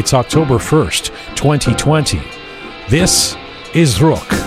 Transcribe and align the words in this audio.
It's 0.00 0.14
October 0.14 0.54
1st, 0.54 1.34
2020. 1.36 2.22
This 2.88 3.36
is 3.74 4.00
Rook. 4.00 4.39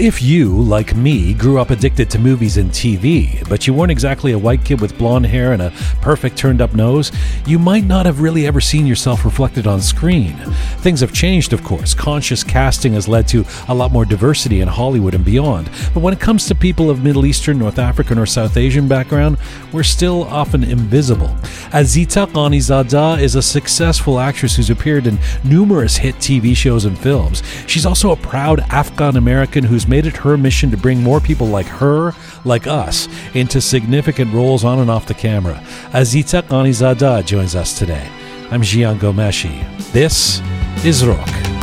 If 0.00 0.22
you, 0.22 0.48
like 0.48 0.96
me, 0.96 1.34
grew 1.34 1.60
up 1.60 1.68
addicted 1.68 2.08
to 2.08 2.18
movies 2.18 2.56
and 2.56 2.70
TV, 2.70 3.46
but 3.50 3.66
you 3.66 3.74
weren't 3.74 3.92
exactly 3.92 4.32
a 4.32 4.38
white 4.38 4.64
kid 4.64 4.80
with 4.80 4.96
blonde 4.96 5.26
hair 5.26 5.52
and 5.52 5.60
a 5.60 5.70
perfect 6.00 6.38
turned 6.38 6.62
up 6.62 6.74
nose, 6.74 7.12
you 7.46 7.58
might 7.58 7.84
not 7.84 8.06
have 8.06 8.22
really 8.22 8.46
ever 8.46 8.62
seen 8.62 8.86
yourself 8.86 9.26
reflected 9.26 9.66
on 9.66 9.78
screen. 9.78 10.32
Things 10.78 11.00
have 11.00 11.12
changed, 11.12 11.52
of 11.52 11.62
course. 11.62 11.92
Conscious 11.92 12.42
casting 12.42 12.94
has 12.94 13.08
led 13.08 13.28
to 13.28 13.44
a 13.68 13.74
lot 13.74 13.92
more 13.92 14.06
diversity 14.06 14.62
in 14.62 14.68
Hollywood 14.68 15.14
and 15.14 15.22
beyond. 15.24 15.68
But 15.92 16.00
when 16.00 16.14
it 16.14 16.20
comes 16.20 16.46
to 16.46 16.54
people 16.54 16.88
of 16.88 17.04
Middle 17.04 17.26
Eastern, 17.26 17.58
North 17.58 17.78
African, 17.78 18.18
or 18.18 18.24
South 18.24 18.56
Asian 18.56 18.88
background, 18.88 19.36
we're 19.70 19.82
still 19.82 20.24
often 20.24 20.64
invisible. 20.64 21.28
Azita 21.72 22.26
Ghanizada 22.26 23.20
is 23.20 23.34
a 23.34 23.42
successful 23.42 24.18
actress 24.18 24.56
who's 24.56 24.70
appeared 24.70 25.06
in 25.06 25.18
numerous 25.44 25.98
hit 25.98 26.14
TV 26.14 26.56
shows 26.56 26.86
and 26.86 26.98
films. 26.98 27.42
She's 27.66 27.84
also 27.84 28.12
a 28.12 28.16
proud 28.16 28.60
Afghan 28.70 29.18
American 29.18 29.64
who's 29.64 29.89
made 29.90 30.06
it 30.06 30.16
her 30.16 30.38
mission 30.38 30.70
to 30.70 30.76
bring 30.76 31.02
more 31.02 31.20
people 31.20 31.48
like 31.48 31.66
her, 31.66 32.14
like 32.44 32.66
us, 32.66 33.08
into 33.34 33.60
significant 33.60 34.32
roles 34.32 34.64
on 34.64 34.78
and 34.78 34.90
off 34.90 35.04
the 35.04 35.12
camera. 35.12 35.60
Azita 35.92 36.42
Ghanizada 36.42 37.26
joins 37.26 37.54
us 37.54 37.76
today. 37.76 38.08
I'm 38.50 38.62
Jian 38.62 38.98
Ghomeshi. 38.98 39.66
This 39.92 40.40
is 40.84 41.04
Rook. 41.04 41.59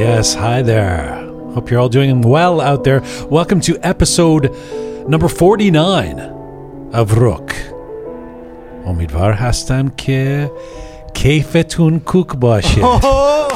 yes. 0.00 0.34
Hi 0.34 0.62
there. 0.62 1.16
Hope 1.52 1.70
you're 1.70 1.78
all 1.80 1.90
doing 1.90 2.22
well 2.22 2.62
out 2.62 2.82
there. 2.84 3.02
Welcome 3.28 3.60
to 3.60 3.76
episode 3.82 4.50
number 5.06 5.28
49 5.28 6.18
of 6.94 7.18
Rook. 7.18 7.52
امیدوار 8.86 9.32
هستم 9.32 9.88
که 9.96 10.50
Keyfetun 11.21 11.99
Kukbashi. 11.99 12.81
Oh! 12.83 13.47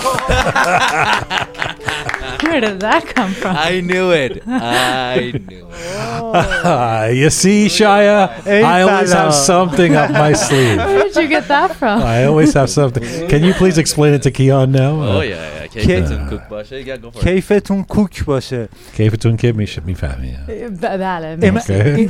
Where 2.44 2.62
did 2.62 2.80
that 2.82 3.08
come 3.08 3.32
from? 3.34 3.56
I 3.58 3.82
knew 3.82 4.12
it. 4.12 4.44
I 4.48 5.34
knew 5.48 5.68
it. 5.68 5.76
Ah, 5.76 7.06
you 7.08 7.32
see, 7.32 7.66
Shia, 7.66 8.46
I 8.46 8.84
always 8.84 9.12
have 9.12 9.34
something 9.34 9.96
up 9.96 10.12
my 10.12 10.34
sleeve. 10.34 10.78
Where 10.78 11.04
did 11.06 11.16
you 11.16 11.28
get 11.28 11.48
that 11.48 11.76
from? 11.76 12.04
I 12.04 12.26
always 12.26 12.54
have 12.54 12.70
something. 12.70 13.04
Can 13.30 13.44
you 13.44 13.56
please 13.56 13.80
explain 13.80 14.14
it 14.14 14.22
to 14.22 14.32
Keon 14.32 14.72
now? 14.72 15.02
Oh, 15.02 15.22
yeah, 15.22 15.62
yeah. 15.62 15.68
Keyfetun 15.68 16.30
Kukbashi. 16.30 16.86
Yeah, 16.86 16.98
go 16.98 17.10
for 17.10 17.18
it. 17.18 17.24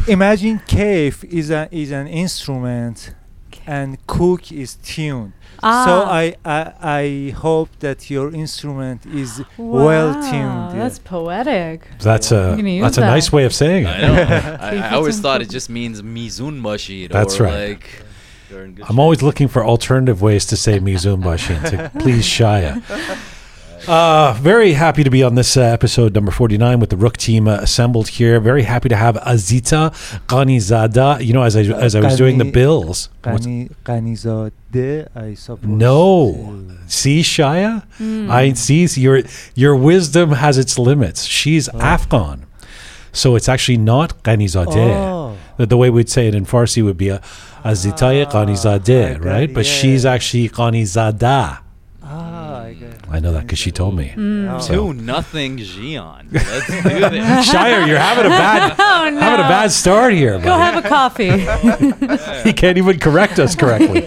Imagine 0.09 0.59
keyf 0.67 1.23
is, 1.23 1.49
an 1.49 1.69
is 1.71 1.91
an 1.91 2.07
instrument 2.07 3.15
and 3.67 3.97
cook 4.07 4.51
is 4.51 4.75
tune 4.75 5.33
so 5.61 5.61
Ah. 5.63 6.11
I, 6.11 6.35
I 6.43 6.73
I 6.99 7.29
hope 7.31 7.69
that 7.79 8.09
your 8.09 8.33
instrument 8.33 9.05
is 9.05 9.41
well 9.57 10.09
Wow, 10.13 10.21
tuned 10.31 10.65
yeah. 10.77 10.83
That's 10.83 10.99
poetic. 10.99 11.87
That's 11.99 12.31
a 12.31 12.51
I'm 12.51 12.57
gonna 12.57 12.81
that's 12.81 12.97
a 12.97 13.01
nice 13.01 13.31
way 13.31 13.45
of 13.45 13.53
saying 13.53 13.85
I 13.87 13.97
it. 13.97 14.01
know. 14.01 14.57
I, 14.59 14.75
I 14.89 14.95
always 14.95 15.19
thought 15.19 15.41
it 15.41 15.49
just 15.49 15.69
means 15.69 16.01
mizun 16.01 16.61
bashid. 16.61 17.11
That's 17.11 17.39
or 17.39 17.43
right. 17.45 17.69
Like, 17.69 17.89
you're 18.49 18.65
in 18.65 18.75
good 18.75 18.85
I'm 18.89 18.99
always 18.99 19.21
looking 19.23 19.47
for 19.47 19.65
alternative 19.65 20.21
ways 20.21 20.45
to 20.47 20.57
say 20.57 20.79
Mizun 20.79 21.23
Bashin 21.23 21.59
to 21.71 21.99
please 21.99 22.25
Shia. 22.25 22.83
Uh, 23.87 24.33
very 24.41 24.73
happy 24.73 25.03
to 25.03 25.09
be 25.09 25.21
on 25.23 25.35
this 25.35 25.55
uh, 25.57 25.61
episode 25.61 26.13
number 26.15 26.31
49 26.31 26.79
with 26.79 26.89
the 26.89 26.97
Rook 26.97 27.17
team 27.17 27.47
uh, 27.47 27.55
assembled 27.57 28.07
here. 28.07 28.39
Very 28.39 28.63
happy 28.63 28.89
to 28.89 28.95
have 28.95 29.15
Azita 29.17 29.91
Ghanizada. 30.27 31.23
You 31.23 31.33
know, 31.33 31.43
as 31.43 31.55
I 31.55 31.61
as 31.61 31.95
I 31.95 31.99
was 32.01 32.17
doing 32.17 32.37
the 32.37 32.45
bills. 32.51 33.09
what's- 33.23 33.45
Ghani- 33.45 33.69
Ghanizade, 33.83 35.07
I 35.15 35.33
suppose 35.35 35.65
No, 35.69 36.65
see 36.87 37.21
Shaya? 37.21 37.83
Hmm. 37.97 38.29
I 38.31 38.53
see 38.53 38.85
your 38.99 39.21
your 39.53 39.75
wisdom 39.75 40.31
has 40.31 40.57
its 40.57 40.79
limits. 40.79 41.23
She's 41.25 41.69
Afghan, 41.69 42.45
so 43.11 43.35
it's 43.35 43.47
actually 43.49 43.77
not 43.77 44.23
Ghanizadeh. 44.23 44.75
Oh. 44.75 45.37
The, 45.57 45.65
the 45.67 45.77
way 45.77 45.89
we'd 45.89 46.09
say 46.09 46.27
it 46.27 46.35
in 46.35 46.45
Farsi 46.45 46.83
would 46.83 46.97
be 46.97 47.09
a 47.09 47.19
Azitaya 47.63 48.25
Ah, 48.27 48.31
Ghanizadeh, 48.31 49.23
right? 49.23 49.49
it, 49.49 49.53
But 49.53 49.65
she's 49.65 50.05
actually 50.05 50.49
Ghanizada. 50.49 51.59
Ah 52.07 52.61
I. 52.61 52.77
I 53.09 53.19
know 53.19 53.31
that 53.33 53.41
because 53.43 53.57
she 53.57 53.71
told 53.71 53.95
me. 53.95 54.13
Oh. 54.15 54.59
Two 54.65 54.93
nothing 54.93 55.57
Jian. 55.57 56.31
Let's 56.31 56.67
do 56.67 56.81
this. 57.09 57.45
Shire, 57.49 57.87
you're 57.87 57.97
having 57.97 58.25
a 58.25 58.29
bad 58.43 58.75
Oh 58.77 59.09
no! 59.09 59.19
having 59.19 59.45
a 59.45 59.49
bad 59.49 59.71
start 59.71 60.13
here. 60.13 60.37
Go 60.39 60.55
have 60.57 60.83
a 60.83 60.87
coffee. 60.87 61.31
he 62.43 62.53
can't 62.53 62.77
even 62.77 62.99
correct 62.99 63.39
us 63.39 63.55
correctly. 63.55 64.05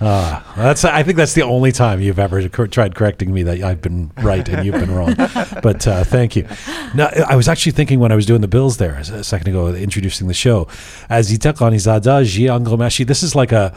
Ah, 0.00 0.54
that's. 0.56 0.84
I 0.84 1.02
think 1.02 1.16
that's 1.16 1.32
the 1.34 1.42
only 1.42 1.72
time 1.72 2.00
you've 2.00 2.18
ever 2.20 2.46
cor- 2.48 2.68
tried 2.68 2.94
correcting 2.94 3.32
me 3.32 3.42
that 3.44 3.62
I've 3.62 3.80
been 3.82 4.12
right 4.18 4.46
and 4.48 4.64
you've 4.64 4.76
been 4.76 4.94
wrong. 4.94 5.14
But 5.16 5.86
uh, 5.88 6.04
thank 6.04 6.36
you. 6.36 6.46
Now, 6.94 7.10
I 7.26 7.34
was 7.36 7.48
actually 7.48 7.72
thinking 7.72 7.98
when 7.98 8.12
I 8.12 8.14
was 8.16 8.24
doing 8.26 8.40
the 8.40 8.48
bills 8.48 8.76
there 8.76 8.94
a 8.94 9.24
second 9.24 9.48
ago, 9.48 9.68
introducing 9.74 10.28
the 10.28 10.34
show, 10.34 10.68
as 11.08 11.28
Zada 11.28 12.22
Jian 12.22 12.64
Ghomeshi. 12.64 13.06
This 13.06 13.22
is 13.22 13.34
like 13.34 13.50
a. 13.50 13.74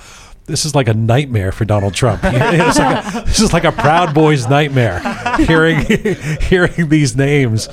This 0.51 0.65
is 0.65 0.75
like 0.75 0.87
a 0.87 0.93
nightmare 0.93 1.51
for 1.51 1.65
Donald 1.65 1.93
Trump. 1.93 2.21
Like 2.31 2.35
a- 2.35 3.23
this 3.25 3.39
is 3.39 3.53
like 3.53 3.63
a 3.63 3.71
Proud 3.71 4.13
Boys 4.13 4.47
nightmare. 4.47 4.99
Hearing, 5.39 5.79
hearing 6.41 6.89
these 6.89 7.15
names, 7.15 7.69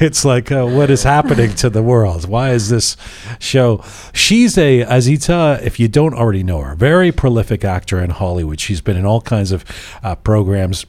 it's 0.00 0.24
like 0.24 0.50
uh, 0.52 0.64
what 0.66 0.90
is 0.90 1.02
happening 1.02 1.54
to 1.56 1.68
the 1.68 1.82
world? 1.82 2.28
Why 2.28 2.50
is 2.52 2.68
this 2.68 2.96
show? 3.38 3.84
She's 4.14 4.56
a 4.56 4.84
Azita. 4.84 5.60
If 5.62 5.78
you 5.80 5.88
don't 5.88 6.14
already 6.14 6.42
know 6.42 6.60
her, 6.60 6.74
very 6.74 7.12
prolific 7.12 7.64
actor 7.64 8.00
in 8.00 8.10
Hollywood. 8.10 8.60
She's 8.60 8.80
been 8.80 8.96
in 8.96 9.04
all 9.04 9.20
kinds 9.20 9.52
of 9.52 9.64
uh, 10.02 10.14
programs. 10.14 10.86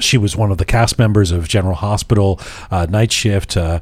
She 0.00 0.18
was 0.18 0.36
one 0.36 0.50
of 0.50 0.58
the 0.58 0.64
cast 0.64 0.98
members 0.98 1.30
of 1.30 1.48
General 1.48 1.74
Hospital, 1.74 2.40
uh, 2.70 2.86
Night 2.88 3.12
Shift, 3.12 3.56
uh, 3.56 3.80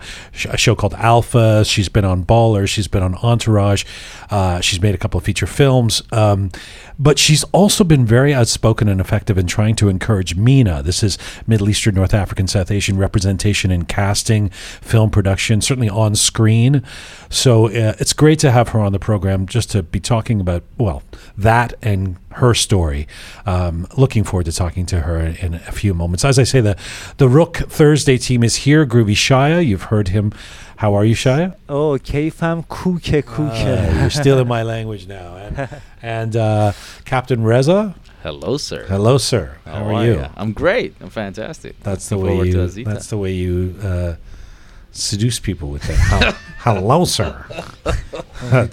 a 0.49 0.57
show 0.57 0.75
called 0.75 0.95
Alpha. 0.95 1.65
She's 1.65 1.89
been 1.89 2.05
on 2.05 2.25
Baller. 2.25 2.69
She's 2.69 2.89
been 2.89 3.03
on 3.03 3.15
Entourage. 3.17 3.85
Uh, 4.31 4.61
she's 4.61 4.81
made 4.81 4.95
a 4.95 4.99
couple 4.99 5.19
of 5.19 5.25
feature 5.25 5.47
films. 5.47 6.03
Um, 6.13 6.51
but 6.99 7.19
she's 7.19 7.45
also 7.45 7.85
been 7.85 8.07
very 8.07 8.33
outspoken 8.33 8.89
and 8.89 9.01
effective 9.01 9.37
in 9.37 9.47
trying 9.47 9.77
to 9.77 9.89
encourage 9.89 10.35
MENA. 10.37 10.83
This 10.83 11.03
is 11.03 11.19
Middle 11.47 11.69
Eastern, 11.69 11.95
North 11.95 12.15
African, 12.15 12.47
South 12.47 12.71
Asian 12.71 12.97
representation 12.97 13.71
in 13.71 13.85
casting, 13.85 14.49
film 14.49 15.11
production, 15.11 15.61
certainly 15.61 15.91
on 15.91 16.15
screen. 16.15 16.83
So 17.29 17.67
uh, 17.67 17.95
it's 17.99 18.13
great 18.13 18.39
to 18.41 18.51
have 18.51 18.69
her 18.69 18.81
on 18.81 18.93
the 18.93 18.99
program 18.99 19.47
just 19.47 19.71
to 19.73 19.83
be 19.83 20.01
talking 20.01 20.41
about, 20.41 20.63
well, 20.79 21.03
that 21.37 21.75
and 21.83 22.17
her 22.37 22.55
story. 22.55 23.07
Um, 23.45 23.87
looking 23.97 24.25
forward 24.25 24.47
to 24.47 24.53
talking 24.53 24.87
to 24.87 25.01
her 25.01 25.19
in 25.19 25.55
a 25.55 25.73
few 25.73 25.95
moments. 25.95 26.25
As 26.25 26.39
I 26.39 26.45
say, 26.45 26.61
the 26.61 26.77
the 27.17 27.29
Rook 27.29 27.57
Thursday 27.57 28.19
team 28.19 28.43
is 28.43 28.57
here. 28.57 28.87
Groovy 28.87 29.15
Shia, 29.15 29.65
you've 29.67 29.85
heard 29.85 30.09
him. 30.09 30.33
How 30.77 30.95
are 30.95 31.05
you, 31.05 31.15
Shia? 31.15 31.57
Oh, 31.69 31.99
kefam 31.99 32.67
kuke 32.67 33.25
ah, 33.27 33.31
kuke. 33.31 34.01
You're 34.01 34.11
still 34.11 34.39
in 34.39 34.49
my 34.49 34.63
language 34.75 35.07
now. 35.07 35.37
And, 35.37 35.69
and 36.03 36.37
uh, 36.37 36.73
Captain 37.07 37.43
Reza. 37.43 37.95
Hello, 38.23 38.59
sir. 38.59 38.85
Hello, 38.87 39.17
sir. 39.17 39.57
How, 39.65 39.73
How 39.73 39.85
are, 39.85 39.93
are, 39.95 40.05
you? 40.05 40.15
Ya? 40.17 40.29
I'm 40.37 40.53
great. 40.53 40.95
I'm 41.01 41.11
fantastic. 41.11 41.81
That's 41.81 42.09
the 42.11 42.19
way 42.19 42.43
you. 42.43 42.67
That's 42.85 43.07
the 43.07 43.17
way 43.17 43.33
you. 43.33 43.77
Uh, 43.83 44.17
seduce 44.97 45.39
people 45.39 45.71
with 45.71 45.83
that. 45.83 46.35
Hello, 46.59 47.05
sir. 47.05 47.45
Uh, 48.53 48.67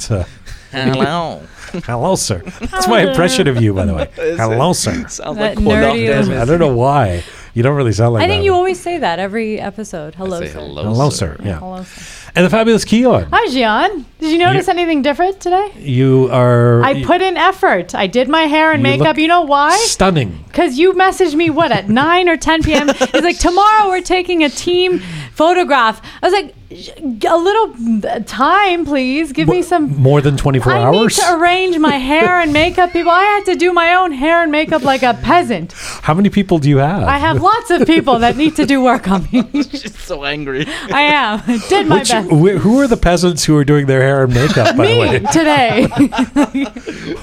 Hello. 0.74 1.42
hello, 1.86 2.16
sir. 2.16 2.40
That's 2.60 2.88
my 2.88 3.08
impression 3.10 3.48
of 3.48 3.62
you, 3.62 3.74
by 3.74 3.86
the 3.86 3.94
way. 3.94 4.10
Hello, 4.18 4.74
sir. 4.74 4.94
Sounds 5.08 5.18
That 5.18 5.36
like 5.36 5.58
nerdy 5.60 6.08
Kodaf. 6.08 6.42
I 6.42 6.46
don't 6.46 6.60
know 6.60 6.75
why. 6.75 7.24
You 7.54 7.62
don't 7.64 7.76
really 7.76 7.92
sound 7.92 8.14
like 8.14 8.22
that. 8.22 8.24
I 8.24 8.28
that. 8.28 8.34
think 8.34 8.46
you 8.46 8.54
always 8.54 8.80
say 8.80 8.98
that 8.98 9.20
every 9.20 9.60
episode. 9.60 10.16
Hello, 10.16 10.40
say 10.40 10.48
sir. 10.48 10.60
hello, 10.60 10.84
Hello, 10.84 11.10
sir. 11.12 11.36
sir. 11.38 11.44
Yeah. 11.44 11.60
Hello, 11.60 11.84
sir. 11.84 12.32
And 12.36 12.44
the 12.44 12.50
fabulous 12.50 12.84
Keon. 12.84 13.28
Hi, 13.32 13.48
Jian. 13.50 14.06
Did 14.20 14.32
you 14.32 14.40
notice 14.40 14.66
You- 14.66 14.74
anything 14.74 15.04
different 15.04 15.40
today? 15.40 15.72
You 15.78 16.30
are. 16.32 16.82
I 16.82 17.04
put 17.04 17.22
in 17.22 17.38
effort. 17.38 17.94
I 17.94 18.08
did 18.08 18.28
my 18.28 18.44
hair 18.44 18.72
and 18.72 18.80
You 18.80 18.84
makeup. 18.90 19.08
look 19.10 19.18
You 19.18 19.28
know 19.28 19.42
why? 19.44 19.78
Stunning. 19.86 20.44
Because 20.48 20.80
you 20.80 20.94
messaged 20.94 21.36
me 21.36 21.52
what 21.52 21.72
at 21.72 21.90
9 22.04 22.28
or 22.30 22.38
10 22.38 22.64
p.m. 22.64 22.90
It's 22.90 23.14
like 23.24 23.38
tomorrow 23.38 23.90
we're 23.90 24.02
taking 24.02 24.44
a 24.44 24.50
team 24.50 25.00
photograph. 25.34 26.02
I 26.24 26.28
was 26.28 26.34
like, 26.34 26.56
a 27.30 27.38
little 27.38 28.08
uh, 28.10 28.20
time, 28.26 28.84
please. 28.84 29.32
Give 29.32 29.48
me 29.48 29.62
some. 29.62 29.96
More 29.96 30.22
than 30.22 30.38
24 30.38 30.72
I 30.74 30.78
hours? 30.82 31.18
need 31.20 31.24
to 31.24 31.36
arrange 31.36 31.78
my 31.78 31.98
hair 32.00 32.40
and 32.40 32.52
makeup. 32.52 32.94
People, 32.94 33.12
I 33.12 33.22
had 33.24 33.46
to 33.46 33.56
do 33.56 33.72
my 33.74 33.94
own 33.94 34.12
hair 34.12 34.42
and 34.42 34.52
makeup 34.52 34.82
like 34.82 35.04
a 35.04 35.14
peasant. 35.14 35.74
How 36.02 36.16
many 36.16 36.30
people 36.32 36.58
do 36.58 36.68
you 36.70 36.78
have? 36.78 37.04
I 37.04 37.20
have 37.20 37.43
lots 37.44 37.69
of 37.72 37.86
people 37.86 38.19
that 38.19 38.38
need 38.38 38.56
to 38.56 38.66
do 38.66 38.81
work 38.81 39.07
on 39.10 39.28
me. 39.31 39.44
She's 39.63 40.00
so 40.00 40.24
angry. 40.24 40.66
I 40.68 41.01
am. 41.01 41.42
I 41.45 41.57
did 41.69 41.88
my 41.88 42.00
Which, 42.00 42.10
best. 42.10 42.30
wh- 42.30 42.60
who 42.62 42.80
are 42.80 42.88
the 42.88 42.98
peasants 42.98 43.44
who 43.45 43.56
are 43.57 43.63
doing 43.66 43.86
their 43.86 44.01
hair 44.01 44.24
and 44.24 44.34
makeup, 44.34 44.75
by 44.75 44.88
the 44.88 45.00
way? 45.00 45.19
today. 45.31 45.88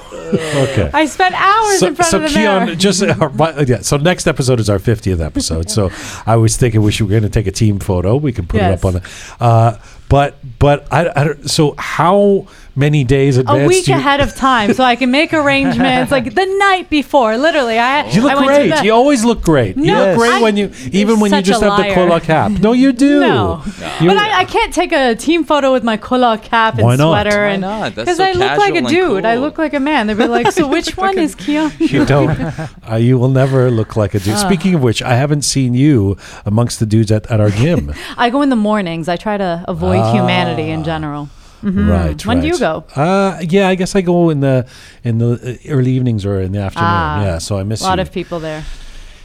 Okay. 0.30 0.88
I 0.94 1.06
spent 1.06 1.34
hours 1.34 1.80
so, 1.80 1.86
in 1.88 1.94
front 1.96 2.10
so 2.10 2.16
of 2.18 2.22
the 2.22 2.28
Keon, 2.28 2.64
mirror. 2.66 2.76
just 2.76 3.02
uh, 3.02 3.64
yeah. 3.66 3.80
So 3.80 3.96
next 3.96 4.28
episode 4.28 4.60
is 4.60 4.70
our 4.70 4.78
fiftieth 4.78 5.20
episode. 5.20 5.70
So 5.70 5.90
I 6.24 6.36
was 6.36 6.56
thinking 6.56 6.82
we 6.82 6.92
should 6.92 7.06
we're 7.06 7.18
going 7.18 7.24
to 7.24 7.28
take 7.28 7.48
a 7.48 7.50
team 7.52 7.80
photo. 7.80 8.14
We 8.16 8.32
can 8.32 8.46
put 8.46 8.60
it 8.60 8.70
up 8.70 8.84
on 8.84 8.96
it. 8.98 9.02
Uh, 9.40 9.78
but 10.08 10.36
but 10.60 10.86
I, 10.92 11.10
I 11.16 11.24
don't. 11.24 11.50
So 11.50 11.74
how 11.78 12.46
many 12.76 13.04
days 13.04 13.36
advance? 13.36 13.64
a 13.64 13.66
week 13.66 13.88
you, 13.88 13.94
ahead 13.94 14.20
of 14.20 14.34
time 14.34 14.72
so 14.74 14.82
I 14.84 14.96
can 14.96 15.10
make 15.10 15.32
arrangements 15.34 16.10
like 16.12 16.34
the 16.34 16.46
night 16.58 16.88
before. 16.90 17.36
Literally, 17.36 17.78
I 17.78 18.08
You 18.10 18.22
look 18.22 18.32
I 18.32 18.34
went 18.36 18.46
great. 18.48 18.68
the- 18.74 18.84
You 18.84 18.92
always 18.92 19.24
look 19.24 19.42
great. 19.42 19.76
you 19.76 19.84
No, 19.86 20.04
look 20.06 20.18
great 20.18 20.32
I- 20.32 20.42
when 20.42 20.56
you 20.56 20.70
even 20.92 21.20
when 21.20 21.32
you 21.32 21.42
just 21.42 21.62
have 21.62 21.76
the 21.76 21.82
liar. 21.82 21.94
kola 21.94 22.20
cap. 22.20 22.50
No, 22.60 22.72
you 22.72 22.92
do. 22.92 23.20
No, 23.20 23.62
You- 24.00 24.08
but 24.08 24.16
I, 24.16 24.40
I 24.40 24.44
can't 24.44 24.72
take 24.72 24.92
a 24.92 25.14
team 25.14 25.44
photo 25.44 25.72
with 25.72 25.84
my 25.84 25.96
kola 25.96 26.38
cap 26.38 26.74
and 26.74 26.84
Why 26.84 26.96
not? 26.96 27.10
sweater 27.12 27.40
Why 27.42 27.50
and 27.52 27.60
not? 27.60 27.94
Because 27.94 28.16
so 28.18 28.24
I 28.24 28.32
look 28.32 28.58
like 28.58 28.74
a 28.74 28.82
casual 28.82 28.86
and 28.86 28.88
dude. 28.88 29.24
I 29.24 29.36
look 29.36 29.58
like 29.58 29.74
a 29.74 29.80
man. 29.80 30.06
They'd 30.06 30.16
be 30.16 30.26
like, 30.26 30.52
"So 30.52 30.66
which 30.76 30.96
one 30.96 31.18
is 31.18 31.34
Keon?" 31.34 31.72
You 31.78 32.04
don't. 32.04 32.30
uh, 32.90 32.96
you 32.96 33.18
will 33.18 33.28
never 33.30 33.70
look 33.70 33.96
like 33.96 34.14
a 34.14 34.18
dude. 34.20 34.38
Speaking 34.38 34.74
of 34.74 34.82
which, 34.82 35.02
I 35.02 35.14
haven't 35.16 35.42
seen 35.42 35.74
you 35.74 36.16
amongst 36.46 36.80
the 36.80 36.86
dudes 36.86 37.10
at, 37.10 37.30
at 37.30 37.40
our 37.40 37.50
gym. 37.50 37.92
I 38.16 38.30
go 38.30 38.42
in 38.42 38.48
the 38.50 38.56
mornings. 38.56 39.08
I 39.08 39.16
try 39.16 39.36
to 39.36 39.64
avoid 39.68 39.98
Ah. 40.00 40.12
humanity 40.12 40.70
in 40.70 40.84
general. 40.84 41.28
Right. 41.62 42.24
When 42.26 42.40
do 42.40 42.46
you 42.46 42.58
go? 42.58 42.84
Uh, 42.96 43.38
yeah, 43.42 43.68
I 43.68 43.74
guess 43.74 43.94
I 43.94 44.00
go 44.00 44.30
in 44.30 44.40
the 44.40 44.66
in 45.04 45.18
the 45.18 45.58
uh, 45.66 45.70
early 45.70 45.90
evenings 45.92 46.24
or 46.24 46.40
in 46.40 46.52
the 46.52 46.60
afternoon. 46.60 46.88
Ah, 46.88 47.22
yeah, 47.22 47.38
so 47.38 47.58
I 47.58 47.62
miss 47.64 47.80
A 47.82 47.84
lot 47.84 47.98
you. 47.98 48.02
of 48.02 48.12
people 48.12 48.40
there. 48.40 48.64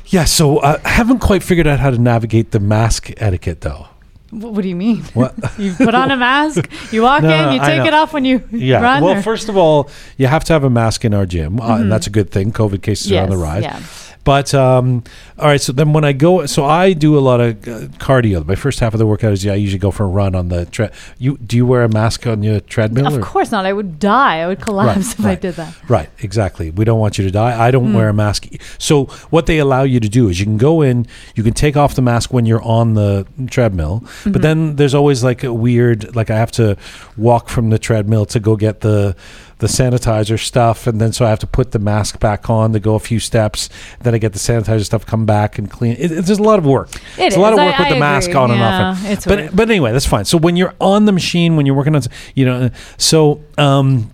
yeah, 0.07 0.25
so 0.25 0.57
uh, 0.57 0.79
I 0.83 0.89
haven't 0.89 1.19
quite 1.19 1.43
figured 1.43 1.67
out 1.67 1.79
how 1.79 1.89
to 1.91 1.97
navigate 1.97 2.51
the 2.51 2.59
mask 2.59 3.11
etiquette 3.17 3.61
though. 3.61 3.87
What 4.31 4.61
do 4.63 4.67
you 4.67 4.75
mean? 4.75 5.03
What? 5.13 5.33
You 5.57 5.73
put 5.75 5.93
on 5.95 6.11
a 6.11 6.17
mask. 6.17 6.69
You 6.91 7.03
walk 7.03 7.21
No, 7.23 7.29
in. 7.49 7.53
You 7.53 7.59
take 7.61 7.85
it 7.85 7.93
off 7.93 8.11
when 8.11 8.25
you 8.25 8.43
Yeah. 8.51 8.81
run. 8.81 9.01
well, 9.03 9.17
or- 9.17 9.21
first 9.21 9.47
of 9.47 9.55
all, 9.55 9.89
you 10.17 10.27
have 10.27 10.43
to 10.45 10.53
have 10.53 10.63
a 10.65 10.69
mask 10.69 11.05
in 11.05 11.13
our 11.13 11.25
gym, 11.25 11.61
uh, 11.61 11.77
and 11.77 11.89
that's 11.91 12.07
a 12.07 12.09
good 12.09 12.31
thing. 12.31 12.51
COVID 12.51 12.81
cases 12.81 13.11
are 13.13 13.23
on 13.23 13.29
the 13.29 13.35
Mm-hmm. 13.35 13.43
Rise. 13.43 13.63
yeah. 13.63 13.79
But 14.25 14.53
um, 14.53 15.03
all 15.39 15.45
right, 15.47 15.61
so 15.61 15.71
then 15.71 15.93
when 15.93 16.03
I 16.03 16.11
go, 16.11 16.45
so 16.47 16.65
I 16.65 16.93
do 16.93 17.15
a 17.17 17.21
lot 17.21 17.39
of 17.39 17.55
uh, 17.67 17.87
cardio. 17.99 18.43
My 18.45 18.55
first 18.55 18.79
half 18.79 18.93
of 18.93 18.97
the 18.97 19.05
workout 19.05 19.31
is 19.33 19.45
yeah, 19.45 19.53
I 19.53 19.55
usually 19.55 19.77
go 19.79 19.91
for 19.91 20.03
a 20.03 20.07
run 20.07 20.33
on 20.35 20.49
the 20.49 20.65
tread. 20.65 20.91
You 21.19 21.37
do 21.37 21.55
you 21.55 21.65
wear 21.65 21.83
a 21.83 21.89
mask 21.89 22.25
on 22.25 22.41
your 22.41 22.59
treadmill? 22.59 23.05
Of 23.07 23.17
or- 23.17 23.21
course 23.21 23.51
not. 23.51 23.65
I 23.67 23.71
would 23.71 23.99
die. 23.99 24.39
I 24.39 24.47
would 24.47 24.59
collapse 24.61 25.13
if 25.17 25.23
I 25.25 25.35
did 25.35 25.53
that. 25.55 25.73
Right, 25.87 26.09
exactly. 26.23 26.71
We 26.71 26.83
don't 26.85 26.99
want 26.99 27.17
you 27.19 27.23
to 27.23 27.31
die. 27.31 27.67
I 27.67 27.69
don't 27.71 27.85
Hmm. 27.91 27.93
wear 27.93 28.09
a 28.09 28.13
mask. 28.13 28.47
So 28.79 29.05
what 29.29 29.45
they 29.45 29.59
allow 29.59 29.83
you 29.83 29.99
to 29.99 30.09
do 30.09 30.27
is 30.27 30.39
you 30.39 30.45
can 30.45 30.57
go 30.57 30.81
in, 30.81 31.05
you 31.35 31.43
can 31.43 31.53
take 31.53 31.77
off 31.77 31.93
the 31.93 32.01
mask 32.01 32.33
when 32.33 32.47
you're 32.47 32.63
on 32.63 32.95
the 32.95 33.25
treadmill, 33.51 34.01
Mm-hmm. 34.05 34.31
but 34.31 34.41
then 34.41 34.75
there's 34.77 34.95
always 34.95 35.23
like 35.23 35.43
a 35.43 35.53
weird 35.53 36.15
like 36.15 36.31
I 36.31 36.37
have 36.37 36.51
to 36.53 36.77
walk 37.15 37.47
from 37.49 37.69
the 37.69 37.77
treadmill 37.77 38.25
to 38.25 38.39
go 38.39 38.55
get 38.55 38.81
the 38.81 39.15
the 39.59 39.67
sanitizer 39.67 40.37
stuff 40.37 40.85
and 40.85 40.99
then 40.99 41.13
so 41.13 41.25
I 41.25 41.29
have 41.29 41.39
to 41.39 41.47
put 41.47 41.71
the 41.71 41.79
mask 41.79 42.19
back 42.19 42.49
on 42.49 42.73
to 42.73 42.79
go 42.79 42.95
a 42.95 42.99
few 42.99 43.19
steps, 43.21 43.69
then 44.01 44.13
I 44.13 44.17
get 44.17 44.33
the 44.33 44.39
sanitizer 44.39 44.83
stuff 44.83 45.05
come 45.05 45.25
back 45.25 45.57
and 45.57 45.71
clean. 45.71 45.93
It, 45.97 46.11
it's 46.11 46.27
just 46.27 46.41
a 46.41 46.43
lot 46.43 46.59
of 46.59 46.65
work. 46.65 46.93
It 47.17 47.27
it's 47.27 47.35
a 47.37 47.39
lot 47.39 47.53
of 47.53 47.59
work 47.59 47.75
I- 47.79 47.83
with 47.83 47.89
the 47.89 47.95
I 47.95 47.99
mask 47.99 48.29
agree. 48.31 48.41
on 48.41 48.51
and 48.51 48.59
Yeah, 48.59 48.89
off. 48.91 49.05
it's 49.05 49.25
but 49.25 49.39
weird. 49.39 49.55
but 49.55 49.69
anyway, 49.69 49.93
that's 49.93 50.05
fine. 50.05 50.25
So 50.25 50.37
when 50.37 50.55
you're 50.57 50.73
on 50.81 51.05
the 51.05 51.11
machine, 51.13 51.55
when 51.55 51.65
you're 51.65 51.75
working 51.75 51.95
on, 51.95 52.01
you 52.35 52.45
know, 52.45 52.69
so 52.97 53.41
um, 53.57 54.11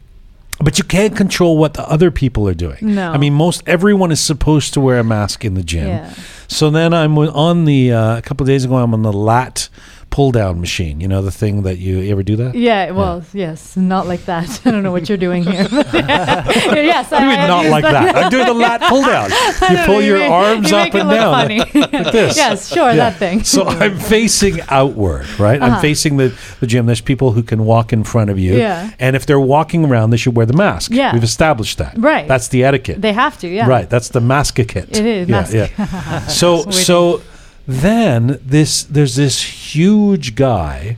but 0.59 0.77
you 0.77 0.83
can't 0.83 1.15
control 1.17 1.57
what 1.57 1.73
the 1.73 1.89
other 1.89 2.11
people 2.11 2.47
are 2.47 2.53
doing. 2.53 2.77
No. 2.93 3.11
I 3.11 3.17
mean, 3.17 3.33
most 3.33 3.63
everyone 3.67 4.11
is 4.11 4.19
supposed 4.19 4.75
to 4.75 4.79
wear 4.79 4.99
a 4.99 5.03
mask 5.03 5.43
in 5.43 5.55
the 5.55 5.63
gym. 5.63 5.87
Yeah. 5.87 6.13
So 6.47 6.69
then 6.69 6.93
I'm 6.93 7.17
on 7.17 7.65
the 7.65 7.91
uh, 7.93 8.17
a 8.17 8.21
couple 8.21 8.43
of 8.43 8.47
days 8.47 8.63
ago. 8.63 8.75
I'm 8.75 8.93
on 8.93 9.01
the 9.01 9.11
lat 9.13 9.69
pull 10.11 10.31
down 10.31 10.59
machine. 10.59 10.99
You 10.99 11.07
know 11.07 11.21
the 11.21 11.31
thing 11.31 11.63
that 11.63 11.77
you, 11.79 11.97
you 11.99 12.11
ever 12.11 12.21
do 12.21 12.35
that? 12.35 12.53
Yeah, 12.53 12.91
well, 12.91 13.23
yes, 13.33 13.75
not 13.77 14.05
like 14.07 14.25
that. 14.25 14.61
I 14.65 14.71
don't 14.71 14.83
know 14.83 14.91
what 14.91 15.07
you're 15.09 15.17
doing 15.17 15.43
here. 15.43 15.65
yes, 15.71 17.11
i 17.13 17.17
I 17.43 17.47
not 17.47 17.65
like 17.67 17.83
that? 17.83 18.15
I'm 18.15 18.29
doing 18.29 18.45
the 18.45 18.53
lat 18.53 18.81
pull 18.89 19.03
down. 19.03 19.29
You 19.71 19.85
pull 19.85 20.01
your 20.01 20.21
arms 20.21 20.71
up 20.73 20.93
and 20.93 21.09
down. 21.09 21.31
Like 21.31 21.71
this. 22.11 22.35
yes, 22.37 22.67
sure, 22.67 22.89
Yeah. 22.89 23.09
that 23.09 23.17
thing. 23.17 23.43
So 23.43 23.63
I'm 23.65 23.97
facing 23.97 24.59
outward, 24.69 25.27
right? 25.39 25.61
I'm 25.61 25.71
Uh-huh. 25.71 25.81
facing 25.81 26.17
the, 26.17 26.37
the 26.59 26.67
gym. 26.67 26.85
There's 26.85 27.01
people 27.01 27.31
who 27.31 27.41
can 27.43 27.63
walk 27.65 27.93
in 27.93 28.03
front 28.03 28.29
of 28.29 28.37
you. 28.37 28.57
Yeah. 28.57 28.91
And 28.99 29.15
if 29.15 29.25
they're 29.25 29.39
walking 29.39 29.85
around, 29.85 30.09
they 30.09 30.17
should 30.17 30.35
wear 30.35 30.45
the 30.45 30.53
mask. 30.57 30.91
Yeah. 30.91 31.13
We've 31.13 31.23
established 31.23 31.77
that. 31.77 31.95
Right. 31.97 32.27
That's 32.27 32.49
the 32.49 32.65
etiquette. 32.65 33.01
they 33.01 33.13
have 33.13 33.39
to, 33.39 33.47
yeah. 33.47 33.65
Right. 33.67 33.89
That's 33.89 34.09
the 34.09 34.19
mask 34.21 34.55
kit. 34.55 34.75
It 34.75 35.05
is, 35.05 35.29
Yeah. 35.29 35.47
yeah. 35.77 36.27
so 36.27 36.69
so 36.71 37.21
then 37.71 38.39
this 38.45 38.83
there's 38.83 39.15
this 39.15 39.41
huge 39.73 40.35
guy. 40.35 40.97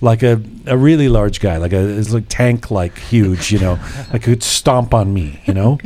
Like 0.00 0.22
a, 0.22 0.40
a 0.66 0.76
really 0.76 1.08
large 1.08 1.40
guy, 1.40 1.56
like 1.56 1.72
a 1.72 1.98
it's 1.98 2.12
like 2.12 2.26
tank 2.28 2.70
like 2.70 2.96
huge, 2.98 3.50
you 3.50 3.58
know, 3.58 3.80
like 4.12 4.22
who'd 4.24 4.44
stomp 4.44 4.94
on 4.94 5.12
me, 5.12 5.40
you 5.44 5.54
know. 5.54 5.78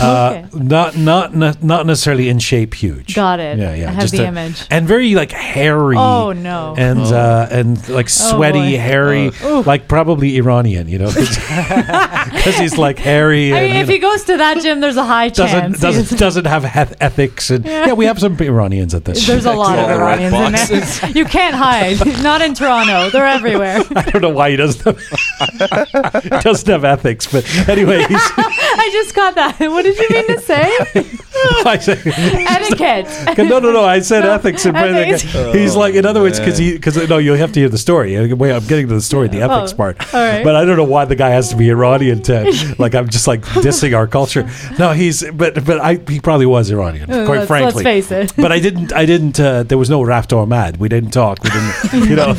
Uh, 0.00 0.42
Okay. 0.42 0.46
not 0.64 0.96
not 0.96 1.34
ne- 1.34 1.52
not 1.62 1.86
necessarily 1.86 2.28
in 2.28 2.38
shape 2.38 2.74
huge. 2.74 3.14
Got 3.14 3.40
it. 3.40 3.58
Yeah, 3.58 3.74
yeah. 3.74 3.88
I 3.90 3.92
have 3.92 4.10
the 4.10 4.24
a- 4.24 4.26
image. 4.26 4.66
and 4.70 4.88
very 4.88 5.14
like 5.14 5.30
hairy. 5.32 5.96
Oh, 5.98 6.32
no. 6.32 6.74
And 6.78 6.98
uh, 7.00 7.46
and 7.50 7.86
like 7.90 8.08
sweaty, 8.08 8.72
boy. 8.72 8.78
hairy, 8.78 9.30
like 9.66 9.86
probably 9.88 10.38
Iranian, 10.38 10.88
you 10.88 10.98
know, 10.98 11.12
because 11.12 12.56
he's 12.58 12.78
like 12.78 12.98
hairy. 12.98 13.52
I 13.54 13.60
mean, 13.60 13.74
you 13.74 13.80
if 13.82 13.86
know, 13.86 13.92
he 13.92 13.98
goes 13.98 14.24
to 14.24 14.36
that 14.38 14.60
gym, 14.62 14.80
there's 14.80 14.96
a 14.96 15.04
high 15.04 15.28
doesn't 15.28 15.60
chance. 15.60 15.80
doesn't 15.80 16.08
he's- 16.08 16.18
doesn't 16.26 16.46
have 16.46 16.64
heth- 16.64 16.96
ethics 17.00 17.50
and 17.50 17.64
yeah. 17.66 17.86
Yeah. 17.88 17.92
we 17.92 18.06
have 18.06 18.18
some 18.18 18.36
Iranians 18.40 18.94
at 18.94 19.04
this. 19.04 19.26
There's 19.26 19.44
a 19.44 19.52
lot 19.52 19.78
of 19.78 19.84
all 19.84 19.88
the 19.88 19.94
Iranians 19.94 20.70
in 20.70 20.80
there. 20.80 21.10
You 21.10 21.24
can't 21.26 21.54
hide. 21.54 21.98
Not 22.22 22.40
in 22.40 22.54
Toronto. 22.62 23.10
They're 23.10 23.26
everywhere. 23.38 23.82
I 23.96 24.02
don't 24.10 24.22
know 24.22 24.30
why 24.30 24.50
he 24.50 24.56
doesn't 24.56 24.84
have, 24.84 26.22
he 26.22 26.28
doesn't 26.30 26.68
have 26.68 26.84
ethics, 26.84 27.26
but 27.30 27.44
anyway, 27.68 27.98
he's. 28.08 28.20
I 28.38 28.88
just 28.92 29.14
got 29.14 29.34
that. 29.34 29.58
What 29.58 29.82
did 29.82 29.98
you 29.98 30.08
mean 30.10 30.26
to 30.28 30.40
say? 30.40 30.70
I 31.64 31.78
say, 31.78 32.00
Etiquette. 32.04 33.38
no, 33.48 33.58
no, 33.58 33.72
no. 33.72 33.84
I 33.84 34.00
said 34.00 34.20
No, 34.24 34.32
ethics. 34.32 34.64
And 34.66 34.76
ethics. 34.76 35.22
he's 35.54 35.74
like, 35.74 35.94
in 35.94 36.06
other 36.06 36.20
words, 36.20 36.38
because 36.38 36.58
he, 36.58 36.72
because 36.74 36.96
no, 37.08 37.18
you 37.18 37.32
have 37.32 37.52
to 37.52 37.60
hear 37.60 37.68
the 37.68 37.78
story. 37.78 38.32
Wait, 38.34 38.52
I'm 38.52 38.64
getting 38.66 38.88
to 38.88 38.94
the 38.94 39.00
story, 39.00 39.28
the 39.28 39.42
ethics 39.42 39.72
Oh, 39.72 39.76
part. 39.76 40.14
all 40.14 40.20
right. 40.20 40.44
But 40.44 40.54
I 40.56 40.64
don't 40.64 40.76
know 40.76 40.84
why 40.84 41.04
the 41.04 41.16
guy 41.16 41.30
has 41.30 41.48
to 41.50 41.56
be 41.56 41.68
Iranian 41.70 42.22
to, 42.24 42.74
like, 42.78 42.94
I'm 42.94 43.08
just 43.08 43.26
like 43.26 43.42
dissing 43.42 43.96
our 43.96 44.06
culture. 44.06 44.48
No, 44.78 44.92
he's, 44.92 45.28
but, 45.32 45.64
but 45.64 45.80
I, 45.80 45.94
he 46.08 46.20
probably 46.20 46.46
was 46.46 46.70
Iranian, 46.70 47.10
Uh, 47.10 47.26
quite 47.26 47.38
let's, 47.38 47.48
frankly. 47.48 47.82
let's 47.84 48.08
face 48.08 48.12
it. 48.12 48.32
But 48.36 48.52
I 48.52 48.60
didn't. 48.60 48.92
I 48.92 49.04
didn't. 49.06 49.38
Uh, 49.40 49.62
there 49.64 49.78
was 49.78 49.90
no 49.90 50.02
Raft 50.02 50.32
or 50.32 50.46
Mad. 50.46 50.76
We 50.78 50.88
didn't 50.88 51.10
talk. 51.10 51.42
We 51.42 51.50
didn't. 51.50 52.08
You 52.10 52.16
know. 52.16 52.34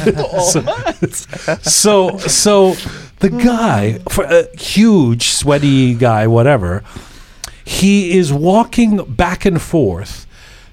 So, 1.62 2.18
so 2.18 2.74
the 3.20 3.30
guy, 3.30 4.00
for 4.10 4.26
a 4.26 4.56
huge, 4.58 5.30
sweaty 5.30 5.94
guy, 5.94 6.28
whatever, 6.28 6.84
he 7.64 8.18
is 8.18 8.34
walking 8.34 9.04
back 9.16 9.46
and 9.46 9.62
forth, 9.62 10.28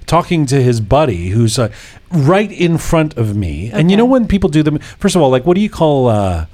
talking 0.06 0.46
to 0.46 0.62
his 0.62 0.80
buddy, 0.80 1.28
who's 1.28 1.58
uh, 1.58 1.70
right 2.10 2.50
in 2.50 2.78
front 2.78 3.16
of 3.16 3.36
me. 3.36 3.70
And 3.72 3.90
you 3.90 3.96
know 3.96 4.04
when 4.04 4.26
people 4.26 4.50
do 4.50 4.62
them. 4.62 4.78
First 4.98 5.14
of 5.14 5.22
all, 5.22 5.30
like 5.30 5.46
what 5.46 5.54
do 5.54 5.60
you 5.60 5.70
call? 5.70 6.08
Uh, 6.08 6.46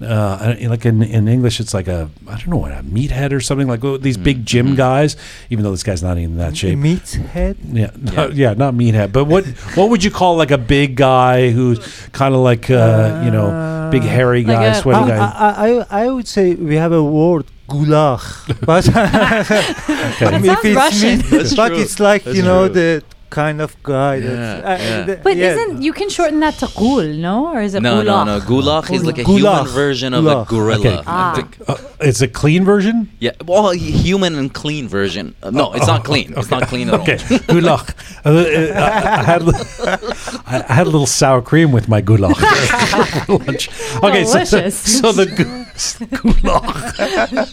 uh, 0.00 0.54
like 0.62 0.84
in, 0.86 1.02
in 1.02 1.28
English, 1.28 1.60
it's 1.60 1.72
like 1.72 1.86
a 1.88 2.10
I 2.28 2.32
don't 2.38 2.48
know 2.48 2.56
what 2.56 2.72
a 2.72 2.82
meathead 2.82 3.32
or 3.32 3.40
something 3.40 3.68
like 3.68 3.84
oh, 3.84 3.96
these 3.96 4.16
big 4.16 4.44
gym 4.44 4.74
guys. 4.74 5.16
Even 5.50 5.64
though 5.64 5.70
this 5.70 5.82
guy's 5.82 6.02
not 6.02 6.18
even 6.18 6.36
that 6.38 6.56
shape. 6.56 6.78
Meat 6.78 7.08
head. 7.32 7.56
Yeah, 7.72 7.90
no, 7.98 8.28
yeah, 8.28 8.54
not 8.54 8.74
meathead, 8.74 9.12
but 9.12 9.24
what 9.26 9.46
what 9.76 9.90
would 9.90 10.02
you 10.02 10.10
call 10.10 10.36
like 10.36 10.50
a 10.50 10.58
big 10.58 10.96
guy 10.96 11.50
who's 11.50 11.78
kind 12.12 12.34
of 12.34 12.40
like 12.40 12.70
uh, 12.70 13.22
you 13.24 13.30
know 13.30 13.88
big 13.92 14.02
hairy 14.02 14.42
Like 14.44 14.56
guy, 14.56 14.64
a- 14.66 14.74
sweaty 14.74 15.12
I, 15.12 15.16
guy? 15.16 15.26
I, 15.26 15.70
I, 16.00 16.04
I 16.04 16.10
would 16.10 16.26
say 16.28 16.54
we 16.54 16.74
have 16.76 16.92
a 16.92 17.02
word 17.02 17.44
gulach, 17.68 18.24
but 18.66 18.88
Okay. 18.88 18.94
That 20.20 20.34
if 20.34 20.44
sounds 20.44 20.64
it's 20.64 20.76
Russian. 20.76 21.18
meat- 21.18 21.56
but 21.56 21.68
true. 21.68 21.78
it's 21.78 22.00
like 22.00 22.24
That's 22.24 22.36
you 22.36 22.42
know 22.42 22.66
true. 22.66 22.74
the 22.74 23.04
kind 23.34 23.60
of 23.60 23.70
guy. 23.82 24.14
Yeah, 24.16 24.30
that, 24.30 24.64
uh, 24.64 24.68
yeah. 24.84 25.04
th- 25.06 25.18
But 25.26 25.36
yeah. 25.36 25.50
isn't 25.52 25.82
you 25.86 25.92
can 25.92 26.08
shorten 26.16 26.40
that 26.40 26.54
to 26.62 26.66
ghul, 26.80 27.06
no? 27.18 27.36
Or 27.54 27.60
is 27.66 27.74
it 27.74 27.82
No, 27.82 28.02
no, 28.02 28.02
gulach? 28.02 28.26
no. 28.30 28.36
Gulach 28.50 28.86
is 28.96 29.02
like 29.08 29.18
a 29.18 29.24
Gulach. 29.24 29.66
human 29.66 29.74
version 29.82 30.10
of 30.14 30.24
Gulach. 30.24 30.46
a 30.46 30.48
gorilla. 30.54 30.78
Okay. 30.80 30.98
Ah. 31.06 31.32
think. 31.36 31.50
Uh, 31.68 31.76
it's 32.08 32.22
a 32.22 32.28
clean 32.40 32.64
version. 32.64 32.96
Yeah, 33.18 33.32
well, 33.50 33.64
a 33.70 33.76
human 33.76 34.32
and 34.40 34.48
clean 34.62 34.88
version. 34.88 35.34
Uh, 35.42 35.50
no, 35.50 35.72
it's 35.76 35.86
not 35.86 36.04
clean. 36.04 36.32
It's 36.36 36.50
not 36.56 36.62
clean 36.72 36.88
at 36.90 36.94
Okay, 37.00 37.18
all. 37.30 37.38
goulash. 37.54 37.88
Uh, 38.24 38.28
uh, 38.30 38.86
I, 38.86 38.88
I 39.20 39.22
had 39.32 39.42
a 39.42 39.44
li- 39.50 39.64
I 40.52 40.54
I 40.70 40.72
had 40.78 40.86
a 40.86 40.90
little 40.94 41.06
sour 41.20 41.42
cream 41.50 41.70
with 41.76 41.86
my 41.94 42.00
goulash 42.00 42.38
for 43.26 43.38
lunch. 43.44 43.64
Okay, 44.06 44.24
so, 44.24 44.32
Delicious. 44.44 44.76
so 45.00 45.06
the 45.20 45.26
gu- 45.38 45.66
goulash. 46.18 47.50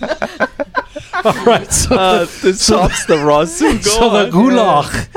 All 1.13 1.45
right, 1.45 1.71
so 1.71 1.95
Uh, 1.95 2.25
this 2.41 2.65
tops 2.67 3.05
the 3.05 3.17
raw 3.17 3.45
soup. 3.45 3.81
so 3.83 4.09
the 4.09 4.29
goulash 4.35 5.07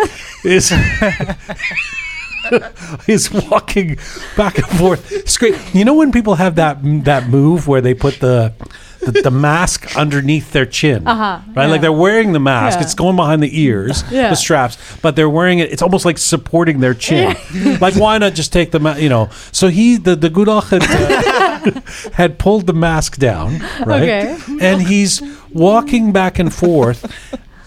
is 0.45 0.73
is 3.09 3.31
walking 3.33 3.97
back 4.37 4.59
and 4.59 4.67
forth. 4.79 5.11
It's 5.13 5.37
great. 5.37 5.57
You 5.73 5.85
know 5.85 5.95
when 5.95 6.13
people 6.13 6.35
have 6.35 6.57
that 6.57 6.79
that 7.05 7.29
move 7.29 7.67
where 7.67 7.81
they 7.81 7.95
put 7.95 8.21
the 8.21 8.53
the, 9.01 9.13
the 9.23 9.31
mask 9.31 9.97
underneath 9.99 10.53
their 10.53 10.65
chin, 10.65 11.07
Uh-huh, 11.07 11.41
right? 11.55 11.65
yeah. 11.65 11.71
Like 11.71 11.81
they're 11.83 11.93
wearing 11.93 12.33
the 12.33 12.41
mask. 12.41 12.79
Yeah. 12.79 12.85
It's 12.85 12.95
going 12.95 13.17
behind 13.17 13.43
the 13.43 13.61
ears, 13.61 14.03
Yeah. 14.11 14.31
the 14.31 14.37
straps, 14.37 14.79
but 15.03 15.15
they're 15.15 15.29
wearing 15.29 15.59
it. 15.59 15.71
It's 15.71 15.83
almost 15.83 16.07
like 16.07 16.17
supporting 16.17 16.81
their 16.81 16.95
chin. 16.95 17.37
like 17.83 17.97
why 17.97 18.17
not 18.17 18.33
just 18.35 18.51
take 18.53 18.71
the 18.71 18.81
ma- 18.81 18.95
you 18.97 19.11
know? 19.11 19.29
So 19.53 19.69
he 19.69 19.97
the 19.99 20.17
the 20.17 20.31
Gudach 20.31 20.71
had, 20.71 20.83
uh, 20.85 21.81
had 22.15 22.39
pulled 22.39 22.67
the 22.67 22.73
mask 22.73 23.19
down, 23.19 23.61
right? 23.85 24.03
Okay. 24.05 24.37
And 24.61 24.81
he's 24.83 25.21
walking 25.55 26.13
back 26.13 26.39
and 26.39 26.53
forth 26.53 27.11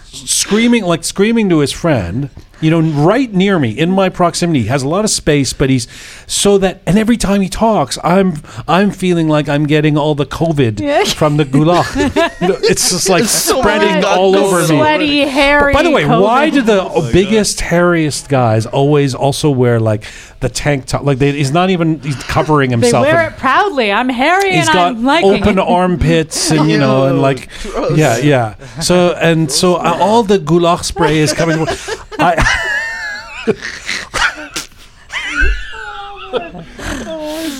screaming 0.04 0.84
like 0.84 1.02
screaming 1.02 1.48
to 1.48 1.58
his 1.58 1.72
friend 1.72 2.30
you 2.60 2.70
know 2.70 2.80
right 2.80 3.32
near 3.32 3.58
me 3.58 3.70
in 3.70 3.90
my 3.90 4.08
proximity 4.08 4.62
he 4.62 4.66
has 4.68 4.82
a 4.82 4.88
lot 4.88 5.04
of 5.04 5.10
space 5.10 5.52
but 5.52 5.70
he's 5.70 5.86
so 6.26 6.58
that 6.58 6.80
and 6.86 6.98
every 6.98 7.16
time 7.16 7.40
he 7.40 7.48
talks 7.48 7.98
i'm 8.02 8.34
i'm 8.66 8.90
feeling 8.90 9.28
like 9.28 9.48
i'm 9.48 9.64
getting 9.66 9.96
all 9.96 10.14
the 10.14 10.26
covid 10.26 10.80
Yeah. 10.80 11.04
from 11.14 11.36
the 11.36 11.44
gulag 11.44 11.86
You 12.40 12.48
know, 12.48 12.56
it's 12.62 12.90
just 12.90 13.08
like 13.08 13.24
so 13.24 13.60
spreading 13.60 13.96
much 13.96 14.04
all 14.04 14.32
COVID. 14.34 14.42
over 14.42 14.58
me 14.60 14.66
Sweaty, 14.66 15.20
hairy. 15.20 15.72
by 15.72 15.82
the 15.82 15.90
way, 15.90 16.04
why 16.06 16.50
do 16.50 16.62
the 16.62 17.10
biggest, 17.12 17.58
hairiest 17.60 18.28
guys 18.28 18.66
always 18.66 19.14
also 19.14 19.50
wear 19.50 19.78
like 19.80 20.04
the 20.40 20.48
tank 20.48 20.86
top? 20.86 21.02
Like 21.02 21.18
they, 21.18 21.32
he's 21.32 21.50
not 21.50 21.70
even 21.70 22.00
he's 22.00 22.16
covering 22.24 22.70
They 22.70 22.76
himself. 22.76 23.04
wear 23.06 23.26
in- 23.26 23.32
it 23.32 23.38
proudly. 23.38 23.92
I'm 23.92 24.08
hairy 24.08 24.52
He's 24.52 24.66
and 24.68 24.74
got 24.74 24.86
I'm 24.96 25.04
liking 25.04 25.42
open 25.42 25.58
it. 25.58 25.62
armpits 25.66 26.50
and 26.50 26.70
you 26.70 26.78
know 26.78 27.06
and 27.06 27.20
like 27.20 27.48
yeah 27.94 28.18
yeah. 28.18 28.54
So 28.80 29.12
and 29.14 29.50
so 29.50 29.76
uh, 29.76 29.96
all 30.00 30.22
the 30.22 30.38
goulash 30.38 30.86
spray 30.86 31.18
is 31.18 31.32
coming. 31.32 31.66
I, 32.18 33.44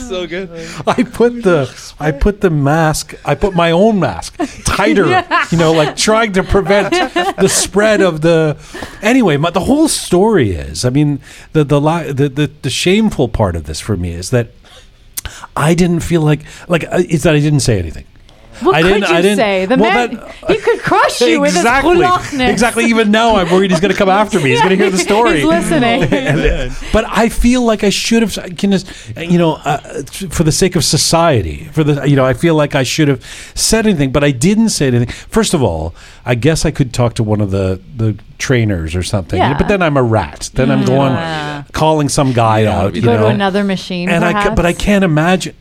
so 0.08 0.26
good. 0.26 0.50
I 0.86 1.02
put 1.02 1.42
the 1.42 1.94
I 2.00 2.12
put 2.12 2.40
the 2.40 2.50
mask. 2.50 3.14
I 3.24 3.34
put 3.34 3.54
my 3.54 3.70
own 3.70 4.00
mask 4.00 4.36
tighter. 4.64 5.06
Yeah. 5.18 5.46
You 5.50 5.58
know, 5.58 5.72
like 5.72 5.96
trying 5.96 6.32
to 6.34 6.42
prevent 6.42 6.90
the 7.38 7.48
spread 7.48 8.00
of 8.02 8.20
the. 8.20 8.56
Anyway, 9.00 9.36
my, 9.36 9.50
the 9.50 9.60
whole 9.60 9.88
story 9.88 10.50
is. 10.50 10.84
I 10.84 10.90
mean, 10.90 11.20
the 11.52 11.64
the, 11.64 11.80
li- 11.80 12.12
the 12.12 12.28
the 12.28 12.50
the 12.62 12.70
shameful 12.70 13.28
part 13.28 13.56
of 13.56 13.64
this 13.64 13.80
for 13.80 13.96
me 13.96 14.12
is 14.12 14.30
that 14.30 14.50
I 15.56 15.74
didn't 15.74 16.00
feel 16.00 16.22
like 16.22 16.40
like 16.68 16.84
uh, 16.84 17.02
is 17.08 17.22
that 17.22 17.34
I 17.34 17.40
didn't 17.40 17.60
say 17.60 17.78
anything. 17.78 18.04
What 18.60 18.74
I 18.74 18.82
could 18.82 18.88
didn't- 18.94 19.08
you 19.10 19.14
I 19.16 19.20
didn't- 19.22 19.36
say? 19.38 19.66
The 19.66 19.76
well, 19.76 19.92
man, 20.08 20.14
that- 20.14 20.34
he 20.48 20.56
could 20.58 20.80
crush 20.80 21.20
you 21.20 21.44
exactly, 21.44 21.96
with 21.96 22.00
his 22.00 22.08
gulachness. 22.08 22.48
exactly. 22.50 22.84
Even 22.86 23.10
now, 23.10 23.36
I'm 23.36 23.50
worried 23.50 23.70
he's 23.70 23.80
going 23.80 23.92
to 23.92 23.96
come 23.98 24.08
after 24.08 24.38
me. 24.40 24.50
He's 24.50 24.60
going 24.60 24.70
to 24.70 24.76
hear 24.76 24.90
the 24.90 24.98
story. 25.10 25.36
He's 25.36 25.44
listening. 25.44 26.02
And- 26.12 26.76
but 26.92 27.04
I 27.08 27.28
feel 27.28 27.62
like 27.62 27.84
I 27.84 27.90
should 27.90 28.22
have, 28.22 28.56
can 28.56 28.72
just, 28.72 28.86
you 29.16 29.38
know, 29.38 29.54
uh, 29.64 29.78
for 30.30 30.42
the 30.44 30.52
sake 30.52 30.76
of 30.76 30.84
society, 30.84 31.64
for 31.72 31.84
the, 31.84 32.06
you 32.08 32.16
know, 32.16 32.24
I 32.24 32.32
feel 32.34 32.54
like 32.54 32.74
I 32.74 32.82
should 32.82 33.08
have 33.08 33.24
said 33.54 33.86
anything, 33.86 34.10
but 34.12 34.22
I 34.24 34.30
didn't 34.30 34.70
say 34.70 34.86
anything. 34.88 35.08
First 35.08 35.54
of 35.54 35.62
all, 35.62 35.94
I 36.26 36.34
guess 36.34 36.64
I 36.64 36.70
could 36.70 36.92
talk 36.92 37.14
to 37.14 37.22
one 37.22 37.40
of 37.40 37.50
the 37.50 37.80
the 37.96 38.16
trainers 38.38 38.94
or 38.94 39.02
something. 39.02 39.38
Yeah. 39.38 39.56
But 39.58 39.68
then 39.68 39.82
I'm 39.82 39.96
a 39.96 40.02
rat. 40.02 40.50
Then 40.54 40.70
I'm 40.70 40.84
going 40.84 41.64
calling 41.72 42.08
some 42.08 42.32
guy 42.32 42.62
don't 42.64 42.74
out. 42.74 42.92
be 42.92 43.00
You 43.00 43.04
Go 43.06 43.16
know, 43.16 43.22
to 43.22 43.28
another 43.28 43.64
machine. 43.64 44.08
and 44.08 44.24
I, 44.24 44.54
but 44.54 44.64
I 44.66 44.72
can't 44.72 45.04
imagine. 45.04 45.54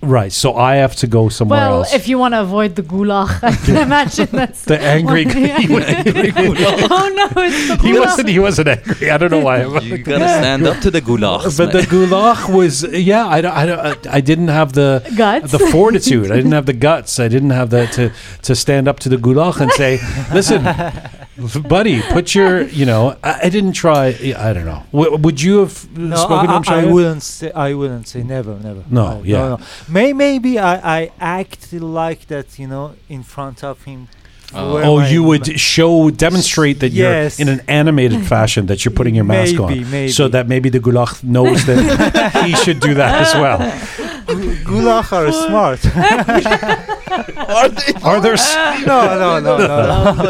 Right, 0.00 0.32
so 0.32 0.54
I 0.54 0.76
have 0.76 0.94
to 0.96 1.08
go 1.08 1.28
somewhere 1.28 1.58
Well, 1.58 1.78
else. 1.78 1.92
if 1.92 2.06
you 2.06 2.18
want 2.18 2.32
to 2.34 2.40
avoid 2.42 2.76
the 2.76 2.82
gulag, 2.84 3.42
I 3.42 3.50
can 3.56 3.76
imagine 3.78 4.28
that's 4.32 4.64
the 4.64 4.80
angry, 4.80 5.24
Yeah. 5.24 5.58
he, 5.66 5.74
was 5.74 5.84
angry 5.84 6.32
oh, 6.36 6.86
oh 6.88 7.30
no, 7.34 7.42
it's 7.42 7.66
the 7.68 7.76
he 7.82 7.98
wasn't. 7.98 8.28
He 8.28 8.38
wasn't 8.38 8.68
angry. 8.68 9.10
I 9.10 9.18
don't 9.18 9.32
know 9.32 9.40
why. 9.40 9.64
You 9.80 9.98
gotta 9.98 10.28
stand 10.28 10.66
up 10.68 10.78
to 10.82 10.92
the 10.92 11.00
gulag. 11.00 11.56
but 11.58 11.72
the 11.72 11.80
gulag 11.80 12.54
was 12.54 12.84
yeah 12.84 13.26
I, 13.26 13.40
don't- 13.40 13.52
I, 13.56 13.66
don't- 13.66 14.06
I 14.06 14.20
didn't 14.20 14.48
have 14.48 14.72
the 14.74 15.02
Guts? 15.16 15.50
the 15.50 15.58
fortitude 15.58 16.30
I 16.30 16.36
didn't 16.36 16.52
have 16.52 16.66
the 16.66 16.74
guts 16.74 17.18
I 17.18 17.26
didn't 17.26 17.50
have 17.50 17.70
the 17.70 17.86
to 17.88 18.12
to 18.42 18.54
stand 18.54 18.86
up 18.86 19.00
to 19.00 19.08
the 19.08 19.16
gulag 19.16 19.60
and 19.60 19.72
say 19.72 19.98
listen 20.32 20.62
buddy 21.68 22.02
put 22.02 22.34
your 22.34 22.62
you 22.62 22.84
know 22.84 23.16
I, 23.22 23.40
I 23.44 23.48
didn't 23.48 23.74
try 23.74 24.06
I 24.36 24.52
don't 24.52 24.64
know 24.64 24.82
w- 24.92 25.16
would 25.18 25.40
you 25.40 25.60
have 25.60 25.84
uh, 25.96 26.00
No, 26.00 26.16
spoken 26.16 26.48
to 26.48 26.54
him 26.56 26.64
I, 26.66 26.80
I, 26.80 26.82
I 26.82 26.92
wouldn't 26.92 27.22
say. 27.22 27.52
I 27.52 27.74
wouldn't 27.74 28.08
say 28.08 28.22
never, 28.22 28.54
never. 28.58 28.82
No, 28.90 29.06
I- 29.06 29.22
yeah. 29.24 29.56
May, 29.88 30.12
maybe 30.12 30.58
I, 30.58 30.74
I 31.00 31.12
acted 31.20 31.82
like 31.82 32.26
that, 32.26 32.58
you 32.58 32.66
know, 32.66 32.94
in 33.08 33.22
front 33.22 33.62
of 33.62 33.82
him. 33.84 34.08
Oh. 34.54 34.78
Oh, 34.78 35.00
you 35.06 35.22
would 35.24 35.60
show, 35.60 36.08
demonstrate 36.10 36.80
that 36.80 36.92
Yes. 36.92 37.38
you're 37.38 37.46
in 37.48 37.60
an 37.60 37.64
animated 37.68 38.24
fashion 38.26 38.64
that 38.66 38.82
you're 38.84 38.94
putting 38.94 39.14
your 39.14 39.24
mask 39.24 39.60
on, 39.60 39.68
Maybe, 39.68 39.84
maybe. 39.84 40.10
so 40.10 40.26
that 40.28 40.48
maybe 40.48 40.70
the 40.70 40.80
goulash 40.80 41.22
knows 41.22 41.66
that 41.66 42.44
he 42.46 42.54
should 42.54 42.80
do 42.80 42.94
that 42.94 43.12
as 43.26 43.34
well. 43.34 43.58
Gulach 44.28 45.12
are 45.12 45.32
smart. 45.32 45.80
Are 47.38 47.68
they? 47.68 47.92
Are 48.02 48.20
there? 48.20 48.34
s- 48.34 48.54
no, 48.86 49.18
no, 49.18 49.40
no, 49.40 49.56
no. 49.56 50.12
no. 50.12 50.28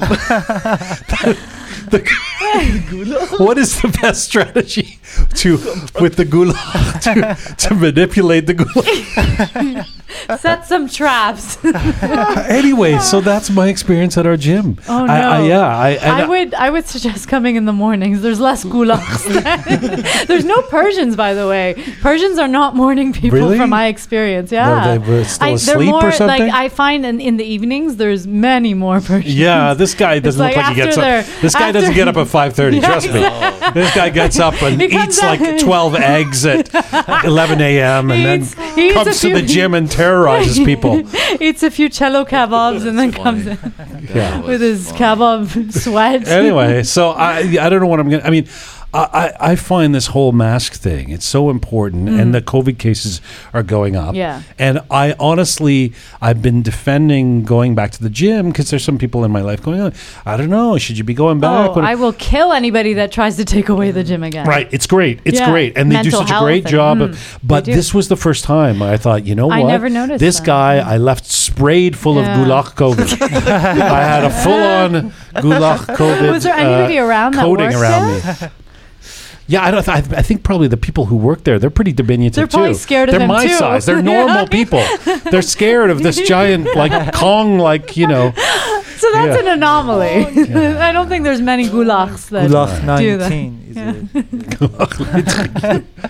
Um, 1.94 2.00
What 3.38 3.58
is 3.58 3.80
the 3.80 3.96
best 4.02 4.24
strategy 4.24 4.98
to 5.36 5.52
with 6.00 6.16
the 6.16 6.24
goulash 6.24 7.04
to, 7.04 7.36
to 7.68 7.74
manipulate 7.74 8.46
the 8.46 8.54
goulash? 8.54 9.88
Set 10.40 10.66
some 10.66 10.88
traps. 10.88 11.62
anyway, 12.50 12.98
so 12.98 13.20
that's 13.20 13.48
my 13.50 13.68
experience 13.68 14.18
at 14.18 14.26
our 14.26 14.36
gym. 14.36 14.78
Oh, 14.88 15.06
I, 15.06 15.20
I, 15.20 15.38
no. 15.38 15.46
yeah, 15.46 15.66
I, 15.66 16.22
I 16.22 16.26
would 16.26 16.54
I 16.54 16.70
would 16.70 16.86
suggest 16.86 17.28
coming 17.28 17.56
in 17.56 17.64
the 17.64 17.72
mornings. 17.72 18.20
There's 18.20 18.40
less 18.40 18.64
gulags. 18.64 20.26
There's 20.26 20.44
no 20.44 20.60
Persians, 20.62 21.14
by 21.16 21.34
the 21.34 21.46
way. 21.48 21.74
Persians 22.00 22.38
are 22.38 22.48
not 22.48 22.74
morning 22.74 23.12
people, 23.12 23.38
Really? 23.38 23.56
from 23.56 23.70
my 23.70 23.86
experience. 23.86 24.50
Yeah, 24.52 24.98
they 24.98 24.98
were 24.98 25.24
still 25.24 25.46
I, 25.46 25.50
they're 25.50 25.56
asleep 25.56 25.94
or 25.94 26.00
more 26.02 26.12
something? 26.12 26.46
like 26.48 26.52
I 26.52 26.68
find 26.68 27.06
in, 27.06 27.20
in 27.20 27.36
the 27.36 27.44
evenings. 27.44 27.96
There's 27.96 28.26
many 28.26 28.74
more 28.74 29.00
Persians. 29.00 29.34
Yeah, 29.34 29.74
this 29.74 29.94
guy 29.94 30.18
doesn't 30.18 30.40
like 30.40 30.56
look 30.56 30.64
like 30.66 30.76
he 30.76 30.82
gets 30.82 30.98
up. 30.98 31.26
This 31.40 31.54
guy 31.54 31.72
doesn't 31.80 31.94
get 32.00 32.08
up 32.08 32.16
at 32.16 32.28
five 32.28 32.54
thirty. 32.54 32.78
Yeah, 32.78 32.86
trust 33.00 33.06
me. 33.08 33.20
This 33.80 33.94
guy 33.94 34.10
gets 34.10 34.38
up 34.38 34.60
and 34.62 34.80
He 34.80 34.88
comes 34.88 35.18
eats 35.18 35.22
like 35.22 35.58
twelve 35.60 35.94
eggs 35.94 36.44
at 36.46 36.68
eleven 37.24 37.60
a.m. 37.60 38.10
and 38.10 38.18
He 38.20 38.24
then 38.24 38.74
he 38.74 38.86
eats 38.88 38.94
comes 38.94 39.24
a 39.24 39.28
to 39.28 39.34
the 39.34 39.42
gym 39.42 39.74
and 39.74 39.90
terrorizes 40.00 40.58
people. 40.58 41.02
Eats 41.40 41.62
a 41.62 41.70
few 41.70 41.88
chelo 41.88 42.26
kebabs 42.26 42.86
and 42.86 42.98
then 42.98 43.12
comes 43.12 43.46
in 43.46 43.58
Yeah. 44.14 44.40
with 44.40 44.60
his 44.60 44.92
kebab 44.92 45.72
sweat. 45.72 46.26
anyway, 46.28 46.82
so 46.82 47.10
I 47.10 47.38
I 47.60 47.68
don't 47.68 47.80
know 47.80 47.86
what 47.86 48.00
I'm 48.00 48.08
gonna. 48.10 48.22
I 48.24 48.30
mean, 48.30 48.48
I 48.92 49.32
I 49.38 49.56
find 49.56 49.94
this 49.94 50.08
whole 50.08 50.32
mask 50.32 50.72
thing 50.74 51.10
it's 51.10 51.24
so 51.26 51.48
important, 51.50 52.08
and 52.08 52.34
the 52.34 52.42
COVID 52.42 52.78
cases 52.78 53.20
are 53.54 53.62
going 53.62 53.94
up. 53.96 54.14
Mm. 54.14 54.16
Yeah. 54.16 54.42
and 54.58 54.80
I 54.90 55.14
honestly 55.20 55.92
I've 56.20 56.42
been 56.42 56.62
defending 56.62 57.44
going 57.44 57.74
back 57.74 57.92
to 57.92 58.02
the 58.02 58.10
gym 58.10 58.48
because 58.50 58.70
there's 58.70 58.82
some 58.84 58.98
people 58.98 59.24
in 59.24 59.30
my 59.30 59.42
life 59.42 59.62
going, 59.62 59.80
oh, 59.80 59.92
I 60.26 60.36
don't 60.36 60.50
know, 60.50 60.76
should 60.78 60.98
you 60.98 61.04
be 61.04 61.14
going 61.14 61.38
back? 61.40 61.70
Oh, 61.76 61.80
I 61.80 61.94
will 61.94 62.12
kill 62.14 62.52
anybody 62.52 62.94
that 62.94 63.12
tries 63.12 63.36
to 63.36 63.44
take 63.44 63.68
away 63.68 63.90
the 63.92 64.02
gym 64.02 64.22
again. 64.24 64.46
Right, 64.46 64.68
it's 64.72 64.86
great. 64.86 65.20
It's 65.24 65.38
Yeah. 65.38 65.50
great, 65.50 65.76
and 65.76 65.90
they 65.92 66.02
do 66.02 66.10
such 66.10 66.30
a 66.30 66.38
great 66.40 66.64
job. 66.66 66.98
mm, 66.98 67.02
of, 67.10 67.38
but 67.44 67.64
this 67.64 67.94
was 67.94 68.08
the 68.08 68.16
first 68.16 68.42
time 68.44 68.82
I 68.82 68.96
thought, 68.96 69.24
you 69.24 69.34
know 69.34 69.46
what? 69.46 69.58
I 69.58 69.62
never 69.62 69.88
noticed 69.88 70.20
this 70.20 70.38
that. 70.38 70.46
guy. 70.46 70.78
I 70.78 70.96
left 70.96 71.26
sprayed 71.26 71.96
full 71.96 72.16
Yeah. 72.16 72.32
of 72.32 72.38
goulash 72.38 72.66
COVID. 72.74 73.22
I 74.00 74.02
had 74.02 74.24
a 74.24 74.30
full 74.30 74.52
on 74.52 75.12
goulash 75.40 75.80
COVID. 76.00 76.30
Was 76.32 76.42
there 76.42 76.54
anybody 76.54 76.98
uh, 76.98 77.04
around 77.06 77.34
that 77.34 77.44
coating 77.44 77.72
around 77.74 78.14
me. 78.14 78.48
Yeah, 79.50 79.64
I 79.64 79.70
don't. 79.72 79.88
I, 79.88 79.96
I 79.96 80.22
think 80.22 80.44
probably 80.44 80.68
the 80.68 80.76
people 80.76 81.06
who 81.06 81.16
work 81.16 81.42
there, 81.42 81.58
they're 81.58 81.70
pretty 81.70 81.92
diminutive 81.92 82.36
They're 82.36 82.46
too. 82.46 82.58
probably 82.58 82.74
scared 82.74 83.08
of 83.08 83.14
They're 83.14 83.22
him 83.22 83.28
my 83.28 83.46
too. 83.48 83.54
size. 83.54 83.84
They're 83.84 84.00
normal 84.16 84.46
people. 84.46 84.84
They're 85.30 85.42
scared 85.42 85.90
of 85.90 86.04
this 86.04 86.20
giant 86.34 86.68
like 86.76 87.12
Kong, 87.14 87.58
like 87.58 87.96
you 87.96 88.06
know. 88.06 88.30
So 89.00 89.10
that's 89.12 89.34
Yeah. 89.34 89.40
an 89.40 89.48
anomaly. 89.58 90.24
Oh, 90.54 90.78
I 90.88 90.92
don't 90.92 91.08
think 91.08 91.24
there's 91.24 91.40
many 91.40 91.66
gulags 91.68 92.28
that 92.30 92.48
Gulach 92.48 92.98
do 92.98 93.16
that. 93.16 93.30
19 93.30 93.64
is 93.70 93.76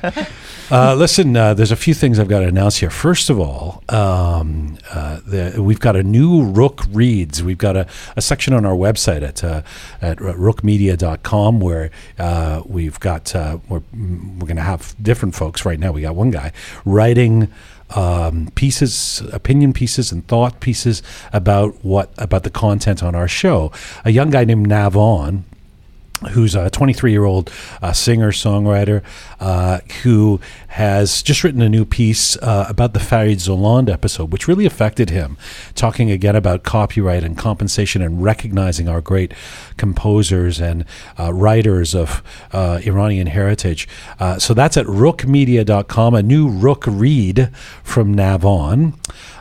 it? 0.07 0.29
Uh, 0.71 0.95
listen, 0.95 1.37
uh, 1.37 1.53
there's 1.53 1.73
a 1.73 1.77
few 1.77 1.95
things 1.95 2.21
I've 2.21 2.29
got 2.29 2.41
to 2.41 2.47
announce 2.47 2.77
here. 2.77 2.91
First 2.91 3.29
of 3.29 3.41
all, 3.41 3.83
um, 3.89 4.79
uh, 4.93 5.19
the, 5.27 5.61
we've 5.61 5.81
got 5.81 5.97
a 5.97 6.03
new 6.05 6.45
Rook 6.45 6.83
Reads. 6.93 7.43
We've 7.43 7.59
got 7.59 7.77
a, 7.77 7.89
a 8.17 8.23
section 8.23 8.55
on 8.55 8.65
our 8.65 8.75
website 8.75 9.23
at 9.23 9.43
uh, 9.43 9.62
at 10.00 10.19
rookmedia.com 10.19 11.59
where 11.59 11.91
uh, 12.21 12.62
we've 12.67 13.00
got 13.00 13.35
uh, 13.35 13.59
we're, 13.69 13.83
we're 13.93 14.47
going 14.47 14.57
to 14.57 14.62
have 14.62 14.95
different 15.03 15.35
folks. 15.35 15.65
Right 15.65 15.81
now, 15.81 15.91
we 15.91 16.03
got 16.03 16.15
one 16.15 16.31
guy 16.31 16.53
writing 16.85 17.50
um, 17.97 18.53
pieces, 18.55 19.23
opinion 19.33 19.73
pieces, 19.73 20.12
and 20.12 20.25
thought 20.29 20.61
pieces 20.61 21.03
about 21.33 21.85
what 21.85 22.12
about 22.17 22.45
the 22.45 22.50
content 22.50 23.03
on 23.03 23.17
our 23.17 23.27
show. 23.27 23.73
A 24.05 24.12
young 24.12 24.31
guy 24.31 24.45
named 24.45 24.69
Navon 24.69 25.43
who's 26.29 26.55
a 26.55 26.71
23 26.71 27.12
year 27.12 27.25
old 27.25 27.50
uh, 27.83 27.93
singer 27.93 28.31
songwriter 28.31 29.03
uh, 29.41 29.81
who 30.03 30.41
has 30.69 31.23
just 31.23 31.43
written 31.43 31.62
a 31.62 31.69
new 31.69 31.85
piece 31.85 32.37
uh, 32.39 32.67
about 32.69 32.93
the 32.93 33.00
Farid 33.00 33.39
Zoland 33.39 33.91
episode, 33.91 34.33
which 34.33 34.47
really 34.47 34.67
affected 34.67 35.11
him, 35.11 35.37
talking 35.75 36.11
again 36.11 36.37
about 36.37 36.62
copyright 36.62 37.25
and 37.25 37.37
compensation 37.37 38.03
and 38.03 38.23
recognizing 38.23 38.89
our 38.89 39.00
great 39.00 39.33
composers 39.77 40.61
and 40.61 40.85
uh, 41.19 41.33
writers 41.33 41.95
of 41.95 42.23
uh, 42.53 42.81
Iranian 42.85 43.27
heritage. 43.27 43.89
Uh, 44.19 44.39
so 44.39 44.55
that's 44.55 44.77
at 44.77 44.87
rookmedia.com, 44.87 46.15
a 46.15 46.23
new 46.23 46.49
Rook 46.49 46.85
read 46.87 47.50
from 47.83 48.15
Navon. 48.15 48.95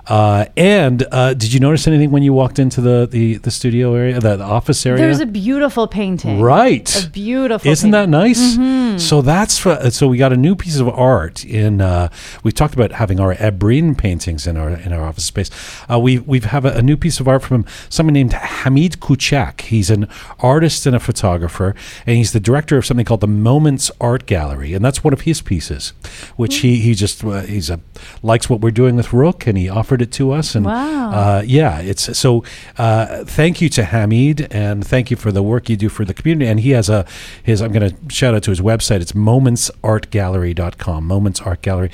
Uh, 0.09 0.45
and 0.57 1.05
uh, 1.11 1.33
did 1.35 1.53
you 1.53 1.59
notice 1.59 1.87
anything 1.87 2.09
when 2.09 2.23
you 2.23 2.33
walked 2.33 2.57
into 2.57 2.81
the, 2.81 3.07
the, 3.09 3.35
the 3.37 3.51
studio 3.51 3.93
area, 3.93 4.19
the, 4.19 4.35
the 4.37 4.43
office 4.43 4.83
area? 4.85 4.99
There's 4.99 5.19
a 5.19 5.25
beautiful 5.27 5.87
painting. 5.87 6.41
right. 6.41 7.05
A 7.05 7.07
beautiful. 7.09 7.69
Isn't 7.71 7.91
that 7.91 8.09
painting. 8.09 8.57
nice? 8.89 9.03
So 9.03 9.21
that's 9.21 9.59
for, 9.59 9.91
so 9.91 10.07
we 10.07 10.17
got 10.17 10.33
a 10.33 10.37
new 10.37 10.55
piece 10.55 10.79
of 10.79 10.89
art 10.89 11.45
in. 11.45 11.79
Uh, 11.79 12.09
we 12.43 12.51
talked 12.51 12.73
about 12.73 12.91
having 12.93 13.19
our 13.19 13.35
Ebrin 13.35 13.95
paintings 13.97 14.47
in 14.47 14.57
our 14.57 14.69
in 14.71 14.91
our 14.91 15.03
office 15.03 15.25
space. 15.25 15.49
Uh, 15.89 15.99
we 15.99 16.19
we 16.19 16.39
have 16.39 16.65
a, 16.65 16.71
a 16.71 16.81
new 16.81 16.97
piece 16.97 17.19
of 17.19 17.27
art 17.27 17.43
from 17.43 17.65
someone 17.89 18.13
named 18.13 18.33
Hamid 18.33 18.99
Kuchak. 18.99 19.61
He's 19.61 19.89
an 19.89 20.07
artist 20.39 20.85
and 20.85 20.95
a 20.95 20.99
photographer, 20.99 21.75
and 22.05 22.17
he's 22.17 22.33
the 22.33 22.39
director 22.39 22.77
of 22.77 22.85
something 22.85 23.05
called 23.05 23.21
the 23.21 23.27
Moments 23.27 23.91
Art 24.01 24.25
Gallery, 24.25 24.73
and 24.73 24.83
that's 24.83 25.03
one 25.03 25.13
of 25.13 25.21
his 25.21 25.41
pieces, 25.41 25.93
which 26.35 26.57
he 26.57 26.77
he 26.77 26.93
just 26.95 27.23
uh, 27.23 27.41
he's 27.41 27.69
a 27.69 27.79
likes 28.23 28.49
what 28.49 28.59
we're 28.59 28.71
doing 28.71 28.95
with 28.95 29.13
Rook, 29.13 29.45
and 29.47 29.57
he 29.57 29.69
offered 29.69 29.98
it 30.01 30.11
to 30.13 30.31
us, 30.31 30.55
and 30.55 30.65
Wow. 30.65 31.11
uh, 31.11 31.41
yeah, 31.45 31.79
it's 31.79 32.17
so. 32.17 32.43
Uh, 32.77 33.23
thank 33.25 33.61
you 33.61 33.69
to 33.69 33.83
Hamid, 33.85 34.47
and 34.51 34.85
thank 34.85 35.09
you 35.11 35.17
for 35.17 35.31
the 35.31 35.43
work 35.43 35.69
you 35.69 35.77
do 35.77 35.89
for 35.89 36.05
the 36.05 36.13
community. 36.13 36.49
And 36.49 36.59
he 36.59 36.71
has 36.71 36.89
a 36.89 37.05
his. 37.43 37.61
I'm 37.61 37.71
going 37.71 37.89
to 37.89 37.95
shout 38.13 38.35
out 38.35 38.43
to 38.43 38.51
his 38.51 38.61
website. 38.61 39.01
It's 39.01 39.13
momentsartgallery.com. 39.13 41.05
Moments 41.05 41.41
Art 41.41 41.61
Gallery. 41.61 41.91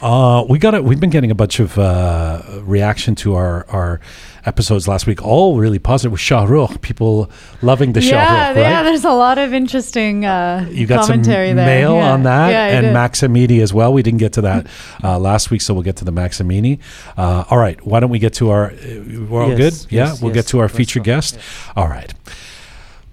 Uh, 0.00 0.44
we 0.48 0.58
got 0.58 0.74
it. 0.74 0.84
We've 0.84 1.00
been 1.00 1.10
getting 1.10 1.30
a 1.30 1.34
bunch 1.34 1.58
of 1.58 1.78
uh, 1.78 2.42
reaction 2.62 3.14
to 3.16 3.34
our 3.34 3.64
our 3.70 4.00
episodes 4.44 4.86
last 4.86 5.06
week. 5.06 5.24
All 5.24 5.56
really 5.58 5.78
positive 5.78 6.12
with 6.12 6.20
Shah 6.20 6.44
Rukh. 6.44 6.80
People 6.82 7.30
loving 7.62 7.94
the 7.94 8.00
Shah 8.02 8.16
Yeah, 8.16 8.48
Rukh, 8.48 8.56
right? 8.56 8.62
yeah. 8.62 8.82
There's 8.82 9.04
a 9.04 9.10
lot 9.12 9.38
of 9.38 9.54
interesting 9.54 10.24
uh, 10.26 10.68
you 10.70 10.86
got 10.86 11.04
some 11.06 11.14
commentary 11.14 11.52
there. 11.54 11.66
mail 11.66 11.94
Yeah. 11.94 12.12
on 12.12 12.22
that 12.24 12.50
Yeah, 12.50 12.66
and 12.78 12.86
did. 12.86 12.94
Maximini 12.94 13.62
as 13.62 13.72
well. 13.72 13.92
We 13.92 14.02
didn't 14.02 14.20
get 14.20 14.34
to 14.34 14.42
that 14.42 14.66
uh, 15.02 15.18
last 15.18 15.50
week, 15.50 15.62
so 15.62 15.72
we'll 15.72 15.82
get 15.82 15.96
to 15.96 16.04
the 16.04 16.12
Maximini. 16.12 16.78
Uh, 17.16 17.44
all 17.50 17.58
right, 17.58 17.84
why 17.84 17.98
don't 18.00 18.10
we 18.10 18.18
get 18.18 18.34
to 18.34 18.50
our? 18.50 18.72
Uh, 18.72 19.26
we're 19.30 19.42
all 19.42 19.48
Yes, 19.48 19.86
good. 19.86 19.92
Yeah, 19.92 20.06
yes, 20.08 20.20
we'll 20.22 20.30
yes, 20.34 20.44
get 20.44 20.50
to 20.50 20.58
our 20.58 20.64
let's 20.66 20.76
featured 20.76 21.04
guest. 21.04 21.38
All 21.74 21.88
right. 21.88 22.12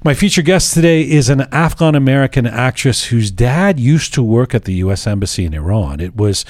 My 0.05 0.13
featured 0.13 0.43
guest 0.43 0.73
today 0.73 1.09
is 1.09 1.29
an 1.29 1.47
Afghan 1.53 1.95
American 1.95 2.45
actress 2.45 3.05
whose 3.05 3.31
dad 3.31 3.79
used 3.79 4.13
to 4.15 4.21
work 4.21 4.53
at 4.53 4.65
the 4.65 4.73
U.S. 4.73 5.07
Embassy 5.07 5.45
in 5.45 5.53
Iran. 5.53 6.01
It 6.01 6.17
was 6.17 6.43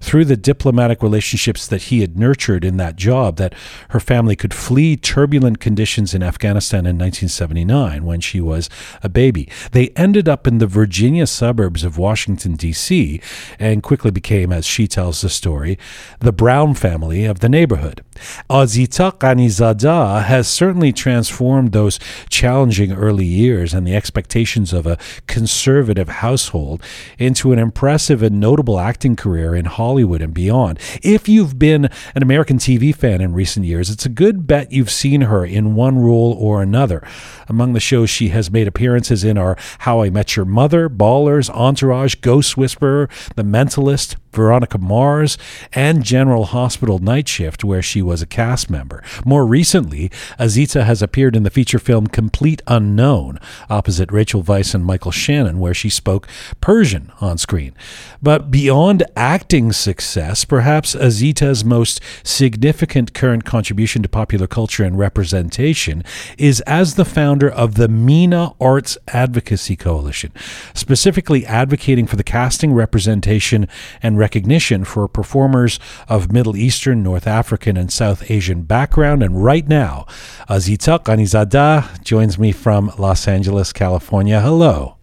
through 0.00 0.26
the 0.26 0.36
diplomatic 0.36 1.02
relationships 1.02 1.66
that 1.66 1.82
he 1.82 2.02
had 2.02 2.16
nurtured 2.16 2.64
in 2.64 2.76
that 2.76 2.94
job 2.94 3.34
that 3.38 3.52
her 3.88 3.98
family 3.98 4.36
could 4.36 4.54
flee 4.54 4.96
turbulent 4.96 5.58
conditions 5.58 6.14
in 6.14 6.22
Afghanistan 6.22 6.86
in 6.86 6.96
1979 6.96 8.04
when 8.04 8.20
she 8.20 8.40
was 8.40 8.70
a 9.02 9.08
baby. 9.08 9.48
They 9.72 9.88
ended 9.96 10.28
up 10.28 10.46
in 10.46 10.58
the 10.58 10.68
Virginia 10.68 11.26
suburbs 11.26 11.82
of 11.82 11.98
Washington, 11.98 12.54
D.C., 12.54 13.20
and 13.58 13.82
quickly 13.82 14.12
became, 14.12 14.52
as 14.52 14.64
she 14.64 14.86
tells 14.86 15.20
the 15.20 15.30
story, 15.30 15.80
the 16.20 16.30
Brown 16.30 16.74
family 16.74 17.24
of 17.24 17.40
the 17.40 17.48
neighborhood. 17.48 18.04
Azita 18.48 19.18
Ghanizada 19.18 20.22
has 20.22 20.46
certainly 20.46 20.92
transformed 20.92 21.72
those 21.72 21.98
challenging 22.28 22.99
early 23.00 23.24
years 23.24 23.74
and 23.74 23.86
the 23.86 23.96
expectations 23.96 24.72
of 24.72 24.86
a 24.86 24.98
conservative 25.26 26.08
household 26.08 26.82
into 27.18 27.52
an 27.52 27.58
impressive 27.58 28.22
and 28.22 28.38
notable 28.38 28.78
acting 28.78 29.16
career 29.16 29.54
in 29.54 29.64
Hollywood 29.64 30.22
and 30.22 30.32
beyond. 30.32 30.78
If 31.02 31.28
you've 31.28 31.58
been 31.58 31.86
an 32.14 32.22
American 32.22 32.58
TV 32.58 32.94
fan 32.94 33.20
in 33.20 33.32
recent 33.32 33.66
years, 33.66 33.90
it's 33.90 34.06
a 34.06 34.10
good 34.10 34.46
bet 34.46 34.70
you've 34.70 34.90
seen 34.90 35.22
her 35.22 35.44
in 35.44 35.74
one 35.74 35.98
role 35.98 36.36
or 36.38 36.62
another. 36.62 37.02
Among 37.48 37.72
the 37.72 37.80
shows 37.80 38.10
she 38.10 38.28
has 38.28 38.50
made 38.50 38.68
appearances 38.68 39.24
in 39.24 39.36
are 39.38 39.56
How 39.80 40.02
I 40.02 40.10
Met 40.10 40.36
Your 40.36 40.44
Mother, 40.44 40.88
Ballers, 40.88 41.50
Entourage, 41.50 42.16
Ghost 42.16 42.56
Whisperer, 42.56 43.08
The 43.34 43.42
Mentalist, 43.42 44.16
Veronica 44.32 44.78
Mars, 44.78 45.36
and 45.72 46.04
General 46.04 46.44
Hospital 46.46 46.98
Night 46.98 47.28
Shift, 47.28 47.64
where 47.64 47.82
she 47.82 48.02
was 48.02 48.22
a 48.22 48.26
cast 48.26 48.70
member. 48.70 49.02
More 49.24 49.46
recently, 49.46 50.10
Azita 50.38 50.84
has 50.84 51.02
appeared 51.02 51.36
in 51.36 51.42
the 51.42 51.50
feature 51.50 51.78
film 51.78 52.06
Complete 52.06 52.62
Unknown, 52.66 53.38
opposite 53.68 54.12
Rachel 54.12 54.42
Weisz 54.42 54.74
and 54.74 54.84
Michael 54.84 55.10
Shannon, 55.10 55.58
where 55.58 55.74
she 55.74 55.90
spoke 55.90 56.28
Persian 56.60 57.12
on 57.20 57.38
screen. 57.38 57.74
But 58.22 58.50
beyond 58.50 59.02
acting 59.16 59.72
success, 59.72 60.44
perhaps 60.44 60.94
Azita's 60.94 61.64
most 61.64 62.00
significant 62.22 63.14
current 63.14 63.44
contribution 63.44 64.02
to 64.02 64.08
popular 64.08 64.46
culture 64.46 64.84
and 64.84 64.98
representation 64.98 66.04
is 66.38 66.60
as 66.62 66.94
the 66.94 67.04
founder 67.04 67.50
of 67.50 67.74
the 67.74 67.88
MENA 67.88 68.54
Arts 68.60 68.96
Advocacy 69.08 69.76
Coalition, 69.76 70.32
specifically 70.74 71.44
advocating 71.46 72.06
for 72.06 72.16
the 72.16 72.24
casting, 72.24 72.72
representation, 72.72 73.66
and 74.02 74.18
recognition 74.20 74.84
for 74.84 75.08
performers 75.08 75.80
of 76.08 76.30
Middle 76.30 76.56
Eastern, 76.56 77.02
North 77.02 77.26
African, 77.26 77.76
and 77.76 77.92
South 77.92 78.30
Asian 78.30 78.62
background. 78.62 79.22
And 79.22 79.42
right 79.42 79.66
now, 79.66 80.06
Azita 80.48 81.02
Ghanizada 81.02 82.02
joins 82.04 82.38
me 82.38 82.52
from 82.52 82.92
Los 82.98 83.26
Angeles, 83.26 83.72
California. 83.72 84.40
Hello. 84.40 84.96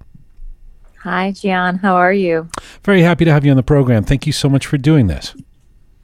Hi, 1.03 1.31
Jian. 1.31 1.81
How 1.81 1.95
are 1.95 2.13
you? 2.13 2.49
Very 2.83 3.01
happy 3.01 3.25
to 3.25 3.31
have 3.31 3.43
you 3.45 3.51
on 3.51 3.57
the 3.57 3.63
program. 3.63 4.03
Thank 4.03 4.27
you 4.27 4.33
so 4.33 4.49
much 4.49 4.65
for 4.65 4.77
doing 4.77 5.07
this. 5.07 5.35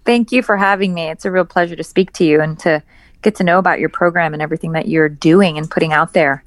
Thank 0.06 0.32
you 0.32 0.42
for 0.42 0.58
having 0.58 0.94
me. 0.94 1.10
It's 1.10 1.26
a 1.26 1.32
real 1.32 1.46
pleasure 1.46 1.76
to 1.76 1.84
speak 1.84 2.12
to 2.14 2.24
you 2.26 2.42
and 2.42 2.60
to 2.60 2.82
get 3.22 3.36
to 3.36 3.44
know 3.44 3.58
about 3.58 3.80
your 3.80 3.90
program 3.90 4.34
and 4.34 4.42
everything 4.42 4.74
that 4.74 4.88
you're 4.88 5.10
doing 5.10 5.58
and 5.58 5.70
putting 5.70 5.94
out 5.94 6.14
there 6.14 6.44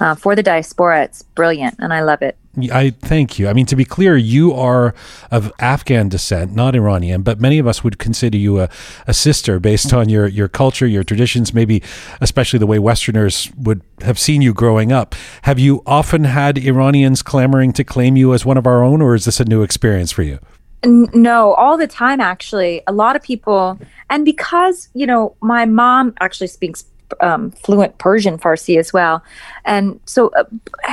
uh, 0.00 0.14
for 0.14 0.34
the 0.34 0.42
diaspora. 0.42 1.04
It's 1.04 1.22
brilliant, 1.22 1.76
and 1.78 1.92
I 1.92 2.02
love 2.02 2.22
it. 2.22 2.36
I 2.70 2.90
thank 2.90 3.38
you. 3.38 3.48
I 3.48 3.54
mean, 3.54 3.64
to 3.66 3.76
be 3.76 3.84
clear, 3.84 4.16
you 4.16 4.52
are 4.52 4.94
of 5.30 5.50
Afghan 5.58 6.10
descent, 6.10 6.54
not 6.54 6.74
Iranian, 6.74 7.22
but 7.22 7.40
many 7.40 7.58
of 7.58 7.66
us 7.66 7.82
would 7.82 7.98
consider 7.98 8.36
you 8.36 8.60
a, 8.60 8.68
a 9.06 9.14
sister 9.14 9.58
based 9.58 9.94
on 9.94 10.10
your, 10.10 10.26
your 10.26 10.48
culture, 10.48 10.86
your 10.86 11.02
traditions, 11.02 11.54
maybe 11.54 11.82
especially 12.20 12.58
the 12.58 12.66
way 12.66 12.78
Westerners 12.78 13.50
would 13.56 13.80
have 14.02 14.18
seen 14.18 14.42
you 14.42 14.52
growing 14.52 14.92
up. 14.92 15.14
Have 15.42 15.58
you 15.58 15.82
often 15.86 16.24
had 16.24 16.58
Iranians 16.58 17.22
clamoring 17.22 17.72
to 17.72 17.84
claim 17.84 18.16
you 18.16 18.34
as 18.34 18.44
one 18.44 18.58
of 18.58 18.66
our 18.66 18.84
own, 18.84 19.00
or 19.00 19.14
is 19.14 19.24
this 19.24 19.40
a 19.40 19.46
new 19.46 19.62
experience 19.62 20.12
for 20.12 20.22
you? 20.22 20.38
No, 20.84 21.54
all 21.54 21.78
the 21.78 21.86
time, 21.86 22.20
actually. 22.20 22.82
A 22.86 22.92
lot 22.92 23.14
of 23.14 23.22
people, 23.22 23.78
and 24.10 24.24
because, 24.24 24.88
you 24.94 25.06
know, 25.06 25.36
my 25.40 25.64
mom 25.64 26.12
actually 26.20 26.48
speaks 26.48 26.84
um, 27.20 27.50
fluent 27.50 27.98
Persian 27.98 28.38
Farsi 28.38 28.78
as 28.78 28.92
well, 28.92 29.22
and 29.64 30.00
so 30.06 30.30
uh, 30.36 30.44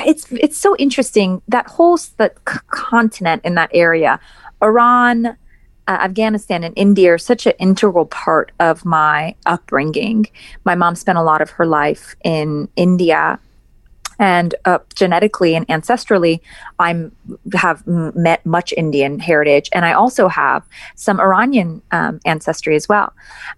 it's 0.05 0.31
it's 0.31 0.57
so 0.57 0.75
interesting 0.77 1.41
that 1.47 1.67
whole 1.67 1.97
the 2.17 2.31
c- 2.47 2.59
continent 2.69 3.43
in 3.45 3.55
that 3.55 3.69
area, 3.73 4.19
Iran, 4.61 5.25
uh, 5.25 5.35
Afghanistan, 5.87 6.63
and 6.63 6.73
India 6.77 7.13
are 7.13 7.17
such 7.17 7.45
an 7.45 7.53
integral 7.59 8.05
part 8.05 8.51
of 8.59 8.85
my 8.85 9.35
upbringing. 9.45 10.27
My 10.65 10.75
mom 10.75 10.95
spent 10.95 11.17
a 11.17 11.23
lot 11.23 11.41
of 11.41 11.49
her 11.51 11.65
life 11.65 12.15
in 12.23 12.69
India 12.75 13.39
and 14.19 14.53
uh, 14.65 14.79
genetically 14.95 15.55
and 15.55 15.67
ancestrally 15.67 16.39
i'm 16.77 17.11
have 17.53 17.85
met 17.87 18.45
much 18.45 18.73
indian 18.77 19.19
heritage 19.19 19.69
and 19.73 19.85
i 19.85 19.93
also 19.93 20.27
have 20.27 20.63
some 20.95 21.19
iranian 21.19 21.81
um, 21.91 22.19
ancestry 22.25 22.75
as 22.75 22.87
well. 22.87 23.13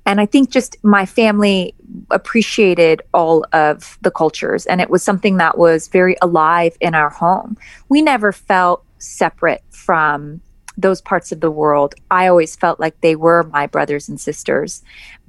And 0.05 0.21
i 0.21 0.25
think 0.25 0.49
just 0.49 0.77
my 0.83 1.05
family 1.05 1.73
appreciated 2.09 3.01
all 3.13 3.45
of 3.53 3.97
the 4.01 4.11
cultures 4.11 4.65
and 4.65 4.79
it 4.79 4.89
was 4.89 5.03
something 5.03 5.37
that 5.37 5.57
was 5.57 5.87
very 5.87 6.15
alive 6.21 6.77
in 6.79 6.95
our 6.95 7.09
home. 7.09 7.57
We 7.89 8.01
never 8.01 8.31
felt 8.31 8.83
separate 8.99 9.63
from 9.71 10.41
those 10.81 11.01
parts 11.01 11.31
of 11.31 11.39
the 11.39 11.51
world, 11.51 11.95
I 12.09 12.27
always 12.27 12.55
felt 12.55 12.79
like 12.79 12.99
they 13.01 13.15
were 13.15 13.43
my 13.43 13.67
brothers 13.67 14.09
and 14.09 14.19
sisters. 14.19 14.83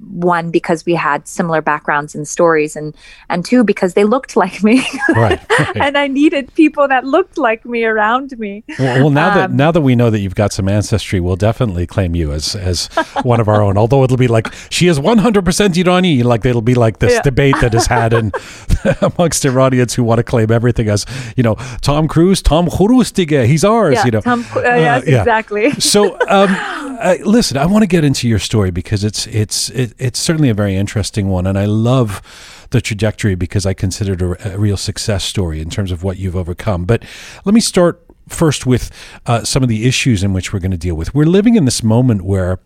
One 0.09 0.51
because 0.51 0.85
we 0.85 0.95
had 0.95 1.27
similar 1.27 1.61
backgrounds 1.61 2.13
and 2.13 2.27
stories, 2.27 2.75
and 2.75 2.93
and 3.29 3.45
two 3.45 3.63
because 3.63 3.93
they 3.93 4.03
looked 4.03 4.35
like 4.43 4.61
me, 4.63 4.83
Right, 5.15 5.39
right. 5.49 5.77
and 5.77 5.97
I 5.97 6.07
needed 6.07 6.53
people 6.55 6.87
that 6.89 7.05
looked 7.05 7.37
like 7.37 7.63
me 7.63 7.85
around 7.85 8.37
me. 8.37 8.63
Well, 8.79 8.99
well, 9.03 9.09
now 9.11 9.33
that 9.35 9.49
Um, 9.51 9.55
now 9.55 9.71
that 9.71 9.79
we 9.81 9.95
know 9.95 10.09
that 10.09 10.19
you've 10.19 10.35
got 10.35 10.51
some 10.51 10.67
ancestry, 10.67 11.19
we'll 11.21 11.37
definitely 11.37 11.87
claim 11.87 12.15
you 12.15 12.33
as 12.33 12.53
as 12.55 12.87
one 13.23 13.39
of 13.39 13.47
our 13.47 13.61
own. 13.61 13.77
Although 13.77 14.03
it'll 14.03 14.17
be 14.17 14.27
like 14.27 14.47
she 14.69 14.87
is 14.87 14.99
one 14.99 15.19
hundred 15.19 15.45
percent 15.45 15.75
Irani. 15.75 16.21
Like 16.23 16.43
it'll 16.45 16.61
be 16.61 16.75
like 16.75 16.99
this 16.99 17.13
Yeah. 17.13 17.21
debate 17.21 17.55
that 17.61 17.73
is 17.73 17.87
had 17.87 18.11
in 18.13 18.31
amongst 19.01 19.45
Iranians 19.45 19.93
who 19.93 20.03
want 20.03 20.19
to 20.19 20.23
claim 20.23 20.51
everything 20.51 20.89
as 20.89 21.05
you 21.37 21.43
know 21.43 21.55
Tom 21.81 22.07
Cruise, 22.09 22.41
Tom 22.41 22.67
Khurustige, 22.67 23.45
he's 23.45 23.63
ours. 23.63 23.93
Yeah, 23.95 24.05
you 24.05 24.11
know, 24.11 24.21
Tom, 24.21 24.43
uh, 24.55 24.61
yes, 24.61 25.03
yeah. 25.07 25.19
exactly. 25.19 25.42
so 25.79 26.13
um, 26.27 26.49
uh, 26.99 27.15
listen 27.23 27.57
i 27.57 27.65
want 27.65 27.81
to 27.83 27.87
get 27.87 28.03
into 28.03 28.27
your 28.27 28.39
story 28.39 28.71
because 28.71 29.03
it's 29.03 29.27
it's 29.27 29.69
it, 29.69 29.93
it's 29.97 30.19
certainly 30.19 30.49
a 30.49 30.53
very 30.53 30.75
interesting 30.75 31.27
one 31.27 31.45
and 31.47 31.57
i 31.57 31.65
love 31.65 32.21
the 32.71 32.81
trajectory 32.81 33.35
because 33.35 33.65
i 33.65 33.73
consider 33.73 34.13
it 34.13 34.21
a, 34.21 34.53
a 34.53 34.57
real 34.57 34.77
success 34.77 35.23
story 35.23 35.61
in 35.61 35.69
terms 35.69 35.91
of 35.91 36.03
what 36.03 36.17
you've 36.17 36.35
overcome. 36.35 36.85
But 36.85 37.03
let 37.45 37.53
me 37.53 37.61
start 37.61 38.03
first 38.27 38.65
with 38.65 38.91
uh, 39.25 39.43
some 39.43 39.63
of 39.63 39.69
the 39.69 39.85
issues 39.87 40.23
in 40.23 40.33
which 40.33 40.53
we're 40.53 40.59
going 40.59 40.71
to 40.71 40.77
deal 40.77 40.95
with. 40.95 41.13
We're 41.13 41.25
living 41.25 41.55
in 41.55 41.65
this 41.65 41.83
moment 41.83 42.23
where 42.23 42.59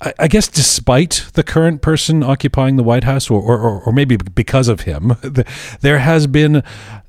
I 0.00 0.14
I 0.18 0.28
guess 0.28 0.48
despite 0.48 1.26
the 1.34 1.42
current 1.42 1.82
person 1.82 2.22
occupying 2.22 2.76
the 2.76 2.82
White 2.82 3.04
House, 3.04 3.30
or, 3.30 3.40
or, 3.40 3.80
or 3.82 3.92
maybe 3.92 4.16
because 4.16 4.68
of 4.68 4.80
him, 4.82 5.08
the- 5.22 5.46
there 5.80 5.98
has 5.98 6.26
been 6.26 6.62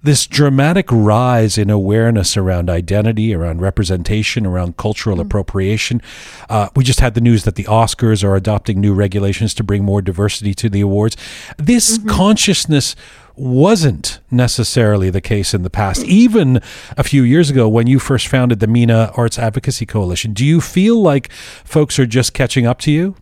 this 0.04 0.26
dramatic 0.26 0.88
rise 0.92 1.58
in 1.58 1.70
awareness 1.70 2.36
around 2.36 2.70
identity, 2.70 3.34
around 3.36 3.62
representation, 3.62 4.46
around 4.48 4.76
cultural 4.78 5.20
appropriation. 5.20 6.02
Uh, 6.50 6.70
we 6.76 6.84
just 6.84 7.00
had 7.00 7.14
the 7.14 7.22
news 7.22 7.44
that 7.44 7.56
the 7.56 7.66
Oscars 7.66 8.24
are 8.24 8.36
adopting 8.36 8.82
new 8.82 8.94
regulations 8.94 9.54
to 9.54 9.64
bring 9.64 9.84
more 9.84 10.02
diversity 10.02 10.54
to 10.56 10.70
the 10.70 10.82
awards. 10.82 11.16
This 11.58 12.00
consciousness 12.08 12.96
wasn't 13.36 14.20
necessarily 14.30 15.10
the 15.10 15.22
case 15.22 15.54
in 15.54 15.64
the 15.64 15.70
past, 15.70 16.04
even 16.04 16.62
a 16.98 17.04
few 17.04 17.24
years 17.24 17.50
ago 17.50 17.68
when 17.68 17.88
you 17.88 18.00
first 18.00 18.28
founded 18.28 18.60
the 18.60 18.68
MENA 18.68 19.12
Arts 19.16 19.40
Advocacy 19.40 19.86
Coalition. 19.86 20.34
Do 20.34 20.46
you 20.46 20.62
feel 20.62 21.02
like 21.02 21.32
folks 21.32 21.98
are 22.00 22.06
just 22.06 22.34
catching 22.34 22.66
up 22.66 22.80
to 22.82 22.92
you? 22.92 23.16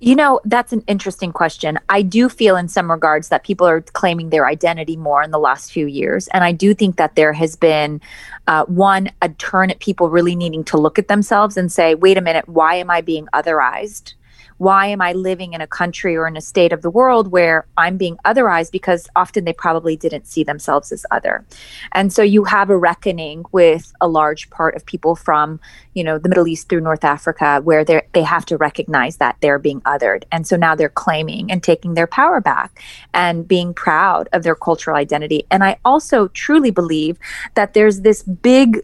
You 0.00 0.14
know, 0.14 0.40
that's 0.44 0.72
an 0.72 0.84
interesting 0.86 1.32
question. 1.32 1.78
I 1.88 2.02
do 2.02 2.28
feel 2.28 2.56
in 2.56 2.68
some 2.68 2.88
regards 2.90 3.28
that 3.30 3.42
people 3.42 3.66
are 3.66 3.80
claiming 3.80 4.30
their 4.30 4.46
identity 4.46 4.96
more 4.96 5.22
in 5.22 5.32
the 5.32 5.38
last 5.38 5.72
few 5.72 5.86
years. 5.86 6.28
And 6.28 6.44
I 6.44 6.52
do 6.52 6.72
think 6.74 6.96
that 6.96 7.16
there 7.16 7.32
has 7.32 7.56
been, 7.56 8.00
uh, 8.46 8.64
one, 8.66 9.10
a 9.20 9.30
turn 9.30 9.70
at 9.70 9.80
people 9.80 10.08
really 10.10 10.36
needing 10.36 10.62
to 10.64 10.76
look 10.76 10.98
at 10.98 11.08
themselves 11.08 11.56
and 11.56 11.72
say, 11.72 11.96
wait 11.96 12.16
a 12.16 12.20
minute, 12.20 12.48
why 12.48 12.76
am 12.76 12.90
I 12.90 13.00
being 13.00 13.26
otherized? 13.34 14.14
Why 14.58 14.86
am 14.86 15.00
I 15.00 15.12
living 15.12 15.54
in 15.54 15.60
a 15.60 15.66
country 15.66 16.16
or 16.16 16.26
in 16.26 16.36
a 16.36 16.40
state 16.40 16.72
of 16.72 16.82
the 16.82 16.90
world 16.90 17.30
where 17.30 17.66
I'm 17.76 17.96
being 17.96 18.16
otherized? 18.24 18.72
Because 18.72 19.08
often 19.16 19.44
they 19.44 19.52
probably 19.52 19.96
didn't 19.96 20.26
see 20.26 20.44
themselves 20.44 20.92
as 20.92 21.06
other. 21.10 21.44
And 21.92 22.12
so 22.12 22.22
you 22.22 22.44
have 22.44 22.70
a 22.70 22.76
reckoning 22.76 23.44
with 23.52 23.92
a 24.00 24.08
large 24.08 24.50
part 24.50 24.74
of 24.74 24.84
people 24.84 25.16
from, 25.16 25.60
you 25.94 26.04
know, 26.04 26.18
the 26.18 26.28
Middle 26.28 26.48
East 26.48 26.68
through 26.68 26.80
North 26.80 27.04
Africa 27.04 27.60
where 27.62 27.84
they 27.84 28.02
they 28.12 28.22
have 28.22 28.44
to 28.46 28.56
recognize 28.56 29.16
that 29.18 29.36
they're 29.40 29.58
being 29.58 29.80
othered. 29.82 30.24
And 30.32 30.46
so 30.46 30.56
now 30.56 30.74
they're 30.74 30.88
claiming 30.88 31.50
and 31.50 31.62
taking 31.62 31.94
their 31.94 32.06
power 32.06 32.40
back 32.40 32.82
and 33.14 33.46
being 33.46 33.72
proud 33.72 34.28
of 34.32 34.42
their 34.42 34.54
cultural 34.54 34.96
identity. 34.96 35.46
And 35.50 35.62
I 35.64 35.78
also 35.84 36.28
truly 36.28 36.70
believe 36.70 37.18
that 37.54 37.74
there's 37.74 38.00
this 38.00 38.22
big 38.22 38.80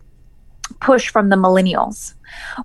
push 0.81 1.11
from 1.11 1.29
the 1.29 1.37
millennials 1.37 2.15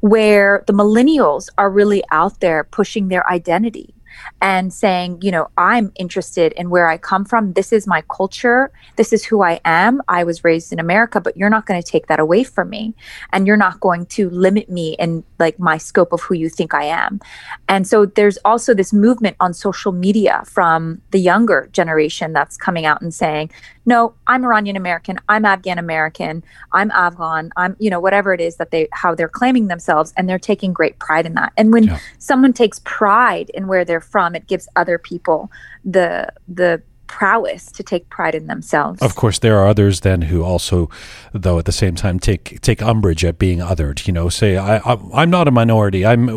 where 0.02 0.64
the 0.68 0.74
millennials 0.74 1.50
are 1.58 1.70
really 1.70 2.04
out 2.12 2.40
there 2.40 2.64
pushing 2.64 3.08
their 3.08 3.30
identity 3.30 3.94
and 4.42 4.74
saying, 4.74 5.20
you 5.22 5.32
know, 5.32 5.50
I'm 5.58 5.92
interested 5.96 6.54
in 6.54 6.70
where 6.70 6.88
I 6.88 6.98
come 6.98 7.26
from. 7.26 7.54
This 7.54 7.72
is 7.72 7.88
my 7.88 8.04
culture. 8.14 8.72
This 8.96 9.14
is 9.14 9.24
who 9.26 9.42
I 9.42 9.60
am. 9.66 10.02
I 10.08 10.24
was 10.24 10.44
raised 10.44 10.72
in 10.72 10.80
America, 10.80 11.20
but 11.20 11.36
you're 11.38 11.50
not 11.50 11.66
going 11.66 11.82
to 11.82 11.92
take 11.92 12.08
that 12.08 12.20
away 12.20 12.44
from 12.44 12.70
me. 12.70 12.96
And 13.32 13.48
you're 13.48 13.58
not 13.58 13.80
going 13.80 14.06
to 14.08 14.30
limit 14.30 14.70
me 14.70 14.96
in 15.00 15.24
like 15.40 15.60
my 15.60 15.78
scope 15.78 16.14
of 16.14 16.22
who 16.22 16.36
you 16.36 16.50
think 16.50 16.74
I 16.74 16.86
am. 16.86 17.20
And 17.68 17.88
so 17.88 18.06
there's 18.06 18.38
also 18.46 18.74
this 18.74 18.94
movement 18.94 19.36
on 19.40 19.54
social 19.54 19.92
media 19.92 20.44
from 20.46 21.02
the 21.12 21.20
younger 21.20 21.70
generation 21.72 22.34
that's 22.34 22.58
coming 22.58 22.86
out 22.86 23.02
and 23.02 23.14
saying, 23.14 23.52
no, 23.90 24.14
I'm 24.28 24.46
Iranian 24.46 24.76
American, 24.78 25.18
I'm 25.28 25.44
Afghan 25.46 25.80
American, 25.80 26.44
I'm 26.74 26.92
Afghan, 26.92 27.50
I'm, 27.58 27.76
you 27.80 27.90
know, 27.90 28.00
whatever 28.00 28.34
it 28.34 28.40
is 28.40 28.58
that 28.58 28.70
they, 28.70 28.88
how 28.94 29.16
they're 29.16 29.28
claiming 29.28 29.68
themselves. 29.68 30.14
And 30.16 30.30
they're 30.30 30.38
taking 30.38 30.72
great 30.74 31.00
pride 31.00 31.26
in 31.26 31.34
that. 31.34 31.52
And 31.58 31.74
when 31.74 31.84
Yeah. 31.86 32.00
someone 32.20 32.54
takes 32.54 32.80
pride 32.86 33.50
in 33.56 33.68
where 33.68 33.84
they're 33.84 34.00
from, 34.00 34.36
it 34.36 34.46
gives 34.48 34.70
other 34.76 35.00
people 35.00 35.52
the, 35.84 36.32
the, 36.48 36.82
prowess 37.10 37.72
to 37.74 37.84
take 37.84 38.08
pride 38.10 38.36
in 38.36 38.46
themselves. 38.48 39.02
Of 39.02 39.16
course, 39.16 39.40
there 39.40 39.58
are 39.58 39.68
others 39.68 40.02
then 40.02 40.22
who 40.22 40.44
also, 40.44 40.90
though, 41.34 41.60
at 41.60 41.66
the 41.66 41.72
same 41.74 41.96
time 41.96 42.20
take 42.20 42.62
take 42.62 42.82
umbrage 42.82 43.26
at 43.26 43.38
being 43.40 43.60
othered. 43.60 44.08
You 44.08 44.14
know, 44.14 44.30
say 44.30 44.56
I, 44.58 44.78
I 44.78 44.98
I'm 45.14 45.30
not 45.30 45.48
a 45.48 45.52
minority. 45.52 46.06
I'm, 46.06 46.30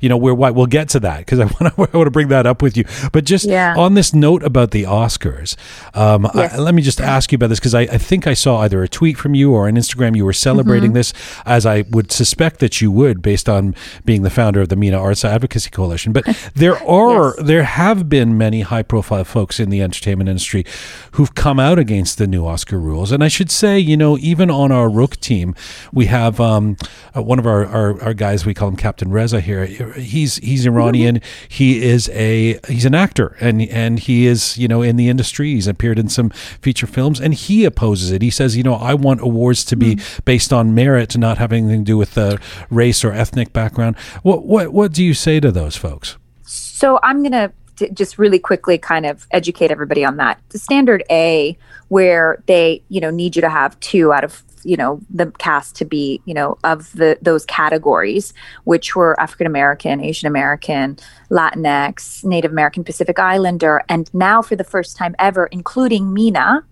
you 0.00 0.08
know, 0.08 0.16
we're 0.16 0.32
white. 0.34 0.54
We'll 0.54 0.66
get 0.66 0.88
to 0.90 1.00
that 1.00 1.18
because 1.18 1.40
I 1.40 1.44
want 1.60 1.74
to 1.74 1.88
I 1.92 1.96
want 1.96 2.06
to 2.06 2.10
bring 2.10 2.28
that 2.28 2.46
up 2.46 2.62
with 2.62 2.76
you. 2.76 2.84
But 3.12 3.24
just 3.24 3.44
Yeah. 3.44 3.74
on 3.76 3.94
this 3.94 4.14
note 4.14 4.42
about 4.42 4.70
the 4.70 4.84
Oscars, 4.84 5.56
um, 5.94 6.26
I- 6.32 6.56
let 6.56 6.74
me 6.74 6.82
just 6.82 7.00
ask 7.00 7.32
you 7.32 7.36
about 7.36 7.48
this 7.48 7.58
because 7.58 7.74
I, 7.74 7.82
I 7.82 7.98
think 7.98 8.26
I 8.26 8.34
saw 8.34 8.60
either 8.60 8.82
a 8.82 8.88
tweet 8.88 9.18
from 9.18 9.34
you 9.34 9.52
or 9.52 9.66
on 9.68 9.74
Instagram 9.74 10.16
you 10.16 10.24
were 10.24 10.32
celebrating 10.32 10.92
this, 10.92 11.12
as 11.44 11.66
I 11.66 11.82
would 11.90 12.12
suspect 12.12 12.60
that 12.60 12.80
you 12.80 12.90
would, 12.92 13.20
based 13.20 13.48
on 13.48 13.74
being 14.04 14.22
the 14.22 14.30
founder 14.30 14.60
of 14.60 14.68
the 14.68 14.76
MENA 14.76 14.96
Arts 14.98 15.24
Advocacy 15.24 15.70
Coalition. 15.70 16.12
But 16.12 16.24
there 16.54 16.76
are 16.88 17.34
Yes. 17.36 17.46
there 17.46 17.62
have 17.64 18.08
been 18.08 18.38
many 18.38 18.60
high 18.60 18.82
profile 18.84 19.24
folks 19.24 19.58
in 19.58 19.70
the 19.70 19.82
entertainment 19.82 20.19
industry 20.28 20.64
who've 21.12 21.34
come 21.34 21.60
out 21.60 21.78
against 21.78 22.18
the 22.18 22.26
new 22.26 22.46
Oscar 22.46 22.78
rules. 22.78 23.12
And 23.12 23.22
I 23.22 23.28
should 23.28 23.50
say, 23.50 23.78
you 23.78 23.96
know, 23.96 24.18
even 24.18 24.50
on 24.50 24.72
our 24.72 24.88
Rook 24.88 25.16
team, 25.16 25.54
we 25.92 26.06
have 26.06 26.40
um, 26.40 26.76
uh, 27.16 27.22
one 27.22 27.38
of 27.38 27.46
our, 27.46 27.66
our, 27.66 28.02
our 28.02 28.14
guys, 28.14 28.44
we 28.44 28.54
call 28.54 28.68
him 28.68 28.76
Captain 28.76 29.10
Reza 29.10 29.40
here. 29.40 29.66
He's 29.66 30.36
he's 30.36 30.66
Iranian. 30.66 31.20
He 31.48 31.82
is 31.82 32.08
a 32.10 32.58
he's 32.68 32.84
an 32.84 32.94
actor 32.94 33.36
and 33.40 33.62
and 33.62 33.98
he 33.98 34.26
is, 34.26 34.58
you 34.58 34.68
know, 34.68 34.82
in 34.82 34.96
the 34.96 35.08
industry. 35.08 35.54
He's 35.54 35.66
appeared 35.66 35.98
in 35.98 36.08
some 36.08 36.30
feature 36.30 36.86
films 36.86 37.20
and 37.20 37.34
he 37.34 37.64
opposes 37.64 38.10
it. 38.10 38.22
He 38.22 38.30
says, 38.30 38.56
you 38.56 38.62
know, 38.62 38.74
I 38.74 38.94
want 38.94 39.20
awards 39.20 39.64
to 39.66 39.76
be 39.76 39.98
based 40.24 40.52
on 40.52 40.74
merit, 40.74 41.16
not 41.16 41.38
having 41.38 41.64
anything 41.64 41.84
to 41.84 41.92
do 41.92 41.96
with 41.96 42.16
uh, 42.16 42.36
race 42.70 43.04
or 43.04 43.12
ethnic 43.12 43.52
background. 43.52 43.96
What 44.22 44.44
what 44.46 44.72
what 44.72 44.92
do 44.92 45.04
you 45.04 45.14
say 45.14 45.40
to 45.40 45.50
those 45.50 45.76
folks? 45.76 46.16
So 46.42 46.98
I'm 47.02 47.22
going 47.22 47.32
to 47.32 47.52
just 47.92 48.18
really 48.18 48.38
quickly 48.38 48.78
kind 48.78 49.06
of 49.06 49.26
educate 49.30 49.70
everybody 49.70 50.04
on 50.04 50.16
that. 50.16 50.40
The 50.50 50.58
standard 50.58 51.02
A, 51.10 51.56
where 51.88 52.42
they, 52.46 52.82
you 52.88 53.00
know, 53.00 53.10
need 53.10 53.36
you 53.36 53.42
to 53.42 53.50
have 53.50 53.78
two 53.80 54.12
out 54.12 54.24
of 54.24 54.42
you 54.64 54.76
know 54.76 55.00
the 55.10 55.30
cast 55.38 55.76
to 55.76 55.84
be 55.84 56.20
you 56.24 56.34
know 56.34 56.58
of 56.64 56.92
the 56.92 57.18
those 57.22 57.44
categories 57.46 58.34
which 58.64 58.94
were 58.94 59.18
african 59.20 59.46
american 59.46 60.00
asian 60.00 60.26
american 60.26 60.98
latinx 61.30 62.24
native 62.24 62.50
american 62.50 62.84
pacific 62.84 63.18
islander 63.18 63.82
and 63.88 64.12
now 64.12 64.42
for 64.42 64.56
the 64.56 64.64
first 64.64 64.96
time 64.96 65.14
ever 65.18 65.46
including 65.46 66.12
MENA 66.12 66.64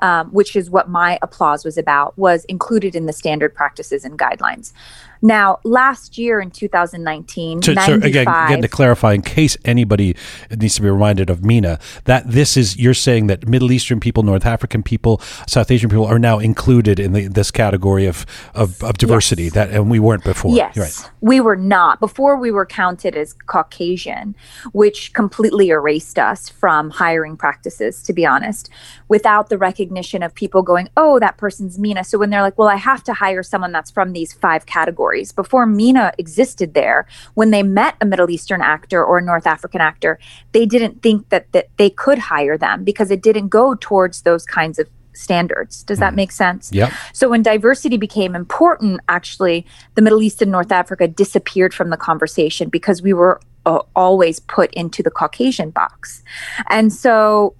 um, 0.00 0.28
which 0.28 0.54
is 0.54 0.70
what 0.70 0.88
my 0.88 1.18
applause 1.22 1.64
was 1.64 1.76
about 1.76 2.16
was 2.16 2.44
included 2.46 2.94
in 2.94 3.06
the 3.06 3.12
standard 3.12 3.54
practices 3.54 4.04
and 4.04 4.18
guidelines 4.18 4.72
now 5.22 5.58
last 5.64 6.18
year 6.18 6.40
in 6.40 6.50
2019 6.50 7.62
So, 7.62 7.74
so 7.74 7.94
again, 7.94 8.26
again, 8.28 8.62
to 8.62 8.68
clarify, 8.68 9.12
in 9.12 9.22
case 9.22 9.56
anybody 9.64 10.16
needs 10.50 10.74
to 10.76 10.82
be 10.82 10.90
reminded 10.90 11.30
of 11.30 11.44
MENA, 11.44 11.78
that 12.04 12.30
this 12.30 12.56
is 12.56 12.76
you're 12.76 12.94
saying 12.94 13.26
that 13.28 13.46
Middle 13.48 13.72
Eastern 13.72 14.00
people, 14.00 14.22
North 14.22 14.46
African 14.46 14.82
people, 14.82 15.20
South 15.46 15.70
Asian 15.70 15.90
people 15.90 16.06
are 16.06 16.18
now 16.18 16.38
included 16.38 16.98
in 16.98 17.12
the, 17.12 17.28
this 17.28 17.50
category 17.50 18.06
of, 18.06 18.24
of, 18.54 18.82
of 18.82 18.98
diversity 18.98 19.44
Yes. 19.44 19.52
that 19.54 19.70
and 19.70 19.90
we 19.90 19.98
weren't 19.98 20.24
before. 20.24 20.54
Yes, 20.54 20.76
Right. 20.76 21.10
we 21.20 21.40
were 21.40 21.56
not. 21.56 22.00
Before 22.00 22.36
we 22.36 22.50
were 22.50 22.66
counted 22.66 23.14
as 23.16 23.32
Caucasian, 23.46 24.34
which 24.72 25.12
completely 25.12 25.68
erased 25.70 26.18
us 26.18 26.48
from 26.48 26.90
hiring 26.90 27.36
practices, 27.36 28.02
to 28.04 28.12
be 28.12 28.24
honest, 28.24 28.70
without 29.08 29.48
the 29.48 29.58
recognition 29.58 30.22
of 30.22 30.34
people 30.34 30.62
going, 30.62 30.88
oh, 30.96 31.18
that 31.18 31.36
person's 31.36 31.78
MENA. 31.78 32.04
So 32.04 32.18
when 32.18 32.30
they're 32.30 32.42
like, 32.42 32.56
well, 32.58 32.68
I 32.68 32.76
have 32.76 33.02
to 33.04 33.12
hire 33.12 33.42
someone 33.42 33.72
that's 33.72 33.90
from 33.90 34.12
these 34.12 34.32
five 34.32 34.66
categories. 34.66 35.09
Before 35.32 35.66
MENA 35.66 36.12
existed 36.18 36.74
there, 36.74 37.06
when 37.34 37.50
they 37.50 37.62
met 37.62 37.96
a 38.00 38.06
Middle 38.06 38.30
Eastern 38.30 38.60
actor 38.60 39.04
or 39.04 39.18
a 39.18 39.22
North 39.22 39.46
African 39.46 39.80
actor, 39.80 40.18
they 40.52 40.66
didn't 40.66 41.02
think 41.02 41.28
that, 41.28 41.50
that 41.52 41.68
they 41.76 41.90
could 41.90 42.18
hire 42.18 42.58
them 42.58 42.84
because 42.84 43.10
it 43.10 43.22
didn't 43.22 43.48
go 43.48 43.74
towards 43.74 44.22
those 44.22 44.44
kinds 44.44 44.78
of 44.78 44.88
standards. 45.12 45.82
Does 45.82 45.98
that 45.98 46.14
make 46.14 46.32
sense? 46.32 46.70
Yep. 46.72 46.92
So 47.12 47.28
when 47.28 47.42
diversity 47.42 47.96
became 47.96 48.34
important, 48.34 49.00
actually, 49.08 49.66
the 49.94 50.02
Middle 50.02 50.22
East 50.22 50.40
and 50.40 50.50
North 50.50 50.72
Africa 50.72 51.08
disappeared 51.08 51.74
from 51.74 51.90
the 51.90 51.96
conversation 51.96 52.68
because 52.68 53.02
we 53.02 53.12
were 53.12 53.40
uh, 53.66 53.80
always 53.94 54.40
put 54.40 54.72
into 54.72 55.02
the 55.02 55.10
Caucasian 55.10 55.70
box. 55.70 56.22
And 56.68 56.92
so 56.92 57.54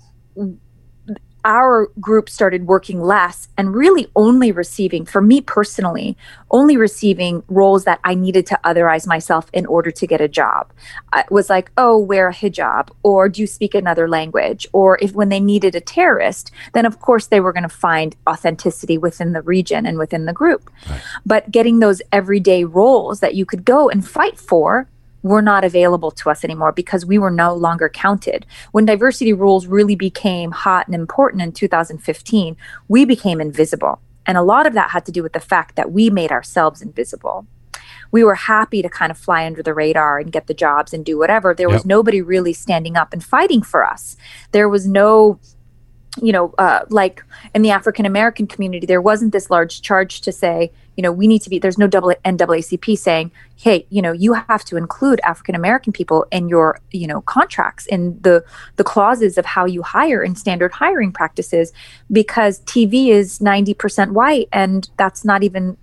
our 1.44 1.88
group 2.00 2.28
started 2.28 2.66
working 2.66 3.02
less 3.02 3.48
and 3.56 3.74
really 3.74 4.10
only 4.16 4.52
receiving, 4.52 5.04
for 5.04 5.20
me 5.20 5.40
personally, 5.40 6.16
only 6.50 6.76
receiving 6.76 7.42
roles 7.48 7.84
that 7.84 8.00
I 8.04 8.14
needed 8.14 8.46
to 8.46 8.60
otherize 8.64 9.06
myself 9.06 9.48
in 9.52 9.66
order 9.66 9.90
to 9.90 10.06
get 10.06 10.20
a 10.20 10.28
job. 10.28 10.72
It 11.14 11.30
was 11.30 11.50
like, 11.50 11.70
oh, 11.76 11.98
wear 11.98 12.28
a 12.28 12.34
hijab, 12.34 12.90
or 13.02 13.28
do 13.28 13.40
you 13.40 13.46
speak 13.46 13.74
another 13.74 14.08
language? 14.08 14.66
Or 14.72 14.98
if 15.00 15.12
when 15.12 15.28
they 15.28 15.40
needed 15.40 15.74
a 15.74 15.80
terrorist, 15.80 16.50
then 16.72 16.86
of 16.86 17.00
course 17.00 17.28
they 17.28 17.40
were 17.40 17.52
going 17.52 17.62
to 17.62 17.68
find 17.68 18.16
authenticity 18.28 18.98
within 18.98 19.32
the 19.32 19.42
region 19.42 19.86
and 19.86 19.98
within 19.98 20.26
the 20.26 20.32
group. 20.32 20.70
Right. 20.88 21.00
But 21.24 21.50
getting 21.50 21.78
those 21.78 22.02
everyday 22.12 22.64
roles 22.64 23.20
that 23.20 23.34
you 23.34 23.46
could 23.46 23.64
go 23.64 23.88
and 23.88 24.06
fight 24.06 24.38
for 24.38 24.88
were 25.22 25.42
not 25.42 25.64
available 25.64 26.10
to 26.10 26.30
us 26.30 26.44
anymore 26.44 26.72
because 26.72 27.06
we 27.06 27.18
were 27.18 27.30
no 27.30 27.54
longer 27.54 27.88
counted. 27.88 28.46
When 28.72 28.86
diversity 28.86 29.32
rules 29.32 29.66
really 29.66 29.96
became 29.96 30.50
hot 30.50 30.86
and 30.86 30.94
important 30.94 31.42
in 31.42 31.52
2015, 31.52 32.56
we 32.88 33.04
became 33.04 33.40
invisible. 33.40 34.00
And 34.26 34.36
a 34.38 34.42
lot 34.42 34.66
of 34.66 34.74
that 34.74 34.90
had 34.90 35.04
to 35.06 35.12
do 35.12 35.22
with 35.22 35.32
the 35.32 35.40
fact 35.40 35.76
that 35.76 35.92
we 35.92 36.10
made 36.10 36.30
ourselves 36.30 36.82
invisible. 36.82 37.46
We 38.12 38.24
were 38.24 38.34
happy 38.34 38.82
to 38.82 38.88
kind 38.88 39.10
of 39.10 39.18
fly 39.18 39.46
under 39.46 39.62
the 39.62 39.74
radar 39.74 40.18
and 40.18 40.32
get 40.32 40.46
the 40.46 40.54
jobs 40.54 40.92
and 40.92 41.04
do 41.04 41.18
whatever. 41.18 41.54
There 41.54 41.68
yep. 41.68 41.76
was 41.76 41.86
nobody 41.86 42.20
really 42.20 42.52
standing 42.52 42.96
up 42.96 43.12
and 43.12 43.22
fighting 43.22 43.62
for 43.62 43.84
us. 43.84 44.16
There 44.52 44.68
was 44.68 44.86
no 44.86 45.38
you 46.20 46.32
know, 46.32 46.52
uh, 46.58 46.84
like 46.88 47.24
in 47.54 47.62
the 47.62 47.70
African 47.70 48.04
American 48.04 48.46
community, 48.46 48.86
there 48.86 49.00
wasn't 49.00 49.32
this 49.32 49.48
large 49.50 49.80
charge 49.80 50.20
to 50.22 50.32
say, 50.32 50.72
you 50.96 51.02
know, 51.02 51.12
we 51.12 51.26
need 51.26 51.40
to 51.42 51.50
be, 51.50 51.58
there's 51.58 51.78
no 51.78 51.86
double 51.86 52.12
NAACP 52.24 52.98
saying, 52.98 53.30
hey, 53.56 53.86
you 53.90 54.02
know, 54.02 54.12
you 54.12 54.32
have 54.32 54.64
to 54.64 54.76
include 54.76 55.20
African 55.22 55.54
American 55.54 55.92
people 55.92 56.26
in 56.32 56.48
your, 56.48 56.80
you 56.90 57.06
know, 57.06 57.20
contracts 57.22 57.86
in 57.86 58.20
the 58.22 58.44
the 58.76 58.84
clauses 58.84 59.38
of 59.38 59.46
how 59.46 59.64
you 59.64 59.82
hire 59.82 60.22
in 60.22 60.34
standard 60.34 60.72
hiring 60.72 61.12
practices 61.12 61.72
because 62.10 62.60
TV 62.62 63.08
is 63.08 63.38
90% 63.38 64.10
white 64.10 64.48
and 64.52 64.90
that's 64.96 65.24
not 65.24 65.42
even 65.42 65.76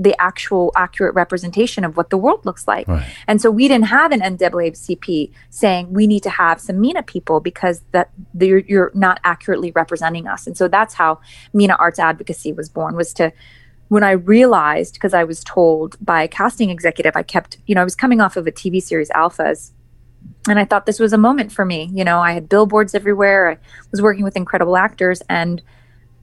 the 0.00 0.18
actual 0.18 0.72
accurate 0.76 1.14
representation 1.14 1.84
of 1.84 1.94
what 1.94 2.08
the 2.08 2.16
world 2.16 2.44
looks 2.46 2.66
like. 2.66 2.88
Right. 2.88 3.06
And 3.28 3.40
so 3.40 3.50
we 3.50 3.68
didn't 3.68 3.88
have 3.88 4.12
an 4.12 4.20
NAACP 4.20 5.30
saying 5.50 5.92
we 5.92 6.06
need 6.06 6.22
to 6.22 6.30
have 6.30 6.58
some 6.58 6.80
MENA 6.80 7.02
people 7.02 7.38
because 7.40 7.82
that 7.92 8.10
you're, 8.38 8.60
you're 8.60 8.90
not 8.94 9.20
accurately 9.24 9.72
representing 9.72 10.26
us. 10.26 10.46
And 10.46 10.56
so 10.56 10.68
that's 10.68 10.94
how 10.94 11.20
MENA 11.52 11.74
Arts 11.74 11.98
Advocacy 11.98 12.54
was 12.54 12.70
born 12.70 12.96
was 12.96 13.12
to 13.14 13.30
when 13.88 14.02
I 14.02 14.12
realized 14.12 14.94
because 14.94 15.12
I 15.12 15.24
was 15.24 15.44
told 15.44 15.98
by 16.00 16.22
a 16.22 16.28
casting 16.28 16.70
executive 16.70 17.14
I 17.14 17.22
kept, 17.22 17.58
you 17.66 17.74
know, 17.74 17.82
I 17.82 17.84
was 17.84 17.96
coming 17.96 18.22
off 18.22 18.38
of 18.38 18.46
a 18.46 18.52
TV 18.52 18.82
series 18.82 19.10
Alphas 19.10 19.72
and 20.48 20.58
I 20.58 20.64
thought 20.64 20.86
this 20.86 20.98
was 20.98 21.12
a 21.12 21.18
moment 21.18 21.52
for 21.52 21.66
me. 21.66 21.90
You 21.92 22.04
know, 22.04 22.20
I 22.20 22.32
had 22.32 22.48
billboards 22.48 22.94
everywhere. 22.94 23.50
I 23.50 23.58
was 23.90 24.00
working 24.00 24.24
with 24.24 24.36
incredible 24.36 24.78
actors 24.78 25.22
and 25.28 25.60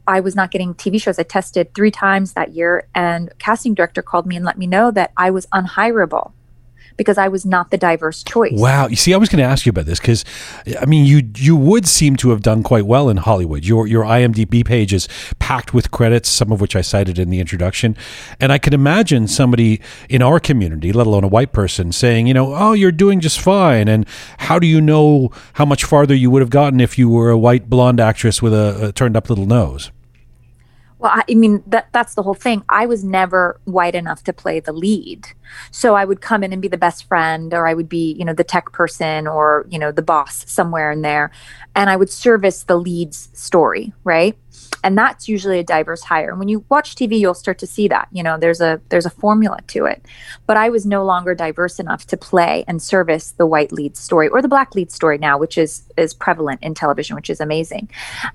I 0.08 0.20
was 0.22 0.36
not 0.36 0.52
getting 0.52 0.74
TV 0.74 1.02
shows. 1.02 1.20
I 1.20 1.24
tested 1.24 1.74
three 1.74 1.91
times 1.91 2.34
that 2.34 2.54
year, 2.54 2.88
and 2.96 3.32
casting 3.39 3.74
director 3.74 4.02
called 4.02 4.26
me 4.26 4.36
and 4.36 4.46
let 4.46 4.58
me 4.58 4.67
know 4.67 4.89
that 4.91 5.12
I 5.17 5.32
was 5.32 5.46
unhirable 5.48 6.32
because 6.98 7.17
I 7.17 7.28
was 7.28 7.46
not 7.46 7.72
the 7.72 7.78
diverse 7.78 8.24
choice. 8.24 8.54
Wow. 8.54 8.88
You 8.88 8.96
see, 8.96 9.13
I 9.13 9.17
was 9.17 9.30
going 9.30 9.38
to 9.38 9.46
ask 9.46 9.65
you 9.65 9.70
about 9.70 9.86
this 9.86 10.00
because, 10.00 10.26
I 10.82 10.86
mean, 10.86 11.06
you 11.06 11.22
you 11.36 11.56
would 11.56 11.88
seem 11.88 12.15
to 12.17 12.32
have 12.32 12.41
done 12.41 12.63
quite 12.63 12.86
well 12.86 13.08
in 13.08 13.17
Hollywood. 13.17 13.63
Your 13.63 13.88
your 13.88 14.04
IMDb 14.04 14.65
page 14.65 14.93
is 14.93 15.08
packed 15.39 15.74
with 15.74 15.91
credits, 15.91 16.28
some 16.28 16.52
of 16.52 16.60
which 16.60 16.76
I 16.76 16.82
cited 16.82 17.20
in 17.20 17.30
the 17.30 17.39
introduction, 17.39 17.96
and 18.39 18.52
I 18.52 18.58
can 18.58 18.74
imagine 18.74 19.28
somebody 19.28 19.80
in 20.10 20.22
our 20.22 20.39
community, 20.39 20.91
let 20.91 21.08
alone 21.08 21.24
a 21.24 21.30
white 21.30 21.54
person, 21.54 21.91
saying, 21.91 22.28
you 22.28 22.34
know, 22.34 22.54
oh, 22.56 22.74
you're 22.74 22.91
doing 22.91 23.20
just 23.20 23.39
fine, 23.39 23.88
and 23.88 24.06
how 24.39 24.60
do 24.60 24.67
you 24.67 24.82
know 24.82 25.30
how 25.54 25.65
much 25.65 25.86
farther 25.86 26.15
you 26.15 26.32
would 26.32 26.41
have 26.41 26.50
gotten 26.50 26.82
if 26.82 26.98
you 26.98 27.10
were 27.10 27.30
a 27.30 27.38
white 27.38 27.70
blonde 27.70 28.00
actress 28.00 28.41
with 28.41 28.54
a, 28.54 28.88
a 28.88 28.91
turned 28.91 29.15
up 29.15 29.30
little 29.30 29.46
nose? 29.46 29.91
Well, 31.00 31.12
I, 31.14 31.34
mean 31.36 31.64
that 31.68 31.90
that's 31.92 32.16
the 32.16 32.24
whole 32.24 32.34
thing. 32.34 32.64
I 32.70 32.88
was 32.88 33.04
never 33.04 33.60
white 33.66 33.94
enough 33.94 34.24
to 34.24 34.34
play 34.34 34.60
the 34.60 34.72
lead. 34.72 35.28
So 35.70 35.96
I 35.96 36.06
would 36.06 36.22
come 36.22 36.44
in 36.44 36.52
and 36.52 36.62
be 36.62 36.68
the 36.68 36.78
best 36.78 37.06
friend 37.08 37.54
or 37.54 37.68
I 37.68 37.76
would 37.76 37.88
be, 37.88 38.14
you 38.14 38.26
know, 38.26 38.34
the 38.34 38.44
tech 38.44 38.72
person 38.72 39.28
or, 39.28 39.68
you 39.70 39.78
know, 39.78 39.92
the 39.92 40.02
boss 40.02 40.50
somewhere 40.50 40.92
in 40.92 41.04
there 41.04 41.32
and 41.76 41.90
I 41.90 41.96
would 41.96 42.10
service 42.10 42.64
the 42.64 42.78
lead's 42.78 43.30
story, 43.34 43.94
right? 44.04 44.36
And 44.84 44.98
that's 44.98 45.28
usually 45.28 45.60
a 45.60 45.63
diverse 45.63 46.04
hire. 46.04 46.30
And 46.30 46.39
when 46.39 46.48
you 46.48 46.63
watch 46.70 46.96
tv 46.96 47.20
you'll 47.20 47.34
start 47.34 47.60
to 47.60 47.67
see 47.67 47.88
that 47.88 48.08
you 48.12 48.24
know 48.24 48.38
there's 48.38 48.62
a 48.62 48.80
there's 48.89 49.06
a 49.06 49.10
formula 49.10 49.60
to 49.67 49.86
it. 49.86 50.06
But 50.46 50.58
i 50.58 50.70
was 50.70 50.86
no 50.86 51.04
longer 51.04 51.36
diverse 51.36 51.80
enough 51.80 52.06
to 52.08 52.17
play 52.17 52.63
and 52.67 52.82
service 52.82 53.32
the 53.32 53.46
white 53.46 53.72
lead 53.72 53.98
story 53.98 54.28
or 54.28 54.41
the 54.41 54.48
black 54.48 54.76
lead 54.76 54.91
story 54.91 55.17
now 55.17 55.38
which 55.38 55.58
is 55.58 55.84
is 55.98 56.13
prevalent 56.13 56.62
in 56.63 56.74
television 56.74 57.15
which 57.15 57.30
is 57.30 57.39
amazing. 57.39 57.89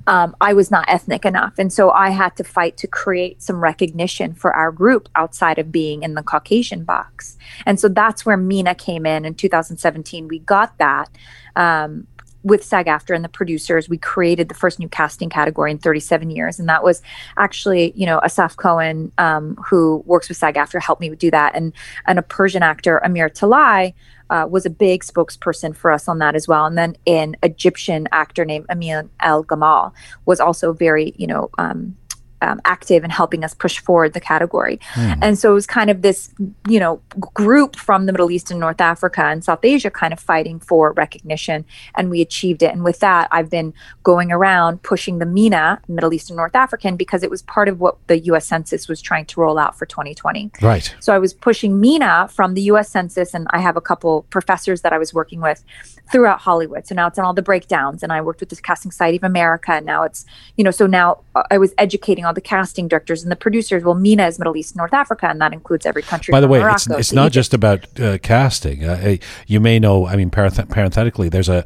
Um, 0.06 0.36
i 0.40 0.52
was 0.52 0.70
not 0.70 0.88
ethnic 0.88 1.24
enough. 1.24 1.54
And 1.58 1.72
so 1.72 1.90
i 1.90 2.10
had 2.10 2.36
to 2.36 2.44
fight 2.44 2.76
to 2.78 2.86
create 2.86 3.42
some 3.42 3.62
recognition 3.62 4.34
for 4.34 4.52
our 4.52 4.72
group 4.72 5.08
outside 5.14 5.58
of 5.58 5.72
being 5.72 6.02
in 6.02 6.14
the 6.14 6.22
caucasian 6.22 6.84
box. 6.84 7.36
And 7.66 7.78
so 7.78 7.88
that's 7.88 8.26
where 8.26 8.36
MENA 8.36 8.74
came 8.74 9.06
in 9.06 9.24
in 9.24 9.34
2017 9.34 10.28
we 10.28 10.38
got 10.40 10.76
that 10.78 11.08
um, 11.56 12.06
with 12.42 12.64
SAG-AFTRA 12.64 13.14
and 13.14 13.24
the 13.24 13.28
producers, 13.28 13.88
we 13.88 13.98
created 13.98 14.48
the 14.48 14.54
first 14.54 14.78
new 14.78 14.88
casting 14.88 15.30
category 15.30 15.70
in 15.70 15.78
37 15.78 16.30
years, 16.30 16.58
and 16.58 16.68
that 16.68 16.82
was 16.82 17.02
actually, 17.36 17.92
you 17.94 18.06
know, 18.06 18.20
Asaf 18.20 18.56
Cohen, 18.56 19.12
um, 19.18 19.56
who 19.68 20.02
works 20.06 20.28
with 20.28 20.38
SAG-AFTRA, 20.38 20.82
helped 20.82 21.00
me 21.00 21.10
do 21.10 21.30
that, 21.30 21.54
and 21.54 21.72
and 22.06 22.18
a 22.18 22.22
Persian 22.22 22.62
actor, 22.62 22.98
Amir 23.04 23.28
Talai, 23.28 23.94
uh, 24.32 24.46
was 24.48 24.64
a 24.64 24.70
big 24.70 25.04
spokesperson 25.04 25.76
for 25.76 25.90
us 25.90 26.08
on 26.08 26.18
that 26.18 26.34
as 26.34 26.48
well. 26.48 26.64
And 26.64 26.78
then 26.78 26.96
an 27.06 27.36
Egyptian 27.42 28.08
actor 28.12 28.46
named 28.46 28.64
Amin 28.70 29.10
El 29.20 29.44
Gamal 29.44 29.92
was 30.24 30.40
also 30.40 30.72
very, 30.72 31.12
you 31.18 31.26
know, 31.26 31.50
um, 31.58 31.94
um, 32.42 32.60
active 32.64 33.04
in 33.04 33.10
helping 33.10 33.44
us 33.44 33.54
push 33.54 33.78
forward 33.78 34.12
the 34.12 34.20
category. 34.20 34.78
Mm. 34.94 35.18
And 35.22 35.38
so 35.38 35.52
it 35.52 35.54
was 35.54 35.66
kind 35.66 35.88
of 35.88 36.02
this, 36.02 36.30
you 36.68 36.80
know, 36.80 37.00
group 37.34 37.76
from 37.76 38.06
the 38.06 38.12
Middle 38.12 38.30
East 38.30 38.50
and 38.50 38.60
North 38.60 38.80
Africa 38.80 39.24
and 39.24 39.44
South 39.44 39.64
Asia 39.64 39.90
kind 39.90 40.12
of 40.12 40.20
fighting 40.20 40.58
for 40.58 40.92
recognition. 40.92 41.64
And 41.94 42.10
we 42.10 42.20
achieved 42.20 42.62
it. 42.62 42.72
And 42.72 42.82
with 42.84 42.98
that, 42.98 43.28
I've 43.30 43.48
been 43.48 43.72
going 44.02 44.32
around 44.32 44.82
pushing 44.82 45.18
the 45.18 45.26
MENA, 45.26 45.80
Middle 45.88 46.12
East 46.12 46.28
and 46.30 46.36
North 46.36 46.56
African, 46.56 46.96
because 46.96 47.22
it 47.22 47.30
was 47.30 47.42
part 47.42 47.68
of 47.68 47.80
what 47.80 47.96
the 48.08 48.18
US 48.30 48.46
Census 48.46 48.88
was 48.88 49.00
trying 49.00 49.26
to 49.26 49.40
roll 49.40 49.58
out 49.58 49.78
for 49.78 49.86
2020. 49.86 50.50
Right. 50.60 50.94
So 51.00 51.14
I 51.14 51.18
was 51.18 51.32
pushing 51.32 51.80
MENA 51.80 52.28
from 52.28 52.54
the 52.54 52.62
US 52.62 52.88
Census, 52.88 53.34
and 53.34 53.46
I 53.50 53.60
have 53.60 53.76
a 53.76 53.80
couple 53.80 54.22
professors 54.30 54.82
that 54.82 54.92
I 54.92 54.98
was 54.98 55.14
working 55.14 55.40
with 55.40 55.64
throughout 56.10 56.40
Hollywood. 56.40 56.86
So 56.86 56.94
now 56.94 57.06
it's 57.06 57.18
in 57.18 57.24
all 57.24 57.34
the 57.34 57.42
breakdowns. 57.42 58.02
And 58.02 58.12
I 58.12 58.20
worked 58.20 58.40
with 58.40 58.48
the 58.48 58.56
Casting 58.56 58.90
Society 58.90 59.16
of 59.16 59.24
America. 59.24 59.72
And 59.72 59.86
now 59.86 60.02
it's, 60.02 60.24
you 60.56 60.64
know, 60.64 60.70
so 60.70 60.86
now 60.86 61.20
I 61.50 61.58
was 61.58 61.72
educating 61.78 62.24
all 62.32 62.34
the 62.34 62.40
casting 62.40 62.88
directors 62.88 63.22
and 63.22 63.30
the 63.30 63.36
producers. 63.36 63.84
Well, 63.84 63.94
MENA 63.94 64.26
is 64.26 64.38
Middle 64.38 64.56
East, 64.56 64.74
North 64.74 64.94
Africa, 64.94 65.28
and 65.28 65.40
that 65.40 65.52
includes 65.52 65.84
every 65.84 66.02
country. 66.02 66.32
By 66.32 66.40
the 66.40 66.48
way, 66.48 66.60
Morocco 66.60 66.94
it's, 66.94 67.00
it's 67.00 67.12
not 67.12 67.26
Egypt. 67.26 67.34
just 67.34 67.54
about 67.54 68.00
uh, 68.00 68.18
casting. 68.18 68.84
Uh, 68.84 69.16
you 69.46 69.60
may 69.60 69.78
know. 69.78 70.06
I 70.06 70.16
mean, 70.16 70.30
parenth- 70.30 70.68
parenthetically, 70.68 71.28
there's 71.28 71.48
a 71.50 71.64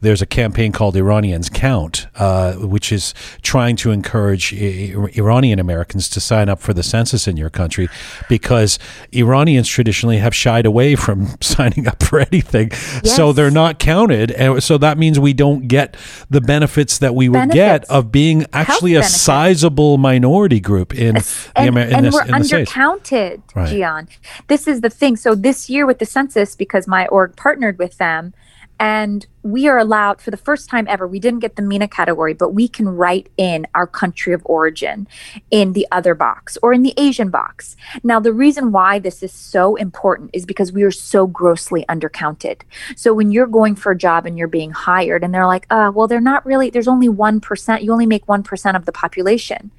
there's 0.00 0.20
a 0.22 0.26
campaign 0.26 0.72
called 0.72 0.96
Iranians 0.96 1.48
Count, 1.48 2.06
uh, 2.16 2.52
which 2.54 2.92
is 2.92 3.14
trying 3.42 3.76
to 3.76 3.90
encourage 3.90 4.52
I- 4.54 4.92
Iranian 5.16 5.58
Americans 5.58 6.08
to 6.10 6.20
sign 6.20 6.48
up 6.48 6.60
for 6.60 6.72
the 6.74 6.82
census 6.82 7.26
in 7.26 7.36
your 7.36 7.50
country 7.50 7.88
because 8.28 8.78
Iranians 9.12 9.68
traditionally 9.68 10.18
have 10.18 10.34
shied 10.34 10.66
away 10.66 10.96
from 10.96 11.28
signing 11.40 11.86
up 11.88 12.02
for 12.02 12.20
anything. 12.20 12.68
Yes. 12.70 13.16
So 13.16 13.32
they're 13.32 13.50
not 13.50 13.78
counted. 13.78 14.30
And 14.32 14.62
so 14.62 14.78
that 14.78 14.98
means 14.98 15.18
we 15.18 15.32
don't 15.32 15.68
get 15.68 15.96
the 16.30 16.40
benefits 16.40 16.98
that 16.98 17.14
we 17.14 17.28
would 17.28 17.34
benefits. 17.48 17.54
get 17.54 17.84
of 17.90 18.12
being 18.12 18.44
actually 18.52 18.92
Health 18.92 19.04
a 19.04 19.06
benefits. 19.06 19.20
sizable 19.20 19.98
minority 19.98 20.60
group 20.60 20.94
in 20.94 21.16
and, 21.16 21.24
the 21.24 21.50
Amer- 21.56 21.80
in 21.80 21.94
And 21.94 22.12
we're 22.12 22.22
undercounted, 22.24 23.40
right. 23.54 23.72
Jian. 23.72 24.08
This 24.48 24.66
is 24.66 24.80
the 24.80 24.90
thing. 24.90 25.16
So 25.16 25.34
this 25.34 25.68
year 25.70 25.86
with 25.86 25.98
the 25.98 26.06
census, 26.06 26.54
because 26.54 26.86
my 26.86 27.06
org 27.08 27.36
partnered 27.36 27.78
with 27.78 27.98
them, 27.98 28.34
and 28.78 29.26
we 29.42 29.68
are 29.68 29.78
allowed 29.78 30.20
for 30.20 30.30
the 30.30 30.36
first 30.36 30.68
time 30.68 30.86
ever 30.88 31.06
we 31.06 31.18
didn't 31.18 31.40
get 31.40 31.56
the 31.56 31.62
MENA 31.62 31.88
category 31.88 32.34
but 32.34 32.50
we 32.50 32.68
can 32.68 32.88
write 32.88 33.28
in 33.36 33.66
our 33.74 33.86
country 33.86 34.32
of 34.32 34.42
origin 34.44 35.06
in 35.50 35.72
the 35.72 35.86
other 35.90 36.14
box 36.14 36.58
or 36.62 36.72
in 36.72 36.82
the 36.82 36.94
asian 36.96 37.30
box. 37.30 37.76
Now 38.02 38.20
the 38.20 38.32
reason 38.32 38.72
why 38.72 38.98
this 38.98 39.22
is 39.22 39.32
so 39.32 39.76
important 39.76 40.30
is 40.32 40.44
because 40.44 40.72
we 40.72 40.82
are 40.82 40.90
so 40.90 41.26
grossly 41.26 41.84
undercounted. 41.88 42.62
So 42.96 43.14
when 43.14 43.30
you're 43.30 43.46
going 43.46 43.76
for 43.76 43.92
a 43.92 43.98
job 43.98 44.26
and 44.26 44.36
you're 44.36 44.48
being 44.48 44.70
hired 44.70 45.24
and 45.24 45.32
they're 45.32 45.46
like 45.46 45.66
uh, 45.70 45.90
well 45.94 46.06
they're 46.06 46.20
not 46.20 46.44
really 46.44 46.70
there's 46.70 46.88
only 46.88 47.08
1% 47.08 47.82
you 47.82 47.92
only 47.92 48.06
make 48.06 48.26
1% 48.26 48.76
of 48.76 48.84
the 48.84 48.92
population. 48.92 49.70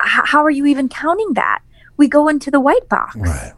H- 0.00 0.22
how 0.24 0.44
are 0.44 0.50
you 0.50 0.66
even 0.66 0.88
counting 0.88 1.34
that? 1.34 1.62
We 1.96 2.08
go 2.08 2.28
into 2.28 2.50
the 2.50 2.60
white 2.60 2.88
box. 2.88 3.16
Right 3.16 3.52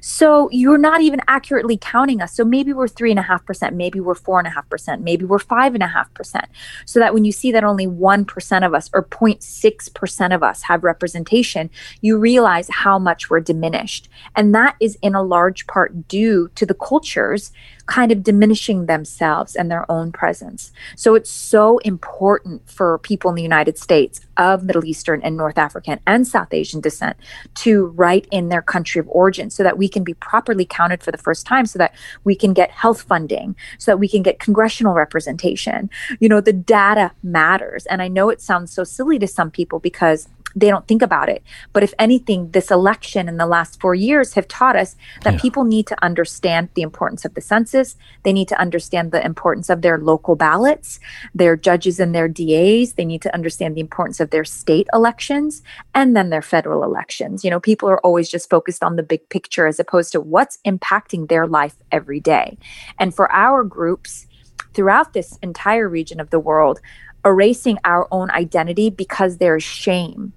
So 0.00 0.48
you're 0.50 0.78
not 0.78 1.00
even 1.00 1.20
accurately 1.28 1.78
counting 1.80 2.20
us. 2.20 2.32
So 2.32 2.44
maybe 2.44 2.72
we're 2.72 2.88
three 2.88 3.10
and 3.10 3.18
a 3.18 3.22
half 3.22 3.44
percent, 3.44 3.76
maybe 3.76 4.00
we're 4.00 4.14
four 4.14 4.38
and 4.38 4.46
a 4.46 4.50
half 4.50 4.68
percent, 4.68 5.02
maybe 5.02 5.24
we're 5.24 5.38
five 5.38 5.74
and 5.74 5.82
a 5.82 5.88
half 5.88 6.12
percent. 6.14 6.46
So 6.84 6.98
that 7.00 7.14
when 7.14 7.24
you 7.24 7.32
see 7.32 7.52
that 7.52 7.64
only 7.64 7.86
one 7.86 8.24
percent 8.24 8.64
of 8.64 8.74
us 8.74 8.90
or 8.92 9.04
0.6 9.04 9.94
percent 9.94 10.32
of 10.32 10.42
us 10.42 10.62
have 10.62 10.84
representation, 10.84 11.70
you 12.00 12.18
realize 12.18 12.68
how 12.70 12.98
much 12.98 13.30
we're 13.30 13.40
diminished. 13.40 14.08
And 14.36 14.54
that 14.54 14.76
is 14.80 14.98
in 15.02 15.14
a 15.14 15.22
large 15.22 15.66
part 15.66 16.08
due 16.08 16.50
to 16.54 16.66
the 16.66 16.74
cultures 16.74 17.52
kind 17.88 18.12
of 18.12 18.22
diminishing 18.22 18.86
themselves 18.86 19.56
and 19.56 19.70
their 19.70 19.90
own 19.90 20.12
presence. 20.12 20.70
So 20.94 21.14
it's 21.14 21.30
so 21.30 21.78
important 21.78 22.70
for 22.70 22.98
people 22.98 23.30
in 23.30 23.34
the 23.34 23.42
United 23.42 23.78
States 23.78 24.20
of 24.36 24.62
Middle 24.62 24.84
Eastern 24.84 25.20
and 25.22 25.36
North 25.36 25.58
African 25.58 25.98
and 26.06 26.28
South 26.28 26.52
Asian 26.52 26.80
descent 26.80 27.16
to 27.56 27.86
write 27.86 28.28
in 28.30 28.50
their 28.50 28.62
country 28.62 29.00
of 29.00 29.08
origin 29.08 29.50
so 29.50 29.62
that 29.62 29.78
we 29.78 29.88
can 29.88 30.04
be 30.04 30.14
properly 30.14 30.64
counted 30.64 31.02
for 31.02 31.10
the 31.10 31.18
first 31.18 31.46
time, 31.46 31.66
so 31.66 31.78
that 31.78 31.94
we 32.24 32.36
can 32.36 32.52
get 32.52 32.70
health 32.70 33.02
funding, 33.02 33.56
so 33.78 33.90
that 33.90 33.98
we 33.98 34.08
can 34.08 34.22
get 34.22 34.38
congressional 34.38 34.94
representation. 34.94 35.90
You 36.20 36.28
know, 36.28 36.40
the 36.40 36.52
data 36.52 37.12
matters. 37.22 37.86
And 37.86 38.02
I 38.02 38.08
know 38.08 38.28
it 38.28 38.40
sounds 38.40 38.70
so 38.70 38.84
silly 38.84 39.18
to 39.18 39.26
some 39.26 39.50
people 39.50 39.80
because 39.80 40.28
they 40.60 40.68
don't 40.68 40.86
think 40.88 41.02
about 41.02 41.28
it. 41.28 41.42
But 41.72 41.82
if 41.82 41.94
anything, 41.98 42.50
this 42.50 42.70
election 42.70 43.28
in 43.28 43.36
the 43.36 43.46
last 43.46 43.80
four 43.80 43.94
years 43.94 44.34
have 44.34 44.48
taught 44.48 44.76
us 44.76 44.96
that 45.22 45.34
Yeah. 45.34 45.40
people 45.40 45.64
need 45.64 45.86
to 45.86 46.04
understand 46.04 46.68
the 46.74 46.82
importance 46.82 47.24
of 47.24 47.34
the 47.34 47.40
census. 47.40 47.96
They 48.24 48.32
need 48.32 48.48
to 48.48 48.60
understand 48.60 49.12
the 49.12 49.24
importance 49.24 49.70
of 49.70 49.82
their 49.82 49.98
local 49.98 50.36
ballots, 50.36 50.98
their 51.34 51.56
judges 51.56 52.00
and 52.00 52.14
their 52.14 52.28
DAs. 52.28 52.94
They 52.94 53.04
need 53.04 53.22
to 53.22 53.34
understand 53.34 53.74
the 53.74 53.80
importance 53.80 54.20
of 54.20 54.30
their 54.30 54.44
state 54.44 54.88
elections 54.92 55.62
and 55.94 56.16
then 56.16 56.30
their 56.30 56.42
federal 56.42 56.82
elections. 56.82 57.44
You 57.44 57.50
know, 57.50 57.60
people 57.60 57.88
are 57.88 58.00
always 58.00 58.28
just 58.28 58.50
focused 58.50 58.82
on 58.82 58.96
the 58.96 59.02
big 59.02 59.28
picture 59.28 59.66
as 59.66 59.78
opposed 59.78 60.12
to 60.12 60.20
what's 60.20 60.58
impacting 60.66 61.28
their 61.28 61.46
life 61.46 61.76
every 61.92 62.20
day. 62.20 62.58
And 62.98 63.14
for 63.14 63.30
our 63.32 63.64
groups, 63.64 64.26
throughout 64.74 65.12
this 65.12 65.38
entire 65.42 65.88
region 65.88 66.20
of 66.20 66.30
the 66.30 66.38
world, 66.38 66.80
erasing 67.24 67.78
our 67.84 68.06
own 68.10 68.30
identity 68.30 68.90
because 68.90 69.38
there's 69.38 69.62
shame. 69.62 70.32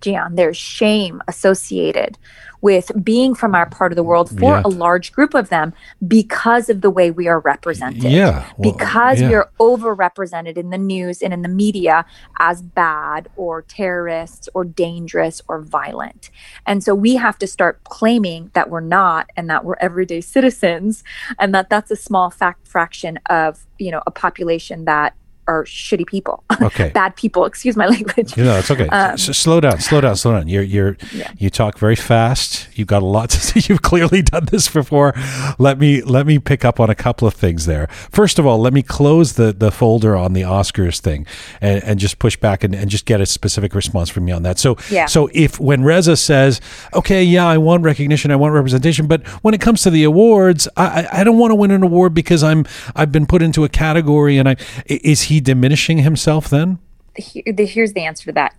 Jian, 0.00 0.36
there's 0.36 0.56
shame 0.56 1.22
associated 1.28 2.18
with 2.60 2.90
being 3.04 3.34
from 3.34 3.54
our 3.54 3.66
part 3.66 3.92
of 3.92 3.96
the 3.96 4.02
world 4.02 4.28
for 4.30 4.56
Yeah. 4.56 4.62
a 4.64 4.68
large 4.68 5.12
group 5.12 5.34
of 5.34 5.48
them 5.48 5.72
because 6.06 6.68
of 6.68 6.80
the 6.80 6.90
way 6.90 7.10
we 7.10 7.28
are 7.28 7.38
represented. 7.40 8.02
Yeah, 8.02 8.44
well, 8.56 8.72
because 8.72 9.20
yeah. 9.20 9.28
we 9.28 9.34
are 9.34 9.50
overrepresented 9.60 10.56
in 10.56 10.70
the 10.70 10.78
news 10.78 11.22
and 11.22 11.32
in 11.32 11.42
the 11.42 11.48
media 11.48 12.04
as 12.40 12.62
bad 12.62 13.28
or 13.36 13.62
terrorists 13.62 14.48
or 14.54 14.64
dangerous 14.64 15.40
or 15.46 15.60
violent. 15.60 16.30
And 16.66 16.82
so 16.82 16.94
we 16.94 17.14
have 17.16 17.38
to 17.38 17.46
start 17.46 17.84
claiming 17.84 18.50
that 18.54 18.70
we're 18.70 18.80
not 18.80 19.30
and 19.36 19.48
that 19.50 19.64
we're 19.64 19.76
everyday 19.80 20.20
citizens 20.38 21.04
and 21.38 21.54
that 21.54 21.70
that's 21.70 21.90
a 21.90 21.96
small 21.96 22.30
fact 22.30 22.66
fraction 22.66 23.20
of, 23.30 23.66
you 23.78 23.90
know, 23.92 24.02
a 24.06 24.10
population 24.10 24.84
that 24.84 25.14
are 25.48 25.64
shitty 25.64 26.06
people. 26.06 26.44
Okay. 26.60 26.90
Bad 26.90 27.14
people, 27.14 27.44
excuse 27.44 27.76
my 27.76 27.86
language. 27.86 28.36
Know, 28.36 28.58
it's 28.58 28.70
okay. 28.70 28.88
Um, 28.88 29.12
S- 29.12 29.36
slow 29.36 29.60
down, 29.60 29.78
slow 29.80 30.00
down, 30.00 30.16
slow 30.16 30.32
down. 30.32 30.48
You're 30.48 30.62
you're 30.64 30.96
Yeah. 31.12 31.30
you 31.38 31.50
talk 31.50 31.78
very 31.78 31.94
fast. 31.94 32.68
You've 32.74 32.88
got 32.88 33.00
a 33.02 33.06
lot 33.06 33.30
to 33.30 33.40
say. 33.40 33.60
You've 33.68 33.82
clearly 33.82 34.22
done 34.22 34.46
this 34.50 34.68
before. 34.68 35.14
Let 35.58 35.78
me 35.78 36.02
let 36.02 36.26
me 36.26 36.38
pick 36.40 36.64
up 36.64 36.80
on 36.80 36.90
a 36.90 36.94
couple 36.96 37.28
of 37.28 37.34
things 37.34 37.66
there. 37.66 37.86
First 38.10 38.38
of 38.40 38.46
all, 38.46 38.58
let 38.58 38.72
me 38.72 38.82
close 38.82 39.34
the 39.34 39.52
the 39.52 39.70
folder 39.70 40.16
on 40.16 40.32
the 40.32 40.42
Oscars 40.42 40.98
thing 40.98 41.26
and, 41.60 41.82
and 41.84 42.00
just 42.00 42.18
push 42.18 42.36
back 42.36 42.64
and, 42.64 42.74
and 42.74 42.90
just 42.90 43.06
get 43.06 43.20
a 43.20 43.26
specific 43.26 43.72
response 43.74 44.08
from 44.10 44.26
you 44.28 44.34
on 44.34 44.42
that. 44.42 44.58
So 44.58 44.76
Yeah. 44.90 45.06
so 45.06 45.30
if 45.32 45.60
when 45.60 45.84
Reza 45.84 46.16
says, 46.16 46.60
Okay, 46.92 47.22
yeah, 47.22 47.46
I 47.46 47.58
want 47.58 47.84
recognition, 47.84 48.30
I 48.32 48.36
want 48.36 48.52
representation, 48.52 49.06
but 49.06 49.24
when 49.44 49.54
it 49.54 49.60
comes 49.60 49.82
to 49.82 49.90
the 49.90 50.02
awards, 50.04 50.66
I 50.76 50.86
I 51.12 51.20
I 51.20 51.24
don't 51.24 51.38
want 51.38 51.52
to 51.52 51.54
win 51.56 51.70
an 51.70 51.82
award 51.84 52.14
because 52.14 52.42
I'm 52.42 52.66
I've 52.96 53.12
been 53.12 53.26
put 53.26 53.42
into 53.42 53.62
a 53.64 53.68
category 53.68 54.38
and 54.38 54.48
i- 54.48 54.56
is 54.88 55.22
he 55.22 55.37
diminishing 55.40 55.98
himself 55.98 56.48
then? 56.48 56.78
Here's 57.16 57.92
the 57.92 58.04
answer 58.04 58.26
to 58.26 58.32
that. 58.32 58.54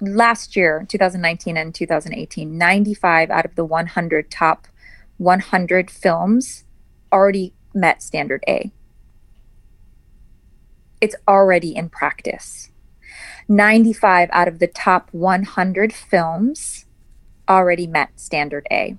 Last 0.00 0.56
year, 0.56 0.86
2019 0.88 1.56
and 1.56 1.74
2018, 1.74 2.56
95 2.56 3.30
out 3.30 3.44
of 3.44 3.54
the 3.56 3.64
100 3.64 4.30
top 4.30 4.68
100 5.18 5.90
films 5.90 6.64
already 7.12 7.52
met 7.74 8.02
standard 8.02 8.44
A. 8.48 8.70
It's 11.00 11.16
already 11.26 11.74
in 11.74 11.90
practice. 11.90 12.70
95 13.48 14.28
out 14.32 14.48
of 14.48 14.58
the 14.58 14.66
top 14.66 15.08
100 15.12 15.92
films 15.92 16.86
already 17.48 17.86
met 17.86 18.20
standard 18.20 18.66
A. 18.70 18.96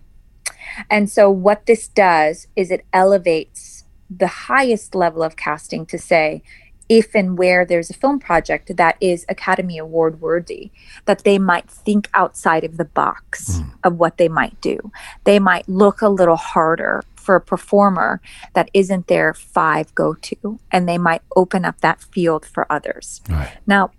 And 0.89 1.09
so, 1.09 1.29
what 1.29 1.65
this 1.65 1.87
does 1.87 2.47
is 2.55 2.71
it 2.71 2.85
elevates 2.93 3.85
the 4.09 4.27
highest 4.27 4.95
level 4.95 5.23
of 5.23 5.35
casting 5.35 5.85
to 5.87 5.97
say, 5.97 6.41
if 6.89 7.15
and 7.15 7.38
where 7.38 7.63
there's 7.65 7.91
a 7.91 7.93
film 7.93 8.19
project 8.19 8.75
that 8.75 8.97
is 8.99 9.25
Academy 9.30 9.78
Award 9.78 10.19
worthy, 10.19 10.71
that 11.06 11.23
they 11.23 11.38
might 11.38 11.69
think 11.69 12.10
outside 12.15 12.63
of 12.63 12.78
the 12.78 12.86
box 12.86 13.60
hmm. 13.60 13.69
of 13.84 13.97
what 13.97 14.17
they 14.17 14.28
might 14.28 14.60
do. 14.60 14.91
They 15.23 15.39
might 15.39 15.69
look 15.69 16.02
a 16.02 16.10
little 16.10 16.36
harder 16.36 17.04
for 17.15 17.36
a 17.36 17.41
performer 17.41 18.21
that 18.54 18.71
isn't 18.73 19.08
their 19.08 19.36
five 19.36 19.93
go 19.93 20.15
to, 20.15 20.60
and 20.71 20.89
they 20.89 20.97
might 20.97 21.21
open 21.36 21.63
up 21.63 21.80
that 21.82 22.02
field 22.02 22.43
for 22.43 22.65
others. 22.71 23.21
Right. 23.30 23.52
Now, 23.67 23.91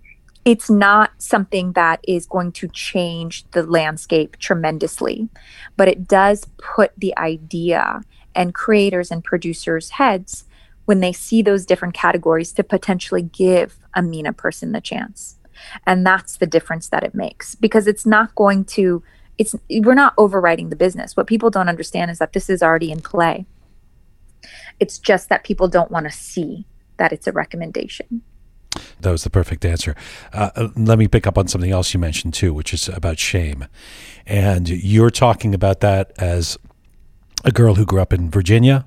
it's 0.43 0.69
not 0.69 1.11
something 1.19 1.73
that 1.73 1.99
is 2.07 2.25
going 2.25 2.51
to 2.53 2.67
change 2.67 3.45
the 3.51 3.63
landscape 3.63 4.37
tremendously, 4.37 5.29
but 5.77 5.87
it 5.87 6.07
does 6.07 6.45
put 6.57 6.91
the 6.97 7.15
idea 7.17 8.01
and 8.33 8.53
creators 8.53 9.11
and 9.11 9.23
producers' 9.23 9.91
heads 9.91 10.45
when 10.85 10.99
they 10.99 11.13
see 11.13 11.41
those 11.41 11.65
different 11.65 11.93
categories 11.93 12.51
to 12.53 12.63
potentially 12.63 13.21
give 13.21 13.77
a 13.93 14.01
MENA 14.01 14.33
person 14.33 14.71
the 14.71 14.81
chance. 14.81 15.37
And 15.85 16.05
that's 16.05 16.37
the 16.37 16.47
difference 16.47 16.89
that 16.89 17.03
it 17.03 17.13
makes 17.13 17.55
because 17.55 17.87
it's 17.87 18.05
not 18.05 18.33
going 18.35 18.65
to 18.65 19.03
it's 19.37 19.55
we're 19.69 19.95
not 19.95 20.13
overriding 20.17 20.69
the 20.69 20.75
business. 20.75 21.17
What 21.17 21.27
people 21.27 21.49
don't 21.49 21.69
understand 21.69 22.11
is 22.11 22.19
that 22.19 22.33
this 22.33 22.49
is 22.49 22.61
already 22.61 22.91
in 22.91 23.01
play. 23.01 23.45
It's 24.79 24.99
just 24.99 25.29
that 25.29 25.43
people 25.43 25.67
don't 25.67 25.91
want 25.91 26.05
to 26.05 26.11
see 26.11 26.65
that 26.97 27.11
it's 27.11 27.27
a 27.27 27.31
recommendation. 27.31 28.21
That 29.01 29.11
was 29.11 29.23
the 29.23 29.29
perfect 29.29 29.65
answer. 29.65 29.95
Uh, 30.31 30.51
uh, 30.55 30.67
let 30.75 30.97
me 30.99 31.07
pick 31.07 31.27
up 31.27 31.37
on 31.37 31.47
something 31.47 31.71
else 31.71 31.93
you 31.93 31.99
mentioned 31.99 32.33
too, 32.33 32.53
which 32.53 32.73
is 32.73 32.87
about 32.87 33.19
shame. 33.19 33.65
And 34.25 34.69
you're 34.69 35.09
talking 35.09 35.53
about 35.53 35.79
that 35.81 36.11
as 36.17 36.57
a 37.43 37.51
girl 37.51 37.75
who 37.75 37.85
grew 37.85 38.01
up 38.01 38.13
in 38.13 38.29
Virginia. 38.29 38.85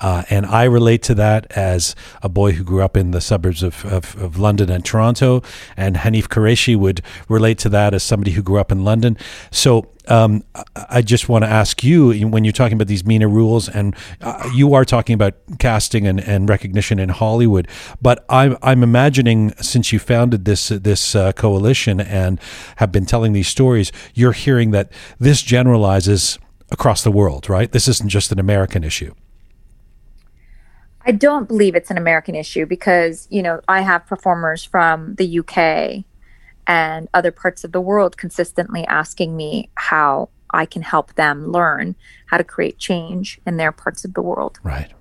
Uh, 0.00 0.22
and 0.30 0.46
I 0.46 0.62
relate 0.64 1.02
to 1.04 1.14
that 1.16 1.50
as 1.56 1.96
a 2.22 2.28
boy 2.28 2.52
who 2.52 2.62
grew 2.62 2.82
up 2.82 2.96
in 2.96 3.10
the 3.10 3.20
suburbs 3.20 3.64
of, 3.64 3.84
of, 3.84 4.14
of 4.16 4.38
London 4.38 4.70
and 4.70 4.84
Toronto. 4.84 5.42
And 5.76 5.96
Hanif 5.96 6.28
Kureishi 6.28 6.76
would 6.76 7.02
relate 7.28 7.58
to 7.58 7.68
that 7.70 7.94
as 7.94 8.04
somebody 8.04 8.30
who 8.32 8.42
grew 8.42 8.60
up 8.60 8.70
in 8.70 8.84
London. 8.84 9.16
So 9.50 9.88
um, 10.06 10.44
I- 10.88 11.02
just 11.02 11.28
want 11.28 11.44
to 11.44 11.50
ask 11.50 11.82
you 11.82 12.28
when 12.28 12.44
you're 12.44 12.52
talking 12.52 12.74
about 12.74 12.86
these 12.86 13.04
MENA 13.04 13.26
rules, 13.28 13.68
and 13.68 13.96
uh, 14.20 14.50
you 14.54 14.74
are 14.74 14.84
talking 14.84 15.14
about 15.14 15.34
casting 15.58 16.06
and, 16.06 16.20
and 16.20 16.48
recognition 16.48 16.98
in 16.98 17.08
Hollywood, 17.08 17.66
but 18.00 18.24
I'm, 18.28 18.56
I'm 18.62 18.82
imagining 18.82 19.52
since 19.60 19.92
you 19.92 19.98
founded 19.98 20.44
this 20.44 20.68
this 20.68 21.14
uh, 21.14 21.32
coalition 21.32 22.00
and 22.00 22.38
have 22.76 22.92
been 22.92 23.06
telling 23.06 23.32
these 23.32 23.48
stories, 23.48 23.90
you're 24.14 24.32
hearing 24.32 24.70
that 24.72 24.92
this 25.18 25.40
generalizes 25.42 26.38
across 26.70 27.02
the 27.02 27.10
world, 27.10 27.48
right? 27.48 27.70
This 27.70 27.88
isn't 27.88 28.10
just 28.10 28.32
an 28.32 28.38
American 28.38 28.84
issue. 28.84 29.14
I 31.06 31.12
don't 31.12 31.48
believe 31.48 31.74
it's 31.74 31.90
an 31.90 31.96
American 31.96 32.34
issue 32.34 32.66
because, 32.66 33.26
you 33.30 33.42
know, 33.42 33.60
I 33.66 33.80
have 33.80 34.06
performers 34.06 34.62
from 34.64 35.14
the 35.14 35.38
UK 35.38 36.04
and 36.66 37.08
other 37.14 37.30
parts 37.30 37.64
of 37.64 37.72
the 37.72 37.80
world 37.80 38.18
consistently 38.18 38.84
asking 38.86 39.34
me 39.34 39.70
how 39.74 40.28
I 40.50 40.66
can 40.66 40.82
help 40.82 41.14
them 41.14 41.50
learn 41.50 41.96
how 42.26 42.36
to 42.36 42.44
create 42.44 42.78
change 42.78 43.40
in 43.46 43.56
their 43.56 43.72
parts 43.72 44.04
of 44.04 44.14
the 44.14 44.22
world. 44.22 44.58
Right. 44.62 44.92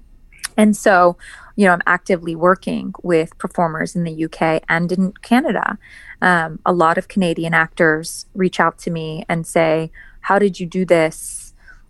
And 0.55 0.75
so, 0.75 1.17
you 1.55 1.65
know, 1.65 1.73
I'm 1.73 1.81
actively 1.85 2.35
working 2.35 2.93
with 3.03 3.37
performers 3.37 3.95
in 3.95 4.03
the 4.03 4.25
UK 4.25 4.63
and 4.67 4.91
in 4.91 5.11
Canada. 5.21 5.77
Um, 6.21 6.59
a 6.65 6.73
lot 6.73 6.97
of 6.97 7.07
Canadian 7.07 7.53
actors 7.53 8.25
reach 8.33 8.59
out 8.59 8.79
to 8.79 8.91
me 8.91 9.23
and 9.29 9.45
say, 9.45 9.91
How 10.21 10.39
did 10.39 10.59
you 10.59 10.65
do 10.65 10.83
this? 10.83 11.36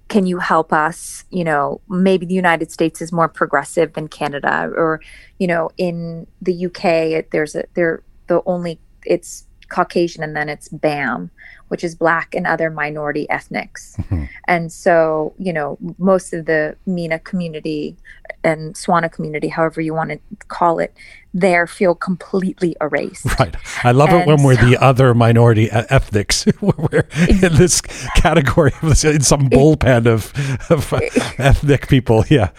Can 0.07 0.25
you 0.25 0.39
help 0.39 0.71
us? 0.71 1.25
You 1.31 1.43
know, 1.43 1.81
maybe 1.89 2.25
the 2.25 2.33
United 2.33 2.71
States 2.71 3.01
is 3.01 3.11
more 3.11 3.27
progressive 3.27 3.93
than 3.93 4.07
Canada, 4.07 4.71
or, 4.75 5.01
you 5.39 5.47
know, 5.47 5.69
in 5.77 6.27
the 6.41 6.65
UK, 6.67 6.85
it, 6.85 7.31
there's 7.31 7.55
a, 7.55 7.65
they're 7.73 8.03
the 8.27 8.41
only, 8.45 8.79
it's 9.05 9.45
Caucasian 9.69 10.23
and 10.23 10.35
then 10.35 10.49
it's 10.49 10.69
BAM, 10.69 11.29
which 11.67 11.83
is 11.83 11.95
Black 11.95 12.33
and 12.33 12.47
other 12.47 12.69
minority 12.69 13.29
ethnics. 13.29 13.95
Mm-hmm. 13.97 14.23
And 14.47 14.71
so, 14.71 15.33
you 15.37 15.51
know, 15.51 15.77
most 15.97 16.33
of 16.33 16.45
the 16.45 16.77
MENA 16.85 17.19
community 17.19 17.97
and 18.43 18.77
SWANA 18.77 19.09
community, 19.09 19.49
however 19.49 19.81
you 19.81 19.93
want 19.93 20.11
to 20.11 20.19
call 20.47 20.79
it, 20.79 20.95
there 21.39 21.67
feel 21.67 21.95
completely 21.95 22.75
erased. 22.81 23.25
Right. 23.37 23.55
I 23.83 23.91
love 23.91 24.09
it 24.09 24.25
when 24.25 24.41
we're 24.41 24.55
the 24.55 24.77
other 24.81 25.13
minority 25.13 25.69
ethnics. 25.69 26.47
we're 26.61 27.07
in 27.29 27.53
this 27.55 27.81
category 28.15 28.71
in 28.81 29.21
some 29.21 29.47
bullpen 29.47 30.07
of, 30.07 30.33
of 30.71 30.91
ethnic 31.37 31.87
people. 31.87 32.23
Yeah. 32.29 32.49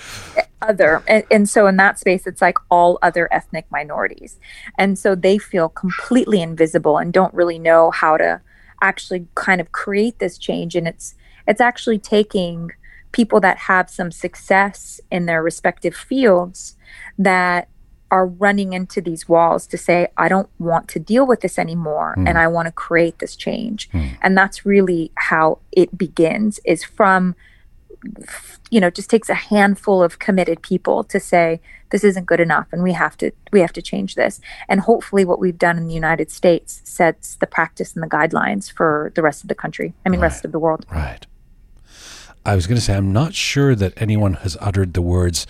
other 0.62 1.02
and, 1.08 1.24
and 1.30 1.48
so 1.48 1.66
in 1.66 1.76
that 1.76 1.98
space 1.98 2.26
it's 2.26 2.40
like 2.40 2.58
all 2.70 2.98
other 3.02 3.28
ethnic 3.32 3.66
minorities 3.70 4.38
and 4.76 4.98
so 4.98 5.14
they 5.14 5.38
feel 5.38 5.68
completely 5.68 6.40
invisible 6.40 6.98
and 6.98 7.12
don't 7.12 7.32
really 7.34 7.58
know 7.58 7.90
how 7.90 8.16
to 8.16 8.40
actually 8.82 9.26
kind 9.34 9.60
of 9.60 9.72
create 9.72 10.18
this 10.18 10.36
change 10.36 10.74
and 10.74 10.86
it's 10.86 11.14
it's 11.46 11.60
actually 11.60 11.98
taking 11.98 12.70
people 13.12 13.40
that 13.40 13.56
have 13.56 13.88
some 13.88 14.10
success 14.10 15.00
in 15.10 15.26
their 15.26 15.42
respective 15.42 15.94
fields 15.94 16.76
that 17.18 17.68
are 18.10 18.26
running 18.26 18.72
into 18.72 19.00
these 19.00 19.28
walls 19.28 19.66
to 19.66 19.76
say 19.76 20.08
i 20.16 20.28
don't 20.28 20.48
want 20.58 20.88
to 20.88 20.98
deal 20.98 21.26
with 21.26 21.40
this 21.40 21.58
anymore 21.58 22.14
mm. 22.16 22.28
and 22.28 22.38
i 22.38 22.46
want 22.46 22.66
to 22.66 22.72
create 22.72 23.18
this 23.18 23.36
change. 23.36 23.90
Mm. 23.90 24.16
And 24.22 24.36
that's 24.36 24.66
really 24.66 25.10
how 25.14 25.58
it 25.72 25.96
begins 25.96 26.60
is 26.64 26.84
from 26.84 27.34
you 28.70 28.80
know 28.80 28.90
just 28.90 29.10
takes 29.10 29.28
a 29.28 29.34
handful 29.34 30.02
of 30.02 30.18
committed 30.20 30.62
people 30.62 31.02
to 31.02 31.18
say 31.18 31.60
this 31.90 32.04
isn't 32.04 32.26
good 32.26 32.38
enough 32.38 32.66
and 32.70 32.82
we 32.82 32.92
have 32.92 33.16
to 33.16 33.32
we 33.52 33.60
have 33.60 33.72
to 33.72 33.82
change 33.82 34.14
this. 34.14 34.40
And 34.68 34.80
hopefully 34.80 35.24
what 35.24 35.38
we've 35.38 35.58
done 35.58 35.76
in 35.78 35.86
the 35.86 35.94
united 35.94 36.30
states 36.30 36.80
sets 36.84 37.36
the 37.36 37.46
practice 37.46 37.94
and 37.94 38.02
the 38.02 38.08
guidelines 38.08 38.70
for 38.70 39.12
the 39.14 39.22
rest 39.22 39.42
of 39.42 39.48
the 39.48 39.54
country 39.54 39.94
i 40.04 40.08
mean 40.08 40.20
rest 40.20 40.44
of 40.44 40.52
the 40.52 40.58
world. 40.58 40.86
Right. 40.90 41.26
I 42.46 42.54
was 42.54 42.66
going 42.66 42.78
to 42.78 42.84
say, 42.84 42.94
I'm 42.94 43.12
not 43.12 43.34
sure 43.34 43.74
that 43.74 43.92
anyone 44.00 44.34
has 44.34 44.56
uttered 44.60 44.94
the 44.94 45.02
words, 45.02 45.46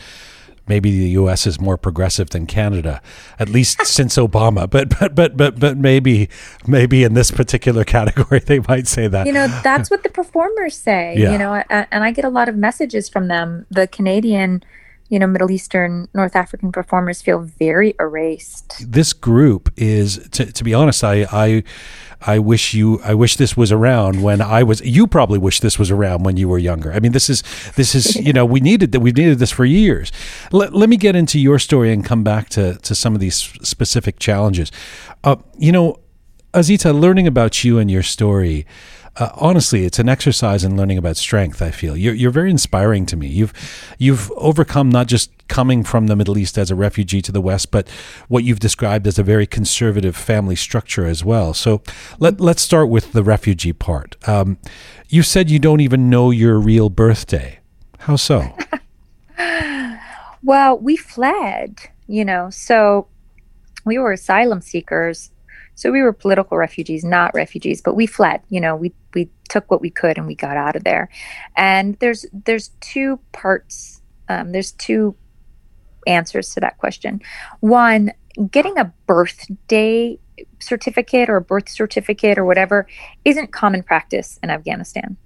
maybe 0.68 0.90
the 0.90 1.10
U.S. 1.10 1.46
is 1.46 1.60
more 1.60 1.76
progressive 1.76 2.30
than 2.30 2.46
Canada, 2.46 3.00
at 3.38 3.48
least 3.48 3.84
since 3.98 4.16
Obama. 4.16 4.68
But, 4.68 4.98
but, 4.98 5.14
but, 5.14 5.36
but, 5.36 5.58
but 5.58 5.76
maybe, 5.76 6.28
maybe 6.66 7.04
in 7.04 7.14
this 7.14 7.30
particular 7.30 7.84
category, 7.84 8.38
they 8.46 8.60
might 8.60 8.86
say 8.86 9.08
that. 9.08 9.26
you 9.26 9.32
know 9.32 9.48
that's 9.62 9.90
what 9.90 10.02
the 10.02 10.08
performers 10.08 10.74
say 10.76 11.14
Yeah. 11.16 11.32
you 11.32 11.38
know 11.38 11.54
and 11.70 12.04
i 12.04 12.10
get 12.10 12.24
a 12.24 12.28
lot 12.28 12.48
of 12.48 12.56
messages 12.56 13.08
from 13.08 13.28
them 13.28 13.66
the 13.70 13.86
canadian 13.86 14.62
you 15.08 15.18
know 15.18 15.26
middle 15.26 15.50
eastern 15.50 16.08
north 16.14 16.36
african 16.36 16.72
performers 16.72 17.22
feel 17.22 17.40
very 17.40 17.94
erased. 17.98 18.84
This 18.86 19.12
group 19.12 19.72
is 19.76 20.28
to, 20.30 20.50
to 20.52 20.64
be 20.64 20.74
honest 20.74 21.02
i 21.04 21.26
i 21.32 21.62
i 22.22 22.38
wish 22.38 22.74
you 22.74 23.00
i 23.02 23.14
wish 23.14 23.36
this 23.36 23.56
was 23.56 23.70
around 23.72 24.22
when 24.22 24.40
i 24.40 24.62
was 24.62 24.80
you 24.80 25.06
probably 25.06 25.38
wish 25.38 25.60
this 25.60 25.78
was 25.78 25.90
around 25.90 26.24
when 26.24 26.36
you 26.36 26.48
were 26.48 26.58
younger. 26.58 26.92
I 26.92 27.00
mean 27.00 27.12
this 27.12 27.30
is 27.30 27.42
this 27.76 27.94
is 27.94 28.16
you 28.16 28.32
know 28.32 28.44
we 28.44 28.60
needed 28.60 28.92
that 28.92 29.00
we've 29.00 29.16
needed 29.16 29.38
this 29.38 29.50
for 29.50 29.64
years. 29.64 30.12
Let, 30.52 30.74
let 30.74 30.88
me 30.88 30.96
get 30.96 31.16
into 31.16 31.38
your 31.38 31.58
story 31.58 31.92
and 31.92 32.04
come 32.04 32.22
back 32.24 32.48
to 32.50 32.76
to 32.78 32.94
some 32.94 33.14
of 33.14 33.20
these 33.20 33.36
specific 33.36 34.18
challenges. 34.18 34.70
Uh, 35.24 35.36
you 35.58 35.72
know 35.72 36.00
Azita 36.54 36.98
learning 36.98 37.26
about 37.26 37.62
you 37.62 37.78
and 37.78 37.90
your 37.90 38.02
story 38.02 38.66
uh, 39.18 39.30
honestly, 39.34 39.84
it's 39.84 39.98
an 39.98 40.08
exercise 40.08 40.64
in 40.64 40.76
learning 40.76 40.98
about 40.98 41.16
strength. 41.16 41.60
I 41.60 41.70
feel 41.70 41.96
you're 41.96 42.14
you're 42.14 42.30
very 42.30 42.50
inspiring 42.50 43.06
to 43.06 43.16
me. 43.16 43.26
You've 43.26 43.52
you've 43.98 44.30
overcome 44.32 44.88
not 44.88 45.06
just 45.06 45.30
coming 45.48 45.82
from 45.82 46.06
the 46.06 46.16
Middle 46.16 46.36
East 46.36 46.58
as 46.58 46.70
a 46.70 46.74
refugee 46.74 47.22
to 47.22 47.32
the 47.32 47.40
West, 47.40 47.70
but 47.70 47.88
what 48.28 48.44
you've 48.44 48.60
described 48.60 49.06
as 49.06 49.18
a 49.18 49.22
very 49.22 49.46
conservative 49.46 50.16
family 50.16 50.56
structure 50.56 51.06
as 51.06 51.24
well. 51.24 51.54
So 51.54 51.82
let 52.18 52.40
let's 52.40 52.62
start 52.62 52.88
with 52.88 53.12
the 53.12 53.22
refugee 53.22 53.72
part. 53.72 54.16
Um, 54.28 54.58
you 55.08 55.22
said 55.22 55.50
you 55.50 55.58
don't 55.58 55.80
even 55.80 56.10
know 56.10 56.30
your 56.30 56.58
real 56.58 56.90
birthday. 56.90 57.60
How 58.00 58.16
so? 58.16 58.56
Well, 60.42 60.78
we 60.78 60.96
fled, 60.96 61.78
you 62.06 62.24
know, 62.24 62.50
so 62.50 63.08
we 63.84 63.98
were 63.98 64.12
asylum 64.12 64.60
seekers. 64.60 65.30
So 65.74 65.92
we 65.92 66.02
were 66.02 66.12
political 66.12 66.56
refugees, 66.56 67.04
not 67.04 67.34
refugees, 67.34 67.80
but 67.80 67.94
we 67.94 68.06
fled. 68.06 68.40
You 68.48 68.60
know, 68.60 68.74
we 68.74 68.94
we 69.18 69.28
took 69.48 69.70
what 69.70 69.80
we 69.80 69.90
could 69.90 70.16
and 70.18 70.26
we 70.26 70.34
got 70.34 70.56
out 70.56 70.76
of 70.76 70.84
there. 70.84 71.08
And 71.56 71.98
there's 71.98 72.24
there's 72.32 72.68
two 72.80 73.18
parts. 73.32 74.00
Um, 74.28 74.52
there's 74.52 74.72
two 74.72 75.16
answers 76.06 76.54
to 76.54 76.60
that 76.60 76.78
question. 76.78 77.20
One, 77.60 78.12
getting 78.50 78.78
a 78.78 78.92
birthday 79.06 80.18
certificate 80.60 81.28
or 81.28 81.36
a 81.36 81.40
birth 81.40 81.68
certificate 81.68 82.38
or 82.38 82.44
whatever 82.44 82.86
isn't 83.24 83.52
common 83.52 83.82
practice 83.82 84.38
in 84.42 84.50
Afghanistan. 84.50 85.16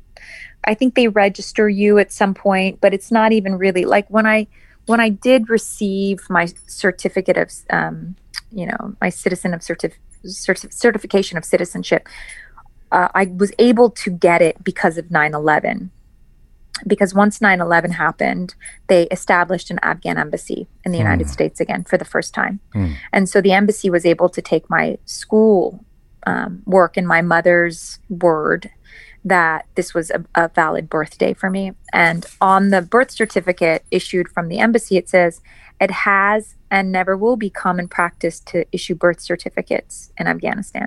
I 0.65 0.75
think 0.75 0.95
they 0.95 1.09
register 1.09 1.69
you 1.69 1.99
at 1.99 2.13
some 2.13 2.35
point, 2.35 2.81
but 2.81 2.95
it's 2.95 3.11
not 3.11 3.33
even 3.33 3.57
really 3.57 3.85
like 3.85 4.09
when 4.09 4.27
I 4.27 4.47
when 4.87 5.01
I 5.01 5.11
did 5.11 5.49
receive 5.49 6.19
my 6.29 6.47
certificate 6.67 7.37
of, 7.37 7.53
um, 7.71 8.17
you 8.51 8.67
know, 8.67 8.97
my 9.01 9.11
citizen 9.11 9.55
of 9.55 9.61
certif- 9.61 9.95
certi- 10.25 10.73
certification 10.73 11.39
of 11.39 11.45
citizenship, 11.45 12.09
uh, 12.93 13.09
I 13.15 13.25
was 13.25 13.53
able 13.59 13.91
to 13.91 14.11
get 14.11 14.43
it 14.43 14.63
because 14.63 14.99
of 14.99 15.11
9 15.11 15.35
11. 15.35 15.91
Because 16.87 17.15
once 17.15 17.41
9 17.41 17.61
11 17.61 17.93
happened, 17.93 18.55
they 18.89 19.05
established 19.05 19.71
an 19.71 19.79
Afghan 19.83 20.19
embassy 20.19 20.69
in 20.85 20.93
the 20.93 20.99
United 20.99 21.29
States 21.29 21.61
again 21.61 21.85
for 21.85 21.97
the 21.97 22.05
first 22.05 22.35
time. 22.35 22.61
And 23.13 23.29
so 23.29 23.41
the 23.41 23.53
embassy 23.53 23.89
was 23.91 24.05
able 24.05 24.29
to 24.29 24.43
take 24.43 24.69
my 24.69 24.99
school 25.05 25.85
um, 26.27 26.63
work 26.67 26.97
and 26.97 27.07
my 27.07 27.23
mother's 27.23 27.99
word 28.09 28.71
that 29.25 29.67
this 29.77 29.95
was 29.95 30.11
a, 30.11 30.25
a 30.35 30.49
valid 30.49 30.89
birthday 30.91 31.33
for 31.33 31.51
me. 31.51 31.73
And 31.93 32.27
on 32.41 32.71
the 32.71 32.83
birth 32.83 33.11
certificate 33.11 33.85
issued 33.91 34.29
from 34.29 34.49
the 34.49 34.59
embassy, 34.59 34.97
it 34.97 35.09
says 35.09 35.41
it 35.83 35.91
has 35.91 36.55
and 36.71 36.93
never 36.93 37.17
will 37.17 37.37
be 37.37 37.51
common 37.51 37.89
practice 37.89 38.39
to 38.39 38.65
issue 38.71 38.95
birth 38.95 39.21
certificates 39.21 40.13
in 40.17 40.29
Afghanistan. 40.29 40.87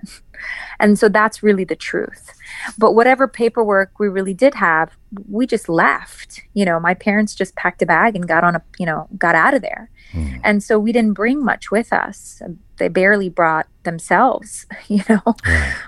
And 0.79 0.97
so 0.97 1.09
that's 1.09 1.43
really 1.43 1.65
the 1.65 1.75
truth. 1.75 2.33
But 2.77 2.93
whatever 2.93 3.27
paperwork 3.27 3.99
we 3.99 4.07
really 4.07 4.33
did 4.33 4.55
have, 4.55 4.95
we 5.29 5.47
just 5.47 5.67
left. 5.67 6.41
You 6.53 6.63
know, 6.63 6.79
my 6.79 6.93
parents 6.93 7.35
just 7.35 7.55
packed 7.55 7.81
a 7.81 7.85
bag 7.85 8.15
and 8.15 8.25
got 8.25 8.45
on 8.45 8.55
a, 8.55 8.61
you 8.79 8.85
know, 8.85 9.07
got 9.17 9.35
out 9.35 9.53
of 9.53 9.61
there. 9.61 9.89
And 10.45 10.63
so 10.63 10.79
we 10.79 10.93
didn't 10.93 11.13
bring 11.13 11.43
much 11.43 11.71
with 11.71 11.91
us. 11.91 12.41
They 12.77 12.87
barely 12.87 13.27
brought 13.27 13.67
themselves, 13.83 14.65
you 14.87 15.03
know. 15.09 15.35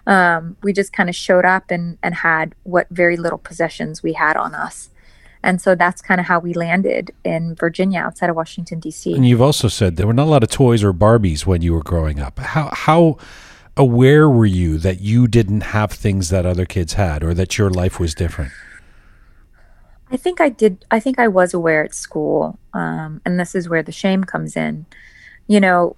Um, 0.05 0.57
we 0.63 0.73
just 0.73 0.91
kind 0.91 1.07
of 1.07 1.15
showed 1.15 1.45
up 1.45 1.71
and, 1.71 1.97
and 2.03 2.13
had 2.13 2.55
what 2.63 2.87
very 2.89 3.15
little 3.15 3.37
possessions 3.37 4.03
we 4.03 4.13
had 4.13 4.35
on 4.35 4.53
us. 4.53 4.89
And 5.47 5.61
so 5.61 5.75
that's 5.75 6.01
kind 6.01 6.19
of 6.19 6.27
how 6.27 6.39
we 6.39 6.53
landed 6.53 7.11
in 7.23 7.55
Virginia 7.55 8.01
outside 8.01 8.29
of 8.29 8.35
Washington, 8.35 8.81
D.C. 8.81 9.13
And 9.13 9.25
you've 9.25 9.41
also 9.41 9.69
said 9.69 9.95
there 9.95 10.05
were 10.05 10.11
not 10.11 10.27
a 10.27 10.29
lot 10.29 10.43
of 10.43 10.49
toys 10.49 10.83
or 10.83 10.91
Barbies 10.91 11.45
when 11.45 11.61
you 11.61 11.71
were 11.71 11.81
growing 11.81 12.19
up. 12.19 12.37
How 12.37 12.69
how 12.73 13.17
aware 13.77 14.29
were 14.29 14.45
you 14.45 14.77
that 14.79 14.99
you 14.99 15.25
didn't 15.25 15.61
have 15.61 15.89
things 15.93 16.27
that 16.31 16.45
other 16.45 16.65
kids 16.65 16.93
had, 16.93 17.23
or 17.23 17.33
that 17.33 17.57
your 17.57 17.69
life 17.69 17.97
was 17.97 18.13
different? 18.13 18.51
I 20.11 20.17
think 20.17 20.41
I 20.41 20.49
did. 20.49 20.83
I 20.91 20.99
think 20.99 21.17
I 21.17 21.29
was 21.29 21.53
aware 21.53 21.81
at 21.81 21.95
school, 21.95 22.59
um, 22.73 23.21
and 23.25 23.39
this 23.39 23.55
is 23.55 23.69
where 23.69 23.83
the 23.83 23.93
shame 23.93 24.25
comes 24.25 24.57
in. 24.57 24.85
You 25.47 25.61
know, 25.61 25.95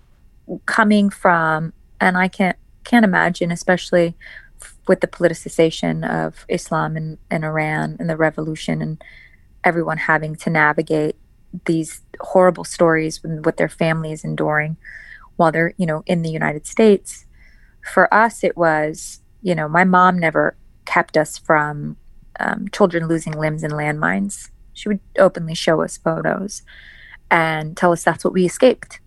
coming 0.68 1.10
from, 1.10 1.74
and 2.00 2.20
I 2.20 2.28
can't 2.28 2.58
can't 2.84 3.04
imagine, 3.04 3.52
especially 3.52 4.16
with 4.88 5.02
the 5.02 5.08
politicization 5.08 6.08
of 6.08 6.46
Islam 6.50 6.96
and, 6.96 7.18
and 7.32 7.44
Iran 7.44 7.98
and 8.00 8.08
the 8.08 8.16
revolution, 8.16 8.84
and 8.84 9.04
everyone 9.64 9.98
having 9.98 10.36
to 10.38 10.50
navigate 10.50 11.16
these 11.66 12.02
horrible 12.20 12.64
stories 12.64 13.20
and 13.24 13.46
what 13.46 13.58
their 13.58 13.70
family 13.70 14.12
is 14.12 14.24
enduring 14.24 14.78
while 15.36 15.52
they're, 15.52 15.74
you 15.78 15.86
know, 15.86 16.04
in 16.06 16.22
the 16.22 16.30
United 16.30 16.66
States. 16.68 17.26
For 17.94 18.14
us, 18.14 18.44
it 18.44 18.56
was, 18.58 19.22
you 19.42 19.56
know, 19.56 19.68
my 19.68 19.84
mom 19.84 20.20
never 20.20 20.56
kept 20.86 21.18
us 21.18 21.38
from 21.38 21.98
um, 22.40 22.68
children 22.70 23.08
losing 23.08 23.34
limbs 23.34 23.64
in 23.64 23.72
landmines. 23.72 24.50
She 24.74 24.90
would 24.90 25.00
openly 25.18 25.56
show 25.56 25.82
us 25.82 25.98
photos 25.98 26.62
and 27.32 27.76
tell 27.76 27.92
us 27.92 28.04
that's 28.04 28.24
what 28.24 28.34
we 28.34 28.46
escaped. 28.46 29.00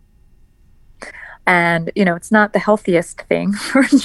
And, 1.47 1.91
you 1.97 2.05
know, 2.05 2.15
it's 2.15 2.31
not 2.31 2.53
the 2.53 2.59
healthiest 2.61 3.23
thing 3.23 3.53
for 3.71 3.81
a 3.81 3.83
Right, 3.83 4.01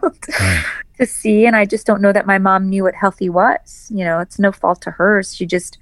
child 0.00 0.18
right. 0.40 0.64
to 0.98 1.06
see. 1.06 1.46
And 1.46 1.56
I 1.56 1.64
just 1.64 1.86
don't 1.86 2.02
know 2.02 2.12
that 2.12 2.26
my 2.26 2.38
mom 2.38 2.68
knew 2.68 2.82
what 2.84 2.94
healthy 2.94 3.28
was. 3.30 3.90
You 3.94 4.04
know, 4.04 4.18
it's 4.18 4.38
no 4.38 4.52
fault 4.52 4.82
to 4.82 4.90
hers. 4.90 5.34
She 5.34 5.46
just 5.46 5.78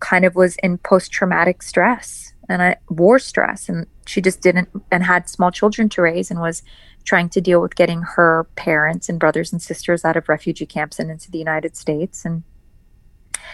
kind 0.00 0.24
of 0.24 0.34
was 0.34 0.56
in 0.62 0.78
post 0.78 1.12
traumatic 1.12 1.62
stress 1.62 2.32
and 2.48 2.62
I, 2.62 2.76
war 2.88 3.18
stress. 3.18 3.68
And 3.68 3.86
she 4.06 4.20
just 4.20 4.40
didn't, 4.40 4.68
and 4.90 5.04
had 5.04 5.28
small 5.28 5.52
children 5.52 5.88
to 5.90 6.02
raise 6.02 6.30
and 6.30 6.40
was 6.40 6.62
trying 7.04 7.28
to 7.30 7.40
deal 7.40 7.62
with 7.62 7.76
getting 7.76 8.02
her 8.02 8.48
parents 8.56 9.08
and 9.08 9.20
brothers 9.20 9.52
and 9.52 9.62
sisters 9.62 10.04
out 10.04 10.16
of 10.16 10.28
refugee 10.28 10.66
camps 10.66 10.98
and 10.98 11.10
into 11.10 11.30
the 11.30 11.38
United 11.38 11.76
States. 11.76 12.24
And 12.24 12.42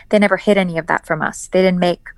they 0.09 0.19
never 0.19 0.39
hid 0.39 0.57
any 0.57 0.79
of 0.79 0.87
that 0.87 1.07
from 1.07 1.21
us. 1.21 1.49
They 1.49 1.63
didn't 1.63 1.79
make 1.79 2.09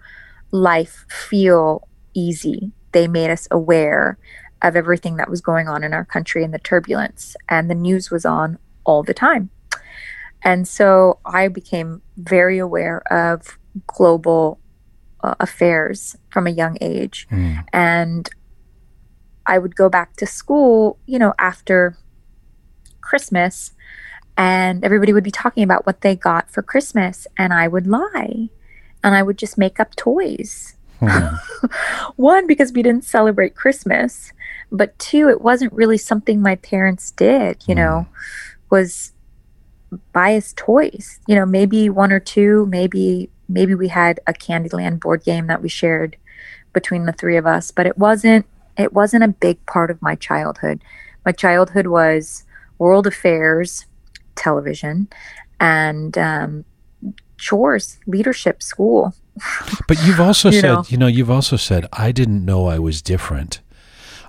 life 0.53 1.05
feel 1.09 1.87
easy. 2.14 2.72
They 2.93 3.09
made 3.09 3.31
us 3.31 3.49
aware 3.51 4.18
of 4.62 4.76
everything 4.76 5.16
that 5.16 5.31
was 5.31 5.41
going 5.41 5.68
on 5.68 5.85
in 5.85 5.93
our 5.93 6.05
country 6.05 6.45
and 6.45 6.55
the 6.55 6.59
turbulence. 6.59 7.37
And 7.49 7.68
the 7.68 7.74
news 7.74 8.11
was 8.11 8.24
on 8.24 8.59
all 8.85 9.03
the 9.03 9.14
time. 9.14 9.51
And 10.43 10.66
so 10.66 11.18
I 11.24 11.49
became 11.49 12.03
very 12.16 12.59
aware 12.59 13.03
of 13.12 13.59
global 13.87 14.59
uh, 15.22 15.35
affairs 15.41 16.16
from 16.31 16.47
a 16.47 16.51
young 16.51 16.76
age. 16.81 17.26
Mm. 17.31 17.64
And 17.72 18.29
I 19.47 19.59
would 19.59 19.76
go 19.76 19.89
back 19.89 20.16
to 20.16 20.26
school, 20.26 20.99
you 21.07 21.18
know, 21.18 21.35
after 21.39 21.97
Christmas, 23.01 23.72
and 24.37 24.85
everybody 24.85 25.12
would 25.12 25.24
be 25.24 25.31
talking 25.31 25.62
about 25.62 25.87
what 25.87 26.03
they 26.03 26.14
got 26.14 26.51
for 26.51 26.62
Christmas. 26.62 27.26
And 27.37 27.53
I 27.53 27.66
would 27.66 27.87
lie 27.87 28.51
and 29.03 29.14
I 29.14 29.22
would 29.22 29.39
just 29.39 29.59
make 29.59 29.81
up 29.81 29.97
toys. 29.97 30.76
Hmm. 31.01 31.37
One, 32.16 32.47
because 32.47 32.72
we 32.72 32.83
didn't 32.83 33.05
celebrate 33.05 33.55
Christmas, 33.55 34.33
but 34.70 34.99
two, 34.99 35.29
it 35.29 35.41
wasn't 35.41 35.72
really 35.72 35.99
something 35.99 36.41
my 36.41 36.57
parents 36.57 37.11
did, 37.12 37.64
you 37.66 37.74
know, 37.74 38.07
was 38.70 39.12
buy 40.12 40.37
us 40.37 40.53
toys. 40.57 41.20
You 41.26 41.35
know, 41.35 41.47
maybe 41.47 41.89
one 41.89 42.12
or 42.12 42.20
two, 42.20 42.66
maybe 42.66 43.31
maybe 43.49 43.74
we 43.74 43.88
had 43.88 44.20
a 44.26 44.32
Candyland 44.32 45.01
board 45.01 45.24
game 45.24 45.46
that 45.46 45.62
we 45.62 45.68
shared 45.68 46.16
between 46.72 47.07
the 47.07 47.12
three 47.12 47.36
of 47.36 47.46
us, 47.46 47.70
but 47.70 47.86
it 47.86 47.99
wasn't 47.99 48.46
it 48.76 48.92
wasn't 48.92 49.24
a 49.24 49.28
big 49.28 49.64
part 49.66 49.90
of 49.90 50.01
my 50.01 50.14
childhood. 50.14 50.80
My 51.24 51.32
childhood 51.32 51.88
was 51.88 52.44
world 52.78 53.07
affairs, 53.07 53.86
television, 54.36 55.09
and 55.59 56.16
um, 56.16 56.64
chores, 57.36 57.99
leadership, 58.07 58.62
school. 58.62 59.14
But 59.88 60.05
you've 60.05 60.20
also 60.20 60.51
You 60.51 60.61
said, 60.61 60.72
know. 60.72 60.84
you 60.88 60.96
know, 60.96 61.07
you've 61.07 61.30
also 61.30 61.57
said, 61.57 61.86
I 61.92 62.12
didn't 62.12 62.44
know 62.44 62.66
I 62.66 62.78
was 62.78 63.03
different 63.03 63.61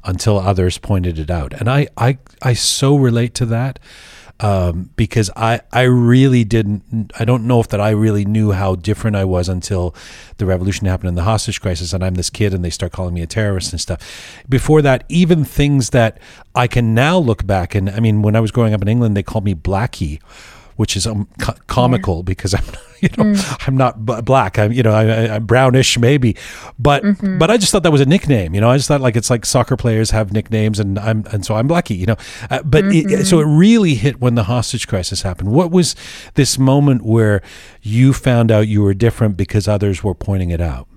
until 0.03 0.39
others 0.39 0.77
pointed 0.77 1.19
it 1.19 1.29
out, 1.29 1.53
and 1.53 1.69
I, 1.69 1.87
I, 1.97 2.17
I 2.41 2.53
so 2.53 2.95
relate 2.95 3.33
to 3.35 3.45
that 3.47 3.79
um, 4.39 4.89
because 4.95 5.29
I, 5.35 5.61
I 5.71 5.83
really 5.83 6.43
didn't. 6.43 7.11
I 7.19 7.25
don't 7.25 7.45
know 7.45 7.59
if 7.59 7.67
that 7.69 7.81
I 7.81 7.91
really 7.91 8.25
knew 8.25 8.51
how 8.51 8.75
different 8.75 9.15
I 9.15 9.25
was 9.25 9.49
until 9.49 9.93
the 10.37 10.45
revolution 10.45 10.87
happened 10.87 11.09
and 11.09 11.17
the 11.17 11.23
hostage 11.23 11.59
crisis, 11.61 11.93
and 11.93 12.03
I'm 12.03 12.15
this 12.15 12.29
kid, 12.29 12.53
and 12.53 12.63
they 12.63 12.69
start 12.69 12.91
calling 12.91 13.13
me 13.13 13.21
a 13.21 13.27
terrorist 13.27 13.73
and 13.73 13.81
stuff. 13.81 14.41
Before 14.47 14.81
that, 14.81 15.03
even 15.09 15.43
things 15.43 15.89
that 15.91 16.19
I 16.55 16.67
can 16.67 16.93
now 16.93 17.17
look 17.17 17.45
back 17.45 17.75
and 17.75 17.89
I 17.89 17.99
mean, 17.99 18.21
when 18.21 18.35
I 18.35 18.39
was 18.39 18.51
growing 18.51 18.73
up 18.73 18.81
in 18.81 18.87
England, 18.87 19.15
they 19.15 19.23
called 19.23 19.43
me 19.43 19.55
Blackie. 19.55 20.19
Which 20.79 20.95
is 20.95 21.05
um, 21.05 21.27
co- 21.39 21.55
comical 21.67 22.23
because 22.23 22.53
I'm, 22.53 22.63
you 23.01 23.09
know, 23.17 23.35
I'm 23.67 23.75
not 23.75 24.05
b- 24.05 24.21
black. 24.21 24.57
I'm, 24.57 24.71
you 24.71 24.81
know, 24.81 24.93
I, 24.93 25.03
I, 25.03 25.35
I'm 25.35 25.45
brownish 25.45 25.97
maybe, 25.99 26.37
but 26.79 27.03
but 27.37 27.51
I 27.51 27.57
just 27.57 27.73
thought 27.73 27.83
that 27.83 27.91
was 27.91 27.99
a 27.99 28.05
nickname. 28.05 28.55
You 28.55 28.61
know, 28.61 28.69
I 28.69 28.77
just 28.77 28.87
thought 28.87 29.01
like 29.01 29.17
it's 29.17 29.29
like 29.29 29.45
soccer 29.45 29.75
players 29.75 30.11
have 30.11 30.31
nicknames, 30.31 30.79
and 30.79 30.97
I'm 30.97 31.25
and 31.33 31.45
so 31.45 31.55
I'm 31.55 31.67
Blackie. 31.67 31.97
You 31.97 32.05
know, 32.05 32.15
uh, 32.49 32.63
but 32.63 32.85
it, 32.85 33.25
so 33.25 33.41
it 33.41 33.45
really 33.45 33.95
hit 33.95 34.21
when 34.21 34.35
the 34.35 34.43
hostage 34.43 34.87
crisis 34.87 35.21
happened. 35.21 35.51
What 35.51 35.69
was 35.69 35.97
this 36.35 36.57
moment 36.57 37.01
where 37.03 37.41
you 37.81 38.13
found 38.13 38.49
out 38.49 38.69
you 38.69 38.81
were 38.81 38.93
different 38.93 39.35
because 39.35 39.67
others 39.67 40.01
were 40.01 40.15
pointing 40.15 40.49
it 40.49 40.61
out? 40.61 40.87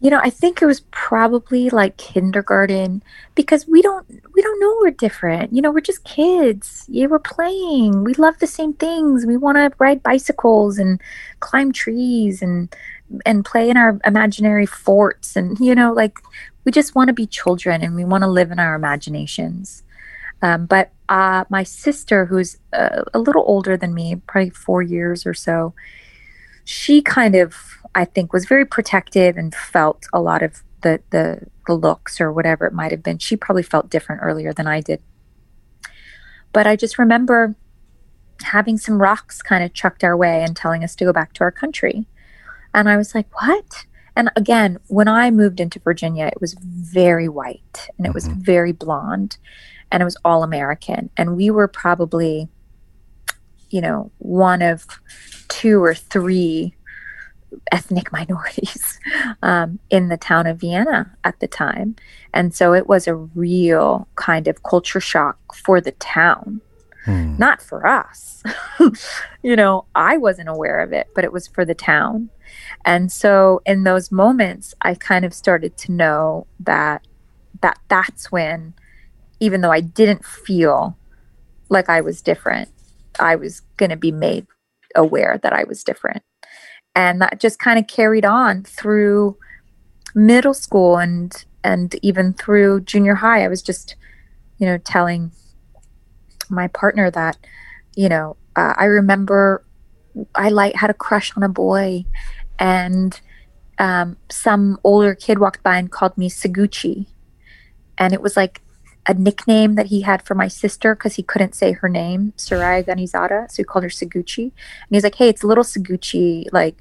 You 0.00 0.08
know, 0.10 0.20
I 0.22 0.30
think 0.30 0.62
it 0.62 0.66
was 0.66 0.80
probably 0.92 1.68
like 1.68 1.98
kindergarten 1.98 3.02
because 3.34 3.66
we 3.68 3.82
don't 3.82 4.06
we 4.34 4.40
don't 4.40 4.60
know 4.60 4.78
we're 4.80 4.92
different. 4.92 5.52
You 5.54 5.60
know, 5.60 5.70
we're 5.70 5.80
just 5.80 6.04
kids. 6.04 6.86
Yeah, 6.88 7.06
we're 7.06 7.18
playing. 7.18 8.04
We 8.04 8.14
love 8.14 8.38
the 8.38 8.46
same 8.46 8.72
things. 8.72 9.26
We 9.26 9.36
want 9.36 9.58
to 9.58 9.72
ride 9.78 10.02
bicycles 10.02 10.78
and 10.78 11.00
climb 11.40 11.72
trees 11.72 12.40
and 12.40 12.74
and 13.26 13.44
play 13.44 13.68
in 13.68 13.76
our 13.76 14.00
imaginary 14.06 14.66
forts 14.66 15.36
and 15.36 15.58
you 15.60 15.74
know, 15.74 15.92
like 15.92 16.18
we 16.64 16.72
just 16.72 16.94
want 16.94 17.08
to 17.08 17.14
be 17.14 17.26
children 17.26 17.82
and 17.82 17.94
we 17.94 18.04
want 18.04 18.22
to 18.22 18.28
live 18.28 18.50
in 18.50 18.58
our 18.58 18.74
imaginations. 18.74 19.82
Um, 20.42 20.66
but 20.66 20.90
uh, 21.08 21.44
my 21.50 21.62
sister, 21.64 22.26
who's 22.26 22.56
uh, 22.72 23.02
a 23.12 23.18
little 23.18 23.44
older 23.46 23.76
than 23.76 23.94
me, 23.94 24.16
probably 24.26 24.50
four 24.50 24.82
years 24.82 25.26
or 25.26 25.34
so, 25.34 25.74
she 26.64 27.02
kind 27.02 27.34
of 27.34 27.54
i 27.94 28.04
think 28.04 28.32
was 28.32 28.46
very 28.46 28.64
protective 28.64 29.36
and 29.36 29.54
felt 29.54 30.06
a 30.12 30.20
lot 30.20 30.42
of 30.42 30.62
the 30.82 31.00
the, 31.10 31.46
the 31.66 31.74
looks 31.74 32.20
or 32.20 32.32
whatever 32.32 32.66
it 32.66 32.72
might 32.72 32.90
have 32.90 33.02
been. 33.02 33.18
She 33.18 33.36
probably 33.36 33.62
felt 33.62 33.90
different 33.90 34.22
earlier 34.22 34.52
than 34.52 34.66
i 34.66 34.80
did. 34.80 35.02
But 36.52 36.66
i 36.66 36.76
just 36.76 36.98
remember 36.98 37.54
having 38.42 38.78
some 38.78 39.00
rocks 39.00 39.42
kind 39.42 39.62
of 39.62 39.74
chucked 39.74 40.02
our 40.02 40.16
way 40.16 40.42
and 40.42 40.56
telling 40.56 40.82
us 40.82 40.96
to 40.96 41.04
go 41.04 41.12
back 41.12 41.32
to 41.34 41.44
our 41.44 41.50
country. 41.50 42.06
And 42.74 42.88
i 42.88 42.96
was 42.96 43.14
like 43.14 43.28
what? 43.40 43.86
And 44.16 44.30
again 44.36 44.78
when 44.88 45.08
i 45.08 45.30
moved 45.30 45.60
into 45.60 45.78
virginia 45.80 46.26
it 46.26 46.40
was 46.40 46.54
very 46.60 47.28
white 47.28 47.88
and 47.96 48.06
it 48.06 48.14
was 48.14 48.28
mm-hmm. 48.28 48.40
very 48.40 48.72
blonde 48.72 49.38
and 49.90 50.00
it 50.02 50.04
was 50.04 50.16
all 50.24 50.42
american. 50.42 51.10
And 51.16 51.36
we 51.36 51.50
were 51.50 51.68
probably 51.68 52.48
you 53.70 53.80
know 53.80 54.10
one 54.18 54.62
of 54.62 54.86
two 55.48 55.82
or 55.82 55.94
three 55.94 56.74
ethnic 57.72 58.12
minorities 58.18 58.98
um, 59.42 59.78
in 59.90 60.08
the 60.08 60.16
town 60.16 60.46
of 60.46 60.58
Vienna 60.58 61.16
at 61.24 61.40
the 61.40 61.48
time. 61.48 61.96
And 62.32 62.54
so 62.54 62.72
it 62.74 62.86
was 62.86 63.06
a 63.06 63.14
real 63.14 64.08
kind 64.14 64.48
of 64.48 64.62
culture 64.62 65.00
shock 65.00 65.38
for 65.54 65.80
the 65.80 65.92
town, 65.92 66.60
Hmm. 67.04 67.36
not 67.38 67.62
for 67.62 67.86
us. 67.86 68.42
you 69.42 69.56
know, 69.56 69.86
I 69.94 70.18
wasn't 70.18 70.50
aware 70.50 70.80
of 70.80 70.92
it, 70.92 71.08
but 71.14 71.24
it 71.24 71.32
was 71.32 71.48
for 71.48 71.64
the 71.64 71.74
town. 71.74 72.28
And 72.84 73.10
so 73.10 73.62
in 73.64 73.84
those 73.84 74.12
moments, 74.12 74.74
I 74.82 74.94
kind 74.94 75.24
of 75.24 75.32
started 75.32 75.78
to 75.78 75.92
know 75.92 76.46
that 76.60 77.06
that 77.62 77.78
that's 77.88 78.30
when 78.30 78.74
even 79.40 79.62
though 79.62 79.72
I 79.72 79.80
didn't 79.80 80.24
feel 80.24 80.96
like 81.70 81.88
I 81.88 82.00
was 82.02 82.20
different, 82.20 82.68
I 83.18 83.36
was 83.36 83.60
going 83.76 83.90
to 83.90 83.96
be 83.96 84.12
made 84.12 84.46
aware 84.94 85.38
that 85.42 85.52
I 85.52 85.64
was 85.64 85.82
different. 85.82 86.22
And 86.94 87.20
that 87.20 87.40
just 87.40 87.58
kind 87.58 87.78
of 87.78 87.86
carried 87.86 88.24
on 88.24 88.64
through 88.64 89.36
middle 90.14 90.54
school 90.54 90.98
and 90.98 91.44
and 91.62 91.94
even 92.02 92.32
through 92.32 92.80
junior 92.80 93.16
high. 93.16 93.44
I 93.44 93.48
was 93.48 93.62
just, 93.62 93.94
you 94.58 94.66
know, 94.66 94.78
telling 94.78 95.30
my 96.48 96.66
partner 96.68 97.10
that, 97.10 97.36
you 97.94 98.08
know, 98.08 98.36
uh, 98.56 98.74
I 98.76 98.84
remember 98.84 99.64
I 100.34 100.48
like 100.48 100.74
had 100.74 100.90
a 100.90 100.94
crush 100.94 101.36
on 101.36 101.42
a 101.42 101.48
boy, 101.48 102.04
and 102.58 103.20
um, 103.78 104.16
some 104.28 104.78
older 104.84 105.14
kid 105.14 105.38
walked 105.38 105.62
by 105.62 105.78
and 105.78 105.90
called 105.90 106.18
me 106.18 106.28
Seguchi, 106.28 107.06
and 107.98 108.12
it 108.12 108.20
was 108.20 108.36
like 108.36 108.62
a 109.10 109.14
nickname 109.14 109.74
that 109.74 109.86
he 109.86 110.00
had 110.02 110.22
for 110.22 110.34
my 110.34 110.48
sister 110.48 110.94
because 110.94 111.14
he 111.16 111.22
couldn't 111.22 111.54
say 111.54 111.72
her 111.72 111.88
name, 111.88 112.32
Soraya 112.36 112.82
Ghanizada, 112.84 113.50
so 113.50 113.56
he 113.58 113.64
called 113.64 113.82
her 113.84 113.90
Seguchi. 113.90 114.44
And 114.84 114.90
he's 114.90 115.04
like, 115.04 115.16
"Hey, 115.16 115.28
it's 115.28 115.44
little 115.44 115.64
Seguchi," 115.64 116.46
like, 116.52 116.76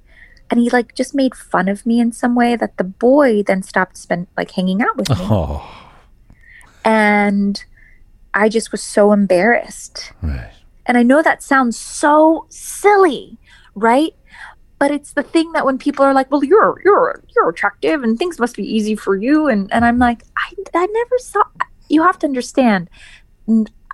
and 0.49 0.59
he 0.59 0.69
like 0.69 0.95
just 0.95 1.13
made 1.15 1.34
fun 1.36 1.67
of 1.67 1.86
me 1.86 1.99
in 1.99 2.11
some 2.11 2.36
way 2.36 2.55
that 2.55 2.77
the 2.77 2.84
boy 3.07 3.43
then 3.43 3.61
stopped 3.63 3.97
spend 3.97 4.27
like 4.38 4.51
hanging 4.51 4.82
out 4.82 4.95
with 4.97 5.09
me, 5.09 5.15
Oh, 5.19 5.63
and 6.86 7.63
I 8.34 8.49
just 8.49 8.71
was 8.71 8.82
so 8.84 9.11
embarrassed. 9.11 10.13
right. 10.21 10.51
And 10.86 10.97
I 10.97 11.03
know 11.03 11.21
that 11.21 11.43
sounds 11.43 11.77
so 11.77 12.45
silly, 12.49 13.38
right? 13.75 14.13
But 14.80 14.89
it's 14.91 15.13
the 15.13 15.23
thing 15.23 15.51
that 15.51 15.65
when 15.65 15.77
people 15.77 16.03
are 16.05 16.13
like, 16.13 16.32
"Well, 16.32 16.43
you're 16.43 16.82
you're 16.86 17.21
you're 17.36 17.49
attractive 17.49 18.01
and 18.03 18.17
things 18.17 18.39
must 18.39 18.55
be 18.55 18.63
easy 18.63 18.95
for 18.95 19.15
you," 19.15 19.47
and 19.47 19.71
and 19.73 19.84
I'm 19.86 19.99
like, 19.99 20.23
I 20.38 20.53
I 20.73 20.86
never 20.88 21.17
saw. 21.19 21.43
You 21.89 22.03
have 22.03 22.19
to 22.19 22.27
understand, 22.27 22.89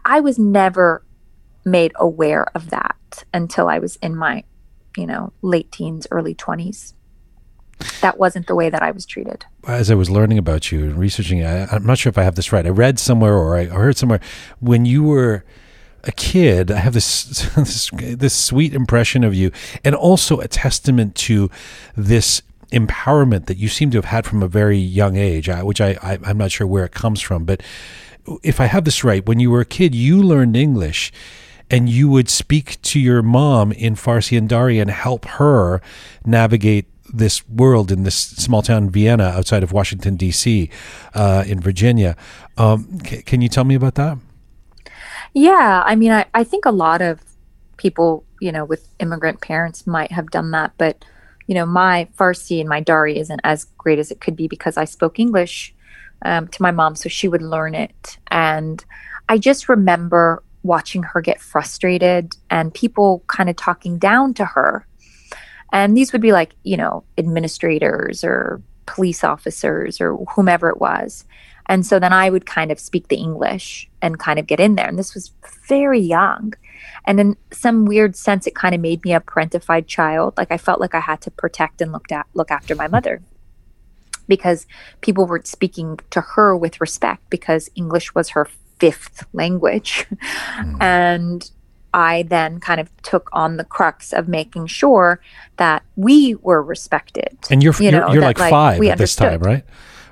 I 0.04 0.20
was 0.20 0.38
never 0.38 1.04
made 1.64 1.94
aware 1.96 2.46
of 2.54 2.70
that 2.70 3.24
until 3.34 3.68
I 3.68 3.80
was 3.80 3.96
in 3.98 4.16
my, 4.16 4.44
you 4.96 5.08
know, 5.08 5.34
late 5.42 5.72
teens, 5.72 6.06
early 6.12 6.36
twenties. 6.36 6.94
That 8.02 8.18
wasn't 8.18 8.48
the 8.48 8.56
way 8.56 8.70
that 8.70 8.82
I 8.82 8.92
was 8.92 9.06
treated. 9.06 9.46
as 9.68 9.92
I 9.92 9.96
was 9.96 10.10
learning 10.10 10.38
about 10.38 10.72
you 10.72 10.84
and 10.86 10.98
researching, 10.98 11.44
I, 11.44 11.66
I'm 11.66 11.86
not 11.86 11.98
sure 11.98 12.10
if 12.10 12.18
I 12.18 12.24
have 12.24 12.36
this 12.36 12.54
right. 12.54 12.66
I 12.66 12.70
read 12.70 13.00
somewhere 13.00 13.34
or 13.34 13.58
I 13.58 13.66
heard 13.66 13.98
somewhere 13.98 14.22
when 14.60 14.86
you 14.86 15.04
were 15.04 15.44
a 16.06 16.12
kid. 16.12 16.72
I 16.72 16.78
have 16.78 16.94
this 16.94 17.24
this, 17.56 17.90
this 17.92 18.34
sweet 18.34 18.74
impression 18.74 19.24
of 19.24 19.34
you, 19.34 19.52
and 19.84 19.96
also 19.96 20.40
a 20.40 20.48
testament 20.48 21.16
to 21.16 21.50
this 21.96 22.42
empowerment 22.76 23.46
that 23.46 23.58
you 23.58 23.70
seem 23.70 23.90
to 23.90 23.98
have 23.98 24.06
had 24.06 24.26
from 24.26 24.44
a 24.44 24.48
very 24.48 24.78
young 24.78 25.16
age, 25.16 25.48
which 25.48 25.80
I, 25.80 25.98
I 26.04 26.20
I'm 26.24 26.38
not 26.38 26.52
sure 26.52 26.68
where 26.68 26.86
it 26.86 26.92
comes 26.92 27.22
from, 27.22 27.46
but 27.46 27.64
if 28.44 28.60
I 28.60 28.66
have 28.66 28.84
this 28.84 29.04
right, 29.04 29.26
when 29.26 29.40
you 29.40 29.50
were 29.50 29.62
a 29.62 29.66
kid, 29.66 29.96
you 29.96 30.22
learned 30.22 30.56
English. 30.56 31.12
And 31.68 31.90
you 31.90 32.10
would 32.10 32.30
speak 32.30 32.80
to 32.84 33.00
your 33.00 33.24
mom 33.24 33.72
in 33.72 33.96
Farsi 33.96 34.38
and 34.38 34.48
Dari 34.48 34.78
and 34.78 34.92
help 34.92 35.26
her 35.26 35.82
navigate 36.24 36.86
this 37.12 37.48
world 37.50 37.92
in 37.92 38.04
this 38.04 38.16
small 38.16 38.62
town 38.62 38.92
Vienna 38.92 39.24
outside 39.24 39.64
of 39.64 39.72
Washington 39.72 40.16
D.C. 40.16 40.70
Uh, 41.16 41.44
in 41.48 41.60
Virginia. 41.60 42.16
Um, 42.56 43.00
c- 43.04 43.24
can 43.24 43.42
you 43.42 43.50
tell 43.50 43.64
me 43.64 43.74
about 43.74 43.96
that? 43.96 44.20
Yeah, 45.34 45.82
I 45.84 45.96
mean, 45.96 46.12
I, 46.12 46.26
I 46.36 46.44
think 46.44 46.66
a 46.66 46.72
lot 46.72 47.02
of 47.02 47.22
people, 47.78 48.24
you 48.40 48.52
know, 48.52 48.64
with 48.64 48.88
immigrant 49.00 49.42
parents 49.42 49.88
might 49.88 50.12
have 50.12 50.30
done 50.30 50.52
that, 50.52 50.74
but 50.78 51.04
you 51.48 51.56
know, 51.56 51.66
my 51.66 52.08
Farsi 52.18 52.60
and 52.60 52.70
my 52.70 52.80
Dari 52.80 53.18
isn't 53.18 53.42
as 53.44 53.66
great 53.78 54.00
as 54.00 54.12
it 54.12 54.22
could 54.22 54.36
be 54.36 54.48
because 54.48 54.78
I 54.78 54.86
spoke 54.86 55.20
English 55.20 55.74
um, 56.24 56.48
to 56.48 56.62
my 56.62 56.72
mom, 56.72 56.96
so 56.96 57.10
she 57.10 57.28
would 57.28 57.42
learn 57.42 57.76
it. 57.76 58.18
And 58.32 58.84
I 59.30 59.38
just 59.38 59.70
remember 59.70 60.44
watching 60.64 61.04
her 61.04 61.22
get 61.22 61.40
frustrated 61.40 62.36
and 62.50 62.74
people 62.74 63.24
kind 63.28 63.50
of 63.50 63.56
talking 63.56 64.00
down 64.00 64.34
to 64.34 64.46
her. 64.46 64.88
And 65.72 65.96
these 65.96 66.12
would 66.12 66.22
be 66.22 66.32
like, 66.32 66.56
you 66.64 66.78
know, 66.78 67.04
administrators 67.18 68.24
or 68.24 68.62
police 68.86 69.24
officers 69.24 70.02
or 70.02 70.16
whomever 70.36 70.70
it 70.70 70.80
was. 70.80 71.26
And 71.68 71.86
so 71.86 72.00
then 72.00 72.14
I 72.14 72.30
would 72.30 72.46
kind 72.46 72.72
of 72.72 72.80
speak 72.80 73.08
the 73.08 73.16
English 73.18 73.90
and 74.02 74.20
kind 74.20 74.40
of 74.40 74.48
get 74.48 74.60
in 74.60 74.76
there. 74.76 74.88
And 74.88 74.98
this 74.98 75.14
was 75.14 75.32
very 75.68 76.00
young. 76.00 76.54
And 77.06 77.20
in 77.20 77.38
some 77.52 77.86
weird 77.86 78.16
sense, 78.16 78.48
it 78.48 78.56
kind 78.56 78.76
of 78.76 78.82
made 78.82 79.04
me 79.04 79.14
a 79.14 79.20
parentified 79.20 79.88
child. 79.88 80.36
Like 80.38 80.52
I 80.52 80.58
felt 80.58 80.80
like 80.80 80.96
I 80.96 81.00
had 81.00 81.22
to 81.22 81.32
protect 81.32 81.82
and 81.82 81.92
look 81.92 82.12
at 82.12 82.28
look 82.34 82.52
after 82.52 82.76
my 82.76 82.88
mother 82.88 83.22
because 84.28 84.66
people 85.02 85.26
were 85.26 85.42
speaking 85.44 86.00
to 86.10 86.22
her 86.22 86.56
with 86.56 86.82
respect 86.82 87.30
because 87.30 87.70
English 87.76 88.16
was 88.16 88.30
her 88.30 88.48
fifth 88.80 89.26
language. 89.34 90.06
Hmm. 90.10 90.82
And 90.82 91.52
I 91.94 92.24
then 92.24 92.60
kind 92.60 92.82
of 92.82 92.90
took 93.04 93.30
on 93.32 93.56
the 93.56 93.64
crux 93.64 94.12
of 94.12 94.28
making 94.28 94.68
sure 94.68 95.22
that 95.58 95.84
we 95.96 96.36
were 96.36 96.62
respected. 96.62 97.38
And 97.50 97.64
you're 97.64 97.74
You 97.80 97.92
you're, 97.92 98.12
you're 98.12 98.22
that, 98.22 98.28
like, 98.28 98.40
like, 98.40 98.50
five 98.50 98.84
at 98.84 98.98
this 98.98 99.16
time, 99.16 99.40
right? 99.40 99.64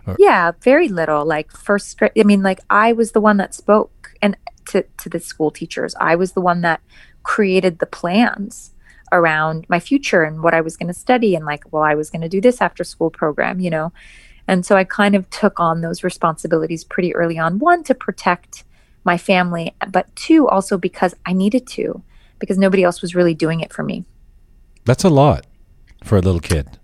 Uh, 0.07 0.15
yeah, 0.17 0.51
very 0.61 0.87
little. 0.87 1.25
Like 1.25 1.51
first 1.51 1.97
grade. 1.97 2.11
I 2.17 2.23
mean, 2.23 2.41
like 2.41 2.59
I 2.69 2.93
was 2.93 3.11
the 3.11 3.21
one 3.21 3.37
that 3.37 3.53
spoke 3.53 4.13
and 4.21 4.37
to 4.67 4.83
to 4.97 5.09
the 5.09 5.19
school 5.19 5.51
teachers. 5.51 5.95
I 5.99 6.15
was 6.15 6.33
the 6.33 6.41
one 6.41 6.61
that 6.61 6.81
created 7.23 7.79
the 7.79 7.85
plans 7.85 8.71
around 9.11 9.65
my 9.69 9.79
future 9.79 10.23
and 10.23 10.41
what 10.41 10.53
I 10.53 10.61
was 10.61 10.75
going 10.75 10.87
to 10.87 10.93
study 10.93 11.35
and 11.35 11.45
like, 11.45 11.71
well, 11.71 11.83
I 11.83 11.95
was 11.95 12.09
going 12.09 12.21
to 12.21 12.29
do 12.29 12.41
this 12.41 12.61
after 12.61 12.83
school 12.83 13.11
program, 13.11 13.59
you 13.59 13.69
know. 13.69 13.93
And 14.47 14.65
so 14.65 14.75
I 14.75 14.83
kind 14.83 15.15
of 15.15 15.29
took 15.29 15.59
on 15.59 15.81
those 15.81 16.03
responsibilities 16.03 16.83
pretty 16.83 17.15
early 17.15 17.37
on. 17.37 17.59
One 17.59 17.83
to 17.83 17.95
protect 17.95 18.63
my 19.05 19.17
family, 19.17 19.73
but 19.89 20.13
two 20.15 20.47
also 20.47 20.77
because 20.77 21.13
I 21.25 21.33
needed 21.33 21.67
to 21.67 22.01
because 22.39 22.57
nobody 22.57 22.83
else 22.83 23.01
was 23.01 23.15
really 23.15 23.33
doing 23.33 23.61
it 23.61 23.71
for 23.71 23.83
me. 23.83 24.03
That's 24.85 25.03
a 25.03 25.09
lot 25.09 25.45
for 26.03 26.17
a 26.17 26.21
little 26.21 26.41
kid. 26.41 26.77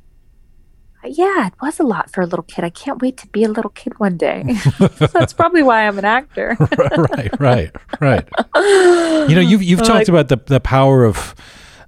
Yeah, 1.03 1.47
it 1.47 1.53
was 1.61 1.79
a 1.79 1.83
lot 1.83 2.11
for 2.11 2.21
a 2.21 2.25
little 2.25 2.43
kid. 2.43 2.65
I 2.65 2.69
can't 2.69 3.01
wait 3.01 3.17
to 3.17 3.27
be 3.27 3.43
a 3.43 3.49
little 3.49 3.71
kid 3.71 3.97
one 3.99 4.17
day. 4.17 4.43
That's 4.99 5.33
probably 5.33 5.63
why 5.63 5.87
I'm 5.87 5.97
an 5.97 6.05
actor. 6.05 6.57
right, 6.97 7.39
right, 7.39 7.71
right. 8.01 8.27
You 8.55 9.35
know, 9.35 9.41
you've 9.41 9.63
you've 9.63 9.83
talked 9.83 10.09
about 10.09 10.27
the 10.27 10.37
the 10.37 10.59
power 10.59 11.05
of 11.05 11.35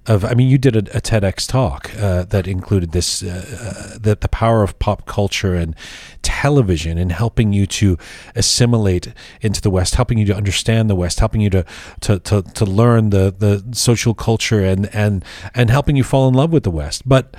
of. 0.08 0.24
I 0.24 0.34
mean, 0.34 0.48
you 0.48 0.58
did 0.58 0.76
a, 0.76 0.98
a 0.98 1.02
TEDx 1.02 1.46
talk 1.46 1.92
uh, 1.98 2.24
that 2.24 2.48
included 2.48 2.94
this 2.94 3.22
uh, 3.22 3.28
uh, 3.28 3.98
the 4.00 4.16
the 4.16 4.30
power 4.30 4.64
of 4.64 4.80
pop 4.80 5.06
culture 5.06 5.56
and 5.56 5.76
television 6.22 6.98
in 6.98 7.10
helping 7.10 7.52
you 7.52 7.66
to 7.66 7.98
assimilate 8.34 9.14
into 9.42 9.60
the 9.60 9.70
West, 9.70 9.96
helping 9.96 10.20
you 10.20 10.26
to 10.26 10.36
understand 10.36 10.90
the 10.90 10.96
West, 10.96 11.20
helping 11.20 11.42
you 11.42 11.50
to 11.50 11.66
to 12.00 12.20
to, 12.20 12.44
to 12.44 12.66
learn 12.66 13.10
the 13.10 13.36
the 13.38 13.76
social 13.76 14.14
culture 14.14 14.64
and 14.64 14.90
and 14.96 15.26
and 15.54 15.70
helping 15.70 15.98
you 15.98 16.04
fall 16.04 16.30
in 16.30 16.34
love 16.34 16.54
with 16.54 16.64
the 16.64 16.72
West. 16.72 17.08
But 17.08 17.36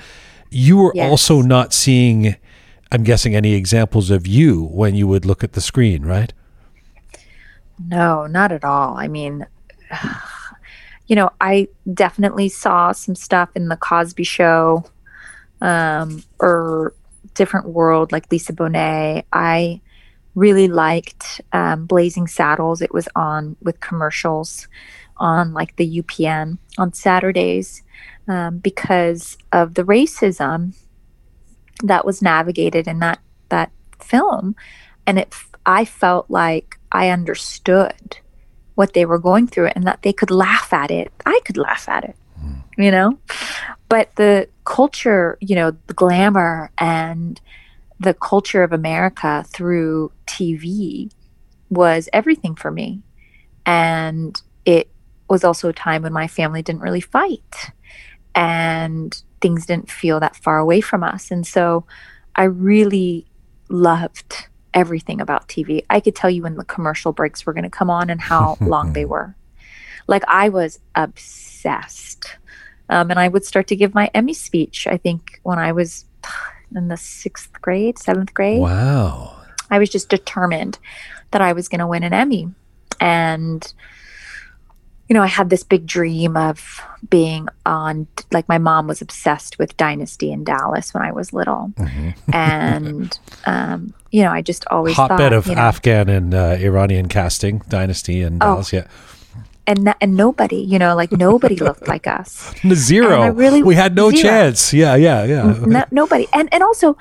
you 0.53 0.76
were 0.76 0.92
Yes. 0.94 1.11
also 1.11 1.42
not 1.42 1.72
seeing. 1.72 2.36
I'm 2.90 3.05
guessing 3.05 3.34
any 3.34 3.55
examples 3.55 4.11
of 4.11 4.26
you 4.26 4.64
when 4.64 4.94
you 4.94 5.07
would 5.09 5.24
look 5.24 5.42
at 5.42 5.53
the 5.55 5.62
screen, 5.62 6.05
right? 6.05 6.32
No, 7.88 8.26
not 8.26 8.53
at 8.53 8.64
all. 8.64 8.96
I 8.96 9.09
mean, 9.09 9.46
you 11.07 11.16
know, 11.16 11.30
I 11.40 11.68
definitely 11.92 12.48
saw 12.48 12.92
some 12.92 13.14
stuff 13.14 13.48
in 13.55 13.68
the 13.68 13.76
Cosby 13.76 14.24
Show, 14.24 14.84
um, 15.61 16.22
or 16.38 16.94
Different 17.34 17.68
World, 17.68 18.12
like 18.12 18.30
Lisa 18.30 18.53
Bonet. 18.53 19.24
I 19.32 19.80
really 20.34 20.68
liked 20.68 21.40
um, 21.53 21.86
Blazing 21.86 22.26
Saddles. 22.26 22.82
It 22.82 22.92
was 22.92 23.09
on 23.16 23.57
with 23.62 23.80
commercials 23.80 24.68
on 25.18 25.53
like 25.53 25.76
the 25.76 26.03
UPN 26.03 26.59
on 26.78 26.92
Saturdays 26.92 27.82
um, 28.28 28.58
because 28.58 29.36
of 29.52 29.74
the 29.74 29.84
racism 29.84 30.74
that 31.82 32.04
was 32.04 32.22
navigated 32.22 32.86
in 32.86 32.98
that 33.00 33.20
that 33.48 33.70
film, 33.98 34.54
and 35.06 35.18
it 35.18 35.34
I 35.64 35.84
felt 35.84 36.30
like 36.30 36.78
I 36.90 37.10
understood 37.10 38.18
what 38.74 38.94
they 38.94 39.04
were 39.04 39.18
going 39.18 39.46
through 39.46 39.66
and 39.68 39.86
that 39.86 40.02
they 40.02 40.12
could 40.12 40.30
laugh 40.30 40.72
at 40.72 40.90
it. 40.90 41.12
I 41.26 41.40
could 41.44 41.56
laugh 41.56 41.88
at 41.88 42.04
it, 42.04 42.16
you 42.78 42.90
know? 42.90 43.18
But 43.88 44.14
the 44.16 44.48
culture, 44.64 45.36
you 45.40 45.54
know, 45.54 45.72
the 45.86 45.94
glamour 45.94 46.70
and 46.78 47.40
the 48.00 48.14
culture 48.14 48.62
of 48.62 48.72
America 48.72 49.44
through 49.48 50.10
TV 50.26 51.12
was 51.70 52.08
everything 52.12 52.54
for 52.54 52.70
me. 52.70 53.02
And 53.64 54.40
it 54.64 54.90
was 55.28 55.44
also 55.44 55.68
a 55.68 55.72
time 55.72 56.02
when 56.02 56.12
my 56.12 56.26
family 56.26 56.62
didn't 56.62 56.82
really 56.82 57.00
fight 57.00 57.70
and 58.35 59.22
things 59.41 59.66
didn't 59.66 59.91
feel 59.91 60.20
that 60.20 60.37
far 60.37 60.59
away 60.59 60.80
from 60.80 61.03
us. 61.03 61.30
And 61.30 61.47
so 61.47 61.85
I 62.37 62.45
really 62.45 63.26
loved 63.68 64.49
everything 64.74 65.20
about 65.20 65.49
TV. 65.49 65.85
I 65.91 66.01
could 66.01 66.14
tell 66.14 66.30
you 66.30 66.43
when 66.43 66.57
the 66.57 66.64
commercial 66.64 67.12
breaks 67.12 67.45
were 67.45 67.53
going 67.53 67.64
to 67.64 67.70
come 67.70 67.91
on 67.91 68.11
and 68.11 68.20
how 68.20 68.57
long 68.61 68.93
they 68.93 69.05
were. 69.05 69.35
Like 70.07 70.22
I 70.28 70.49
was 70.49 70.78
obsessed. 70.95 72.37
Um, 72.89 73.11
and 73.11 73.18
I 73.18 73.28
would 73.28 73.45
start 73.45 73.68
to 73.68 73.76
give 73.76 73.95
my 73.95 74.11
Emmy 74.12 74.35
speech, 74.35 74.87
I 74.87 74.97
think, 74.97 75.41
when 75.43 75.59
I 75.59 75.72
was 75.72 76.05
in 76.74 76.89
the 76.89 76.97
sixth 76.97 77.53
grade, 77.61 77.99
seventh 77.99 78.35
grade. 78.35 78.61
Wow. 78.61 79.37
I 79.70 79.78
was 79.78 79.89
just 79.89 80.09
determined 80.09 80.78
that 81.30 81.41
I 81.41 81.53
was 81.53 81.68
going 81.68 81.78
to 81.78 81.87
win 81.87 82.03
an 82.03 82.12
Emmy. 82.12 82.51
And, 83.01 83.72
you 85.12 85.18
know, 85.18 85.22
I 85.22 85.26
had 85.26 85.50
this 85.50 85.62
big 85.62 85.84
dream 85.86 86.38
of 86.38 86.80
being 87.10 87.46
on, 87.66 88.06
like, 88.30 88.48
my 88.48 88.56
mom 88.56 88.86
was 88.86 89.02
obsessed 89.02 89.58
with 89.58 89.76
Dynasty 89.76 90.32
in 90.32 90.42
Dallas 90.42 90.94
when 90.94 91.02
I 91.02 91.12
was 91.12 91.34
little. 91.34 91.70
And, 92.32 93.18
um, 93.44 93.92
you 94.10 94.22
know, 94.22 94.30
I 94.30 94.40
just 94.40 94.64
always 94.70 94.96
Hotbed 94.96 95.18
thought, 95.18 95.32
of 95.34 95.46
you 95.48 95.54
know, 95.54 95.60
Afghan 95.60 96.08
and 96.08 96.32
uh, 96.32 96.56
Iranian 96.58 97.08
casting, 97.08 97.58
Dynasty 97.68 98.22
and 98.22 98.42
Oh. 98.42 98.46
Dallas. 98.54 98.72
Yeah. 98.72 98.86
and, 99.66 99.94
and 100.00 100.16
nobody, 100.16 100.56
you 100.62 100.78
know, 100.78 100.96
like 100.96 101.12
nobody 101.12 101.56
looked 101.56 101.86
like 101.88 102.06
us. 102.06 102.54
Zero. 102.72 103.30
Really- 103.32 103.62
we 103.62 103.74
had 103.74 103.94
no 103.94 104.08
zero. 104.10 104.22
chance. 104.22 104.72
Yeah, 104.72 104.94
yeah, 104.96 105.24
yeah. 105.24 105.54
no, 105.66 105.84
nobody 105.90 106.26
and 106.32 106.48
and 106.54 106.62
also 106.62 106.96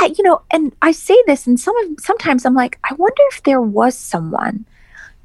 I, 0.00 0.06
you 0.18 0.24
know 0.24 0.42
and 0.50 0.72
i 0.82 0.90
say 0.90 1.16
this 1.28 1.46
and 1.46 1.58
some 1.60 1.76
of 1.84 2.00
sometimes 2.00 2.44
i'm 2.44 2.54
like 2.54 2.80
i 2.90 2.94
wonder 2.94 3.22
if 3.30 3.44
there 3.44 3.60
was 3.60 3.96
someone 3.96 4.66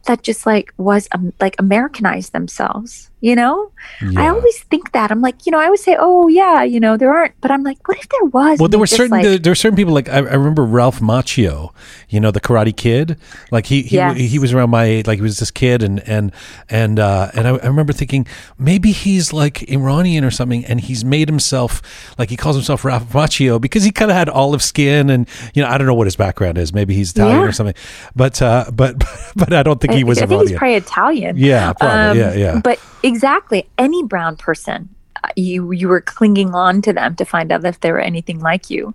that 0.10 0.24
just 0.24 0.48
like 0.48 0.74
was 0.78 1.08
um, 1.12 1.32
like 1.40 1.56
americanized 1.60 2.34
themselves 2.34 3.12
you 3.22 3.36
know 3.36 3.72
i 4.18 4.28
always 4.30 4.60
think 4.72 4.92
that 4.94 5.12
i'm 5.12 5.22
like 5.22 5.46
you 5.46 5.52
know 5.52 5.60
i 5.60 5.66
always 5.66 5.84
say 5.84 5.96
oh 6.00 6.28
yeah 6.30 6.64
you 6.64 6.80
know 6.80 6.96
there 6.96 7.14
aren't 7.14 7.34
but 7.42 7.52
i'm 7.52 7.64
like 7.64 7.86
what 7.88 7.98
if 7.98 8.08
there 8.10 8.24
was 8.26 8.58
Well, 8.60 8.70
there 8.70 8.80
were 8.80 8.88
certain 8.88 9.12
like- 9.12 9.24
there, 9.24 9.38
there 9.38 9.52
were 9.52 9.56
certain 9.56 9.76
people 9.76 9.94
like 9.94 10.08
I, 10.08 10.18
I 10.18 10.36
remember 10.36 10.64
Ralph 10.64 11.00
Macchio, 11.02 11.74
you 12.10 12.20
know, 12.20 12.32
the 12.32 12.40
Karate 12.42 12.76
Kid. 12.76 13.18
Like 13.52 13.66
he 13.66 13.82
he, 13.82 13.96
Yes. 13.98 14.18
he 14.18 14.40
was 14.40 14.54
around 14.54 14.70
my 14.70 14.86
age, 14.86 15.08
like 15.08 15.18
he 15.18 15.22
was 15.22 15.40
this 15.40 15.52
kid, 15.52 15.84
and 15.84 16.00
and 16.08 16.32
and 16.70 17.00
uh, 17.00 17.30
and 17.34 17.48
I, 17.48 17.52
I 17.58 17.68
remember 17.68 17.92
thinking 17.94 18.26
maybe 18.58 18.92
he's 18.92 19.34
like 19.34 19.64
Iranian 19.70 20.24
or 20.24 20.32
something, 20.32 20.64
and 20.66 20.80
he's 20.80 21.04
made 21.04 21.28
himself 21.30 21.82
like 22.18 22.30
he 22.30 22.38
calls 22.38 22.56
himself 22.56 22.86
Ralph 22.86 23.10
Macchio 23.12 23.60
because 23.60 23.84
he 23.84 23.92
kind 23.92 24.10
of 24.12 24.16
had 24.18 24.30
olive 24.30 24.62
skin, 24.64 25.10
and 25.10 25.28
you 25.54 25.62
know 25.64 25.70
I 25.70 25.78
don't 25.78 25.88
know 25.88 25.94
what 25.94 26.08
his 26.08 26.16
background 26.16 26.58
is. 26.58 26.74
Maybe 26.74 26.94
he's 26.96 27.12
Italian 27.12 27.42
Yeah. 27.42 27.48
or 27.48 27.52
something, 27.52 27.76
but 28.16 28.42
uh, 28.42 28.66
but 28.74 28.98
but 29.36 29.52
I 29.54 29.64
don't 29.64 29.80
think 29.82 29.94
he 29.94 30.04
was 30.04 30.20
I 30.22 30.26
think 30.26 30.42
he's 30.48 30.58
probably 30.58 30.76
italian 30.76 31.38
Yeah, 31.38 31.74
probably. 31.74 32.20
Yeah, 32.22 32.34
yeah. 32.34 32.62
But 32.64 32.80
exactly, 33.10 33.70
any 33.78 34.04
brown 34.04 34.38
person, 34.38 34.96
uh, 35.24 35.30
you 35.36 35.72
you 35.72 35.88
were 35.88 36.02
clinging 36.02 36.54
on 36.56 36.82
to 36.84 36.94
them 36.94 37.16
to 37.18 37.26
find 37.26 37.52
out 37.52 37.66
if 37.66 37.80
they 37.82 37.92
were 37.92 38.00
anything 38.00 38.40
like 38.40 38.70
you, 38.70 38.94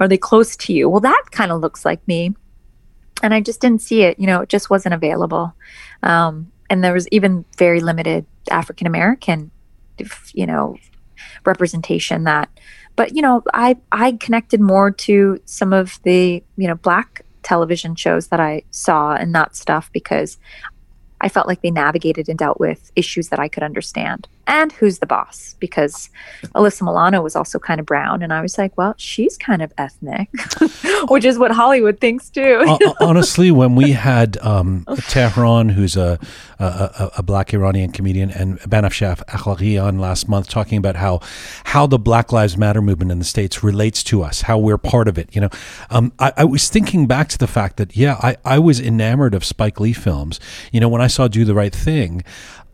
are 0.00 0.08
they 0.08 0.16
close 0.16 0.56
to 0.56 0.72
you? 0.72 0.88
Well, 0.88 1.00
that 1.00 1.24
kind 1.32 1.52
of 1.52 1.60
looks 1.60 1.84
like 1.84 2.06
me, 2.08 2.34
and 3.22 3.34
I 3.34 3.40
just 3.40 3.60
didn't 3.60 3.82
see 3.82 4.02
it. 4.02 4.18
You 4.18 4.26
know, 4.26 4.40
it 4.40 4.48
just 4.48 4.70
wasn't 4.70 4.94
available, 4.94 5.54
um, 6.02 6.50
and 6.70 6.82
there 6.82 6.94
was 6.94 7.08
even 7.08 7.44
very 7.58 7.80
limited 7.80 8.24
African 8.50 8.86
American, 8.86 9.50
you 10.32 10.46
know, 10.46 10.76
representation 11.44 12.24
that. 12.24 12.48
But 12.94 13.14
you 13.14 13.20
know, 13.20 13.42
I 13.52 13.76
I 13.92 14.12
connected 14.12 14.60
more 14.60 14.90
to 14.90 15.40
some 15.44 15.72
of 15.72 16.00
the 16.04 16.42
you 16.56 16.68
know 16.68 16.76
black 16.76 17.22
television 17.42 17.94
shows 17.94 18.28
that 18.28 18.40
I 18.40 18.62
saw 18.70 19.14
and 19.14 19.34
that 19.34 19.54
stuff 19.54 19.90
because 19.92 20.36
I 21.20 21.28
felt 21.28 21.46
like 21.46 21.62
they 21.62 21.70
navigated 21.70 22.28
and 22.28 22.38
dealt 22.38 22.60
with 22.60 22.92
issues 22.94 23.28
that 23.28 23.38
I 23.40 23.48
could 23.48 23.62
understand. 23.62 24.28
And 24.46 24.72
who's 24.72 24.98
the 24.98 25.06
boss? 25.06 25.56
Because 25.58 26.08
Alyssa 26.54 26.82
Milano 26.82 27.20
was 27.20 27.34
also 27.34 27.58
kind 27.58 27.80
of 27.80 27.86
brown, 27.86 28.22
and 28.22 28.32
I 28.32 28.40
was 28.40 28.56
like, 28.58 28.76
well, 28.76 28.94
she's 28.96 29.36
kind 29.36 29.60
of 29.60 29.72
ethnic, 29.76 30.28
which 31.08 31.24
is 31.24 31.38
what 31.38 31.50
Hollywood 31.50 31.98
thinks 32.00 32.30
too. 32.30 32.62
Hon- 32.66 32.94
honestly, 33.00 33.50
when 33.50 33.74
we 33.74 33.92
had 33.92 34.36
um, 34.38 34.86
Tehran, 35.08 35.70
who's 35.70 35.96
a, 35.96 36.18
a, 36.58 36.64
a, 36.64 37.10
a 37.18 37.22
black 37.22 37.52
Iranian 37.52 37.90
comedian, 37.90 38.30
and 38.30 38.60
Banafsheh 38.60 39.24
Akhlaghi 39.26 39.82
on 39.82 39.98
last 39.98 40.28
month, 40.28 40.48
talking 40.48 40.78
about 40.78 40.96
how 40.96 41.20
how 41.64 41.86
the 41.86 41.98
Black 41.98 42.32
Lives 42.32 42.56
Matter 42.56 42.80
movement 42.82 43.10
in 43.10 43.18
the 43.18 43.24
states 43.24 43.64
relates 43.64 44.04
to 44.04 44.22
us, 44.22 44.42
how 44.42 44.58
we're 44.58 44.78
part 44.78 45.08
of 45.08 45.18
it. 45.18 45.34
You 45.34 45.42
know, 45.42 45.50
um, 45.90 46.12
I, 46.18 46.32
I 46.36 46.44
was 46.44 46.68
thinking 46.68 47.06
back 47.06 47.28
to 47.30 47.38
the 47.38 47.46
fact 47.48 47.78
that 47.78 47.96
yeah, 47.96 48.18
I, 48.22 48.36
I 48.44 48.58
was 48.58 48.80
enamored 48.80 49.34
of 49.34 49.44
Spike 49.44 49.80
Lee 49.80 49.92
films. 49.92 50.38
You 50.72 50.80
know, 50.80 50.88
when 50.88 51.02
I 51.02 51.08
saw 51.08 51.28
Do 51.28 51.44
the 51.44 51.54
Right 51.54 51.74
Thing. 51.74 52.22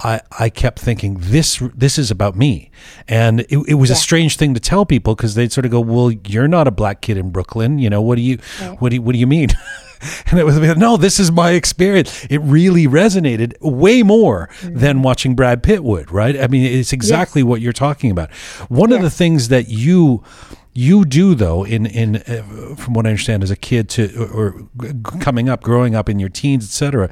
I, 0.05 0.20
I 0.38 0.48
kept 0.48 0.80
thinking 0.80 1.18
this 1.20 1.62
this 1.74 1.98
is 1.98 2.11
about 2.11 2.34
me, 2.36 2.70
and 3.07 3.40
it, 3.40 3.59
it 3.68 3.74
was 3.74 3.90
a 3.90 3.94
strange 3.94 4.36
thing 4.36 4.55
to 4.55 4.61
tell 4.61 4.84
people 4.84 5.14
because 5.14 5.34
they'd 5.34 5.53
sort 5.53 5.64
of 5.64 5.70
go, 5.70 5.80
"Well, 5.80 6.11
you're 6.11 6.48
not 6.48 6.66
a 6.66 6.72
black 6.72 7.03
kid 7.03 7.16
in 7.16 7.30
Brooklyn, 7.30 7.78
you 7.78 7.88
know. 7.88 8.03
What 8.03 8.16
do 8.16 8.22
you 8.22 8.38
what 8.80 8.88
do 8.90 8.96
you, 8.96 9.03
what 9.03 9.12
do 9.12 9.18
you 9.18 9.26
mean?" 9.26 9.50
and 10.26 10.38
it 10.38 10.44
was 10.44 10.59
no, 10.76 10.96
this 10.96 11.20
is 11.20 11.30
my 11.30 11.53
experience. 11.53 12.24
It 12.28 12.38
really 12.38 12.86
resonated 12.86 13.55
way 13.61 14.03
more 14.03 14.50
than 14.62 15.03
watching 15.03 15.36
Brad 15.36 15.62
Pitt 15.62 15.84
would, 15.84 16.11
right? 16.11 16.38
I 16.40 16.48
mean, 16.48 16.64
it's 16.64 16.92
exactly 16.92 17.42
what 17.42 17.61
you're 17.61 17.72
talking 17.72 18.11
about. 18.11 18.32
One 18.68 18.92
of 18.92 19.03
the 19.03 19.11
things 19.11 19.48
that 19.48 19.68
you 19.68 20.24
you 20.74 21.05
do 21.05 21.34
though 21.34 21.64
in 21.64 21.86
in 21.86 22.16
uh, 22.16 22.74
from 22.76 22.94
what 22.94 23.07
I 23.07 23.11
understand 23.11 23.42
as 23.42 23.50
a 23.50 23.57
kid 23.57 23.88
to 23.90 24.11
or, 24.16 24.30
or 24.30 24.68
g- 24.80 24.92
coming 25.20 25.48
up, 25.48 25.62
growing 25.62 25.94
up 25.94 26.09
in 26.09 26.18
your 26.18 26.30
teens, 26.30 26.64
etc., 26.64 27.11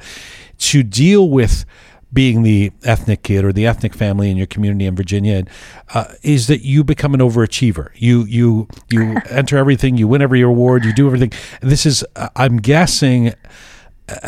to 0.57 0.83
deal 0.83 1.29
with 1.29 1.65
being 2.13 2.43
the 2.43 2.71
ethnic 2.83 3.23
kid 3.23 3.45
or 3.45 3.53
the 3.53 3.65
ethnic 3.65 3.93
family 3.93 4.29
in 4.29 4.37
your 4.37 4.47
community 4.47 4.85
in 4.85 4.95
Virginia 4.95 5.45
uh, 5.93 6.13
is 6.23 6.47
that 6.47 6.61
you 6.61 6.83
become 6.83 7.13
an 7.13 7.19
overachiever. 7.19 7.89
You 7.95 8.25
you 8.25 8.67
you 8.89 9.17
enter 9.29 9.57
everything, 9.57 9.97
you 9.97 10.07
win 10.07 10.21
every 10.21 10.41
award, 10.41 10.83
you 10.83 10.93
do 10.93 11.07
everything. 11.07 11.31
This 11.61 11.85
is, 11.85 12.03
uh, 12.15 12.29
I'm 12.35 12.57
guessing, 12.57 13.29
uh, 13.29 13.33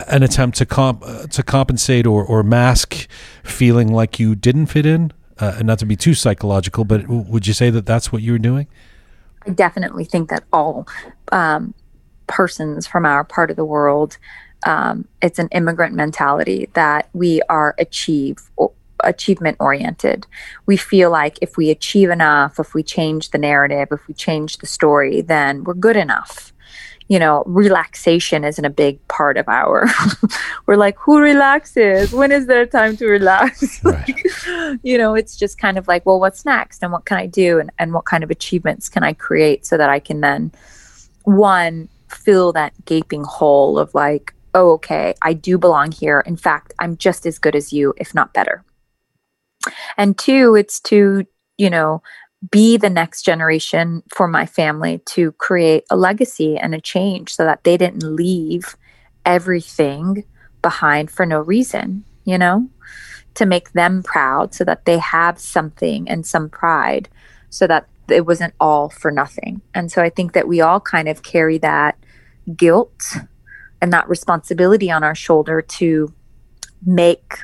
an 0.07 0.23
attempt 0.23 0.57
to 0.59 0.65
comp 0.65 1.03
uh, 1.05 1.27
to 1.27 1.43
compensate 1.43 2.07
or 2.07 2.23
or 2.23 2.43
mask 2.43 3.07
feeling 3.43 3.91
like 3.91 4.19
you 4.19 4.35
didn't 4.35 4.67
fit 4.67 4.85
in. 4.85 5.11
Uh, 5.39 5.55
and 5.57 5.65
not 5.67 5.79
to 5.79 5.85
be 5.85 5.95
too 5.95 6.13
psychological, 6.13 6.85
but 6.85 7.07
would 7.07 7.47
you 7.47 7.53
say 7.53 7.71
that 7.71 7.87
that's 7.87 8.11
what 8.11 8.21
you 8.21 8.33
were 8.33 8.37
doing? 8.37 8.67
I 9.47 9.49
definitely 9.49 10.05
think 10.05 10.29
that 10.29 10.43
all 10.53 10.87
um, 11.31 11.73
persons 12.27 12.85
from 12.87 13.05
our 13.05 13.23
part 13.23 13.49
of 13.49 13.57
the 13.57 13.65
world, 13.65 14.17
um, 14.65 15.07
it's 15.21 15.39
an 15.39 15.49
immigrant 15.51 15.95
mentality 15.95 16.69
that 16.73 17.09
we 17.13 17.41
are 17.49 17.75
achieve 17.77 18.37
achievement 19.03 19.57
oriented. 19.59 20.25
We 20.65 20.77
feel 20.77 21.11
like 21.11 21.37
if 21.41 21.57
we 21.57 21.69
achieve 21.69 22.09
enough, 22.09 22.59
if 22.59 22.73
we 22.73 22.83
change 22.83 23.29
the 23.29 23.37
narrative, 23.37 23.89
if 23.91 24.07
we 24.07 24.13
change 24.13 24.57
the 24.57 24.65
story, 24.65 25.21
then 25.21 25.63
we're 25.63 25.73
good 25.73 25.97
enough. 25.97 26.51
You 27.09 27.19
know, 27.19 27.43
relaxation 27.45 28.45
isn't 28.45 28.63
a 28.63 28.69
big 28.69 29.05
part 29.09 29.37
of 29.37 29.47
our. 29.49 29.87
we're 30.65 30.77
like, 30.77 30.97
who 30.97 31.19
relaxes? 31.19 32.13
When 32.13 32.31
is 32.31 32.47
there 32.47 32.65
time 32.65 32.95
to 32.97 33.07
relax? 33.07 33.81
Right. 33.83 34.79
you 34.83 34.97
know, 34.97 35.13
it's 35.13 35.35
just 35.35 35.57
kind 35.57 35.77
of 35.77 35.87
like, 35.87 36.05
well, 36.05 36.19
what's 36.19 36.45
next? 36.45 36.81
And 36.81 36.91
what 36.91 37.05
can 37.05 37.17
I 37.17 37.27
do? 37.27 37.59
And, 37.59 37.71
and 37.77 37.93
what 37.93 38.05
kind 38.05 38.23
of 38.23 38.31
achievements 38.31 38.87
can 38.87 39.03
I 39.03 39.13
create 39.13 39.65
so 39.65 39.77
that 39.77 39.89
I 39.89 39.99
can 39.99 40.21
then, 40.21 40.51
one, 41.23 41.89
fill 42.07 42.53
that 42.53 42.73
gaping 42.85 43.23
hole 43.23 43.77
of 43.77 43.93
like, 43.93 44.32
oh, 44.53 44.71
okay, 44.73 45.15
I 45.21 45.33
do 45.33 45.57
belong 45.57 45.91
here. 45.91 46.21
In 46.25 46.35
fact, 46.35 46.73
I'm 46.79 46.97
just 46.97 47.25
as 47.25 47.39
good 47.39 47.55
as 47.55 47.73
you, 47.73 47.93
if 47.97 48.13
not 48.13 48.33
better. 48.33 48.63
And 49.97 50.17
two, 50.17 50.55
it's 50.55 50.79
to, 50.81 51.25
you 51.57 51.69
know, 51.69 52.01
be 52.51 52.77
the 52.77 52.89
next 52.89 53.23
generation 53.23 54.03
for 54.09 54.27
my 54.27 54.45
family 54.45 54.99
to 55.05 55.31
create 55.33 55.85
a 55.89 55.95
legacy 55.95 56.57
and 56.57 56.75
a 56.75 56.81
change 56.81 57.33
so 57.35 57.45
that 57.45 57.63
they 57.63 57.77
didn't 57.77 58.03
leave 58.03 58.75
everything 59.25 60.25
behind 60.61 61.09
for 61.09 61.25
no 61.25 61.39
reason, 61.39 62.03
you 62.25 62.37
know, 62.37 62.69
to 63.35 63.45
make 63.45 63.71
them 63.71 64.03
proud 64.03 64.53
so 64.53 64.63
that 64.63 64.85
they 64.85 64.97
have 64.97 65.39
something 65.39 66.09
and 66.09 66.25
some 66.25 66.49
pride 66.49 67.07
so 67.49 67.65
that 67.65 67.87
it 68.09 68.25
wasn't 68.25 68.53
all 68.59 68.89
for 68.89 69.11
nothing. 69.11 69.61
And 69.73 69.91
so 69.91 70.01
I 70.01 70.09
think 70.09 70.33
that 70.33 70.47
we 70.47 70.59
all 70.59 70.81
kind 70.81 71.07
of 71.07 71.23
carry 71.23 71.57
that 71.59 71.97
guilt 72.57 73.01
and 73.83 73.91
that 73.91 74.07
responsibility 74.07 74.89
on 74.89 75.03
our 75.03 75.13
shoulder 75.13 75.61
to 75.61 76.13
make 76.85 77.37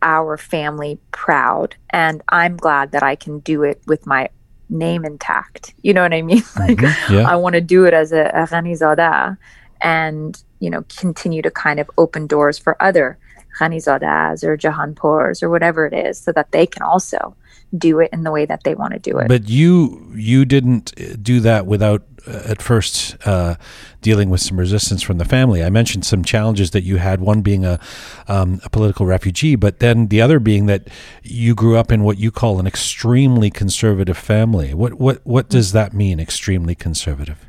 our 0.00 0.36
family 0.36 1.00
proud. 1.10 1.74
And 1.90 2.22
I'm 2.28 2.56
glad 2.56 2.92
that 2.92 3.02
I 3.02 3.16
can 3.16 3.40
do 3.40 3.64
it 3.64 3.82
with 3.88 4.06
my 4.06 4.28
name 4.68 5.04
intact. 5.04 5.74
You 5.82 5.92
know 5.92 6.02
what 6.02 6.14
I 6.14 6.22
mean? 6.22 6.44
Like, 6.56 6.78
mm-hmm. 6.78 7.14
yeah. 7.14 7.28
I 7.28 7.34
want 7.34 7.54
to 7.54 7.60
do 7.60 7.84
it 7.84 7.94
as 7.94 8.12
a, 8.12 8.26
a 8.26 8.46
Ghanizada 8.46 9.36
and, 9.80 10.40
you 10.60 10.70
know, 10.70 10.84
continue 11.00 11.42
to 11.42 11.50
kind 11.50 11.80
of 11.80 11.90
open 11.98 12.28
doors 12.28 12.58
for 12.58 12.80
other 12.80 13.18
Ghanizadas 13.58 14.44
or 14.44 14.56
Jahanpurs 14.56 15.42
or 15.42 15.50
whatever 15.50 15.84
it 15.84 15.94
is 15.94 16.16
so 16.16 16.30
that 16.30 16.52
they 16.52 16.64
can 16.64 16.82
also 16.82 17.34
do 17.76 18.00
it 18.00 18.10
in 18.12 18.22
the 18.22 18.30
way 18.30 18.44
that 18.44 18.64
they 18.64 18.74
want 18.74 18.92
to 18.92 18.98
do 18.98 19.18
it. 19.18 19.28
But 19.28 19.48
you 19.48 20.12
you 20.14 20.44
didn't 20.44 20.92
uh, 21.00 21.16
do 21.20 21.40
that 21.40 21.66
without 21.66 22.02
uh, 22.26 22.42
at 22.46 22.62
first 22.62 23.16
uh, 23.26 23.56
dealing 24.00 24.30
with 24.30 24.40
some 24.40 24.58
resistance 24.58 25.02
from 25.02 25.18
the 25.18 25.24
family. 25.24 25.64
I 25.64 25.70
mentioned 25.70 26.04
some 26.04 26.22
challenges 26.22 26.70
that 26.72 26.82
you 26.82 26.98
had. 26.98 27.20
One 27.20 27.40
being 27.42 27.64
a 27.64 27.80
um, 28.28 28.60
a 28.64 28.70
political 28.70 29.06
refugee, 29.06 29.56
but 29.56 29.80
then 29.80 30.08
the 30.08 30.20
other 30.20 30.38
being 30.38 30.66
that 30.66 30.88
you 31.22 31.54
grew 31.54 31.76
up 31.76 31.90
in 31.90 32.04
what 32.04 32.18
you 32.18 32.30
call 32.30 32.60
an 32.60 32.66
extremely 32.66 33.50
conservative 33.50 34.18
family. 34.18 34.74
What 34.74 34.94
what 34.94 35.20
what 35.24 35.48
does 35.48 35.72
that 35.72 35.92
mean? 35.92 36.20
Extremely 36.20 36.74
conservative. 36.74 37.46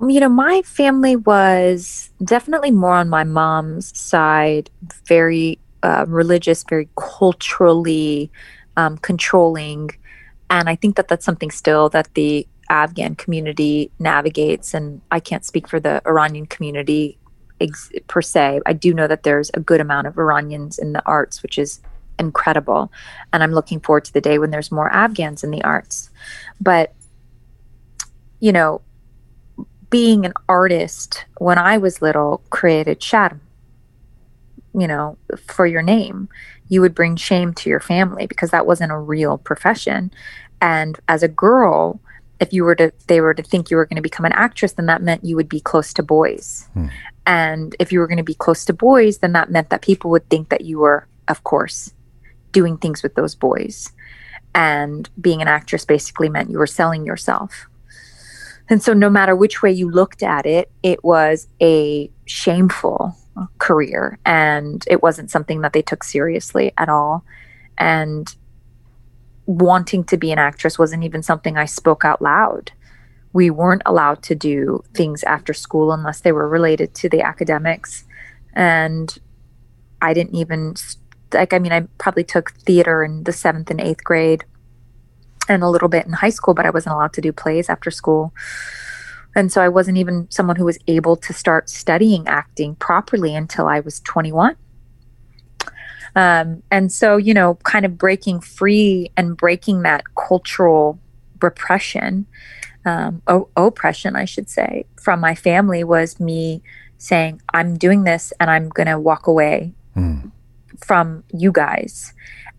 you 0.00 0.20
know, 0.20 0.28
my 0.28 0.62
family 0.62 1.16
was 1.16 2.10
definitely 2.24 2.70
more 2.70 2.94
on 2.94 3.08
my 3.08 3.24
mom's 3.24 3.96
side, 3.98 4.70
very 5.04 5.58
uh, 5.82 6.04
religious, 6.08 6.64
very 6.64 6.88
culturally 6.96 8.30
um, 8.78 8.96
controlling. 8.98 9.90
And 10.48 10.70
I 10.70 10.76
think 10.76 10.96
that 10.96 11.08
that's 11.08 11.26
something 11.26 11.50
still 11.50 11.90
that 11.90 12.14
the 12.14 12.46
Afghan 12.70 13.16
community 13.16 13.90
navigates. 13.98 14.72
And 14.72 15.02
I 15.10 15.20
can't 15.20 15.44
speak 15.44 15.68
for 15.68 15.80
the 15.80 16.00
Iranian 16.06 16.46
community 16.46 17.18
ex- 17.60 17.90
per 18.06 18.22
se. 18.22 18.60
I 18.64 18.72
do 18.72 18.94
know 18.94 19.08
that 19.08 19.24
there's 19.24 19.50
a 19.52 19.60
good 19.60 19.80
amount 19.80 20.06
of 20.06 20.16
Iranians 20.16 20.78
in 20.78 20.92
the 20.92 21.04
arts, 21.04 21.42
which 21.42 21.58
is 21.58 21.80
incredible. 22.20 22.92
And 23.32 23.42
I'm 23.42 23.52
looking 23.52 23.80
forward 23.80 24.04
to 24.06 24.12
the 24.12 24.20
day 24.20 24.38
when 24.38 24.50
there's 24.50 24.70
more 24.70 24.88
Afghans 24.90 25.42
in 25.42 25.50
the 25.50 25.62
arts. 25.64 26.10
But, 26.60 26.94
you 28.38 28.52
know, 28.52 28.80
being 29.90 30.24
an 30.24 30.34
artist 30.48 31.24
when 31.38 31.58
I 31.58 31.78
was 31.78 32.00
little 32.00 32.42
created 32.50 33.00
sharm, 33.00 33.40
you 34.72 34.86
know, 34.86 35.18
for 35.46 35.66
your 35.66 35.82
name. 35.82 36.28
You 36.68 36.80
would 36.80 36.94
bring 36.94 37.16
shame 37.16 37.54
to 37.54 37.70
your 37.70 37.80
family 37.80 38.26
because 38.26 38.50
that 38.50 38.66
wasn't 38.66 38.92
a 38.92 38.98
real 38.98 39.38
profession. 39.38 40.10
And 40.60 40.98
as 41.08 41.22
a 41.22 41.28
girl, 41.28 42.00
if 42.40 42.52
you 42.52 42.64
were 42.64 42.74
to 42.76 42.92
they 43.06 43.20
were 43.20 43.34
to 43.34 43.42
think 43.42 43.70
you 43.70 43.76
were 43.76 43.86
going 43.86 43.96
to 43.96 44.02
become 44.02 44.26
an 44.26 44.32
actress, 44.32 44.72
then 44.72 44.86
that 44.86 45.02
meant 45.02 45.24
you 45.24 45.36
would 45.36 45.48
be 45.48 45.60
close 45.60 45.92
to 45.94 46.02
boys. 46.02 46.68
Hmm. 46.74 46.86
And 47.26 47.76
if 47.78 47.92
you 47.92 47.98
were 47.98 48.06
going 48.06 48.18
to 48.18 48.22
be 48.22 48.34
close 48.34 48.64
to 48.66 48.72
boys, 48.72 49.18
then 49.18 49.32
that 49.32 49.50
meant 49.50 49.70
that 49.70 49.82
people 49.82 50.10
would 50.10 50.28
think 50.30 50.48
that 50.48 50.62
you 50.62 50.78
were, 50.78 51.06
of 51.28 51.44
course, 51.44 51.92
doing 52.52 52.78
things 52.78 53.02
with 53.02 53.14
those 53.14 53.34
boys. 53.34 53.92
And 54.54 55.08
being 55.20 55.42
an 55.42 55.48
actress 55.48 55.84
basically 55.84 56.30
meant 56.30 56.50
you 56.50 56.58
were 56.58 56.66
selling 56.66 57.04
yourself. 57.04 57.68
And 58.70 58.82
so, 58.82 58.92
no 58.92 59.10
matter 59.10 59.34
which 59.34 59.62
way 59.62 59.70
you 59.70 59.90
looked 59.90 60.22
at 60.22 60.46
it, 60.46 60.70
it 60.82 61.02
was 61.04 61.48
a 61.60 62.10
shameful 62.26 63.16
career 63.58 64.18
and 64.24 64.84
it 64.88 65.02
wasn't 65.02 65.30
something 65.30 65.60
that 65.60 65.72
they 65.72 65.82
took 65.82 66.04
seriously 66.04 66.72
at 66.76 66.88
all. 66.88 67.24
And 67.76 68.34
wanting 69.46 70.04
to 70.04 70.16
be 70.16 70.30
an 70.30 70.38
actress 70.38 70.78
wasn't 70.78 71.04
even 71.04 71.22
something 71.22 71.56
I 71.56 71.64
spoke 71.64 72.04
out 72.04 72.20
loud. 72.20 72.72
We 73.32 73.50
weren't 73.50 73.82
allowed 73.86 74.22
to 74.24 74.34
do 74.34 74.82
things 74.94 75.22
after 75.24 75.54
school 75.54 75.92
unless 75.92 76.20
they 76.20 76.32
were 76.32 76.48
related 76.48 76.94
to 76.96 77.08
the 77.08 77.22
academics. 77.22 78.04
And 78.52 79.16
I 80.02 80.12
didn't 80.12 80.34
even, 80.34 80.74
like, 81.32 81.52
I 81.52 81.58
mean, 81.58 81.72
I 81.72 81.86
probably 81.98 82.24
took 82.24 82.52
theater 82.52 83.02
in 83.02 83.24
the 83.24 83.32
seventh 83.32 83.70
and 83.70 83.80
eighth 83.80 84.04
grade 84.04 84.44
and 85.48 85.62
a 85.62 85.68
little 85.68 85.88
bit 85.88 86.06
in 86.06 86.12
high 86.12 86.30
school, 86.30 86.54
but 86.54 86.66
I 86.66 86.70
wasn't 86.70 86.94
allowed 86.94 87.12
to 87.14 87.20
do 87.20 87.32
plays 87.32 87.70
after 87.70 87.90
school. 87.90 88.32
And 89.36 89.52
so 89.52 89.60
I 89.60 89.68
wasn't 89.68 89.98
even 89.98 90.26
someone 90.30 90.56
who 90.56 90.64
was 90.64 90.78
able 90.86 91.16
to 91.16 91.32
start 91.32 91.70
studying 91.70 92.26
acting 92.26 92.74
properly 92.76 93.34
until 93.34 93.68
I 93.68 93.80
was 93.80 94.00
21. 94.00 94.56
Um, 96.16 96.62
and 96.70 96.90
so, 96.90 97.16
you 97.16 97.34
know, 97.34 97.56
kind 97.62 97.84
of 97.84 97.96
breaking 97.98 98.40
free 98.40 99.10
and 99.16 99.36
breaking 99.36 99.82
that 99.82 100.02
cultural 100.16 100.98
repression, 101.40 102.26
um, 102.84 103.22
o- 103.28 103.48
oppression, 103.56 104.16
I 104.16 104.24
should 104.24 104.48
say, 104.48 104.86
from 105.00 105.20
my 105.20 105.34
family 105.34 105.84
was 105.84 106.18
me 106.18 106.62
saying, 106.96 107.40
I'm 107.54 107.76
doing 107.76 108.04
this 108.04 108.32
and 108.40 108.50
I'm 108.50 108.68
going 108.70 108.88
to 108.88 108.98
walk 108.98 109.26
away 109.26 109.72
from 110.84 111.22
you 111.32 111.52
guys. 111.52 112.12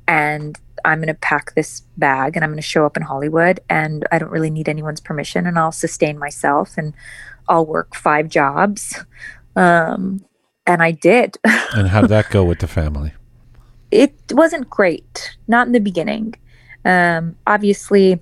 And 0.07 0.57
I'm 0.85 0.99
going 0.99 1.07
to 1.07 1.13
pack 1.13 1.55
this 1.55 1.81
bag 1.97 2.35
and 2.35 2.43
I'm 2.43 2.51
going 2.51 2.61
to 2.61 2.67
show 2.67 2.85
up 2.85 2.97
in 2.97 3.03
Hollywood 3.03 3.59
and 3.69 4.05
I 4.11 4.19
don't 4.19 4.31
really 4.31 4.49
need 4.49 4.69
anyone's 4.69 5.01
permission 5.01 5.45
and 5.45 5.57
I'll 5.57 5.71
sustain 5.71 6.17
myself 6.17 6.77
and 6.77 6.93
I'll 7.47 7.65
work 7.65 7.95
five 7.95 8.29
jobs. 8.29 9.03
Um, 9.55 10.25
and 10.65 10.83
I 10.83 10.91
did. 10.91 11.37
And 11.75 11.89
how 11.89 12.01
did 12.01 12.09
that 12.09 12.31
go 12.31 12.43
with 12.43 12.59
the 12.59 12.67
family? 12.67 13.13
it 13.91 14.13
wasn't 14.31 14.69
great, 14.69 15.35
not 15.47 15.67
in 15.67 15.73
the 15.73 15.79
beginning. 15.79 16.35
Um, 16.85 17.35
obviously, 17.47 18.19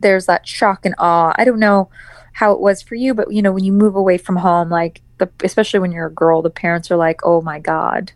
there's 0.00 0.26
that 0.26 0.46
shock 0.46 0.84
and 0.84 0.94
awe. 0.98 1.32
I 1.36 1.44
don't 1.44 1.60
know 1.60 1.90
how 2.32 2.52
it 2.52 2.60
was 2.60 2.82
for 2.82 2.94
you, 2.94 3.14
but 3.14 3.32
you 3.32 3.42
know, 3.42 3.52
when 3.52 3.64
you 3.64 3.72
move 3.72 3.94
away 3.94 4.18
from 4.18 4.36
home, 4.36 4.70
like 4.70 5.02
the, 5.18 5.30
especially 5.44 5.80
when 5.80 5.92
you're 5.92 6.06
a 6.06 6.12
girl, 6.12 6.42
the 6.42 6.50
parents 6.50 6.90
are 6.90 6.96
like, 6.96 7.20
"Oh 7.22 7.40
my 7.40 7.58
God, 7.58 8.12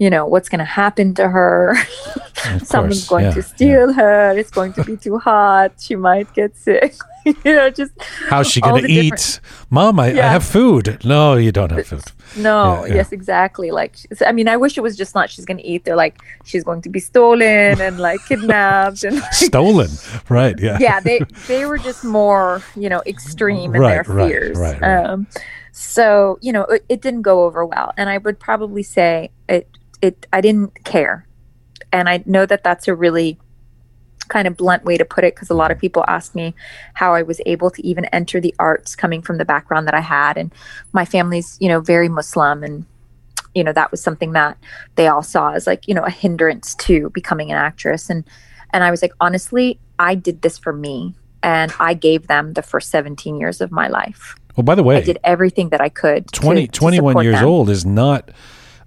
you 0.00 0.08
know, 0.10 0.24
what's 0.26 0.48
going 0.48 0.58
to 0.58 0.64
happen 0.82 1.14
to 1.14 1.28
her? 1.28 1.76
Someone's 2.64 3.06
going 3.06 3.26
yeah, 3.26 3.34
to 3.34 3.42
steal 3.42 3.92
her. 3.92 4.36
It's 4.36 4.50
going 4.50 4.72
to 4.72 4.82
be 4.84 4.96
too 4.96 5.18
hot. 5.18 5.72
She 5.78 5.94
might 5.94 6.32
get 6.32 6.56
sick. 6.56 6.94
you 7.26 7.34
know, 7.44 7.68
just 7.68 7.92
How's 8.30 8.48
she 8.50 8.62
going 8.62 8.80
to 8.80 8.88
the 8.88 8.94
different- 9.02 9.20
eat? 9.20 9.40
Mom, 9.68 10.00
I, 10.00 10.06
I 10.06 10.32
have 10.36 10.42
food. 10.44 11.04
No, 11.04 11.34
you 11.36 11.52
don't 11.52 11.70
have 11.70 11.86
food. 11.86 12.02
No, 12.38 12.80
Yeah, 12.84 12.86
yeah. 12.86 12.94
yes, 12.94 13.12
exactly. 13.12 13.70
Like, 13.72 13.94
I 14.26 14.32
mean, 14.32 14.48
I 14.48 14.56
wish 14.56 14.78
it 14.78 14.80
was 14.80 14.96
just 14.96 15.14
not 15.14 15.28
she's 15.28 15.44
going 15.44 15.58
to 15.58 15.66
eat. 15.66 15.84
They're 15.84 15.96
like, 15.96 16.18
she's 16.44 16.64
going 16.64 16.80
to 16.82 16.88
be 16.88 16.98
stolen 17.00 17.78
and 17.80 17.98
like 17.98 18.20
kidnapped 18.26 19.04
and 19.04 19.16
like, 19.20 19.32
Stolen. 19.34 19.90
Right. 20.30 20.58
Yeah. 20.58 20.78
yeah, 20.80 21.00
they 21.00 21.20
they 21.46 21.66
were 21.66 21.76
just 21.78 22.04
more, 22.04 22.62
you 22.74 22.88
know, 22.88 23.02
extreme 23.04 23.74
in 23.74 23.80
Right, 23.82 24.02
their 24.06 24.14
right, 24.14 24.30
fears. 24.30 24.58
right, 24.58 24.80
right. 24.80 25.04
Um, 25.04 25.26
so 25.72 26.38
you 26.40 26.52
know, 26.52 26.62
it, 26.64 26.84
it 26.88 27.00
didn't 27.02 27.22
go 27.22 27.44
over 27.44 27.66
well, 27.66 27.92
and 27.98 28.08
I 28.08 28.18
would 28.18 28.38
probably 28.40 28.82
say 28.82 29.30
it 29.48 29.68
it 30.02 30.26
I 30.32 30.40
didn't 30.40 30.84
care, 30.84 31.26
and 31.92 32.08
I 32.08 32.22
know 32.26 32.46
that 32.46 32.64
that's 32.64 32.88
a 32.88 32.94
really 32.94 33.38
kind 34.28 34.46
of 34.46 34.56
blunt 34.56 34.84
way 34.84 34.96
to 34.96 35.04
put 35.04 35.24
it 35.24 35.34
because 35.34 35.50
a 35.50 35.54
lot 35.54 35.70
of 35.70 35.76
mm-hmm. 35.76 35.80
people 35.82 36.04
ask 36.06 36.34
me 36.34 36.54
how 36.94 37.14
I 37.14 37.22
was 37.22 37.40
able 37.46 37.70
to 37.70 37.84
even 37.86 38.04
enter 38.06 38.40
the 38.40 38.54
arts 38.58 38.94
coming 38.94 39.22
from 39.22 39.38
the 39.38 39.44
background 39.44 39.86
that 39.88 39.94
I 39.94 40.00
had. 40.00 40.38
And 40.38 40.52
my 40.92 41.04
family's 41.04 41.58
you 41.60 41.68
know 41.68 41.80
very 41.80 42.08
Muslim 42.08 42.62
and 42.62 42.86
you 43.54 43.64
know 43.64 43.72
that 43.72 43.90
was 43.90 44.00
something 44.00 44.32
that 44.32 44.56
they 44.94 45.08
all 45.08 45.22
saw 45.22 45.52
as 45.52 45.66
like 45.66 45.86
you 45.88 45.94
know 45.94 46.04
a 46.04 46.10
hindrance 46.10 46.74
to 46.76 47.10
becoming 47.10 47.50
an 47.50 47.58
actress. 47.58 48.08
And 48.08 48.24
and 48.70 48.84
I 48.84 48.90
was 48.90 49.02
like 49.02 49.12
honestly 49.20 49.78
I 49.98 50.14
did 50.14 50.42
this 50.42 50.56
for 50.56 50.72
me 50.72 51.14
and 51.42 51.72
I 51.80 51.94
gave 51.94 52.26
them 52.26 52.52
the 52.54 52.62
first 52.62 52.90
17 52.90 53.36
years 53.36 53.60
of 53.60 53.70
my 53.70 53.88
life. 53.88 54.36
Well, 54.56 54.64
by 54.64 54.74
the 54.74 54.82
way, 54.82 54.96
I 54.96 55.00
did 55.00 55.18
everything 55.24 55.70
that 55.70 55.80
I 55.80 55.88
could 55.88 56.26
to- 56.32 56.40
20, 56.40 56.66
to 56.66 56.72
21 56.72 57.12
support 57.12 57.24
years 57.24 57.36
them. 57.36 57.48
old 57.48 57.70
is 57.70 57.86
not 57.86 58.30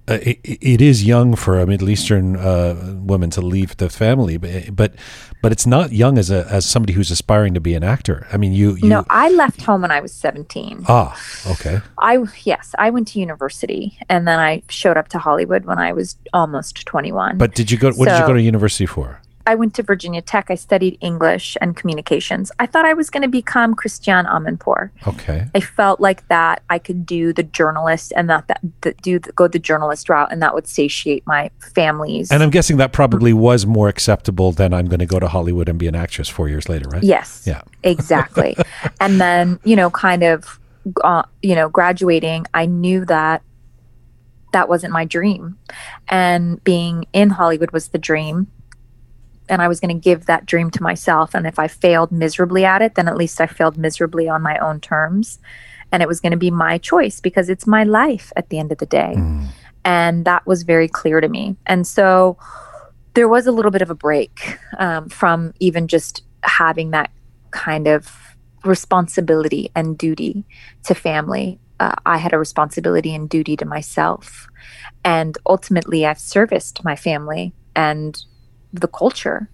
uh, 0.07 0.19
it, 0.21 0.39
it 0.43 0.81
is 0.81 1.05
young 1.05 1.35
for 1.35 1.59
a 1.59 1.65
middle 1.65 1.89
eastern 1.89 2.35
uh, 2.35 2.95
woman 2.99 3.29
to 3.29 3.41
leave 3.41 3.77
the 3.77 3.89
family 3.89 4.37
but 4.37 4.75
but 4.75 4.93
but 5.41 5.51
it's 5.51 5.65
not 5.65 5.91
young 5.91 6.17
as 6.17 6.29
a 6.29 6.45
as 6.49 6.65
somebody 6.65 6.93
who's 6.93 7.09
aspiring 7.11 7.53
to 7.53 7.61
be 7.61 7.73
an 7.73 7.83
actor. 7.83 8.27
I 8.31 8.37
mean 8.37 8.53
you 8.53 8.75
you 8.75 8.89
no 8.89 9.05
I 9.09 9.29
left 9.29 9.61
home 9.61 9.81
when 9.81 9.91
I 9.91 10.01
was 10.01 10.13
17 10.13 10.85
ah 10.87 11.17
okay. 11.47 11.81
I 11.99 12.23
yes, 12.43 12.75
I 12.77 12.89
went 12.89 13.07
to 13.09 13.19
university 13.19 13.97
and 14.09 14.27
then 14.27 14.39
I 14.39 14.63
showed 14.69 14.97
up 14.97 15.07
to 15.09 15.19
Hollywood 15.19 15.65
when 15.65 15.79
I 15.79 15.93
was 15.93 16.17
almost 16.33 16.85
21. 16.85 17.37
but 17.37 17.55
did 17.55 17.71
you 17.71 17.77
go 17.77 17.91
what 17.91 18.09
did 18.09 18.19
you 18.19 18.27
go 18.27 18.33
to 18.33 18.41
university 18.41 18.85
for 18.85 19.21
I 19.45 19.55
went 19.55 19.73
to 19.75 19.83
Virginia 19.83 20.21
Tech. 20.21 20.49
I 20.49 20.55
studied 20.55 20.97
English 21.01 21.57
and 21.61 21.75
communications. 21.75 22.51
I 22.59 22.65
thought 22.65 22.85
I 22.85 22.93
was 22.93 23.09
going 23.09 23.23
to 23.23 23.29
become 23.29 23.75
Christiane 23.75 24.25
Amanpour. 24.25 24.89
okay 25.07 25.47
I 25.53 25.59
felt 25.59 25.99
like 25.99 26.27
that 26.29 26.63
I 26.69 26.79
could 26.79 27.05
do 27.05 27.33
the 27.33 27.43
journalist 27.43 28.13
and 28.15 28.29
that 28.29 28.47
that, 28.47 28.61
that 28.81 29.01
do 29.01 29.19
the, 29.19 29.31
go 29.33 29.47
the 29.47 29.59
journalist 29.59 30.09
route 30.09 30.31
and 30.31 30.41
that 30.41 30.53
would 30.53 30.67
satiate 30.67 31.25
my 31.27 31.49
family's. 31.59 32.31
and 32.31 32.41
i'm 32.43 32.49
guessing 32.49 32.77
that 32.77 32.91
probably 32.93 33.33
was 33.33 33.65
more 33.65 33.87
acceptable 33.87 34.51
than 34.51 34.73
i'm 34.73 34.87
going 34.87 34.99
to 34.99 35.05
go 35.05 35.19
to 35.19 35.27
hollywood 35.27 35.67
and 35.69 35.77
be 35.79 35.87
an 35.87 35.95
actress 35.95 36.29
four 36.29 36.47
years 36.49 36.69
later 36.69 36.87
right 36.89 37.03
Yes. 37.03 37.43
Yeah. 37.45 37.61
Exactly. 37.83 38.55
and 39.01 39.19
then, 39.19 39.59
you 39.65 39.75
know, 39.75 39.89
kind 39.89 40.23
of, 40.23 40.59
uh, 41.03 41.23
you 41.41 41.53
know, 41.53 41.67
graduating, 41.69 42.45
I 42.53 42.65
knew 42.65 43.03
that 43.05 43.41
that 44.53 44.69
wasn't 44.69 44.93
my 44.93 45.03
dream. 45.05 45.57
And 46.07 46.63
being 46.63 47.05
in 47.11 47.31
Hollywood 47.31 47.71
was 47.71 47.89
the 47.89 47.97
dream. 47.97 48.47
And 49.49 49.61
I 49.61 49.67
was 49.67 49.79
going 49.79 49.95
to 49.95 50.01
give 50.01 50.25
that 50.25 50.45
dream 50.45 50.71
to 50.71 50.83
myself. 50.83 51.33
And 51.33 51.45
if 51.45 51.59
I 51.59 51.67
failed 51.67 52.11
miserably 52.11 52.65
at 52.65 52.81
it, 52.81 52.95
then 52.95 53.07
at 53.07 53.17
least 53.17 53.41
I 53.41 53.47
failed 53.47 53.77
miserably 53.77 54.29
on 54.29 54.41
my 54.41 54.57
own 54.57 54.79
terms. 54.79 55.39
And 55.91 56.01
it 56.01 56.07
was 56.07 56.19
going 56.19 56.31
to 56.31 56.37
be 56.37 56.51
my 56.51 56.77
choice 56.77 57.19
because 57.19 57.49
it's 57.49 57.67
my 57.67 57.83
life 57.83 58.31
at 58.35 58.49
the 58.49 58.57
end 58.57 58.71
of 58.71 58.77
the 58.79 58.85
day. 58.85 59.13
And 59.85 60.25
that 60.25 60.47
was 60.47 60.63
very 60.63 60.87
clear 60.87 61.21
to 61.21 61.27
me. 61.27 61.55
And 61.65 61.85
so 61.85 62.37
there 63.13 63.27
was 63.27 63.45
a 63.47 63.51
little 63.51 63.71
bit 63.71 63.81
of 63.81 63.89
a 63.89 63.95
break 63.95 64.57
um, 64.79 65.09
from 65.09 65.53
even 65.59 65.87
just 65.87 66.23
having 66.43 66.91
that 66.91 67.11
kind 67.51 67.87
of 67.87 68.35
responsibility 68.63 69.69
and 69.75 69.97
duty 69.97 70.45
to 70.85 70.95
family. 70.95 71.59
Uh, 71.79 71.95
I 72.05 72.17
had 72.17 72.33
a 72.33 72.39
responsibility 72.39 73.13
and 73.13 73.29
duty 73.29 73.57
to 73.57 73.65
myself. 73.65 74.47
And 75.03 75.37
ultimately, 75.45 76.05
I've 76.05 76.19
serviced 76.19 76.83
my 76.83 76.95
family 76.95 77.53
and 77.75 78.23
the 78.73 78.87
culture. 78.87 79.49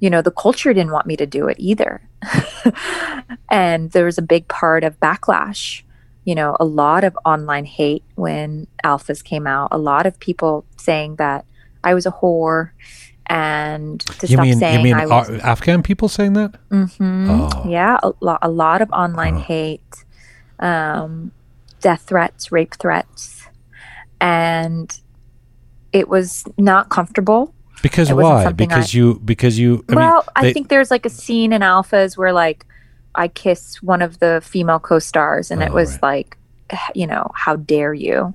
You 0.00 0.10
know, 0.10 0.20
the 0.22 0.30
culture 0.30 0.72
didn't 0.74 0.92
want 0.92 1.06
me 1.06 1.16
to 1.16 1.26
do 1.26 1.48
it 1.48 1.56
either. 1.58 2.02
and 3.50 3.90
there 3.92 4.04
was 4.04 4.18
a 4.18 4.22
big 4.22 4.48
part 4.48 4.84
of 4.84 4.98
backlash. 5.00 5.82
You 6.24 6.34
know, 6.34 6.56
a 6.58 6.64
lot 6.64 7.04
of 7.04 7.16
online 7.24 7.64
hate 7.64 8.02
when 8.16 8.66
Alphas 8.84 9.22
came 9.22 9.46
out, 9.46 9.68
a 9.70 9.78
lot 9.78 10.06
of 10.06 10.18
people 10.18 10.64
saying 10.76 11.16
that 11.16 11.44
I 11.84 11.94
was 11.94 12.04
a 12.04 12.10
whore 12.10 12.70
and 13.28 14.00
to 14.00 14.26
you 14.26 14.34
stop 14.36 14.44
mean 14.44 14.58
saying 14.58 14.78
you 14.78 14.84
mean 14.84 14.94
I 14.94 15.06
was 15.06 15.28
Ar- 15.28 15.36
afghan 15.42 15.82
people 15.82 16.08
saying 16.08 16.34
that 16.34 16.54
hmm 16.70 17.28
Oh. 17.28 17.64
Yeah, 17.68 17.98
a, 18.02 18.12
lo- 18.20 18.38
a 18.40 18.48
lot 18.48 18.82
of 18.82 18.90
online 18.92 19.36
Oh. 19.36 19.40
hate, 19.40 20.04
um, 20.60 21.32
death 21.80 22.02
threats, 22.02 22.52
rape 22.52 22.74
threats, 22.76 23.46
and 24.20 24.96
it 25.92 26.08
was 26.08 26.44
not 26.58 26.88
comfortable. 26.88 27.52
Because 27.82 28.10
It 28.10 28.16
why 28.16 28.52
because 28.52 28.94
I- 28.94 28.98
you 28.98 29.20
because 29.24 29.58
you 29.58 29.84
I 29.90 29.94
well, 29.94 30.14
mean, 30.14 30.22
I 30.36 30.52
think 30.52 30.68
there's 30.68 30.90
like 30.90 31.06
a 31.06 31.10
scene 31.10 31.52
in 31.52 31.62
Alphas 31.62 32.16
where 32.16 32.32
like 32.32 32.64
I 33.14 33.28
kiss 33.28 33.82
one 33.82 34.02
of 34.02 34.18
the 34.18 34.40
female 34.44 34.78
co-stars, 34.78 35.50
and 35.50 35.62
it 35.62 35.70
Oh, 35.70 35.74
was 35.74 35.92
right. 35.94 36.02
like, 36.02 36.36
you 36.94 37.06
know, 37.06 37.30
how 37.34 37.56
dare 37.56 37.94
you? 37.94 38.34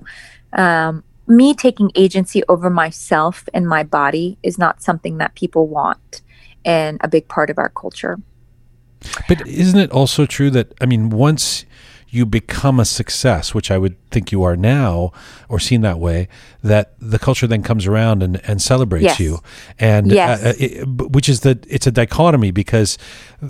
Um, 0.54 1.04
me 1.28 1.54
taking 1.54 1.90
agency 1.94 2.42
over 2.48 2.68
myself 2.68 3.48
and 3.54 3.68
my 3.68 3.84
body 3.84 4.38
is 4.42 4.58
not 4.58 4.82
something 4.82 5.18
that 5.18 5.34
people 5.34 5.68
want, 5.68 6.20
and 6.64 6.98
a 7.02 7.08
big 7.08 7.28
part 7.28 7.48
of 7.48 7.58
our 7.58 7.68
culture. 7.68 8.18
But 9.28 9.46
isn't 9.46 9.78
it 9.78 9.90
also 9.90 10.26
true 10.26 10.50
that 10.50 10.72
I 10.80 10.86
mean, 10.86 11.10
once 11.10 11.64
you 12.14 12.26
become 12.26 12.78
a 12.78 12.84
success, 12.84 13.54
which 13.54 13.70
I 13.70 13.78
would 13.78 13.96
think 14.10 14.30
you 14.32 14.42
are 14.42 14.54
now, 14.54 15.12
or 15.48 15.58
seen 15.58 15.80
that 15.80 15.98
way, 15.98 16.28
that 16.62 16.92
the 17.00 17.18
culture 17.18 17.46
then 17.46 17.62
comes 17.62 17.86
around 17.86 18.22
and, 18.22 18.38
and 18.46 18.60
celebrates 18.60 19.04
Yes. 19.04 19.20
you, 19.20 19.38
and 19.78 20.12
Yes. 20.12 20.44
uh, 20.44 20.52
it, 20.58 20.86
which 20.86 21.26
is 21.28 21.40
the 21.40 21.58
it's 21.68 21.86
a 21.86 21.90
dichotomy 21.90 22.50
because 22.50 22.98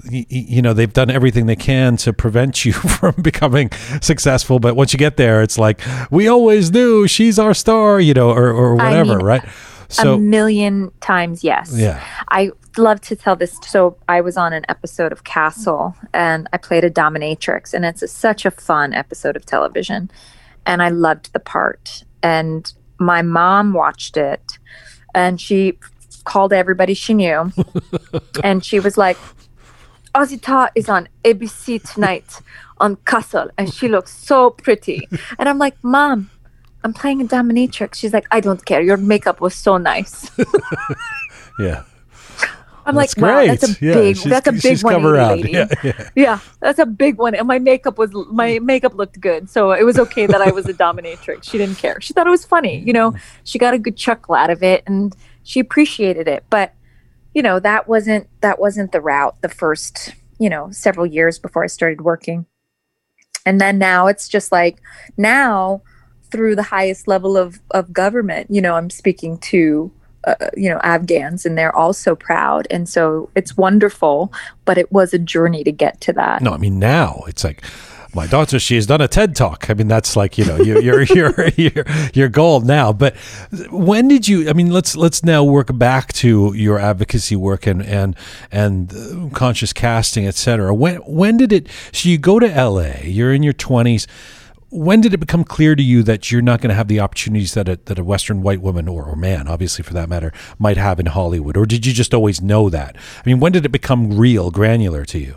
you 0.08 0.62
know 0.62 0.72
they've 0.72 0.92
done 0.92 1.10
everything 1.10 1.46
they 1.46 1.56
can 1.56 1.96
to 1.98 2.12
prevent 2.12 2.64
you 2.64 2.72
from 2.98 3.14
becoming 3.20 3.70
successful, 4.00 4.60
but 4.60 4.76
once 4.76 4.92
you 4.92 4.98
get 4.98 5.16
there, 5.16 5.42
it's 5.42 5.58
like 5.58 5.80
we 6.12 6.28
always 6.28 6.70
knew 6.70 7.08
she's 7.08 7.40
our 7.40 7.54
star, 7.54 8.00
you 8.00 8.14
know, 8.14 8.30
or 8.30 8.50
or 8.52 8.80
I 8.80 8.84
whatever, 8.90 9.16
mean, 9.16 9.26
right? 9.26 9.42
a 9.98 10.16
million 10.16 10.90
times 11.00 11.42
yes. 11.44 11.74
yeah, 11.76 12.02
I 12.28 12.52
love 12.78 13.00
to 13.02 13.16
tell 13.16 13.36
this. 13.36 13.58
So 13.66 13.96
I 14.08 14.20
was 14.20 14.36
on 14.36 14.52
an 14.52 14.64
episode 14.68 15.12
of 15.12 15.24
Castle 15.24 15.94
and 16.12 16.48
I 16.52 16.56
played 16.58 16.84
a 16.84 16.90
dominatrix, 16.90 17.74
and 17.74 17.84
it's 17.84 18.02
a, 18.02 18.08
such 18.08 18.44
a 18.44 18.50
fun 18.50 18.92
episode 18.92 19.36
of 19.36 19.46
television. 19.46 20.10
And 20.64 20.82
I 20.82 20.88
loved 20.88 21.32
the 21.32 21.40
part. 21.40 22.04
And 22.22 22.72
my 22.98 23.22
mom 23.22 23.72
watched 23.72 24.16
it 24.16 24.58
and 25.14 25.40
she 25.40 25.78
called 26.24 26.52
everybody 26.52 26.94
she 26.94 27.14
knew. 27.14 27.52
and 28.44 28.64
she 28.64 28.80
was 28.80 28.96
like, 28.96 29.18
Ozita 30.14 30.68
is 30.74 30.88
on 30.88 31.08
ABC 31.24 31.92
tonight 31.92 32.40
on 32.78 32.96
Castle, 33.06 33.48
and 33.56 33.72
she 33.72 33.88
looks 33.88 34.14
so 34.14 34.50
pretty. 34.50 35.08
And 35.38 35.48
I'm 35.48 35.58
like, 35.58 35.82
Mom, 35.82 36.30
I'm 36.84 36.92
playing 36.92 37.22
a 37.22 37.24
dominatrix. 37.24 37.94
She's 37.94 38.12
like, 38.12 38.26
I 38.30 38.40
don't 38.40 38.64
care. 38.64 38.82
Your 38.82 38.96
makeup 38.96 39.40
was 39.40 39.54
so 39.54 39.78
nice. 39.78 40.30
yeah. 41.58 41.84
I'm 42.84 42.96
That's 42.96 43.16
like, 43.16 43.24
wow, 43.24 43.46
that's 43.46 43.80
a. 43.80 43.84
Yeah, 43.84 43.94
big, 43.94 44.16
that's 44.16 44.46
a 44.48 44.52
big 44.52 44.82
one, 44.82 44.94
come 44.94 45.06
around. 45.06 45.42
lady. 45.42 45.52
Yeah, 45.52 45.66
yeah. 45.82 46.08
Yeah, 46.16 46.38
that's 46.60 46.78
a 46.78 46.86
big 46.86 47.16
one. 47.16 47.34
And 47.34 47.46
my 47.46 47.58
makeup 47.58 47.96
was 47.96 48.10
my 48.30 48.58
makeup 48.58 48.94
looked 48.94 49.20
good, 49.20 49.48
so 49.48 49.70
it 49.72 49.84
was 49.84 49.98
okay 49.98 50.26
that 50.26 50.40
I 50.40 50.50
was 50.50 50.66
a 50.66 50.74
dominatrix. 50.74 51.44
She 51.44 51.58
didn't 51.58 51.76
care. 51.76 52.00
She 52.00 52.12
thought 52.12 52.26
it 52.26 52.30
was 52.30 52.44
funny. 52.44 52.80
You 52.80 52.92
know, 52.92 53.14
she 53.44 53.58
got 53.58 53.74
a 53.74 53.78
good 53.78 53.96
chuckle 53.96 54.34
out 54.34 54.50
of 54.50 54.62
it, 54.62 54.82
and 54.86 55.14
she 55.44 55.60
appreciated 55.60 56.26
it. 56.26 56.44
But 56.50 56.74
you 57.34 57.42
know, 57.42 57.60
that 57.60 57.88
wasn't 57.88 58.28
that 58.40 58.58
wasn't 58.58 58.92
the 58.92 59.00
route. 59.00 59.40
The 59.42 59.48
first, 59.48 60.14
you 60.38 60.50
know, 60.50 60.70
several 60.72 61.06
years 61.06 61.38
before 61.38 61.62
I 61.62 61.68
started 61.68 62.00
working, 62.00 62.46
and 63.46 63.60
then 63.60 63.78
now 63.78 64.08
it's 64.08 64.28
just 64.28 64.50
like 64.50 64.80
now 65.16 65.82
through 66.32 66.56
the 66.56 66.64
highest 66.64 67.06
level 67.06 67.36
of 67.36 67.60
of 67.70 67.92
government. 67.92 68.50
You 68.50 68.60
know, 68.60 68.74
I'm 68.74 68.90
speaking 68.90 69.38
to 69.38 69.92
uh, 70.24 70.34
you 70.56 70.68
know 70.68 70.78
afghans 70.82 71.44
and 71.44 71.56
they're 71.58 71.74
also 71.74 72.14
proud 72.14 72.66
and 72.70 72.88
so 72.88 73.28
it's 73.34 73.56
wonderful 73.56 74.32
but 74.64 74.78
it 74.78 74.90
was 74.92 75.12
a 75.12 75.18
journey 75.18 75.64
to 75.64 75.72
get 75.72 76.00
to 76.00 76.12
that 76.12 76.42
No, 76.42 76.52
I 76.52 76.58
mean 76.58 76.78
now 76.78 77.24
it's 77.26 77.44
like 77.44 77.62
my 78.14 78.26
daughter. 78.26 78.58
She 78.58 78.74
has 78.74 78.86
done 78.86 79.00
a 79.00 79.08
TED 79.08 79.34
talk. 79.34 79.70
I 79.70 79.74
mean 79.74 79.88
that's 79.88 80.16
like 80.16 80.36
you 80.36 80.44
know 80.44 80.56
your 80.56 80.80
your 80.80 81.02
your 81.16 81.48
your, 81.56 81.84
your 82.12 82.28
goal 82.28 82.60
now. 82.60 82.92
But 82.92 83.16
when 83.70 84.08
did 84.08 84.28
you? 84.28 84.48
I 84.48 84.52
mean 84.52 84.70
let's 84.70 84.96
let's 84.96 85.24
now 85.24 85.44
work 85.44 85.76
back 85.78 86.12
to 86.14 86.52
your 86.54 86.78
advocacy 86.78 87.36
work 87.36 87.66
and 87.66 87.82
and 87.82 88.16
and 88.50 88.92
uh, 88.94 89.34
conscious 89.34 89.72
casting, 89.72 90.26
etc. 90.26 90.74
When 90.74 90.96
when 90.98 91.36
did 91.36 91.52
it? 91.52 91.68
So 91.92 92.08
you 92.08 92.18
go 92.18 92.38
to 92.38 92.50
L.A. 92.50 93.02
You're 93.04 93.32
in 93.32 93.42
your 93.42 93.54
twenties. 93.54 94.06
When 94.72 95.02
did 95.02 95.12
it 95.12 95.18
become 95.18 95.44
clear 95.44 95.76
to 95.76 95.82
you 95.82 96.02
that 96.02 96.32
you're 96.32 96.40
not 96.40 96.62
going 96.62 96.70
to 96.70 96.74
have 96.74 96.88
the 96.88 96.98
opportunities 96.98 97.52
that 97.52 97.68
a, 97.68 97.78
that 97.84 97.98
a 97.98 98.04
Western 98.04 98.40
white 98.40 98.62
woman 98.62 98.88
or, 98.88 99.04
or 99.04 99.14
man, 99.14 99.46
obviously 99.46 99.84
for 99.84 99.92
that 99.92 100.08
matter, 100.08 100.32
might 100.58 100.78
have 100.78 100.98
in 100.98 101.06
Hollywood? 101.06 101.58
Or 101.58 101.66
did 101.66 101.84
you 101.84 101.92
just 101.92 102.14
always 102.14 102.40
know 102.40 102.70
that? 102.70 102.96
I 102.96 103.22
mean, 103.26 103.38
when 103.38 103.52
did 103.52 103.66
it 103.66 103.68
become 103.68 104.16
real, 104.16 104.50
granular 104.50 105.04
to 105.04 105.18
you? 105.18 105.36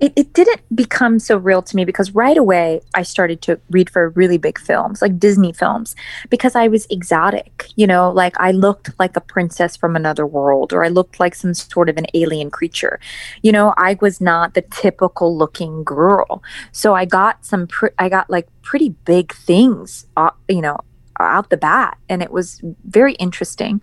It, 0.00 0.12
it 0.14 0.32
didn't 0.32 0.60
become 0.74 1.18
so 1.18 1.36
real 1.36 1.60
to 1.62 1.74
me 1.74 1.84
because 1.84 2.14
right 2.14 2.36
away 2.36 2.80
I 2.94 3.02
started 3.02 3.42
to 3.42 3.60
read 3.70 3.90
for 3.90 4.10
really 4.10 4.38
big 4.38 4.58
films, 4.58 5.02
like 5.02 5.18
Disney 5.18 5.52
films, 5.52 5.96
because 6.30 6.54
I 6.54 6.68
was 6.68 6.86
exotic. 6.88 7.66
You 7.74 7.86
know, 7.86 8.10
like 8.10 8.38
I 8.38 8.52
looked 8.52 8.90
like 8.98 9.16
a 9.16 9.20
princess 9.20 9.76
from 9.76 9.96
another 9.96 10.26
world, 10.26 10.72
or 10.72 10.84
I 10.84 10.88
looked 10.88 11.18
like 11.18 11.34
some 11.34 11.52
sort 11.52 11.88
of 11.88 11.96
an 11.96 12.06
alien 12.14 12.50
creature. 12.50 13.00
You 13.42 13.50
know, 13.50 13.74
I 13.76 13.98
was 14.00 14.20
not 14.20 14.54
the 14.54 14.62
typical 14.62 15.36
looking 15.36 15.82
girl. 15.82 16.42
So 16.70 16.94
I 16.94 17.04
got 17.04 17.44
some, 17.44 17.66
pr- 17.66 17.88
I 17.98 18.08
got 18.08 18.30
like 18.30 18.48
pretty 18.62 18.90
big 19.04 19.34
things, 19.34 20.06
uh, 20.16 20.30
you 20.48 20.60
know, 20.60 20.78
out 21.18 21.50
the 21.50 21.56
bat. 21.56 21.98
And 22.08 22.22
it 22.22 22.30
was 22.30 22.60
very 22.84 23.14
interesting. 23.14 23.82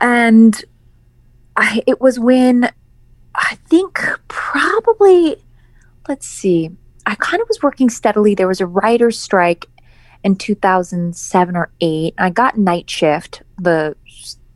And 0.00 0.64
I, 1.56 1.82
it 1.86 2.00
was 2.00 2.18
when 2.18 2.72
I 3.34 3.56
think 3.68 4.00
probably, 4.28 5.36
let's 6.08 6.26
see, 6.26 6.70
I 7.06 7.14
kind 7.16 7.42
of 7.42 7.48
was 7.48 7.62
working 7.62 7.90
steadily. 7.90 8.34
There 8.34 8.48
was 8.48 8.60
a 8.60 8.66
writer's 8.66 9.18
strike 9.18 9.66
in 10.22 10.36
2007 10.36 11.56
or 11.56 11.70
8. 11.80 12.14
I 12.18 12.30
got 12.30 12.58
night 12.58 12.88
shift, 12.88 13.42
the 13.58 13.96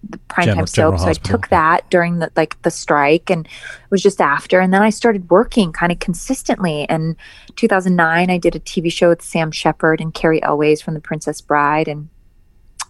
the 0.08 0.18
primetime 0.28 0.68
soap. 0.68 0.98
So 0.98 1.06
I 1.06 1.14
took 1.14 1.48
that 1.48 1.88
during 1.90 2.18
the 2.20 2.30
like 2.36 2.60
the 2.62 2.70
strike 2.70 3.30
and 3.30 3.46
it 3.46 3.90
was 3.90 4.02
just 4.02 4.20
after. 4.20 4.60
And 4.60 4.72
then 4.72 4.82
I 4.82 4.90
started 4.90 5.30
working 5.30 5.72
kind 5.72 5.90
of 5.90 5.98
consistently. 5.98 6.88
And 6.88 7.16
2009, 7.56 8.30
I 8.30 8.38
did 8.38 8.54
a 8.54 8.60
TV 8.60 8.92
show 8.92 9.08
with 9.08 9.22
Sam 9.22 9.50
Shepard 9.50 10.00
and 10.00 10.14
Cary 10.14 10.42
Elwes 10.42 10.80
from 10.80 10.94
The 10.94 11.00
Princess 11.00 11.40
Bride. 11.40 11.88
And 11.88 12.08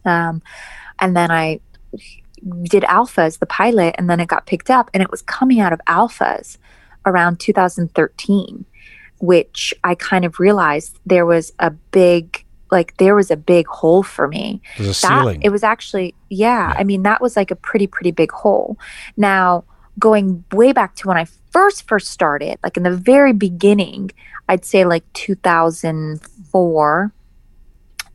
um, 0.04 0.42
and 1.00 1.16
then 1.16 1.30
I 1.30 1.60
did 2.62 2.82
Alphas, 2.84 3.38
the 3.38 3.46
pilot, 3.46 3.94
and 3.98 4.08
then 4.10 4.20
it 4.20 4.28
got 4.28 4.46
picked 4.46 4.70
up, 4.70 4.90
and 4.92 5.02
it 5.02 5.10
was 5.10 5.22
coming 5.22 5.60
out 5.60 5.72
of 5.72 5.80
Alphas 5.88 6.58
around 7.04 7.40
2013, 7.40 8.64
which 9.20 9.72
I 9.84 9.94
kind 9.94 10.24
of 10.24 10.38
realized 10.38 10.98
there 11.06 11.26
was 11.26 11.52
a 11.58 11.70
big 11.70 12.44
like 12.72 12.96
there 12.96 13.14
was 13.14 13.30
a 13.30 13.36
big 13.36 13.66
hole 13.68 14.02
for 14.02 14.26
me. 14.26 14.60
It 14.76 14.80
was 14.86 14.98
a 14.98 15.06
that, 15.06 15.20
ceiling. 15.20 15.40
It 15.42 15.50
was 15.50 15.62
actually 15.62 16.14
yeah, 16.28 16.72
yeah. 16.72 16.74
I 16.78 16.84
mean 16.84 17.02
that 17.04 17.20
was 17.20 17.36
like 17.36 17.50
a 17.50 17.56
pretty 17.56 17.86
pretty 17.86 18.10
big 18.10 18.32
hole. 18.32 18.78
Now 19.16 19.64
going 19.98 20.44
way 20.52 20.72
back 20.72 20.94
to 20.96 21.08
when 21.08 21.16
I 21.16 21.26
first 21.50 21.88
first 21.88 22.08
started, 22.08 22.58
like 22.62 22.76
in 22.76 22.82
the 22.82 22.94
very 22.94 23.32
beginning, 23.32 24.10
I'd 24.48 24.64
say 24.64 24.84
like 24.84 25.10
2004, 25.14 27.12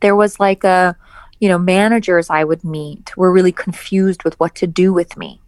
there 0.00 0.16
was 0.16 0.38
like 0.38 0.64
a 0.64 0.96
you 1.42 1.48
know, 1.48 1.58
managers 1.58 2.30
I 2.30 2.44
would 2.44 2.62
meet 2.62 3.16
were 3.16 3.32
really 3.32 3.50
confused 3.50 4.22
with 4.22 4.38
what 4.38 4.54
to 4.54 4.66
do 4.68 4.92
with 4.92 5.16
me. 5.16 5.40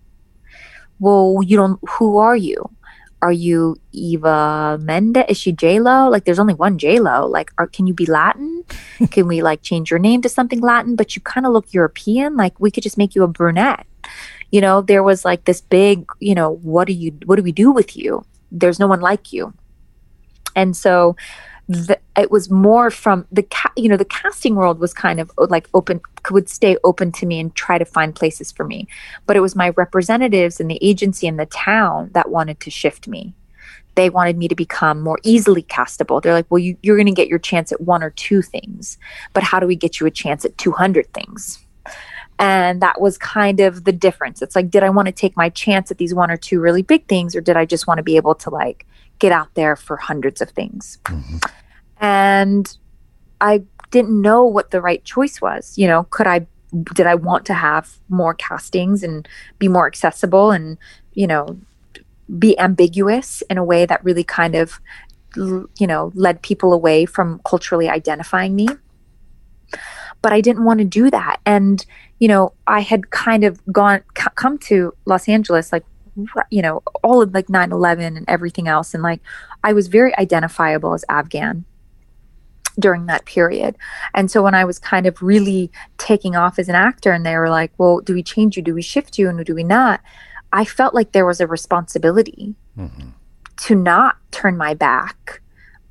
Well, 0.98 1.38
you 1.44 1.56
don't, 1.56 1.78
who 1.88 2.18
are 2.18 2.34
you? 2.34 2.68
Are 3.22 3.30
you 3.30 3.76
Eva 3.92 4.76
Mendes? 4.82 5.26
Is 5.28 5.38
she 5.38 5.52
J 5.52 5.78
Lo? 5.78 6.08
Like, 6.08 6.24
there's 6.24 6.40
only 6.40 6.54
one 6.54 6.78
J 6.78 6.98
Lo. 6.98 7.28
Like, 7.28 7.52
are, 7.58 7.68
can 7.68 7.86
you 7.86 7.94
be 7.94 8.06
Latin? 8.06 8.64
can 9.12 9.28
we 9.28 9.40
like 9.40 9.62
change 9.62 9.88
your 9.88 10.00
name 10.00 10.20
to 10.22 10.28
something 10.28 10.60
Latin? 10.60 10.96
But 10.96 11.14
you 11.14 11.22
kind 11.22 11.46
of 11.46 11.52
look 11.52 11.72
European. 11.72 12.36
Like, 12.36 12.58
we 12.58 12.72
could 12.72 12.82
just 12.82 12.98
make 12.98 13.14
you 13.14 13.22
a 13.22 13.28
brunette. 13.28 13.86
You 14.50 14.60
know, 14.62 14.82
there 14.82 15.04
was 15.04 15.24
like 15.24 15.44
this 15.44 15.60
big, 15.60 16.06
you 16.18 16.34
know, 16.34 16.56
what 16.56 16.88
do 16.88 16.92
you, 16.92 17.16
what 17.24 17.36
do 17.36 17.44
we 17.44 17.52
do 17.52 17.70
with 17.70 17.96
you? 17.96 18.26
There's 18.50 18.80
no 18.80 18.88
one 18.88 19.00
like 19.00 19.32
you. 19.32 19.54
And 20.56 20.76
so, 20.76 21.14
the, 21.68 21.98
it 22.16 22.30
was 22.30 22.50
more 22.50 22.90
from 22.90 23.26
the 23.32 23.42
ca- 23.42 23.72
you 23.76 23.88
know 23.88 23.96
the 23.96 24.04
casting 24.04 24.54
world 24.54 24.78
was 24.78 24.94
kind 24.94 25.20
of 25.20 25.30
like 25.36 25.68
open 25.74 26.00
would 26.30 26.48
stay 26.48 26.76
open 26.84 27.12
to 27.12 27.26
me 27.26 27.40
and 27.40 27.54
try 27.54 27.76
to 27.76 27.84
find 27.84 28.14
places 28.14 28.52
for 28.52 28.64
me. 28.64 28.86
But 29.26 29.36
it 29.36 29.40
was 29.40 29.56
my 29.56 29.70
representatives 29.70 30.60
and 30.60 30.70
the 30.70 30.78
agency 30.80 31.26
in 31.26 31.36
the 31.36 31.46
town 31.46 32.10
that 32.14 32.30
wanted 32.30 32.60
to 32.60 32.70
shift 32.70 33.08
me. 33.08 33.34
They 33.96 34.10
wanted 34.10 34.36
me 34.38 34.48
to 34.48 34.54
become 34.54 35.00
more 35.00 35.18
easily 35.22 35.62
castable. 35.62 36.22
They're 36.22 36.32
like 36.32 36.50
well 36.50 36.60
you, 36.60 36.76
you're 36.82 36.96
going 36.96 37.06
to 37.06 37.12
get 37.12 37.28
your 37.28 37.38
chance 37.38 37.72
at 37.72 37.80
one 37.80 38.02
or 38.02 38.10
two 38.10 38.42
things 38.42 38.98
but 39.32 39.42
how 39.42 39.58
do 39.58 39.66
we 39.66 39.76
get 39.76 40.00
you 40.00 40.06
a 40.06 40.10
chance 40.10 40.44
at 40.44 40.56
200 40.58 41.12
things? 41.12 41.64
And 42.38 42.82
that 42.82 43.00
was 43.00 43.16
kind 43.16 43.60
of 43.60 43.84
the 43.84 43.92
difference. 43.92 44.40
It's 44.40 44.56
like 44.56 44.70
did 44.70 44.82
i 44.84 44.90
want 44.90 45.06
to 45.06 45.12
take 45.12 45.36
my 45.36 45.48
chance 45.48 45.90
at 45.90 45.98
these 45.98 46.14
one 46.14 46.30
or 46.30 46.36
two 46.36 46.60
really 46.60 46.82
big 46.82 47.06
things 47.06 47.34
or 47.34 47.40
did 47.40 47.56
i 47.56 47.64
just 47.64 47.86
want 47.86 47.98
to 47.98 48.04
be 48.04 48.16
able 48.16 48.34
to 48.36 48.50
like 48.50 48.86
get 49.18 49.32
out 49.32 49.54
there 49.54 49.76
for 49.76 49.96
hundreds 49.96 50.40
of 50.40 50.50
things. 50.50 50.98
Mm-hmm. 51.04 51.38
And 52.04 52.76
I 53.40 53.62
didn't 53.90 54.20
know 54.20 54.44
what 54.44 54.72
the 54.72 54.82
right 54.82 55.02
choice 55.04 55.40
was. 55.40 55.78
You 55.78 55.86
know, 55.86 56.04
could 56.10 56.26
I, 56.26 56.46
did 56.94 57.06
I 57.06 57.14
want 57.14 57.46
to 57.46 57.54
have 57.54 57.98
more 58.10 58.34
castings 58.34 59.02
and 59.02 59.26
be 59.58 59.68
more 59.68 59.86
accessible 59.86 60.50
and, 60.50 60.76
you 61.14 61.26
know, 61.26 61.58
be 62.38 62.58
ambiguous 62.58 63.42
in 63.48 63.56
a 63.56 63.64
way 63.64 63.86
that 63.86 64.04
really 64.04 64.22
kind 64.22 64.54
of, 64.54 64.80
you 65.34 65.86
know, 65.86 66.12
led 66.14 66.42
people 66.42 66.74
away 66.74 67.06
from 67.06 67.40
culturally 67.42 67.88
identifying 67.88 68.54
me? 68.54 68.68
But 70.20 70.34
I 70.34 70.42
didn't 70.42 70.64
want 70.64 70.80
to 70.80 70.84
do 70.84 71.10
that. 71.10 71.40
And, 71.46 71.86
you 72.18 72.28
know, 72.28 72.52
I 72.66 72.80
had 72.80 73.12
kind 73.12 73.44
of 73.44 73.64
gone, 73.72 74.02
c- 74.18 74.24
come 74.34 74.58
to 74.58 74.92
Los 75.06 75.26
Angeles 75.26 75.72
like 75.72 75.84
you 76.48 76.62
know, 76.62 76.80
all 77.02 77.22
of 77.22 77.34
like 77.34 77.48
9 77.48 77.72
11 77.72 78.16
and 78.16 78.24
everything 78.28 78.68
else. 78.68 78.94
And 78.94 79.02
like, 79.02 79.20
I 79.64 79.72
was 79.72 79.88
very 79.88 80.16
identifiable 80.16 80.94
as 80.94 81.04
Afghan 81.08 81.64
during 82.78 83.06
that 83.06 83.24
period. 83.24 83.76
And 84.14 84.30
so 84.30 84.42
when 84.42 84.54
I 84.54 84.64
was 84.64 84.78
kind 84.78 85.06
of 85.06 85.22
really 85.22 85.70
taking 85.98 86.36
off 86.36 86.58
as 86.58 86.68
an 86.68 86.74
actor 86.74 87.12
and 87.12 87.24
they 87.24 87.36
were 87.36 87.50
like, 87.50 87.72
well, 87.78 88.00
do 88.00 88.14
we 88.14 88.22
change 88.22 88.56
you? 88.56 88.62
Do 88.62 88.74
we 88.74 88.82
shift 88.82 89.18
you? 89.18 89.28
And 89.28 89.44
do 89.44 89.54
we 89.54 89.64
not? 89.64 90.00
I 90.52 90.64
felt 90.64 90.94
like 90.94 91.12
there 91.12 91.26
was 91.26 91.40
a 91.40 91.46
responsibility 91.46 92.54
mm-hmm. 92.78 93.08
to 93.56 93.74
not 93.74 94.16
turn 94.30 94.56
my 94.56 94.74
back 94.74 95.40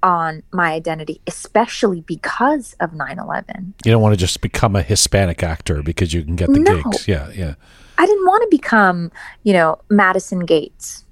on 0.02 0.44
my 0.52 0.74
identity, 0.74 1.22
especially 1.28 2.02
because 2.02 2.76
of 2.80 2.94
9 2.94 3.20
11. 3.20 3.74
You 3.86 3.92
don't 3.92 4.02
want 4.02 4.14
to 4.14 4.20
just 4.20 4.42
become 4.42 4.76
a 4.76 4.84
Hispanic 4.84 5.42
actor 5.44 5.82
because 5.82 6.14
you 6.14 6.24
can 6.24 6.36
get 6.36 6.52
the 6.52 6.60
no. 6.60 6.84
gigs. 6.84 7.08
Yeah, 7.08 7.32
yeah. 7.32 7.56
I 7.98 8.06
didn't 8.06 8.26
want 8.26 8.42
to 8.44 8.58
become, 8.58 9.12
you 9.44 9.54
know, 9.54 9.80
Madison 9.90 10.40
Gates 10.46 11.06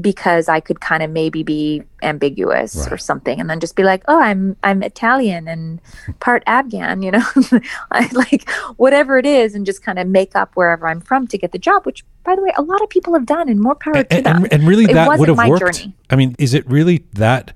because 0.00 0.48
I 0.48 0.60
could 0.60 0.80
kind 0.80 1.02
of 1.02 1.10
maybe 1.10 1.42
be 1.42 1.82
ambiguous 2.02 2.76
right. 2.76 2.92
or 2.92 2.98
something 2.98 3.40
and 3.40 3.48
then 3.48 3.60
just 3.60 3.76
be 3.76 3.82
like, 3.82 4.02
"Oh, 4.08 4.20
I'm 4.20 4.56
I'm 4.62 4.82
Italian 4.82 5.48
and 5.48 5.80
part 6.20 6.42
Afghan," 6.46 7.02
you 7.02 7.10
know, 7.10 7.24
I, 7.90 8.08
like 8.12 8.48
whatever 8.76 9.18
it 9.18 9.26
is 9.26 9.54
and 9.54 9.64
just 9.64 9.82
kind 9.82 9.98
of 9.98 10.06
make 10.06 10.36
up 10.36 10.54
wherever 10.54 10.86
I'm 10.86 11.00
from 11.00 11.26
to 11.28 11.38
get 11.38 11.52
the 11.52 11.58
job, 11.58 11.86
which 11.86 12.04
by 12.24 12.36
the 12.36 12.42
way, 12.42 12.52
a 12.56 12.62
lot 12.62 12.82
of 12.82 12.90
people 12.90 13.14
have 13.14 13.26
done 13.26 13.48
and 13.48 13.60
more 13.60 13.74
power 13.74 13.96
and, 13.96 14.10
to 14.10 14.22
them. 14.22 14.44
And, 14.44 14.52
and 14.52 14.68
really 14.68 14.84
it 14.84 14.92
that 14.94 15.18
would 15.18 15.28
have 15.28 15.48
worked. 15.48 15.60
Journey. 15.60 15.94
I 16.10 16.16
mean, 16.16 16.36
is 16.38 16.52
it 16.52 16.68
really 16.68 17.06
that 17.14 17.54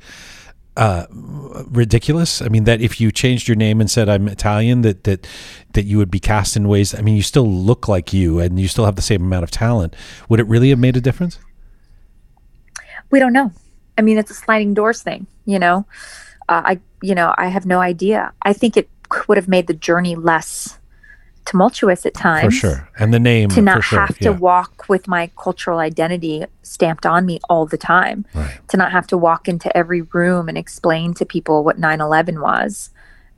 uh, 0.77 1.07
ridiculous. 1.11 2.43
I 2.43 2.49
mean, 2.49 2.65
that 2.65 2.81
if 2.81 3.01
you 3.01 3.13
changed 3.13 3.47
your 3.47 3.57
name 3.57 3.81
and 3.81 3.91
said 3.91 4.09
I'm 4.09 4.27
Italian, 4.29 4.83
that 4.83 5.05
that 5.05 5.27
that 5.75 5.85
you 5.85 5.99
would 5.99 6.11
be 6.11 6.19
cast 6.19 6.57
in 6.57 6.69
ways. 6.69 6.95
I 6.95 7.01
mean, 7.01 7.17
you 7.17 7.23
still 7.23 7.49
look 7.49 7.87
like 7.87 8.13
you, 8.13 8.41
and 8.41 8.59
you 8.59 8.67
still 8.67 8.85
have 8.85 8.97
the 8.97 9.03
same 9.03 9.23
amount 9.23 9.45
of 9.45 9.51
talent. 9.51 9.95
Would 10.29 10.41
it 10.41 10.47
really 10.49 10.71
have 10.71 10.79
made 10.79 10.97
a 10.97 11.01
difference? 11.01 11.39
We 13.15 13.21
don't 13.21 13.33
know. 13.33 13.53
I 13.97 14.03
mean, 14.03 14.19
it's 14.19 14.33
a 14.33 14.35
sliding 14.35 14.75
doors 14.75 15.01
thing. 15.01 15.29
You 15.45 15.61
know, 15.61 15.87
uh, 16.49 16.63
I 16.65 16.81
you 17.01 17.15
know 17.15 17.33
I 17.39 17.47
have 17.47 17.65
no 17.65 17.79
idea. 17.79 18.33
I 18.43 18.53
think 18.53 18.77
it 18.77 18.89
would 19.29 19.39
have 19.39 19.47
made 19.47 19.69
the 19.69 19.75
journey 19.75 20.17
less 20.17 20.81
tumultuous 21.45 22.05
at 22.05 22.15
times. 22.15 22.59
For 22.59 22.67
sure. 22.67 22.91
And 22.99 23.15
the 23.15 23.21
name 23.21 23.51
to 23.51 23.63
not 23.63 23.85
sure. 23.85 24.01
have 24.01 24.19
to 24.19 24.31
yeah. 24.31 24.39
walk 24.39 24.89
with 24.89 25.07
my 25.07 25.31
cultural 25.39 25.79
identity 25.79 26.45
stamped 26.63 27.07
on 27.07 27.25
me 27.25 27.39
all 27.49 27.67
the 27.67 27.79
time. 27.79 28.27
Right. 28.35 28.59
To 28.71 28.77
not 28.77 28.91
have 28.91 29.07
to 29.07 29.17
walk 29.17 29.47
into 29.47 29.75
every 29.77 30.03
room 30.03 30.49
and 30.49 30.59
explain 30.59 31.15
to 31.15 31.25
people 31.25 31.63
what 31.63 31.81
9/11 31.81 32.41
was 32.41 32.91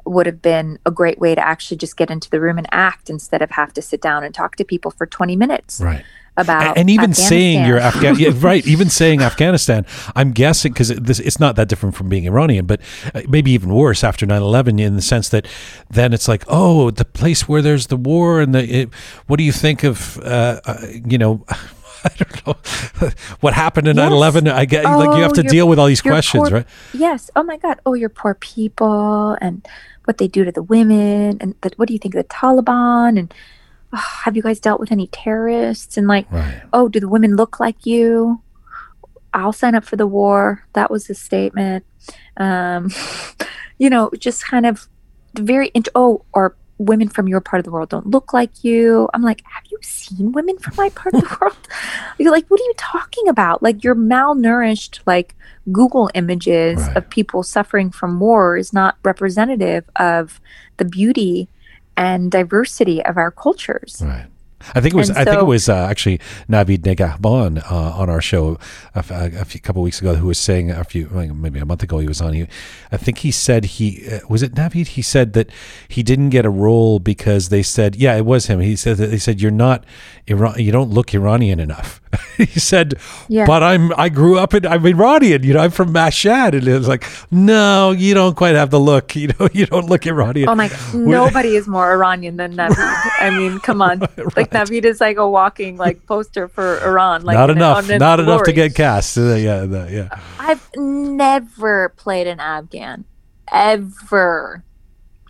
would 0.06 0.26
have 0.26 0.40
been 0.40 0.78
a 0.86 0.90
great 0.90 1.18
way 1.18 1.34
to 1.34 1.46
actually 1.46 1.76
just 1.76 1.96
get 1.96 2.10
into 2.10 2.30
the 2.30 2.40
room 2.40 2.58
and 2.58 2.66
act 2.70 3.10
instead 3.10 3.42
of 3.42 3.50
have 3.50 3.72
to 3.74 3.82
sit 3.82 4.00
down 4.00 4.24
and 4.24 4.34
talk 4.34 4.56
to 4.56 4.64
people 4.64 4.90
for 4.90 5.06
20 5.06 5.36
minutes. 5.36 5.80
Right 5.80 6.04
about 6.36 6.76
and 6.76 6.90
even 6.90 7.14
saying 7.14 7.66
you're 7.66 7.78
Afghan, 7.80 8.18
yeah, 8.18 8.30
right? 8.36 8.66
Even 8.66 8.90
saying 8.90 9.22
Afghanistan, 9.22 9.86
I'm 10.14 10.32
guessing 10.32 10.72
because 10.72 10.90
it, 10.90 11.08
it's 11.20 11.40
not 11.40 11.56
that 11.56 11.68
different 11.68 11.94
from 11.94 12.08
being 12.08 12.26
Iranian, 12.26 12.66
but 12.66 12.80
uh, 13.14 13.22
maybe 13.28 13.52
even 13.52 13.70
worse 13.70 14.04
after 14.04 14.26
9/11 14.26 14.80
in 14.80 14.96
the 14.96 15.02
sense 15.02 15.28
that 15.30 15.46
then 15.90 16.12
it's 16.12 16.28
like, 16.28 16.44
oh, 16.48 16.90
the 16.90 17.04
place 17.04 17.48
where 17.48 17.62
there's 17.62 17.86
the 17.86 17.96
war 17.96 18.40
and 18.40 18.54
the 18.54 18.82
it, 18.82 18.94
what 19.26 19.38
do 19.38 19.44
you 19.44 19.52
think 19.52 19.84
of, 19.84 20.18
uh, 20.18 20.60
uh, 20.64 20.86
you 21.04 21.18
know. 21.18 21.44
I 22.04 22.10
don't 22.18 22.46
know 22.46 23.10
what 23.40 23.52
happened 23.54 23.88
in 23.88 23.96
yes. 23.96 24.12
9/11. 24.12 24.52
I 24.52 24.64
get 24.64 24.86
oh, 24.86 24.96
like 24.96 25.16
you 25.16 25.24
have 25.24 25.32
to 25.32 25.42
deal 25.42 25.66
with 25.66 25.80
all 25.80 25.86
these 25.86 26.02
questions, 26.02 26.48
poor, 26.48 26.58
right? 26.58 26.66
Yes. 26.94 27.32
Oh 27.34 27.42
my 27.42 27.56
God. 27.56 27.80
Oh, 27.84 27.94
your 27.94 28.10
poor 28.10 28.34
people 28.34 29.36
and 29.40 29.66
what 30.06 30.18
they 30.18 30.28
do 30.28 30.44
to 30.44 30.52
the 30.52 30.62
women, 30.62 31.38
and 31.40 31.54
the, 31.60 31.70
what 31.76 31.88
do 31.88 31.94
you 31.94 31.98
think 31.98 32.14
of 32.14 32.22
the 32.22 32.28
Taliban? 32.28 33.18
And 33.18 33.34
oh, 33.92 34.04
have 34.24 34.36
you 34.36 34.42
guys 34.42 34.60
dealt 34.60 34.80
with 34.80 34.92
any 34.92 35.08
terrorists? 35.08 35.96
And 35.96 36.06
like, 36.06 36.30
right. 36.30 36.62
oh, 36.72 36.88
do 36.88 37.00
the 37.00 37.08
women 37.08 37.36
look 37.36 37.60
like 37.60 37.86
you? 37.86 38.42
I'll 39.34 39.52
sign 39.52 39.74
up 39.74 39.84
for 39.84 39.96
the 39.96 40.06
war. 40.06 40.66
That 40.72 40.90
was 40.90 41.06
the 41.06 41.14
statement. 41.14 41.84
Um, 42.36 42.90
you 43.78 43.90
know, 43.90 44.10
just 44.18 44.44
kind 44.44 44.64
of 44.64 44.88
very 45.34 45.70
into, 45.74 45.90
oh, 45.94 46.24
or 46.32 46.56
women 46.78 47.08
from 47.08 47.26
your 47.26 47.40
part 47.40 47.58
of 47.58 47.64
the 47.64 47.70
world 47.70 47.88
don't 47.88 48.06
look 48.06 48.32
like 48.32 48.62
you. 48.62 49.08
I'm 49.14 49.22
like, 49.22 49.42
have 49.46 49.64
you 49.70 49.78
seen 49.82 50.32
women 50.32 50.58
from 50.58 50.74
my 50.76 50.90
part 50.90 51.14
of 51.14 51.22
the 51.22 51.36
world? 51.40 51.56
You're 52.18 52.32
like, 52.32 52.46
what 52.48 52.60
are 52.60 52.64
you 52.64 52.74
talking 52.76 53.28
about? 53.28 53.62
Like, 53.62 53.82
you're 53.82 53.94
malnourished, 53.94 55.00
like 55.06 55.34
Google 55.72 56.10
images 56.14 56.78
Right. 56.78 56.96
of 56.98 57.10
people 57.10 57.42
suffering 57.42 57.90
from 57.90 58.20
war 58.20 58.56
is 58.56 58.72
not 58.72 58.96
representative 59.04 59.84
of 59.96 60.40
the 60.76 60.84
beauty 60.84 61.48
and 61.96 62.30
diversity 62.30 63.02
of 63.04 63.16
our 63.16 63.30
cultures. 63.30 64.02
Right. 64.04 64.26
I 64.74 64.80
think 64.80 64.94
it 64.94 64.96
was. 64.96 65.08
And 65.08 65.18
I 65.18 65.24
think 65.24 65.38
it 65.38 65.46
was 65.46 65.68
uh, 65.68 65.86
actually 65.90 66.18
Navid 66.48 66.78
Negahban 66.78 67.62
uh, 67.70 67.74
on 67.74 68.10
our 68.10 68.20
show 68.20 68.58
a 68.94 69.44
few 69.44 69.60
couple 69.60 69.82
weeks 69.82 70.00
ago 70.00 70.14
who 70.14 70.26
was 70.26 70.38
saying 70.38 70.70
a 70.70 70.84
few 70.84 71.08
maybe 71.08 71.58
a 71.58 71.64
month 71.64 71.82
ago 71.82 71.98
he 71.98 72.08
was 72.08 72.20
on. 72.20 72.32
He, 72.32 72.46
I 72.90 72.96
think 72.96 73.18
he 73.18 73.30
said 73.30 73.64
he 73.64 74.08
uh, 74.10 74.20
was 74.28 74.42
it 74.42 74.54
Navid. 74.54 74.88
He 74.88 75.02
said 75.02 75.32
that 75.34 75.50
he 75.88 76.02
didn't 76.02 76.30
get 76.30 76.44
a 76.44 76.50
role 76.50 76.98
because 76.98 77.48
they 77.48 77.62
said 77.62 77.96
yeah 77.96 78.16
it 78.16 78.24
was 78.24 78.46
him. 78.46 78.60
He 78.60 78.76
said 78.76 78.96
that 78.98 79.08
they 79.08 79.18
said 79.18 79.40
you're 79.40 79.50
not 79.50 79.84
Iran. 80.26 80.58
You 80.58 80.72
don't 80.72 80.90
look 80.90 81.14
Iranian 81.14 81.60
enough. 81.60 82.00
he 82.36 82.46
said, 82.46 82.94
Yeah. 83.28 83.46
but 83.46 83.62
I'm 83.62 83.92
I 83.96 84.08
grew 84.08 84.38
up 84.38 84.54
in 84.54 84.66
I'm 84.66 84.84
Iranian. 84.84 85.42
You 85.42 85.54
know 85.54 85.60
I'm 85.60 85.70
from 85.70 85.92
Mashhad, 85.92 86.52
and 86.54 86.66
it 86.66 86.78
was 86.78 86.88
like 86.88 87.06
no, 87.30 87.90
you 87.90 88.14
don't 88.14 88.36
quite 88.36 88.54
have 88.54 88.70
the 88.70 88.80
look. 88.80 89.14
You 89.26 89.28
know 89.40 89.48
you 89.52 89.66
don't 89.66 89.88
look 89.88 90.06
Iranian. 90.06 90.48
Oh 90.48 90.54
my 90.54 90.70
Nobody 90.94 91.56
is 91.56 91.66
more 91.66 91.90
Iranian 91.90 92.36
than 92.36 92.54
Navid. 92.54 92.76
I 93.18 93.30
mean, 93.30 93.58
come 93.60 93.80
on. 93.80 94.00
Like, 94.36 94.50
Navid 94.50 94.84
is 94.84 95.00
like 95.00 95.16
a 95.16 95.28
walking 95.28 95.78
like 95.78 96.06
poster 96.06 96.48
for 96.48 96.78
Iran. 96.84 97.22
Like 97.22 97.34
not 97.34 97.50
enough. 97.50 97.88
its 97.88 97.98
Not 97.98 98.20
enough 98.20 98.42
to 98.44 98.52
get 98.52 98.74
cast. 98.74 99.16
Uh, 99.16 99.34
yeah, 99.34 99.64
yeah. 99.88 100.20
I've 100.38 100.68
never 100.76 101.90
played 101.96 102.26
an 102.26 102.40
Afghan, 102.40 103.04
ever. 103.50 104.62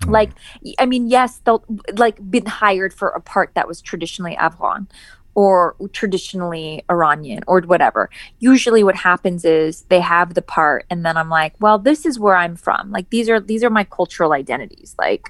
Hmm. 0.02 0.10
Like, 0.10 0.30
I 0.78 0.86
mean, 0.86 1.08
yes, 1.08 1.40
they'll 1.44 1.64
like 1.96 2.18
been 2.30 2.46
hired 2.46 2.92
for 2.92 3.08
a 3.08 3.20
part 3.20 3.52
that 3.54 3.66
was 3.66 3.80
traditionally 3.80 4.36
Afghan 4.36 4.88
or 5.36 5.76
traditionally 5.92 6.82
Iranian 6.90 7.44
or 7.46 7.60
whatever. 7.60 8.08
Usually, 8.38 8.82
what 8.82 8.96
happens 8.96 9.44
is 9.44 9.82
they 9.82 10.00
have 10.00 10.32
the 10.32 10.42
part, 10.42 10.86
and 10.90 11.04
then 11.04 11.16
I'm 11.18 11.28
like, 11.28 11.52
well, 11.60 11.78
this 11.78 12.06
is 12.06 12.18
where 12.18 12.34
I'm 12.34 12.56
from. 12.56 12.90
Like, 12.90 13.10
these 13.10 13.28
are 13.28 13.38
these 13.38 13.62
are 13.62 13.70
my 13.70 13.84
cultural 13.84 14.32
identities. 14.32 14.96
Like, 14.98 15.28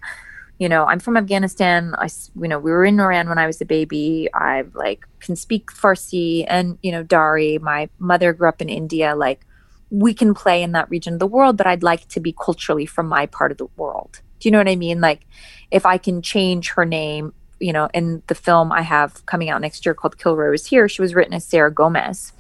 you 0.59 0.69
know, 0.69 0.85
I'm 0.85 1.01
from 1.01 1.17
Afghanistan. 1.17 1.95
I 1.99 2.09
you 2.41 2.49
know, 2.49 2.61
we 2.61 2.71
were 2.71 2.85
in 2.85 3.01
Iran 3.01 3.29
when 3.29 3.39
I 3.39 3.49
was 3.49 3.61
a 3.61 3.65
baby. 3.65 4.29
I 4.33 4.65
like 4.75 5.05
can 5.19 5.35
speak 5.35 5.73
Farsi 5.73 6.47
and 6.49 6.79
you 6.83 6.93
know 6.93 7.03
Dari. 7.03 7.59
My 7.59 7.91
mother 7.99 8.33
grew 8.33 8.49
up 8.49 8.63
in 8.63 8.69
India. 8.69 9.17
Like, 9.17 9.45
we 9.91 10.15
can 10.15 10.35
play 10.35 10.63
in 10.63 10.71
that 10.73 10.89
region 10.89 11.15
of 11.15 11.19
the 11.19 11.27
world, 11.27 11.57
but 11.57 11.67
I'd 11.67 11.83
like 11.83 12.07
to 12.11 12.21
be 12.21 12.33
culturally 12.33 12.87
from 12.87 13.09
my 13.09 13.27
part 13.27 13.51
of 13.51 13.59
the 13.59 13.69
world. 13.77 14.21
Do 14.39 14.49
you 14.49 14.53
know 14.53 14.59
what 14.59 14.69
I 14.69 14.77
mean? 14.77 15.01
Like, 15.01 15.27
if 15.73 15.85
I 15.85 15.99
can 15.99 16.23
change 16.23 16.71
her 16.71 16.85
name, 16.85 17.33
you 17.61 17.73
know, 17.73 17.89
in 17.95 18.23
the 18.27 18.35
film 18.35 18.73
I 18.73 18.83
have 18.83 19.25
coming 19.27 19.51
out 19.51 19.61
next 19.61 19.87
year 19.87 19.95
called 19.95 20.19
Kilroy 20.19 20.51
was 20.51 20.67
here, 20.67 20.89
she 20.89 21.03
was 21.03 21.15
written 21.15 21.35
as 21.35 21.45
Sarah 21.45 21.73
Gomez. 21.73 22.33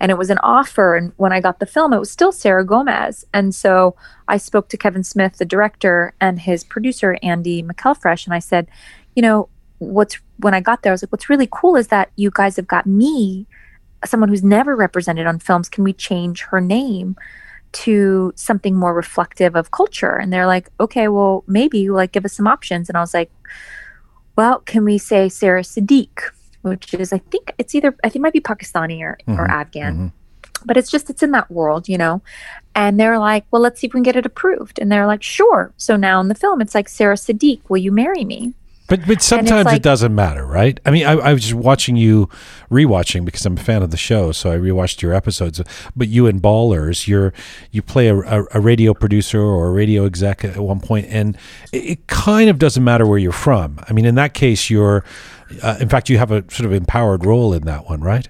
And 0.00 0.10
it 0.10 0.18
was 0.18 0.30
an 0.30 0.38
offer. 0.38 0.96
And 0.96 1.12
when 1.16 1.32
I 1.32 1.40
got 1.40 1.60
the 1.60 1.66
film, 1.66 1.92
it 1.92 1.98
was 1.98 2.10
still 2.10 2.32
Sarah 2.32 2.64
Gomez. 2.64 3.24
And 3.32 3.54
so 3.54 3.94
I 4.26 4.36
spoke 4.36 4.68
to 4.70 4.76
Kevin 4.76 5.04
Smith, 5.04 5.36
the 5.36 5.44
director, 5.44 6.12
and 6.20 6.40
his 6.40 6.64
producer, 6.64 7.16
Andy 7.22 7.62
McElfresh. 7.62 8.26
And 8.26 8.34
I 8.34 8.40
said, 8.40 8.66
you 9.14 9.22
know, 9.22 9.48
what's 9.78 10.18
when 10.38 10.54
I 10.54 10.60
got 10.60 10.82
there, 10.82 10.92
I 10.92 10.94
was 10.94 11.02
like, 11.02 11.12
what's 11.12 11.30
really 11.30 11.48
cool 11.50 11.76
is 11.76 11.88
that 11.88 12.10
you 12.16 12.30
guys 12.32 12.56
have 12.56 12.66
got 12.66 12.84
me, 12.84 13.46
someone 14.04 14.28
who's 14.28 14.42
never 14.42 14.74
represented 14.74 15.26
on 15.26 15.38
films. 15.38 15.68
Can 15.68 15.84
we 15.84 15.92
change 15.92 16.42
her 16.42 16.60
name? 16.60 17.16
to 17.72 18.32
something 18.36 18.76
more 18.76 18.94
reflective 18.94 19.56
of 19.56 19.70
culture 19.70 20.16
and 20.16 20.32
they're 20.32 20.46
like 20.46 20.68
okay 20.78 21.08
well 21.08 21.42
maybe 21.46 21.88
like 21.88 22.12
give 22.12 22.24
us 22.24 22.34
some 22.34 22.46
options 22.46 22.88
and 22.88 22.96
i 22.96 23.00
was 23.00 23.14
like 23.14 23.30
well 24.36 24.60
can 24.60 24.84
we 24.84 24.98
say 24.98 25.28
sarah 25.28 25.62
sadiq 25.62 26.30
which 26.62 26.94
is 26.94 27.12
i 27.12 27.18
think 27.18 27.54
it's 27.58 27.74
either 27.74 27.94
i 28.04 28.08
think 28.08 28.16
it 28.16 28.22
might 28.22 28.32
be 28.32 28.40
pakistani 28.40 29.00
or, 29.02 29.18
or 29.26 29.46
Mhm, 29.46 29.50
afghan. 29.50 29.96
Mhm. 29.96 30.12
but 30.64 30.76
it's 30.76 30.90
just 30.90 31.10
it's 31.10 31.22
in 31.22 31.32
that 31.32 31.50
world 31.50 31.88
you 31.88 31.98
know? 31.98 32.22
And 32.74 32.98
they're 32.98 33.18
like 33.18 33.44
well 33.50 33.60
let's 33.62 33.80
see 33.80 33.86
if 33.88 33.92
we 33.94 33.98
can 33.98 34.02
get 34.04 34.16
it 34.16 34.24
approved. 34.26 34.78
And 34.78 34.90
they're 34.90 35.06
like 35.06 35.22
sure. 35.22 35.72
So 35.76 35.96
now 35.96 36.20
in 36.20 36.28
the 36.28 36.34
film 36.34 36.60
it's 36.62 36.74
like 36.74 36.88
sarah 36.88 37.16
sadiq 37.16 37.60
will 37.68 37.78
you 37.78 37.92
marry 37.92 38.24
me 38.24 38.54
But 38.88 39.06
but 39.06 39.22
sometimes 39.22 39.66
like- 39.66 39.76
it 39.76 39.82
doesn't 39.82 40.14
matter, 40.14 40.44
right? 40.44 40.78
I 40.84 40.90
mean, 40.90 41.06
I, 41.06 41.12
I 41.12 41.32
was 41.32 41.42
just 41.42 41.54
watching 41.54 41.96
you 41.96 42.28
rewatching 42.70 43.24
because 43.24 43.46
I'm 43.46 43.56
a 43.56 43.60
fan 43.60 43.82
of 43.82 43.90
the 43.90 43.96
show, 43.96 44.32
so 44.32 44.50
I 44.50 44.56
rewatched 44.56 45.00
your 45.02 45.14
episodes. 45.14 45.62
But 45.96 46.08
you 46.08 46.26
and 46.26 46.42
Ballers, 46.42 47.06
you're 47.06 47.32
you 47.70 47.80
play 47.80 48.08
a, 48.08 48.16
a, 48.18 48.44
a 48.54 48.60
radio 48.60 48.92
producer 48.92 49.40
or 49.40 49.68
a 49.68 49.72
radio 49.72 50.04
exec 50.04 50.44
at 50.44 50.58
one 50.58 50.80
point, 50.80 51.06
and 51.08 51.36
it, 51.72 51.84
it 51.84 52.06
kind 52.06 52.50
of 52.50 52.58
doesn't 52.58 52.84
matter 52.84 53.06
where 53.06 53.18
you're 53.18 53.32
from. 53.32 53.78
I 53.88 53.92
mean, 53.92 54.04
in 54.04 54.16
that 54.16 54.34
case, 54.34 54.68
you're, 54.68 55.04
uh, 55.62 55.76
in 55.80 55.88
fact, 55.88 56.10
you 56.10 56.18
have 56.18 56.30
a 56.30 56.42
sort 56.50 56.66
of 56.66 56.72
empowered 56.72 57.24
role 57.24 57.54
in 57.54 57.62
that 57.62 57.88
one, 57.88 58.00
right? 58.00 58.28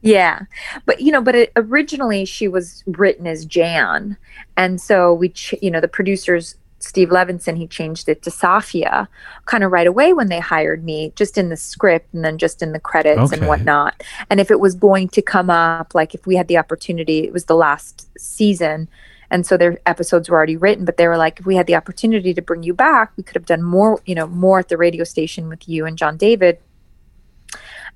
Yeah, 0.00 0.42
but 0.86 1.00
you 1.00 1.10
know, 1.10 1.20
but 1.20 1.34
it, 1.34 1.52
originally 1.56 2.24
she 2.24 2.46
was 2.46 2.84
written 2.86 3.26
as 3.26 3.44
Jan, 3.44 4.16
and 4.56 4.80
so 4.80 5.12
we, 5.14 5.30
ch- 5.30 5.54
you 5.62 5.70
know, 5.70 5.80
the 5.80 5.88
producers 5.88 6.54
Steve 6.80 7.08
Levinson 7.08 7.56
he 7.56 7.66
changed 7.66 8.08
it 8.08 8.22
to 8.22 8.30
Safia, 8.30 9.08
kind 9.46 9.64
of 9.64 9.72
right 9.72 9.86
away 9.86 10.12
when 10.12 10.28
they 10.28 10.38
hired 10.38 10.84
me, 10.84 11.12
just 11.16 11.36
in 11.36 11.48
the 11.48 11.56
script 11.56 12.12
and 12.14 12.24
then 12.24 12.38
just 12.38 12.62
in 12.62 12.72
the 12.72 12.80
credits 12.80 13.32
Okay. 13.32 13.36
and 13.38 13.48
whatnot. 13.48 14.02
And 14.30 14.40
if 14.40 14.50
it 14.50 14.60
was 14.60 14.74
going 14.74 15.08
to 15.10 15.22
come 15.22 15.50
up, 15.50 15.94
like 15.94 16.14
if 16.14 16.26
we 16.26 16.36
had 16.36 16.48
the 16.48 16.58
opportunity, 16.58 17.24
it 17.24 17.32
was 17.32 17.46
the 17.46 17.56
last 17.56 18.08
season. 18.18 18.88
And 19.30 19.44
so 19.44 19.56
their 19.56 19.78
episodes 19.86 20.30
were 20.30 20.36
already 20.36 20.56
written, 20.56 20.84
but 20.84 20.96
they 20.96 21.06
were 21.06 21.18
like, 21.18 21.40
if 21.40 21.46
we 21.46 21.56
had 21.56 21.66
the 21.66 21.74
opportunity 21.74 22.32
to 22.32 22.40
bring 22.40 22.62
you 22.62 22.72
back, 22.72 23.12
we 23.16 23.22
could 23.22 23.34
have 23.34 23.44
done 23.44 23.62
more, 23.62 24.00
you 24.06 24.14
know, 24.14 24.26
more 24.26 24.58
at 24.60 24.68
the 24.68 24.76
radio 24.76 25.04
station 25.04 25.48
with 25.48 25.68
you 25.68 25.84
and 25.84 25.98
John 25.98 26.16
David. 26.16 26.58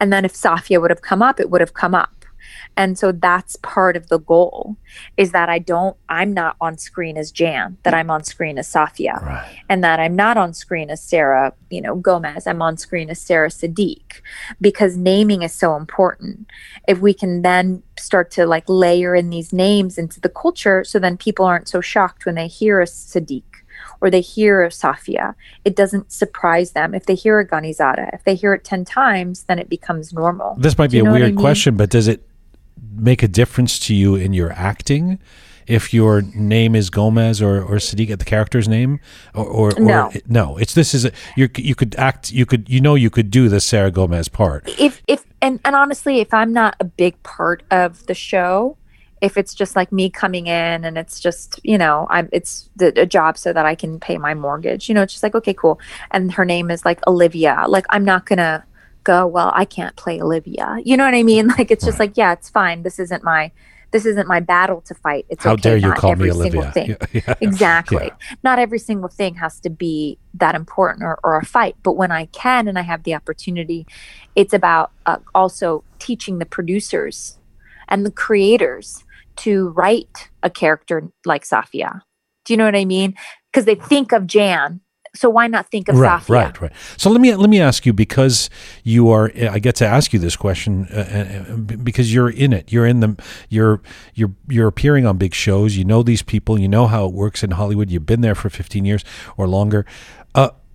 And 0.00 0.12
then 0.12 0.24
if 0.24 0.34
Safia 0.34 0.80
would 0.80 0.90
have 0.90 1.02
come 1.02 1.22
up, 1.22 1.38
it 1.40 1.48
would 1.50 1.60
have 1.60 1.74
come 1.74 1.94
up. 1.94 2.21
And 2.76 2.98
so 2.98 3.12
that's 3.12 3.56
part 3.56 3.96
of 3.96 4.08
the 4.08 4.18
goal 4.18 4.76
is 5.16 5.32
that 5.32 5.48
I 5.48 5.58
don't, 5.58 5.96
I'm 6.08 6.32
not 6.32 6.56
on 6.60 6.78
screen 6.78 7.16
as 7.16 7.30
Jan, 7.30 7.76
that 7.82 7.94
I'm 7.94 8.10
on 8.10 8.24
screen 8.24 8.58
as 8.58 8.68
Safia, 8.68 9.22
Right. 9.24 9.58
and 9.68 9.82
that 9.84 10.00
I'm 10.00 10.16
not 10.16 10.36
on 10.36 10.54
screen 10.54 10.90
as 10.90 11.02
Sarah, 11.02 11.52
you 11.70 11.80
know, 11.80 11.94
Gomez. 11.96 12.46
I'm 12.46 12.62
on 12.62 12.76
screen 12.76 13.10
as 13.10 13.20
Sarah 13.20 13.48
Sadiq 13.48 14.20
because 14.60 14.96
naming 14.96 15.42
is 15.42 15.52
so 15.54 15.76
important. 15.76 16.46
If 16.88 16.98
we 17.00 17.14
can 17.14 17.42
then 17.42 17.82
start 17.98 18.30
to 18.32 18.46
like 18.46 18.64
layer 18.68 19.14
in 19.14 19.30
these 19.30 19.52
names 19.52 19.98
into 19.98 20.20
the 20.20 20.28
culture, 20.28 20.84
so 20.84 20.98
then 20.98 21.16
people 21.16 21.44
aren't 21.44 21.68
so 21.68 21.80
shocked 21.80 22.26
when 22.26 22.34
they 22.34 22.46
hear 22.48 22.80
a 22.80 22.86
Sadiq 22.86 23.42
or 24.00 24.10
they 24.10 24.20
hear 24.20 24.62
a 24.62 24.68
Safia, 24.68 25.34
it 25.64 25.74
doesn't 25.76 26.12
surprise 26.12 26.72
them. 26.72 26.94
If 26.94 27.06
they 27.06 27.14
hear 27.14 27.38
a 27.40 27.46
Ghanizada, 27.46 28.12
if 28.12 28.24
they 28.24 28.34
hear 28.34 28.52
it 28.54 28.64
10 28.64 28.84
times, 28.84 29.44
then 29.44 29.58
it 29.58 29.68
becomes 29.68 30.12
normal. 30.12 30.56
This 30.58 30.76
might 30.76 30.90
be 30.90 30.98
a 30.98 31.04
what 31.04 31.10
I 31.10 31.12
weird 31.14 31.26
mean? 31.34 31.36
question, 31.36 31.76
but 31.76 31.90
does 31.90 32.08
it 32.08 32.22
make 32.94 33.22
a 33.22 33.28
difference 33.28 33.78
to 33.78 33.94
you 33.94 34.14
in 34.14 34.32
your 34.32 34.52
acting 34.52 35.18
if 35.66 35.94
your 35.94 36.22
name 36.22 36.74
is 36.74 36.90
Gomez 36.90 37.40
or 37.40 37.62
or 37.62 37.76
Sadiq, 37.76 38.18
the 38.18 38.24
character's 38.24 38.68
name, 38.68 38.98
or 39.34 39.44
or, 39.46 39.74
or 39.76 39.80
No. 39.80 40.12
no? 40.26 40.56
It's 40.56 40.74
this 40.74 40.92
is 40.92 41.04
a, 41.04 41.12
you 41.36 41.48
you 41.56 41.74
could 41.74 41.94
act 41.96 42.32
you 42.32 42.44
could 42.46 42.68
you 42.68 42.80
know 42.80 42.94
you 42.94 43.10
could 43.10 43.30
do 43.30 43.48
the 43.48 43.60
Sarah 43.60 43.90
Gomez 43.90 44.28
part. 44.28 44.68
if 44.78 45.02
if 45.06 45.24
and, 45.42 45.60
and 45.64 45.74
honestly 45.74 46.20
if 46.20 46.32
i'm 46.32 46.52
not 46.52 46.76
a 46.80 46.84
big 46.84 47.20
part 47.24 47.62
of 47.70 48.06
the 48.06 48.14
show 48.14 48.76
if 49.20 49.36
it's 49.36 49.54
just 49.54 49.76
like 49.76 49.92
me 49.92 50.08
coming 50.08 50.46
in 50.46 50.84
and 50.84 50.96
it's 50.96 51.20
just 51.20 51.60
you 51.64 51.76
know 51.76 52.06
i'm 52.10 52.28
it's 52.32 52.70
the, 52.76 52.98
a 53.00 53.04
job 53.04 53.36
so 53.36 53.52
that 53.52 53.66
i 53.66 53.74
can 53.74 53.98
pay 54.00 54.16
my 54.16 54.32
mortgage 54.32 54.88
you 54.88 54.94
know 54.94 55.02
it's 55.02 55.12
just 55.12 55.22
like 55.22 55.34
okay 55.34 55.52
cool 55.52 55.80
and 56.12 56.32
her 56.32 56.44
name 56.44 56.70
is 56.70 56.84
like 56.84 57.04
olivia 57.06 57.64
like 57.68 57.84
i'm 57.90 58.04
not 58.04 58.24
gonna 58.24 58.64
go 59.04 59.26
well 59.26 59.52
i 59.54 59.64
can't 59.64 59.96
play 59.96 60.20
olivia. 60.20 60.78
You 60.84 60.96
know 60.96 61.04
what 61.04 61.14
i 61.14 61.22
mean? 61.22 61.48
Like 61.58 61.70
it's 61.70 61.84
just 61.84 61.98
like 61.98 62.16
yeah 62.16 62.32
it's 62.32 62.48
fine. 62.48 62.82
This 62.82 62.98
isn't 62.98 63.22
my 63.24 63.52
this 63.90 64.06
isn't 64.06 64.26
my 64.26 64.40
battle 64.40 64.80
to 64.82 64.94
fight. 64.94 65.26
It's 65.28 65.44
How 65.44 65.52
okay 65.52 65.60
dare 65.62 65.76
you 65.76 65.88
not 65.88 65.98
call 65.98 66.16
me 66.16 66.30
every 66.30 66.42
single 66.44 66.62
Olivia? 66.62 66.72
thing. 66.72 66.96
Yeah, 67.12 67.22
yeah. 67.28 67.34
exactly. 67.42 68.06
Yeah. 68.06 68.36
not 68.42 68.58
every 68.58 68.78
single 68.78 69.10
thing 69.10 69.34
has 69.34 69.60
to 69.60 69.70
be 69.70 70.18
that 70.34 70.54
important 70.54 71.04
or, 71.04 71.18
or 71.22 71.36
a 71.36 71.44
fight. 71.44 71.76
But 71.82 71.92
when 71.92 72.10
i 72.10 72.26
can 72.26 72.68
and 72.68 72.78
i 72.78 72.82
have 72.82 73.02
the 73.04 73.14
opportunity 73.14 73.86
it's 74.34 74.54
about 74.54 74.92
uh, 75.06 75.18
also 75.34 75.84
teaching 75.98 76.38
the 76.38 76.46
producers 76.46 77.38
and 77.88 78.06
the 78.06 78.10
creators 78.10 79.04
to 79.36 79.68
write 79.70 80.30
a 80.42 80.48
character 80.50 81.10
like 81.26 81.44
safia. 81.44 82.00
Do 82.44 82.52
you 82.52 82.56
know 82.56 82.64
what 82.64 82.76
i 82.76 82.84
mean? 82.84 83.14
Because 83.50 83.66
they 83.66 83.74
think 83.74 84.12
of 84.12 84.26
jan 84.26 84.80
so 85.14 85.28
why 85.28 85.46
not 85.46 85.70
think 85.70 85.88
of 85.88 85.98
Right, 85.98 86.22
safia 86.22 86.28
right, 86.28 86.60
right. 86.60 86.72
So 86.96 87.10
let 87.10 87.20
me 87.20 87.34
let 87.34 87.50
me 87.50 87.60
ask 87.60 87.84
you 87.84 87.92
because 87.92 88.48
you 88.82 89.10
are. 89.10 89.30
I 89.50 89.58
get 89.58 89.76
to 89.76 89.86
ask 89.86 90.12
you 90.12 90.18
this 90.18 90.36
question 90.36 90.86
uh, 90.90 91.46
uh, 91.50 91.56
because 91.56 92.12
you're 92.14 92.30
in 92.30 92.52
it. 92.52 92.72
You're 92.72 92.86
in 92.86 93.00
the. 93.00 93.22
You're 93.50 93.82
you're 94.14 94.32
you're 94.48 94.68
appearing 94.68 95.06
on 95.06 95.18
big 95.18 95.34
shows. 95.34 95.76
You 95.76 95.84
know 95.84 96.02
these 96.02 96.22
people. 96.22 96.58
You 96.58 96.68
know 96.68 96.86
how 96.86 97.04
it 97.06 97.12
works 97.12 97.42
in 97.42 97.52
Hollywood. 97.52 97.90
You've 97.90 98.06
been 98.06 98.22
there 98.22 98.34
for 98.34 98.48
15 98.48 98.84
years 98.84 99.04
or 99.36 99.46
longer. 99.46 99.84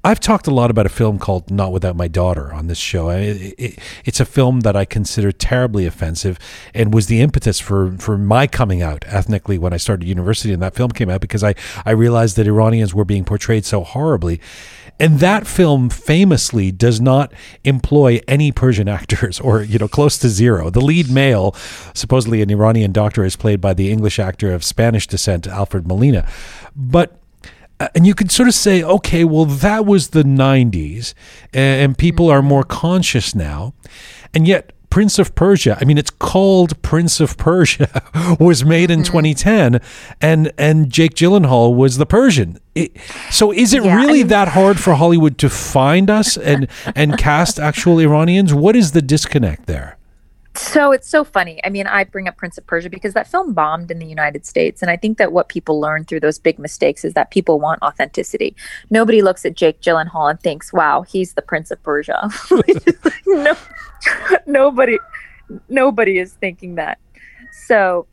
I've 0.08 0.22
talked 0.22 0.48
a 0.48 0.52
lot 0.52 0.72
about 0.72 0.86
a 0.86 0.90
film 0.90 1.20
called 1.20 1.52
Not 1.52 1.74
Without 1.74 1.98
My 1.98 2.08
Daughter 2.08 2.54
on 2.54 2.68
this 2.68 2.78
show. 2.78 3.10
It, 3.10 3.56
it, 3.58 3.80
it's 4.06 4.22
a 4.22 4.26
film 4.26 4.62
that 4.62 4.74
I 4.74 4.86
consider 4.86 5.34
terribly 5.34 5.86
offensive 5.86 6.40
and 6.74 6.94
was 6.94 7.08
the 7.08 7.20
impetus 7.20 7.60
for, 7.60 7.92
for 7.98 8.18
my 8.18 8.48
coming 8.48 8.82
out 8.82 9.04
ethnically 9.06 9.58
when 9.58 9.74
I 9.74 9.78
started 9.78 10.08
university 10.08 10.54
and 10.54 10.62
that 10.62 10.76
film 10.76 10.92
came 10.92 11.10
out 11.10 11.20
because 11.20 11.44
I, 11.44 11.56
I 11.86 11.92
realized 11.92 12.38
that 12.38 12.48
Iranians 12.48 12.96
were 12.96 13.04
being 13.04 13.26
portrayed 13.26 13.66
so 13.66 13.84
horribly. 13.84 14.40
And 14.98 15.20
that 15.20 15.46
film 15.46 15.90
famously 15.90 16.72
does 16.72 17.02
not 17.02 17.34
employ 17.66 18.22
any 18.30 18.54
Persian 18.54 18.88
actors 19.00 19.42
or, 19.42 19.62
you 19.62 19.78
know, 19.78 19.90
close 19.90 20.18
to 20.20 20.30
zero. 20.30 20.70
The 20.70 20.80
lead 20.80 21.12
male, 21.12 21.54
supposedly 21.94 22.42
an 22.42 22.50
Iranian 22.50 22.94
doctor, 22.94 23.26
is 23.26 23.36
played 23.36 23.60
by 23.60 23.74
the 23.74 23.92
English 23.92 24.20
actor 24.20 24.54
of 24.54 24.64
Spanish 24.64 25.06
descent, 25.06 25.48
Alfred 25.48 25.86
Molina. 25.86 26.26
But 26.78 27.20
Uh, 27.80 27.88
and 27.94 28.08
you 28.08 28.16
could 28.16 28.32
sort 28.32 28.48
of 28.48 28.56
say, 28.56 28.82
okay, 28.82 29.24
well, 29.24 29.46
that 29.46 29.86
was 29.86 30.10
the 30.10 30.24
90s, 30.24 31.14
and 31.54 31.98
people 31.98 32.30
are 32.30 32.42
more 32.42 32.64
mm-hmm. 32.64 32.80
conscious 32.80 33.36
now. 33.36 33.74
And 34.34 34.48
yet, 34.48 34.74
Prince 34.90 35.20
of 35.20 35.36
Persia, 35.36 35.78
I 35.80 35.86
mean, 35.86 35.98
it's 35.98 36.10
called 36.10 36.82
Prince 36.82 37.20
of 37.20 37.38
Persia, 37.38 38.02
was 38.40 38.64
made 38.64 38.90
in 38.90 39.02
mm-hmm. 39.02 39.12
2010, 39.12 39.82
and 40.22 40.52
and 40.58 40.90
Jake 40.90 41.14
Gyllenhaal 41.14 41.76
was 41.76 41.98
the 41.98 42.06
Persian. 42.06 42.60
It, 42.74 42.98
so, 43.30 43.52
is 43.52 43.74
it 43.74 43.84
Yeah, 43.84 43.94
I 43.94 43.96
really 43.96 44.20
mean- 44.20 44.28
that 44.30 44.50
hard 44.50 44.80
for 44.80 44.96
Hollywood 44.96 45.38
to 45.40 45.50
find 45.50 46.10
us 46.10 46.38
and 46.38 46.68
and 46.96 47.18
cast 47.18 47.60
actual 47.60 48.00
Iranians? 48.00 48.54
What 48.54 48.76
is 48.76 48.94
the 48.94 49.02
disconnect 49.02 49.68
there? 49.68 49.98
So 50.58 50.92
it's 50.92 51.08
so 51.08 51.24
funny. 51.24 51.60
I 51.64 51.70
mean, 51.70 51.86
I 51.88 52.04
bring 52.04 52.28
up 52.28 52.36
Prince 52.36 52.58
of 52.58 52.66
Persia 52.66 52.90
because 52.90 53.14
that 53.14 53.28
film 53.28 53.54
bombed 53.54 53.92
in 53.92 54.00
the 54.00 54.06
United 54.06 54.46
States. 54.46 54.82
And 54.82 54.90
I 54.90 54.98
think 54.98 55.18
that 55.20 55.32
what 55.32 55.50
people 55.50 55.80
learn 55.80 56.04
through 56.04 56.22
those 56.22 56.40
big 56.40 56.58
mistakes 56.58 57.06
is 57.06 57.14
that 57.14 57.30
people 57.30 57.60
want 57.60 57.82
authenticity. 57.84 58.56
Nobody 58.90 59.22
looks 59.22 59.46
at 59.46 59.56
Jake 59.56 59.82
Gyllenhaal 59.82 60.30
and 60.30 60.40
thinks, 60.40 60.74
wow, 60.74 61.04
he's 61.04 61.34
the 61.34 61.42
Prince 61.42 61.70
of 61.70 61.82
Persia. 61.84 62.30
no, 63.28 63.56
nobody, 64.48 64.98
nobody 65.70 66.18
is 66.18 66.34
thinking 66.34 66.76
that. 66.76 66.98
So, 67.68 68.08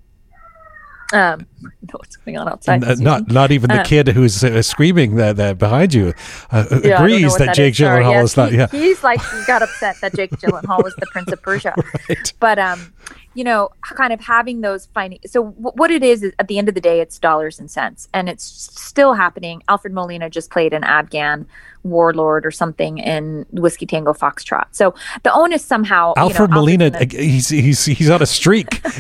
um, 1.13 1.47
know 1.83 1.93
what's 1.93 2.17
going 2.17 2.37
on 2.39 2.49
outside. 2.49 2.83
N- 2.85 2.99
not 3.01 3.31
not 3.31 3.51
even 3.53 3.69
the 3.71 3.81
Uh, 3.81 3.85
kid 3.85 4.09
who's 4.09 4.43
uh, 4.45 4.63
screaming 4.63 5.17
that, 5.17 5.37
that 5.37 5.59
behind 5.59 5.93
you 5.95 6.15
uh, 6.51 6.65
Yeah, 6.71 6.77
I 6.77 6.81
don't 6.81 6.83
know 6.85 6.97
agrees 6.97 7.31
what 7.33 7.39
that, 7.41 7.55
Jake 7.55 7.73
is. 7.75 7.79
Gyllenhaal 7.81 8.13
Yes, 8.13 8.31
is 8.31 8.37
not. 8.37 8.51
he- 8.53 8.57
Yeah, 8.59 8.67
He's 8.69 9.03
like, 9.03 9.21
he 9.21 9.45
got 9.47 9.63
upset 9.63 9.97
that 10.01 10.15
Jake 10.15 10.31
Gyllenhaal 10.33 10.83
was 10.83 10.95
the 10.97 11.07
Prince 11.07 11.31
of 11.33 11.41
Persia. 11.47 11.75
right. 12.09 12.33
but 12.41 12.59
um 12.59 12.93
you 13.37 13.43
know 13.43 13.69
kind 13.83 14.13
of 14.13 14.21
having 14.21 14.61
those 14.61 14.87
finding 14.95 15.19
so 15.27 15.47
w- 15.47 15.73
what 15.75 15.91
it 15.91 16.05
is 16.05 16.23
is 16.23 16.33
at 16.39 16.47
the 16.47 16.57
end 16.57 16.69
of 16.69 16.75
the 16.77 16.81
day 16.81 17.01
it's 17.01 17.19
dollars 17.19 17.59
and 17.59 17.69
cents 17.69 18.09
and 18.15 18.29
it's 18.29 18.45
still 18.45 19.13
happening 19.15 19.61
alfred 19.69 19.93
molina 19.93 20.31
just 20.31 20.51
played 20.53 20.73
an 20.73 20.85
afghan 20.85 21.45
warlord 21.83 22.47
or 22.47 22.53
something 22.53 22.99
in 22.99 23.45
whiskey 23.51 23.87
tango 23.87 24.13
foxtrot 24.13 24.67
so 24.71 24.95
the 25.25 25.33
onus 25.35 25.65
somehow 25.65 26.13
you 26.17 26.23
know, 26.23 26.29
Alfred 26.29 26.51
Molina, 26.53 26.93
he's 27.11 27.49
he's 27.49 27.85
he's 27.85 28.09
on 28.09 28.23
a 28.23 28.27
streak. 28.27 28.81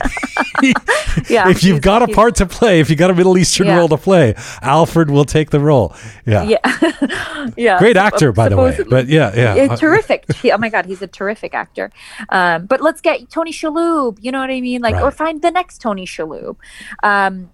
Yeah, 1.28 1.48
if 1.48 1.62
you've 1.62 1.80
got 1.80 2.02
a 2.02 2.08
part 2.08 2.36
to 2.36 2.46
play, 2.58 2.80
if 2.80 2.88
you 2.90 2.96
got 2.96 3.10
a 3.10 3.14
Middle 3.14 3.36
Eastern 3.36 3.66
Yeah. 3.66 3.78
role 3.78 3.88
to 3.88 3.96
play, 3.96 4.34
Alfred 4.62 5.10
will 5.10 5.24
take 5.24 5.50
the 5.50 5.60
role. 5.60 5.94
Yeah, 6.26 6.42
yeah 6.44 7.50
yeah 7.56 7.78
great 7.78 7.96
actor, 7.96 8.32
by 8.32 8.48
the 8.48 8.56
way. 8.56 8.78
But 8.88 9.08
yeah, 9.08 9.32
yeah, 9.34 9.72
Uh, 9.72 9.76
terrific. 9.76 10.20
He- 10.40 10.52
oh 10.52 10.58
my 10.58 10.68
God, 10.70 10.86
he's 10.86 11.02
a 11.02 11.06
terrific 11.06 11.54
actor. 11.54 11.90
Um, 12.30 12.66
but 12.66 12.80
let's 12.80 13.00
get 13.00 13.28
Tony 13.30 13.52
Shalhoub. 13.52 14.18
You 14.20 14.32
know 14.32 14.40
what 14.40 14.50
I 14.50 14.60
mean? 14.60 14.80
Like, 14.82 14.96
or 15.02 15.10
find 15.10 15.42
the 15.42 15.50
next 15.50 15.78
Tony 15.80 16.06
Shalhoub. 16.06 16.56
Um, 17.02 17.50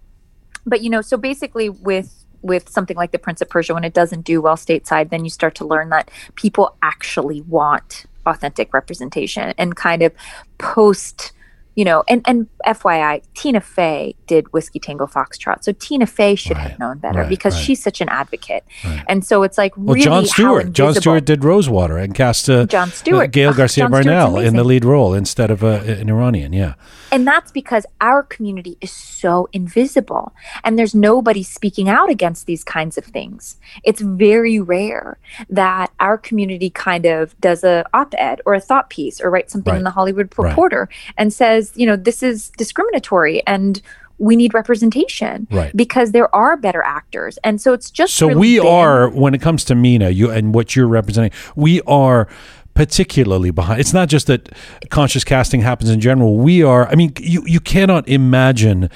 but 0.66 0.82
you 0.82 0.90
know, 0.90 1.01
so 1.01 1.16
basically, 1.16 1.68
with 1.68 2.10
with 2.43 2.68
something 2.70 2.97
like 2.97 3.12
the 3.12 3.18
Prince 3.18 3.40
of 3.43 3.48
Persia, 3.51 3.74
when 3.74 3.85
it 3.85 3.93
doesn't 3.94 4.22
do 4.24 4.40
well 4.40 4.56
stateside, 4.56 5.10
then 5.10 5.24
you 5.24 5.31
start 5.31 5.55
to 5.56 5.64
learn 5.66 5.89
that 5.90 6.10
people 6.36 6.74
actually 6.82 7.40
want 7.43 8.06
authentic 8.27 8.72
representation 8.72 9.52
and 9.59 9.77
kind 9.77 10.02
of 10.02 10.12
post. 10.59 11.32
You 11.74 11.84
know, 11.84 12.05
and 12.09 12.22
and 12.26 12.48
FYI, 12.66 13.22
Tina 13.34 13.60
Fey 13.60 14.14
did 14.26 14.52
Whiskey 14.52 14.78
Tango 14.78 15.06
Foxtrot, 15.06 15.62
so 15.64 15.72
Tina 15.72 16.06
Fey 16.06 16.34
should 16.34 16.56
Right, 16.56 16.70
have 16.70 16.78
known 16.78 16.98
better 16.98 17.20
right, 17.20 17.28
because 17.28 17.55
right. 17.55 17.64
she's 17.64 17.82
such 17.82 18.01
an 18.01 18.09
advocate, 18.09 18.64
and 19.09 19.24
so 19.24 19.42
it's 19.42 19.56
like 19.56 19.76
well, 19.76 19.94
really 19.94 20.02
Jon 20.05 20.26
Stewart. 20.26 20.72
Jon 20.72 20.94
Stewart 20.94 21.24
did 21.24 21.44
Rosewater 21.44 21.97
and 21.97 22.14
cast 22.14 22.51
uh, 22.51 22.66
Jon 22.66 22.88
uh, 22.88 22.92
Stewart. 22.92 23.30
Gael 23.30 23.52
Garcia 23.52 23.84
Jon 23.84 23.90
Stewart's 23.90 24.06
Bernal 24.06 24.38
in 24.38 24.56
the 24.56 24.64
lead 24.64 24.84
role 24.84 25.14
instead 25.14 25.51
of 25.51 25.62
uh, 25.62 25.82
an 25.84 26.09
Iranian. 26.10 26.52
Yeah, 26.52 26.74
And 27.12 27.26
that's 27.26 27.51
because 27.52 27.86
our 28.01 28.22
community 28.22 28.76
is 28.80 28.90
so 28.90 29.48
invisible 29.52 30.32
and 30.64 30.78
there's 30.78 30.94
nobody 30.94 31.42
speaking 31.42 31.88
out 31.88 32.10
against 32.10 32.47
these 32.47 32.64
kinds 32.64 32.98
of 32.98 33.05
things. 33.05 33.59
It's 33.84 34.01
very 34.01 34.59
rare 34.60 35.18
that 35.48 35.92
our 36.01 36.18
community 36.18 36.70
kind 36.70 37.06
of 37.06 37.38
does 37.40 37.64
a 37.64 37.84
op-ed 37.92 38.40
or 38.47 38.55
a 38.55 38.60
thought 38.60 38.90
piece 38.90 39.20
or 39.20 39.30
writes 39.30 39.52
something 39.52 39.76
in 39.76 39.84
the 39.84 39.90
Hollywood. 39.90 40.28
Reporter 40.40 40.88
and 41.16 41.32
says, 41.32 41.60
you 41.74 41.87
know, 41.87 41.97
this 41.97 42.23
is 42.23 42.51
discriminatory 42.57 43.43
and 43.47 43.81
we 44.19 44.37
need 44.37 44.53
representation 44.53 45.47
Right. 45.51 45.74
because 45.74 46.12
there 46.12 46.35
are 46.35 46.57
better 46.57 46.82
actors. 46.82 47.39
And 47.43 47.59
so 47.61 47.73
it's 47.73 47.91
just 47.91 48.15
So 48.15 48.28
really 48.28 48.41
we 48.41 48.59
been- 48.59 48.66
are, 48.66 49.09
when 49.09 49.32
it 49.35 49.41
comes 49.41 49.65
to 49.66 49.74
MENA, 49.74 50.11
you 50.11 50.31
and 50.31 50.55
what 50.55 50.77
you're 50.77 50.87
representing, 50.89 51.31
we 51.57 51.81
are 51.87 52.28
particularly 52.74 53.51
behind. 53.51 53.81
It's 53.81 53.93
not 53.93 54.09
just 54.09 54.27
that 54.28 54.51
conscious 54.91 55.24
casting 55.24 55.61
happens 55.62 55.91
in 55.91 56.01
general. 56.01 56.37
We 56.37 56.62
are. 56.62 56.87
I 56.89 56.95
mean, 56.95 57.12
you 57.19 57.43
you 57.47 57.61
cannot 57.61 58.09
imagine. 58.09 58.91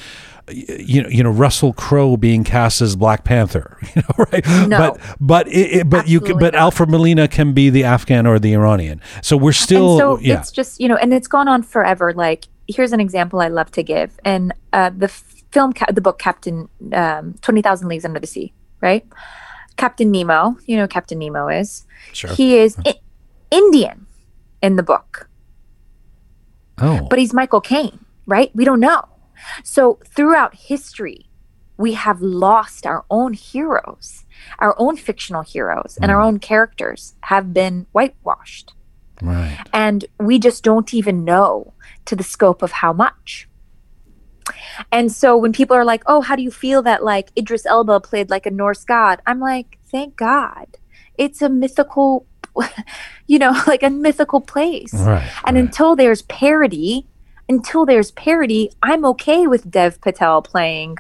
You 0.51 1.03
know, 1.03 1.09
you 1.09 1.23
know 1.25 1.31
Russell 1.31 1.73
Crowe 1.73 2.19
being 2.19 2.45
cast 2.45 2.83
as 2.83 2.97
Black 2.97 3.25
Panther, 3.25 3.79
you 3.97 4.03
know, 4.03 4.27
right? 4.31 4.47
No. 4.69 4.79
But 4.79 5.01
but 5.19 5.49
it, 5.49 5.73
it, 5.81 5.91
but 5.91 6.07
you 6.07 6.21
can, 6.21 6.39
but 6.39 6.53
not. 6.53 6.61
Alfred 6.65 6.91
Molina 6.91 7.29
can 7.29 7.55
be 7.55 7.71
the 7.71 7.85
Afghan 7.85 8.27
or 8.27 8.39
the 8.39 8.53
Iranian. 8.53 9.01
So 9.23 9.39
we're 9.39 9.53
still 9.53 9.93
and 9.93 9.99
so 10.01 10.19
yeah 10.21 10.39
it's 10.41 10.53
just 10.53 10.81
you 10.81 10.87
know 10.89 10.97
and 10.97 11.15
it's 11.15 11.29
gone 11.29 11.49
on 11.49 11.63
forever 11.63 12.13
like 12.13 12.45
here's 12.69 12.93
an 12.93 13.01
example 13.01 13.41
i 13.41 13.49
love 13.49 13.71
to 13.73 13.83
give. 13.83 14.19
And 14.25 14.53
uh, 14.73 14.91
the 14.97 15.09
film 15.09 15.73
ca- 15.73 15.93
the 15.93 16.01
book 16.01 16.19
captain 16.19 16.69
um, 16.93 17.35
20000 17.43 17.89
leagues 17.89 18.05
under 18.05 18.19
the 18.21 18.27
sea 18.27 18.53
right? 18.81 19.07
Captain 19.77 20.11
nemo 20.11 20.57
you 20.67 20.77
know 20.77 20.87
captain 20.89 21.19
nemo 21.19 21.49
is? 21.49 21.85
Sure. 22.13 22.31
he 22.31 22.57
is 22.59 22.77
I- 22.87 23.01
indian 23.51 24.07
in 24.63 24.77
the 24.77 24.83
book. 24.83 25.29
Oh, 26.79 27.07
but 27.09 27.19
he's 27.19 27.33
michael 27.33 27.61
caine 27.61 28.01
right? 28.27 28.51
We 28.55 28.65
don't 28.65 28.81
know. 28.81 29.03
So 29.63 29.99
throughout 30.07 30.55
history 30.55 31.27
we 31.77 31.93
have 31.95 32.23
lost 32.23 32.87
our 32.87 33.05
own 33.11 33.33
heroes. 33.35 34.25
Our 34.61 34.75
own 34.79 34.97
fictional 34.97 35.43
heroes 35.43 35.99
and 36.01 36.11
our 36.11 36.21
Mm. 36.23 36.27
own 36.27 36.39
characters 36.39 37.15
have 37.23 37.53
been 37.53 37.87
whitewashed. 37.93 38.73
Right. 39.23 39.59
and 39.73 40.05
we 40.19 40.39
just 40.41 40.65
don't 40.65 40.93
even 40.95 41.25
know 41.25 41.73
to 42.07 42.17
the 42.17 42.23
scope 42.23 42.63
of 42.63 42.73
how 42.73 42.93
much. 42.93 43.49
And 44.93 45.11
so 45.11 45.37
when 45.37 45.53
people 45.53 45.77
are 45.77 45.85
like, 45.85 46.03
"Oh, 46.07 46.21
how 46.21 46.37
do 46.37 46.43
you 46.43 46.51
feel 46.51 46.83
that 46.83 47.05
like 47.05 47.31
Idris 47.37 47.67
Elba 47.67 48.01
played 48.01 48.31
like 48.31 48.47
a 48.47 48.51
Norse 48.51 48.85
god?" 48.85 49.23
I'm 49.27 49.41
like, 49.41 49.79
"Thank 49.87 50.17
God. 50.17 50.67
It's 51.17 51.41
a 51.43 51.49
mythical 51.49 52.27
you 53.27 53.39
know, 53.39 53.55
like 53.67 53.83
a 53.83 53.91
mythical 53.91 54.41
place." 54.41 54.93
Right. 54.95 55.31
And 55.47 55.57
right. 55.57 55.65
until 55.65 55.97
there's 55.97 56.23
parody, 56.23 57.07
until 57.49 57.87
there's 57.87 58.11
parody, 58.13 58.71
I'm 58.83 59.05
okay 59.07 59.47
with 59.47 59.71
Dev 59.71 60.01
Patel 60.01 60.43
playing 60.43 60.99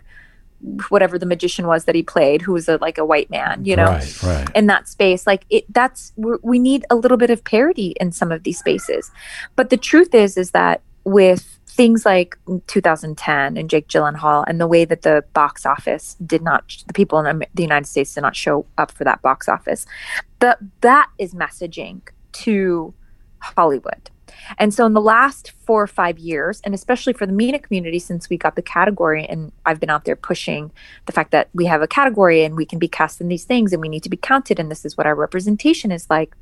whatever 0.88 1.18
the 1.18 1.26
magician 1.26 1.66
was 1.66 1.84
that 1.84 1.94
he 1.94 2.02
played, 2.02 2.40
who 2.40 2.52
was 2.52 2.68
a, 2.70 2.78
like 2.78 2.96
a 2.96 3.04
white 3.04 3.28
man, 3.28 3.64
you 3.66 3.76
know 3.76 3.84
right, 3.84 4.22
right. 4.22 4.48
in 4.54 4.66
that 4.66 4.88
space 4.88 5.26
like 5.26 5.44
it 5.50 5.64
that's 5.72 6.12
we're, 6.16 6.38
we 6.42 6.58
need 6.58 6.86
a 6.88 6.96
little 6.96 7.18
bit 7.18 7.28
of 7.28 7.44
parody 7.44 7.94
in 8.00 8.10
some 8.10 8.32
of 8.32 8.44
these 8.44 8.58
spaces 8.58 9.10
but 9.56 9.68
the 9.68 9.76
truth 9.76 10.14
is 10.14 10.38
is 10.38 10.52
that 10.52 10.80
with 11.04 11.58
things 11.66 12.06
like 12.06 12.38
2010 12.66 13.56
and 13.56 13.68
Jake 13.68 13.88
Gyllenhaal 13.88 14.44
and 14.46 14.60
the 14.60 14.66
way 14.66 14.84
that 14.84 15.02
the 15.02 15.24
box 15.32 15.66
office 15.66 16.16
did 16.24 16.42
not 16.42 16.84
the 16.86 16.92
people 16.92 17.18
in 17.18 17.44
the 17.52 17.62
United 17.62 17.86
States 17.86 18.14
did 18.14 18.20
not 18.20 18.36
show 18.36 18.64
up 18.78 18.92
for 18.92 19.04
that 19.04 19.22
box 19.22 19.48
office 19.48 19.86
But 20.38 20.58
that 20.82 21.10
is 21.18 21.34
messaging 21.34 22.02
to 22.32 22.94
Hollywood 23.40 24.10
and 24.58 24.72
so 24.72 24.86
in 24.86 24.92
the 24.92 25.00
last 25.00 25.52
four 25.66 25.82
or 25.82 25.86
five 25.86 26.18
years, 26.18 26.60
and 26.64 26.74
especially 26.74 27.12
for 27.12 27.26
the 27.26 27.32
MENA 27.32 27.60
community, 27.60 27.98
since 27.98 28.28
we 28.28 28.36
got 28.36 28.56
the 28.56 28.62
category, 28.62 29.24
and 29.24 29.52
I've 29.66 29.80
been 29.80 29.90
out 29.90 30.04
there 30.04 30.16
pushing 30.16 30.70
the 31.06 31.12
fact 31.12 31.30
that 31.32 31.48
we 31.54 31.66
have 31.66 31.82
a 31.82 31.86
category 31.86 32.44
and 32.44 32.56
we 32.56 32.66
can 32.66 32.78
be 32.78 32.88
cast 32.88 33.20
in 33.20 33.28
these 33.28 33.44
things 33.44 33.72
and 33.72 33.80
we 33.80 33.88
need 33.88 34.02
to 34.02 34.10
be 34.10 34.16
counted, 34.16 34.58
and 34.58 34.70
this 34.70 34.84
is 34.84 34.96
what 34.96 35.06
our 35.06 35.14
representation 35.14 35.90
is 35.90 36.08
like. 36.10 36.34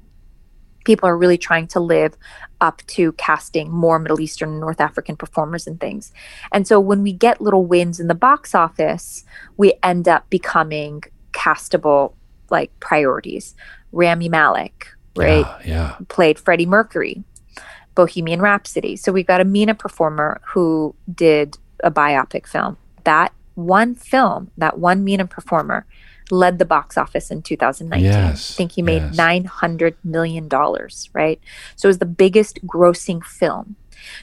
People 0.84 1.08
are 1.08 1.16
really 1.16 1.38
trying 1.38 1.66
to 1.68 1.80
live 1.80 2.16
up 2.60 2.82
to 2.88 3.12
casting 3.12 3.70
more 3.70 3.98
Middle 3.98 4.20
Eastern 4.20 4.50
and 4.50 4.60
North 4.60 4.80
African 4.80 5.16
performers 5.16 5.66
and 5.66 5.80
things. 5.80 6.12
And 6.52 6.66
so 6.66 6.78
when 6.80 7.02
we 7.02 7.12
get 7.12 7.40
little 7.40 7.66
wins 7.66 8.00
in 8.00 8.08
the 8.08 8.14
box 8.14 8.54
office, 8.54 9.24
we 9.56 9.74
end 9.82 10.08
up 10.08 10.28
becoming 10.30 11.02
castable 11.32 12.14
like 12.50 12.70
priorities. 12.80 13.54
Rami 13.92 14.28
Malek, 14.28 14.88
right? 15.16 15.46
Yeah, 15.46 15.60
yeah. 15.64 15.96
played 16.08 16.38
Freddie 16.38 16.66
Mercury, 16.66 17.22
Bohemian 17.94 18.40
Rhapsody. 18.40 18.96
So 18.96 19.12
we've 19.12 19.26
got 19.26 19.40
a 19.40 19.44
MENA 19.44 19.74
performer 19.74 20.40
who 20.46 20.94
did 21.14 21.58
a 21.84 21.90
biopic 21.90 22.46
film. 22.46 22.76
That 23.04 23.32
one 23.54 23.94
film, 23.94 24.50
that 24.56 24.78
one 24.78 25.04
MENA 25.04 25.26
performer 25.26 25.86
led 26.32 26.58
the 26.58 26.64
box 26.64 26.96
office 26.96 27.30
in 27.30 27.42
2019. 27.42 28.04
Yes, 28.04 28.52
I 28.52 28.54
think 28.56 28.72
he 28.72 28.82
made 28.82 29.02
yes. 29.02 29.16
900 29.16 29.96
million 30.02 30.48
dollars, 30.48 31.10
right? 31.12 31.40
So 31.76 31.86
it 31.86 31.90
was 31.90 31.98
the 31.98 32.06
biggest 32.06 32.64
grossing 32.66 33.22
film. 33.22 33.76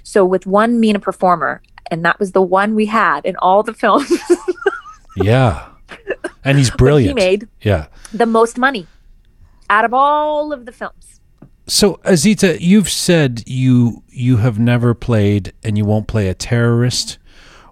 So 0.04 0.26
with 0.26 0.46
one 0.46 0.80
MENA 0.80 1.00
performer, 1.00 1.62
and 1.90 2.04
that 2.04 2.20
was 2.20 2.34
the 2.34 2.42
one 2.42 2.76
we 2.76 2.88
had 2.88 3.26
in 3.26 3.36
all 3.38 3.64
the 3.64 3.74
films, 3.74 4.12
Yeah. 5.16 5.70
And 6.44 6.58
he's 6.58 6.72
brilliant. 6.72 7.20
he 7.20 7.26
made 7.26 7.48
yeah. 7.62 7.88
the 8.14 8.26
most 8.26 8.58
money 8.58 8.88
out 9.70 9.86
of 9.86 9.94
all 9.94 10.54
of 10.54 10.66
the 10.66 10.72
films. 10.72 11.20
So 11.68 11.96
Azita, 12.04 12.58
you've 12.60 12.90
said 12.90 13.44
you 13.46 14.04
you 14.08 14.38
have 14.38 14.58
never 14.58 14.94
played 14.94 15.54
and 15.64 15.78
you 15.78 15.86
won't 15.86 16.08
play 16.08 16.28
a 16.28 16.34
terrorist 16.34 17.20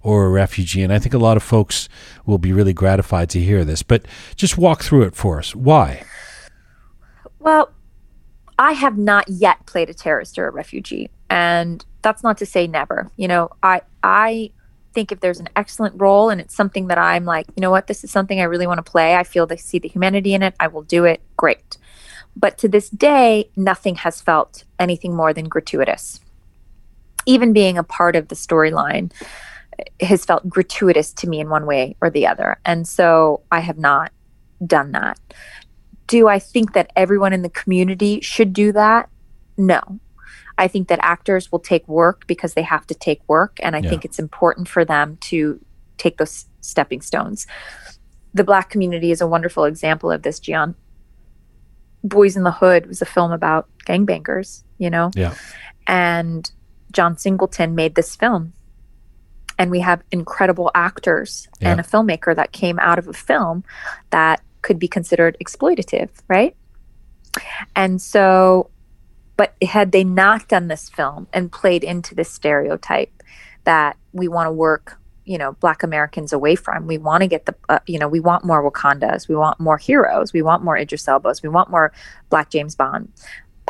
or 0.07 0.25
a 0.25 0.29
refugee, 0.29 0.81
and 0.81 0.93
I 0.93 0.99
think 0.99 1.13
a 1.13 1.17
lot 1.17 1.35
of 1.35 1.43
folks 1.43 1.89
will 2.25 2.37
be 2.37 2.53
really 2.53 2.71
gratified 2.71 3.29
to 3.31 3.41
hear 3.41 3.65
this. 3.65 3.83
But 3.83 4.05
just 4.37 4.57
walk 4.57 4.81
through 4.81 5.01
it 5.01 5.17
for 5.17 5.37
us. 5.37 5.53
Why? 5.53 6.01
Well, 7.39 7.73
I 8.57 8.71
have 8.71 8.97
not 8.97 9.27
yet 9.27 9.65
played 9.65 9.89
a 9.89 9.93
terrorist 9.93 10.39
or 10.39 10.47
a 10.47 10.51
refugee, 10.51 11.09
and 11.29 11.85
that's 12.03 12.23
not 12.23 12.37
to 12.37 12.45
say 12.45 12.67
never. 12.67 13.11
You 13.17 13.27
know, 13.27 13.49
I 13.61 13.81
I 14.01 14.51
think 14.93 15.11
if 15.11 15.19
there's 15.19 15.41
an 15.41 15.49
excellent 15.57 15.99
role 15.99 16.29
and 16.29 16.39
it's 16.39 16.55
something 16.55 16.87
that 16.87 16.97
I'm 16.97 17.25
like, 17.25 17.47
you 17.57 17.61
know 17.61 17.69
what, 17.69 17.87
this 17.87 18.05
is 18.05 18.09
something 18.09 18.39
I 18.39 18.45
really 18.45 18.65
want 18.65 18.77
to 18.77 18.89
play. 18.89 19.13
I 19.13 19.25
feel 19.25 19.45
they 19.45 19.57
see 19.57 19.77
the 19.77 19.89
humanity 19.89 20.33
in 20.33 20.41
it. 20.41 20.55
I 20.57 20.67
will 20.67 20.83
do 20.83 21.03
it. 21.03 21.19
Great. 21.35 21.77
But 22.33 22.57
to 22.59 22.69
this 22.69 22.89
day, 22.89 23.49
nothing 23.57 23.95
has 23.95 24.21
felt 24.21 24.63
anything 24.79 25.13
more 25.13 25.33
than 25.33 25.49
gratuitous. 25.49 26.21
Even 27.25 27.51
being 27.51 27.77
a 27.77 27.83
part 27.83 28.15
of 28.15 28.29
the 28.29 28.35
storyline 28.35 29.11
has 30.01 30.25
felt 30.25 30.47
gratuitous 30.49 31.13
to 31.13 31.27
me 31.29 31.39
in 31.39 31.49
one 31.49 31.65
way 31.65 31.95
or 32.01 32.09
the 32.09 32.27
other. 32.27 32.59
And 32.65 32.87
so 32.87 33.41
I 33.51 33.59
have 33.59 33.77
not 33.77 34.11
done 34.65 34.91
that. 34.93 35.19
Do 36.07 36.27
I 36.27 36.39
think 36.39 36.73
that 36.73 36.91
everyone 36.95 37.33
in 37.33 37.41
the 37.41 37.49
community 37.49 38.21
should 38.21 38.53
do 38.53 38.71
that? 38.71 39.09
No. 39.57 39.99
I 40.57 40.67
think 40.67 40.87
that 40.87 40.99
actors 41.01 41.51
will 41.51 41.59
take 41.59 41.87
work 41.87 42.25
because 42.27 42.53
they 42.53 42.63
have 42.63 42.87
to 42.87 42.95
take 42.95 43.21
work. 43.27 43.59
And 43.61 43.75
I 43.75 43.79
Yeah. 43.79 43.89
think 43.89 44.05
it's 44.05 44.19
important 44.19 44.67
for 44.67 44.83
them 44.83 45.17
to 45.21 45.59
take 45.97 46.17
those 46.17 46.45
stepping 46.61 47.01
stones. 47.01 47.45
The 48.33 48.43
Black 48.43 48.69
community 48.69 49.11
is 49.11 49.21
a 49.21 49.27
wonderful 49.27 49.65
example 49.65 50.11
of 50.11 50.23
this, 50.23 50.39
Jian. 50.39 50.75
Boys 52.03 52.35
in 52.35 52.43
the 52.43 52.51
Hood 52.51 52.85
was 52.87 53.01
a 53.01 53.05
film 53.05 53.31
about 53.31 53.67
gangbangers, 53.85 54.63
you 54.77 54.89
know? 54.89 55.11
Yeah. 55.15 55.33
And 55.87 56.49
John 56.91 57.17
Singleton 57.17 57.75
made 57.75 57.95
this 57.95 58.15
film. 58.15 58.53
And 59.57 59.71
we 59.71 59.79
have 59.79 60.03
incredible 60.11 60.69
actors 60.75 61.47
and 61.61 61.79
a 61.79 61.83
filmmaker 61.83 62.35
that 62.35 62.51
came 62.51 62.77
out 62.79 62.99
of 62.99 63.07
a 63.07 63.13
film 63.13 63.63
that 64.11 64.41
could 64.61 64.77
be 64.77 64.87
considered 64.87 65.37
exploitative, 65.43 66.09
right? 66.27 66.55
And 67.75 68.01
so, 68.01 68.69
but 69.35 69.53
had 69.63 69.91
they 69.91 70.03
not 70.03 70.47
done 70.47 70.67
this 70.67 70.89
film 70.89 71.27
and 71.33 71.51
played 71.51 71.83
into 71.83 72.15
this 72.15 72.29
stereotype 72.29 73.11
that 73.63 73.97
we 74.13 74.27
want 74.27 74.47
to 74.47 74.51
work, 74.51 74.99
you 75.25 75.37
know, 75.37 75.53
Black 75.53 75.83
Americans 75.83 76.33
away 76.33 76.55
from, 76.55 76.87
we 76.87 76.97
want 76.97 77.21
to 77.21 77.27
get 77.27 77.45
the, 77.45 77.55
uh, 77.69 77.79
you 77.85 77.99
know, 77.99 78.07
we 78.07 78.19
want 78.19 78.43
more 78.43 78.69
Wakandas, 78.69 79.27
we 79.27 79.35
want 79.35 79.59
more 79.59 79.77
heroes, 79.77 80.33
we 80.33 80.41
want 80.41 80.63
more 80.63 80.77
Idris 80.77 81.05
Elbas, 81.05 81.43
we 81.43 81.49
want 81.49 81.69
more 81.69 81.91
Black 82.29 82.49
James 82.49 82.75
Bond. 82.75 83.11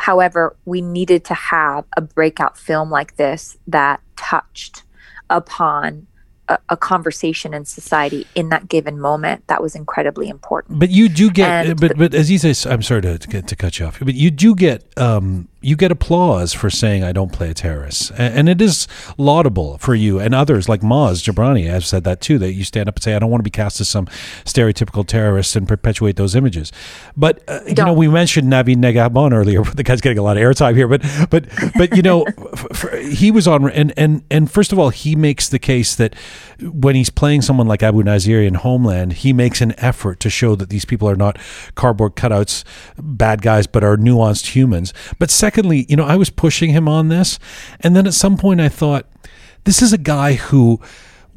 However, 0.00 0.56
we 0.64 0.80
needed 0.80 1.24
to 1.26 1.34
have 1.34 1.84
a 1.96 2.00
breakout 2.00 2.56
film 2.56 2.90
like 2.90 3.16
this 3.16 3.58
that 3.66 4.00
touched 4.16 4.84
upon 5.30 6.06
a, 6.48 6.58
a 6.70 6.76
conversation 6.76 7.54
in 7.54 7.64
society 7.64 8.26
in 8.34 8.48
that 8.48 8.68
given 8.68 8.98
moment 8.98 9.46
that 9.46 9.62
was 9.62 9.74
incredibly 9.74 10.28
important. 10.28 10.78
But 10.78 10.90
you 10.90 11.08
do 11.08 11.30
get, 11.30 11.66
And 11.66 11.80
but 11.80 11.96
but 11.96 12.12
Azita, 12.12 12.70
I'm 12.70 12.82
sorry 12.82 13.02
to, 13.02 13.18
to 13.18 13.42
to 13.42 13.56
cut 13.56 13.78
you 13.78 13.86
off, 13.86 14.00
but 14.00 14.14
you 14.14 14.30
do 14.30 14.54
get 14.54 14.84
um 14.98 15.48
you 15.60 15.74
get 15.76 15.90
applause 15.90 16.52
for 16.52 16.70
saying 16.70 17.02
I 17.02 17.12
don't 17.12 17.32
play 17.32 17.50
a 17.50 17.54
terrorist, 17.54 18.12
and 18.16 18.48
it 18.48 18.60
is 18.60 18.86
laudable 19.16 19.78
for 19.78 19.94
you 19.94 20.20
and 20.20 20.34
others 20.34 20.68
like 20.68 20.82
Maz 20.82 21.22
Jobrani 21.22 21.66
have 21.66 21.84
said 21.84 22.04
that 22.04 22.20
too. 22.20 22.38
That 22.38 22.52
you 22.52 22.64
stand 22.64 22.88
up 22.88 22.96
and 22.96 23.02
say 23.02 23.14
I 23.14 23.18
don't 23.18 23.30
want 23.30 23.40
to 23.40 23.44
be 23.44 23.50
cast 23.50 23.80
as 23.80 23.88
some 23.88 24.06
stereotypical 24.44 25.06
terrorist 25.06 25.56
and 25.56 25.66
perpetuate 25.66 26.16
those 26.16 26.34
images. 26.34 26.72
But 27.16 27.42
uh, 27.48 27.60
you 27.66 27.74
know 27.74 27.92
we 27.92 28.08
mentioned 28.08 28.52
Navid 28.52 28.76
Negahban 28.76 29.32
earlier. 29.32 29.62
The 29.78 29.84
guy's 29.84 30.00
getting 30.00 30.18
a 30.18 30.22
lot 30.22 30.36
of 30.36 30.42
airtime 30.42 30.74
here, 30.74 30.88
but 30.88 31.02
but 31.30 31.46
but 31.76 31.96
you 31.96 32.02
know 32.02 32.22
f- 32.52 32.84
f- 32.84 33.00
he 33.00 33.30
was 33.30 33.46
on 33.46 33.70
and 33.70 33.92
and 33.96 34.24
and 34.30 34.50
first 34.50 34.72
of 34.72 34.78
all 34.78 34.88
he 34.90 35.14
makes 35.14 35.48
the 35.48 35.58
case 35.58 35.94
that 35.94 36.14
when 36.60 36.94
he's 36.96 37.10
playing 37.10 37.42
someone 37.42 37.68
like 37.68 37.82
Abu 37.82 38.02
Nazir 38.02 38.42
in 38.42 38.54
Homeland, 38.54 39.12
he 39.14 39.32
makes 39.32 39.60
an 39.60 39.74
effort 39.78 40.18
to 40.20 40.30
show 40.30 40.56
that 40.56 40.70
these 40.70 40.84
people 40.84 41.08
are 41.08 41.16
not 41.16 41.38
cardboard 41.76 42.16
cutouts, 42.16 42.64
bad 42.98 43.42
guys, 43.42 43.66
but 43.66 43.84
are 43.84 43.96
nuanced 43.96 44.56
humans. 44.56 44.92
But 45.18 45.30
secondly, 45.48 45.86
you 45.88 45.96
know, 45.96 46.04
I 46.04 46.16
was 46.16 46.28
pushing 46.28 46.72
him 46.72 46.86
on 46.86 47.08
this, 47.08 47.38
and 47.80 47.96
then 47.96 48.06
at 48.06 48.12
some 48.12 48.36
point 48.36 48.60
I 48.60 48.68
thought, 48.68 49.06
this 49.64 49.80
is 49.80 49.94
a 49.94 49.98
guy 49.98 50.34
who 50.34 50.78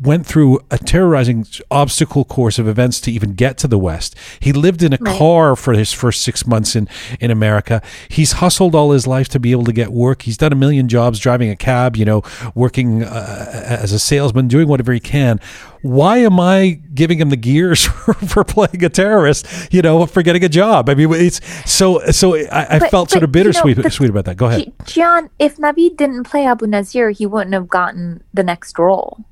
went 0.02 0.26
through 0.26 0.60
a 0.72 0.78
terrorizing 0.78 1.46
obstacle 1.70 2.26
course 2.26 2.58
of 2.58 2.68
events 2.68 3.00
to 3.02 3.12
even 3.12 3.34
get 3.34 3.58
to 3.60 3.68
the 3.68 3.78
West. 3.78 4.16
He 4.40 4.52
lived 4.52 4.82
in 4.82 4.94
a 4.94 4.98
car 4.98 5.56
for 5.56 5.74
his 5.74 5.94
first 5.94 6.22
six 6.22 6.48
months 6.48 6.76
in, 6.76 6.90
in 7.20 7.30
America. 7.30 7.82
He's 8.10 8.34
hustled 8.34 8.74
all 8.74 8.92
his 8.92 9.06
life 9.06 9.30
to 9.30 9.40
be 9.40 9.52
able 9.52 9.66
to 9.66 9.74
get 9.74 9.92
work. 9.92 10.24
He's 10.24 10.38
done 10.38 10.52
a 10.52 10.56
million 10.56 10.88
jobs, 10.88 11.20
driving 11.20 11.50
a 11.50 11.56
cab, 11.56 11.96
you 11.96 12.06
know, 12.06 12.24
working 12.56 13.04
uh, 13.04 13.68
as 13.82 13.92
a 13.92 14.00
salesman, 14.00 14.48
doing 14.48 14.68
whatever 14.68 14.92
he 14.92 15.00
can. 15.00 15.40
Why 15.84 16.18
am 16.18 16.40
I 16.40 16.80
giving 16.94 17.20
him 17.20 17.30
the 17.30 17.36
gears 17.38 17.84
for, 17.86 18.14
for 18.14 18.44
playing 18.44 18.84
a 18.84 18.90
terrorist, 18.90 19.48
you 19.72 19.82
know, 19.82 20.06
for 20.06 20.24
getting 20.24 20.44
a 20.44 20.50
job? 20.50 20.90
I 20.90 20.96
mean, 20.96 21.12
it's 21.14 21.42
so, 21.72 22.00
so 22.12 22.36
I, 22.36 22.76
I 22.76 22.80
But- 22.80 22.92
felt 22.92 23.12
sort 23.12 23.22
but, 23.22 23.30
of 23.30 23.36
you 23.36 23.44
know, 23.44 23.52
bittersweet 23.52 23.92
sweet 23.92 24.10
about 24.10 24.26
that. 24.26 24.38
Go 24.38 24.48
ahead. 24.48 24.62
He- 24.62 24.72
Jian, 24.84 25.30
if 25.38 25.58
Navid 25.58 25.98
didn't 25.98 26.24
play 26.24 26.46
Abu 26.46 26.66
Nazir, 26.68 27.12
he 27.12 27.26
wouldn't 27.26 27.54
have 27.54 27.68
gotten 27.68 28.24
the 28.34 28.44
next 28.44 28.78
role 28.80 29.18
uh, 29.20 29.31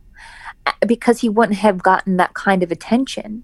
because 0.86 1.22
he 1.22 1.30
wouldn't 1.30 1.60
have 1.60 1.84
gotten 1.84 2.18
that 2.18 2.34
kind 2.34 2.64
of 2.64 2.72
attention. 2.72 3.44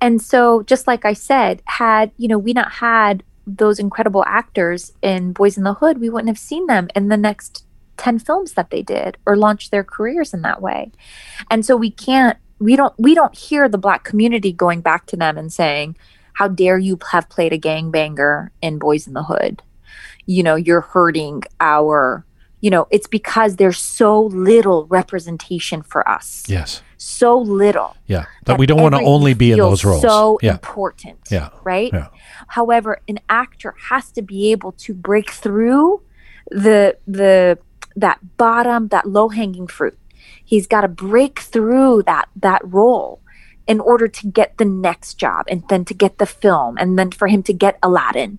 And 0.00 0.20
so, 0.22 0.62
just 0.62 0.86
like 0.86 1.04
I 1.04 1.12
said, 1.12 1.62
had 1.66 2.12
you 2.16 2.28
know 2.28 2.38
we 2.38 2.52
not 2.52 2.72
had 2.72 3.22
those 3.46 3.78
incredible 3.78 4.24
actors 4.26 4.92
in 5.02 5.32
Boys 5.32 5.56
in 5.56 5.64
the 5.64 5.74
Hood, 5.74 5.98
we 5.98 6.08
wouldn't 6.08 6.28
have 6.28 6.38
seen 6.38 6.66
them 6.66 6.88
in 6.94 7.08
the 7.08 7.16
next 7.16 7.64
ten 7.96 8.18
films 8.18 8.52
that 8.54 8.70
they 8.70 8.82
did 8.82 9.18
or 9.26 9.36
launched 9.36 9.70
their 9.70 9.84
careers 9.84 10.32
in 10.32 10.42
that 10.42 10.62
way. 10.62 10.92
And 11.50 11.66
so 11.66 11.76
we 11.76 11.90
can't, 11.90 12.38
we 12.58 12.76
don't, 12.76 12.94
we 12.98 13.14
don't 13.14 13.36
hear 13.36 13.68
the 13.68 13.78
Black 13.78 14.04
community 14.04 14.52
going 14.52 14.80
back 14.80 15.06
to 15.06 15.16
them 15.16 15.36
and 15.36 15.52
saying, 15.52 15.96
"How 16.34 16.48
dare 16.48 16.78
you 16.78 16.98
have 17.10 17.28
played 17.28 17.52
a 17.52 17.58
gangbanger 17.58 18.50
in 18.62 18.78
Boys 18.78 19.06
in 19.06 19.14
the 19.14 19.24
Hood?" 19.24 19.62
you 20.26 20.42
know 20.42 20.54
you're 20.54 20.80
hurting 20.80 21.42
our 21.60 22.24
you 22.60 22.70
know 22.70 22.86
it's 22.90 23.06
because 23.06 23.56
there's 23.56 23.78
so 23.78 24.22
little 24.26 24.86
representation 24.86 25.82
for 25.82 26.06
us 26.08 26.44
Yes. 26.48 26.82
so 26.96 27.38
little 27.38 27.96
Yeah. 28.06 28.24
That 28.46 28.58
we 28.58 28.66
don't 28.66 28.80
want 28.82 28.94
to 28.94 29.00
only 29.02 29.34
be 29.34 29.52
in 29.52 29.58
those 29.58 29.84
roles. 29.84 30.02
so 30.02 30.38
yeah. 30.42 30.52
important 30.52 31.18
Yeah. 31.30 31.50
right 31.64 31.90
Yeah. 31.92 32.08
however 32.48 33.00
an 33.08 33.18
actor 33.28 33.74
has 33.90 34.10
to 34.12 34.22
be 34.22 34.50
able 34.52 34.72
to 34.84 34.94
break 34.94 35.30
through 35.30 36.02
the 36.50 36.96
the 37.06 37.58
that 37.96 38.18
bottom 38.36 38.88
that 38.88 39.06
low 39.08 39.28
hanging 39.28 39.66
fruit 39.66 39.98
he's 40.44 40.66
got 40.66 40.82
to 40.82 40.88
break 40.88 41.40
through 41.40 42.02
that 42.04 42.28
that 42.36 42.60
role 42.64 43.20
in 43.66 43.78
order 43.80 44.08
to 44.08 44.26
get 44.26 44.56
the 44.58 44.64
next 44.64 45.14
job 45.14 45.46
and 45.48 45.62
then 45.68 45.84
to 45.84 45.94
get 45.94 46.18
the 46.18 46.26
film 46.26 46.76
and 46.78 46.98
then 46.98 47.10
for 47.10 47.28
him 47.28 47.42
to 47.42 47.52
get 47.52 47.78
aladdin 47.82 48.38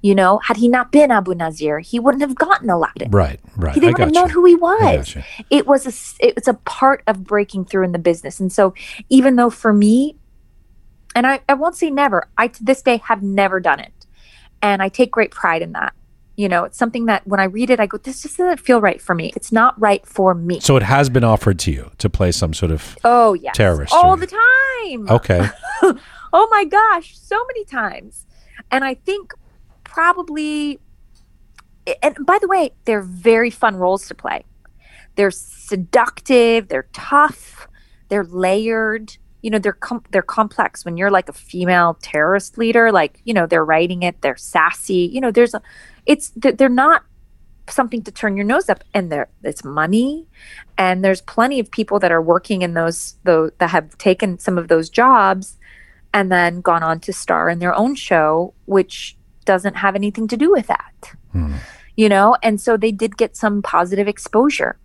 you 0.00 0.14
know 0.14 0.38
had 0.38 0.56
he 0.56 0.68
not 0.68 0.92
been 0.92 1.10
abu 1.10 1.34
nazir 1.34 1.80
he 1.80 1.98
wouldn't 1.98 2.22
have 2.22 2.34
gotten 2.34 2.70
elected. 2.70 3.12
Right. 3.12 3.40
Right. 3.56 3.74
he 3.74 3.80
didn't 3.80 3.98
have 3.98 4.12
known 4.12 4.30
who 4.30 4.44
he 4.44 4.54
was. 4.54 5.16
it 5.50 5.66
was 5.66 5.86
a 5.86 6.26
it's 6.26 6.48
a 6.48 6.54
part 6.54 7.02
of 7.06 7.24
breaking 7.24 7.64
through 7.64 7.84
in 7.84 7.92
the 7.92 7.98
business. 7.98 8.40
And 8.40 8.52
so 8.52 8.74
even 9.08 9.36
though 9.36 9.50
for 9.50 9.72
me 9.72 10.16
and 11.14 11.26
I, 11.26 11.40
I 11.48 11.54
won't 11.54 11.76
say 11.76 11.90
never 11.90 12.28
i 12.36 12.48
to 12.48 12.64
this 12.64 12.82
day 12.82 12.98
have 13.04 13.22
never 13.22 13.60
done 13.60 13.80
it. 13.80 13.92
And 14.62 14.82
i 14.82 14.88
take 14.88 15.10
great 15.10 15.30
pride 15.30 15.62
in 15.62 15.72
that. 15.72 15.94
You 16.36 16.48
know 16.48 16.62
it's 16.64 16.78
something 16.78 17.06
that 17.06 17.26
when 17.26 17.40
i 17.40 17.44
read 17.44 17.68
it 17.70 17.80
i 17.80 17.86
go 17.86 17.98
this 17.98 18.22
just 18.22 18.36
doesn't 18.36 18.60
feel 18.60 18.80
right 18.80 19.02
for 19.02 19.14
me. 19.14 19.32
It's 19.34 19.50
not 19.50 19.78
right 19.80 20.06
for 20.06 20.34
me. 20.34 20.60
So 20.60 20.76
it 20.76 20.84
has 20.84 21.08
been 21.08 21.24
offered 21.24 21.58
to 21.60 21.72
you 21.72 21.90
to 21.98 22.08
play 22.08 22.30
some 22.30 22.54
sort 22.54 22.70
of 22.70 22.96
oh 23.02 23.34
yeah 23.34 23.52
terrorist 23.52 23.92
all 23.92 24.16
the 24.16 24.28
time. 24.28 25.08
Okay. 25.10 25.48
oh 26.32 26.48
my 26.52 26.64
gosh. 26.64 27.18
So 27.18 27.44
many 27.46 27.64
times. 27.64 28.24
And 28.70 28.84
i 28.84 28.94
think 28.94 29.32
probably 29.98 30.78
and 32.04 32.14
by 32.24 32.38
the 32.40 32.46
way 32.46 32.70
they're 32.84 33.02
very 33.02 33.50
fun 33.50 33.74
roles 33.74 34.06
to 34.06 34.14
play. 34.14 34.44
They're 35.16 35.32
seductive 35.32 36.68
they're 36.68 36.88
tough 36.92 37.66
they're 38.08 38.22
layered. 38.22 39.16
You 39.42 39.50
know 39.50 39.58
they're 39.58 39.72
com- 39.72 40.04
they're 40.12 40.22
complex. 40.22 40.84
When 40.84 40.96
you're 40.96 41.10
like 41.10 41.28
a 41.28 41.32
female 41.32 41.98
terrorist 42.00 42.58
leader 42.58 42.92
like 42.92 43.20
you 43.24 43.34
know 43.34 43.46
they're 43.48 43.64
writing 43.64 44.04
it 44.04 44.22
they're 44.22 44.36
sassy. 44.36 45.10
You 45.12 45.20
know 45.20 45.32
there's 45.32 45.54
a 45.54 45.60
it's 46.06 46.30
they're 46.36 46.68
not 46.68 47.02
something 47.68 48.02
to 48.04 48.12
turn 48.12 48.36
your 48.36 48.46
nose 48.46 48.68
up. 48.68 48.84
And 48.94 49.10
there 49.10 49.28
it's 49.42 49.64
money. 49.64 50.28
And 50.76 51.04
there's 51.04 51.22
plenty 51.22 51.58
of 51.58 51.72
people 51.72 51.98
that 51.98 52.12
are 52.12 52.22
working 52.22 52.62
in 52.62 52.74
those 52.74 53.16
those 53.24 53.50
that 53.58 53.70
have 53.70 53.98
taken 53.98 54.38
some 54.38 54.58
of 54.58 54.68
those 54.68 54.88
jobs 54.88 55.58
and 56.14 56.30
then 56.30 56.60
gone 56.60 56.84
on 56.84 57.00
to 57.00 57.12
star 57.12 57.50
in 57.50 57.58
their 57.58 57.74
own 57.74 57.96
show, 57.96 58.54
which 58.66 59.17
doesn't 59.48 59.76
have 59.76 59.96
anything 59.96 60.28
to 60.28 60.36
do 60.36 60.52
with 60.52 60.66
that. 60.66 61.14
Hmm. 61.32 61.54
You 61.96 62.10
know, 62.10 62.36
and 62.42 62.60
so 62.60 62.76
they 62.76 62.92
did 62.92 63.16
get 63.16 63.34
some 63.34 63.62
positive 63.62 64.06
exposure. 64.06 64.78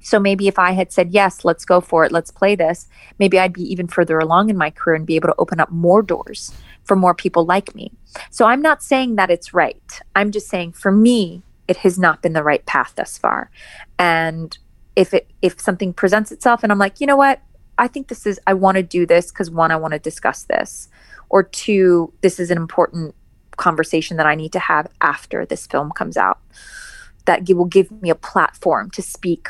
So 0.00 0.18
maybe 0.18 0.48
if 0.48 0.58
I 0.58 0.72
had 0.72 0.92
said, 0.92 1.12
yes, 1.12 1.44
let's 1.44 1.64
go 1.64 1.80
for 1.80 2.04
it, 2.04 2.10
let's 2.10 2.32
play 2.32 2.56
this, 2.56 2.88
maybe 3.20 3.38
I'd 3.38 3.52
be 3.52 3.62
even 3.62 3.86
further 3.86 4.18
along 4.18 4.50
in 4.50 4.56
my 4.56 4.70
career 4.70 4.96
and 4.96 5.06
be 5.06 5.14
able 5.16 5.28
to 5.28 5.34
open 5.38 5.60
up 5.60 5.70
more 5.70 6.02
doors 6.02 6.52
for 6.84 6.96
more 6.96 7.14
people 7.14 7.44
like 7.44 7.74
me. 7.76 7.92
So 8.30 8.44
I'm 8.46 8.60
not 8.60 8.82
saying 8.82 9.16
that 9.16 9.30
it's 9.30 9.54
right. 9.54 10.00
I'm 10.16 10.30
just 10.32 10.48
saying 10.48 10.72
for 10.72 10.92
me, 10.92 11.42
it 11.68 11.78
has 11.78 11.98
not 11.98 12.22
been 12.22 12.34
the 12.34 12.44
right 12.44 12.64
path 12.66 12.92
thus 12.96 13.16
far. 13.16 13.50
And 13.98 14.56
if 14.96 15.14
it 15.14 15.30
if 15.42 15.60
something 15.60 15.92
presents 15.92 16.32
itself 16.32 16.62
and 16.62 16.72
I'm 16.72 16.78
like, 16.78 17.00
you 17.00 17.06
know 17.06 17.16
what? 17.16 17.40
I 17.78 17.88
think 17.88 18.08
this 18.08 18.26
is 18.26 18.40
I 18.46 18.54
want 18.54 18.76
to 18.76 18.82
do 18.82 19.06
this 19.06 19.30
because 19.30 19.50
one, 19.50 19.70
I 19.70 19.76
want 19.76 19.92
to 19.92 19.98
discuss 19.98 20.44
this. 20.44 20.88
Or 21.28 21.42
two, 21.42 22.12
this 22.20 22.38
is 22.38 22.52
an 22.52 22.56
important 22.56 23.15
conversation 23.56 24.16
that 24.16 24.26
I 24.26 24.34
need 24.34 24.52
to 24.52 24.58
have 24.58 24.88
after 25.00 25.46
this 25.46 25.66
film 25.66 25.90
comes 25.92 26.16
out. 26.16 26.38
That 27.24 27.48
will 27.48 27.64
give 27.64 27.90
me 27.90 28.10
a 28.10 28.14
platform 28.14 28.90
to 28.92 29.02
speak 29.02 29.48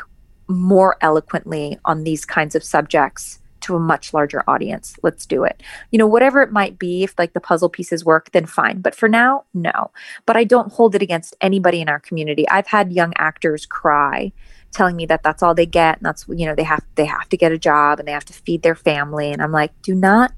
more 0.49 0.97
eloquently 1.01 1.78
on 1.85 2.05
these 2.05 2.24
kinds 2.24 2.55
of 2.55 2.65
subjects 2.65 3.41
to 3.66 3.74
a 3.74 3.81
much 3.81 4.15
larger 4.15 4.45
audience. 4.49 4.97
Let's 5.03 5.27
do 5.27 5.45
it. 5.45 5.62
You 5.91 5.99
know, 5.99 6.07
whatever 6.07 6.41
it 6.41 6.53
might 6.53 6.78
be, 6.78 7.03
if 7.03 7.19
like 7.19 7.33
the 7.33 7.41
puzzle 7.41 7.69
pieces 7.69 8.05
work, 8.05 8.31
then 8.31 8.47
fine. 8.47 8.81
But 8.81 8.95
for 8.95 9.09
now, 9.09 9.45
no. 9.55 9.91
But 10.24 10.37
I 10.37 10.45
don't 10.45 10.73
hold 10.73 10.95
it 10.95 11.03
against 11.03 11.37
anybody 11.41 11.81
in 11.81 11.89
our 11.89 12.01
community. 12.01 12.49
I've 12.49 12.69
had 12.69 12.93
young 12.93 13.12
actors 13.16 13.66
cry 13.66 14.33
telling 14.73 14.95
me 14.95 15.07
that 15.07 15.23
that's 15.23 15.43
all 15.43 15.55
they 15.55 15.66
get 15.66 15.97
and 15.97 16.05
that's 16.05 16.27
you 16.28 16.45
know 16.45 16.55
they 16.55 16.62
have 16.62 16.85
they 16.97 17.07
have 17.07 17.28
to 17.31 17.37
get 17.37 17.51
a 17.51 17.59
job 17.59 17.99
and 17.99 18.07
they 18.07 18.12
have 18.12 18.24
to 18.27 18.33
feed 18.33 18.62
their 18.62 18.74
family 18.74 19.33
and 19.33 19.41
I'm 19.41 19.53
like 19.53 19.73
do 19.81 19.95
not 19.95 20.33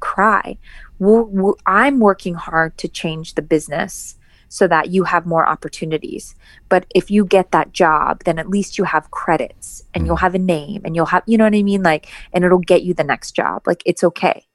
cry 0.00 0.58
we're, 0.98 1.22
we're, 1.22 1.52
I'm 1.66 2.00
working 2.00 2.34
hard 2.34 2.76
to 2.78 2.88
change 2.88 3.34
the 3.34 3.42
business 3.42 4.16
so 4.48 4.68
that 4.68 4.90
you 4.90 5.04
have 5.04 5.26
more 5.26 5.48
opportunities. 5.48 6.34
But 6.68 6.86
if 6.94 7.10
you 7.10 7.24
get 7.24 7.50
that 7.50 7.72
job, 7.72 8.24
then 8.24 8.38
at 8.38 8.48
least 8.48 8.78
you 8.78 8.84
have 8.84 9.10
credits 9.10 9.82
and 9.92 10.06
you'll 10.06 10.16
mm. 10.16 10.20
have 10.20 10.34
a 10.34 10.38
name 10.38 10.82
and 10.84 10.94
you'll 10.94 11.06
have, 11.06 11.24
you 11.26 11.36
know 11.36 11.44
what 11.44 11.54
I 11.54 11.62
mean? 11.62 11.82
Like, 11.82 12.08
and 12.32 12.44
it'll 12.44 12.58
get 12.58 12.82
you 12.82 12.94
the 12.94 13.04
next 13.04 13.32
job. 13.32 13.66
Like, 13.66 13.82
it's 13.84 14.04
okay. 14.04 14.46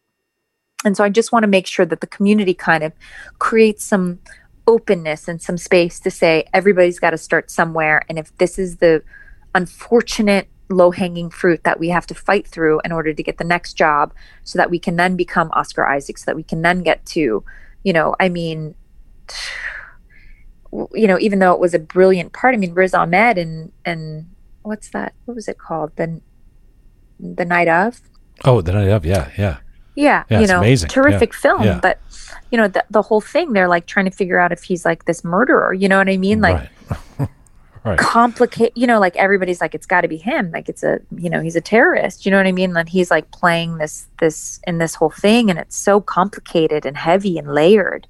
And 0.83 0.97
so 0.97 1.03
I 1.03 1.09
just 1.09 1.31
want 1.31 1.43
to 1.43 1.47
make 1.47 1.67
sure 1.67 1.85
that 1.85 2.01
the 2.01 2.07
community 2.07 2.53
kind 2.53 2.83
of 2.83 2.93
creates 3.37 3.83
some 3.83 4.19
openness 4.65 5.27
and 5.27 5.41
some 5.41 5.57
space 5.57 5.99
to 5.99 6.09
say 6.09 6.45
everybody's 6.53 6.99
got 6.99 7.11
to 7.11 7.17
start 7.17 7.51
somewhere. 7.51 8.03
And 8.09 8.17
if 8.17 8.35
this 8.37 8.57
is 8.57 8.77
the 8.77 9.03
unfortunate 9.53 10.47
low 10.71 10.91
hanging 10.91 11.29
fruit 11.29 11.63
that 11.63 11.79
we 11.79 11.89
have 11.89 12.07
to 12.07 12.15
fight 12.15 12.47
through 12.47 12.81
in 12.85 12.91
order 12.91 13.13
to 13.13 13.23
get 13.23 13.37
the 13.37 13.43
next 13.43 13.73
job 13.73 14.13
so 14.43 14.57
that 14.57 14.69
we 14.69 14.79
can 14.79 14.95
then 14.95 15.15
become 15.15 15.49
Oscar 15.53 15.85
Isaac, 15.85 16.17
so 16.17 16.25
that 16.25 16.35
we 16.35 16.43
can 16.43 16.61
then 16.61 16.81
get 16.83 17.05
to, 17.07 17.43
you 17.83 17.93
know, 17.93 18.15
I 18.19 18.29
mean, 18.29 18.75
you 20.93 21.07
know, 21.07 21.19
even 21.19 21.39
though 21.39 21.53
it 21.53 21.59
was 21.59 21.73
a 21.73 21.79
brilliant 21.79 22.33
part, 22.33 22.53
I 22.55 22.57
mean, 22.57 22.73
Riz 22.73 22.93
Ahmed 22.93 23.37
and, 23.37 23.71
and 23.83 24.29
what's 24.63 24.89
that? 24.89 25.13
What 25.25 25.35
was 25.35 25.47
it 25.47 25.57
called? 25.57 25.95
The, 25.97 26.21
the 27.19 27.45
night 27.45 27.67
of? 27.67 27.99
Oh, 28.45 28.61
the 28.61 28.71
night 28.71 28.87
of, 28.87 29.05
yeah, 29.05 29.29
yeah. 29.37 29.57
Yeah, 29.93 30.23
Yeah, 30.29 30.37
you 30.37 30.43
it's 30.43 30.51
know, 30.51 30.59
amazing. 30.59 30.89
terrific 30.89 31.33
Yeah, 31.33 31.39
film. 31.39 31.63
yeah. 31.63 31.79
But 31.81 31.99
you 32.49 32.57
know, 32.57 32.69
the, 32.69 32.83
the 32.89 33.01
whole 33.01 33.19
thing, 33.19 33.51
they're 33.51 33.67
like 33.67 33.85
trying 33.87 34.05
to 34.05 34.11
figure 34.11 34.39
out 34.39 34.53
if 34.53 34.63
he's 34.63 34.85
like 34.85 35.03
this 35.03 35.23
murderer. 35.23 35.73
You 35.73 35.89
know 35.89 35.97
what 35.97 36.07
I 36.07 36.15
mean? 36.15 36.39
Like 36.39 36.69
right. 36.89 36.99
Right. 37.83 37.97
complicate. 37.97 38.75
You 38.75 38.87
know, 38.87 38.99
like 38.99 39.15
everybody's 39.15 39.61
like, 39.61 39.75
it's 39.75 39.85
got 39.85 40.01
to 40.01 40.07
be 40.07 40.17
him. 40.17 40.51
Like 40.51 40.69
it's 40.69 40.83
a, 40.83 40.99
you 41.15 41.29
know, 41.29 41.41
he's 41.41 41.55
a 41.55 41.61
terrorist. 41.61 42.25
You 42.25 42.31
know 42.31 42.37
what 42.37 42.47
I 42.47 42.51
mean? 42.51 42.73
Like 42.73 42.89
he's 42.89 43.11
like 43.11 43.29
playing 43.31 43.77
this 43.77 44.07
this 44.19 44.59
in 44.65 44.77
this 44.77 44.95
whole 44.95 45.11
thing, 45.11 45.49
and 45.49 45.59
it's 45.59 45.75
so 45.75 46.01
complicated 46.01 46.85
and 46.85 46.97
heavy 46.97 47.37
and 47.37 47.53
layered, 47.53 48.07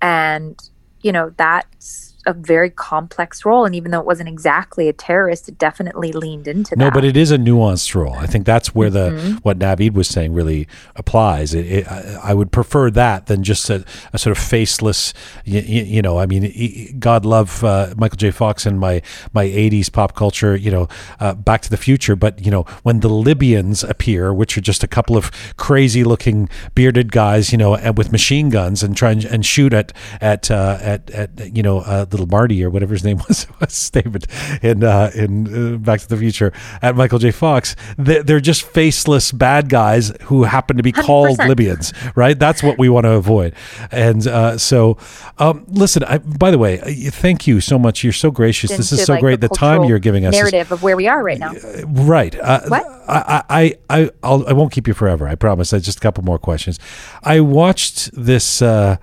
and 0.00 0.60
you 1.02 1.12
know 1.12 1.32
that's 1.36 2.05
a 2.26 2.32
very 2.32 2.70
complex 2.70 3.44
role. 3.44 3.64
And 3.64 3.74
even 3.74 3.90
though 3.92 4.00
it 4.00 4.06
wasn't 4.06 4.28
exactly 4.28 4.88
a 4.88 4.92
terrorist, 4.92 5.48
it 5.48 5.58
definitely 5.58 6.12
leaned 6.12 6.48
into 6.48 6.70
that. 6.76 6.78
No, 6.78 6.90
but 6.90 7.04
it 7.04 7.16
is 7.16 7.30
a 7.30 7.38
nuanced 7.38 7.94
role. 7.94 8.14
I 8.14 8.26
think 8.26 8.44
that's 8.44 8.74
where 8.74 8.90
the 8.90 9.06
Mm-hmm. 9.06 9.36
what 9.36 9.58
Navid 9.58 9.92
was 9.94 10.08
saying 10.08 10.32
really 10.34 10.66
applies. 10.96 11.54
It, 11.54 11.66
it, 11.66 11.88
I, 11.88 12.18
I 12.30 12.34
would 12.34 12.50
prefer 12.50 12.90
that 12.90 13.26
than 13.26 13.42
just 13.44 13.70
a, 13.70 13.84
a 14.12 14.18
sort 14.18 14.36
of 14.36 14.42
faceless. 14.42 15.14
You, 15.44 15.60
you 15.60 16.02
know, 16.02 16.18
I 16.18 16.26
mean, 16.26 16.98
God 16.98 17.24
love 17.24 17.62
uh, 17.62 17.94
Michael 17.96 18.16
J. 18.16 18.30
Fox 18.32 18.66
and 18.66 18.80
my 18.80 19.02
my 19.32 19.46
'80s 19.46 19.92
pop 19.92 20.14
culture. 20.14 20.56
You 20.56 20.70
know, 20.70 20.88
uh, 21.20 21.34
Back 21.34 21.62
to 21.62 21.70
the 21.70 21.76
Future. 21.76 22.16
But 22.16 22.44
you 22.44 22.50
know, 22.50 22.62
when 22.82 23.00
the 23.00 23.08
Libyans 23.08 23.84
appear, 23.84 24.34
which 24.34 24.58
are 24.58 24.60
just 24.60 24.82
a 24.82 24.88
couple 24.88 25.16
of 25.16 25.30
crazy 25.56 26.02
looking 26.02 26.48
bearded 26.74 27.12
guys, 27.12 27.52
you 27.52 27.58
know, 27.58 27.76
and 27.76 27.96
with 27.96 28.10
machine 28.10 28.50
guns 28.50 28.82
and 28.82 28.96
try 28.96 29.12
and, 29.12 29.24
and 29.24 29.46
shoot 29.46 29.72
at 29.72 29.92
at 30.20 30.50
uh, 30.50 30.78
at 30.80 31.10
at 31.10 31.56
you 31.56 31.62
know 31.62 31.80
uh, 31.80 32.04
little 32.16 32.26
Marty 32.28 32.64
or 32.64 32.70
whatever 32.70 32.94
his 32.94 33.04
name 33.04 33.18
was, 33.28 33.46
was 33.60 33.90
David 33.90 34.26
in 34.62 34.84
uh, 34.84 35.10
in 35.14 35.74
uh, 35.74 35.76
Back 35.78 36.00
to 36.00 36.08
the 36.08 36.16
Future 36.16 36.52
at 36.82 36.96
Michael 36.96 37.18
J. 37.18 37.30
Fox. 37.30 37.76
They're, 37.98 38.22
they're 38.22 38.40
just 38.40 38.62
faceless 38.62 39.32
bad 39.32 39.68
guys 39.68 40.12
who 40.22 40.44
happen 40.44 40.76
to 40.76 40.82
be 40.82 40.92
called 40.92 41.38
100%. 41.38 41.48
Libyans, 41.48 41.92
right? 42.14 42.38
That's 42.38 42.62
what 42.62 42.78
we 42.78 42.88
want 42.88 43.04
to 43.04 43.12
avoid. 43.12 43.54
And 43.90 44.26
uh, 44.26 44.58
so, 44.58 44.98
um, 45.38 45.64
listen. 45.68 46.04
I, 46.04 46.18
by 46.18 46.50
the 46.50 46.58
way, 46.58 46.80
uh, 46.80 47.10
thank 47.10 47.46
you 47.46 47.60
so 47.60 47.78
much. 47.78 48.04
You're 48.04 48.12
so 48.12 48.30
gracious. 48.30 48.70
this 48.70 48.92
is 48.92 49.04
so 49.04 49.14
like, 49.14 49.20
great. 49.20 49.40
The, 49.40 49.48
time 49.56 49.84
you're 49.84 49.98
giving 49.98 50.26
us. 50.26 50.34
is- 50.34 50.38
narrative 50.38 50.72
of 50.72 50.82
where 50.82 50.96
we 50.96 51.08
are 51.08 51.22
right 51.22 51.38
now. 51.38 51.52
Right. 51.86 52.34
Uh, 52.38 52.60
What? 52.68 52.84
I, 53.08 53.42
I, 53.48 53.74
I, 53.88 54.10
I'll, 54.22 54.46
I 54.48 54.52
won't 54.52 54.72
keep 54.72 54.86
you 54.88 54.94
forever. 54.94 55.28
I 55.28 55.34
promise. 55.34 55.72
I 55.72 55.78
just 55.78 55.98
a 55.98 56.00
couple 56.00 56.24
more 56.24 56.38
questions. 56.38 56.78
I 57.22 57.40
watched 57.40 58.10
this 58.12 58.60
uh, 58.60 58.96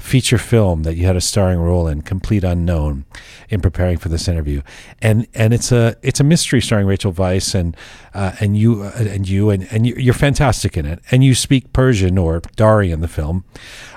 feature 0.00 0.38
film 0.38 0.82
that 0.82 0.96
you 0.96 1.06
had 1.06 1.14
a 1.16 1.20
starring 1.20 1.58
role 1.60 1.86
in, 1.86 2.02
Complete 2.02 2.42
Unknown, 2.42 3.04
in 3.48 3.60
preparing 3.60 3.98
for 3.98 4.08
this 4.08 4.26
interview, 4.28 4.62
and 5.00 5.26
and 5.34 5.52
it's 5.54 5.70
a 5.72 5.96
it's 6.02 6.20
a 6.20 6.24
mystery 6.24 6.60
starring 6.60 6.86
Rachel 6.86 7.12
Weisz 7.12 7.54
and 7.54 7.76
uh, 8.14 8.32
and 8.40 8.56
you 8.56 8.82
uh, 8.82 8.92
and 8.96 9.28
you 9.28 9.50
and 9.50 9.68
and 9.70 9.86
you- 9.86 9.94
you're 9.96 10.14
fantastic 10.14 10.76
in 10.76 10.86
it, 10.86 11.00
and 11.10 11.22
you 11.22 11.34
speak 11.34 11.72
Persian 11.72 12.18
or 12.18 12.40
Dari 12.56 12.90
in 12.90 13.00
the 13.00 13.08
film. 13.08 13.44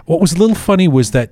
What 0.06 0.20
was 0.22 0.34
a 0.34 0.38
little 0.38 0.56
funny 0.56 0.88
was 0.88 1.12
that 1.12 1.32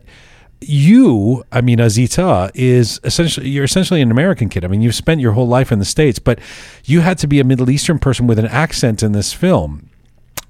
you, 0.63 1.43
I 1.51 1.61
mean, 1.61 1.79
Azita 1.79 2.51
is 2.53 2.99
essentially 3.03 3.49
you're 3.49 3.63
essentially 3.63 4.01
an 4.01 4.11
American 4.11 4.47
kid. 4.47 4.63
I 4.63 4.67
mean, 4.67 4.81
you've 4.81 4.95
spent 4.95 5.19
your 5.21 5.31
whole 5.33 5.47
life 5.47 5.71
in 5.71 5.79
the 5.79 5.85
states, 5.85 6.19
but 6.19 6.39
you 6.85 7.01
had 7.01 7.17
to 7.19 7.27
be 7.27 7.39
a 7.39 7.43
Middle 7.43 7.69
Eastern 7.69 7.99
person 7.99 8.27
with 8.27 8.37
an 8.39 8.45
accent 8.47 9.01
in 9.03 9.11
this 9.11 9.33
film. 9.33 9.89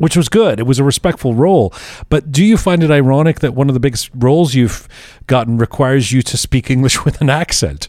Which 0.02 0.18
was 0.18 0.30
good. 0.30 0.60
It 0.60 0.66
was 0.66 0.80
a 0.80 0.84
respectful 0.84 1.36
role. 1.36 1.72
But 2.10 2.32
do 2.32 2.44
you 2.44 2.58
find 2.58 2.82
it 2.82 2.90
ironic 2.90 3.40
that 3.42 3.54
one 3.54 3.70
of 3.70 3.76
the 3.76 3.80
biggest 3.80 4.10
roles 4.16 4.56
you've 4.56 4.88
gotten 5.28 5.58
requires 5.58 6.12
you 6.12 6.24
to 6.24 6.38
speak 6.38 6.72
English 6.72 7.06
with 7.06 7.22
an 7.22 7.30
accent? 7.30 7.88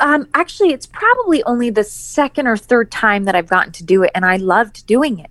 Um, 0.00 0.28
actually, 0.34 0.72
it's 0.72 0.86
probably 0.86 1.40
only 1.44 1.70
the 1.70 1.84
second 1.84 2.48
or 2.48 2.56
third 2.56 2.90
time 2.90 3.24
that 3.24 3.36
I've 3.36 3.46
gotten 3.46 3.70
to 3.74 3.84
do 3.84 4.02
it, 4.02 4.10
and 4.12 4.24
I 4.24 4.36
loved 4.36 4.84
doing 4.88 5.20
it. 5.20 5.30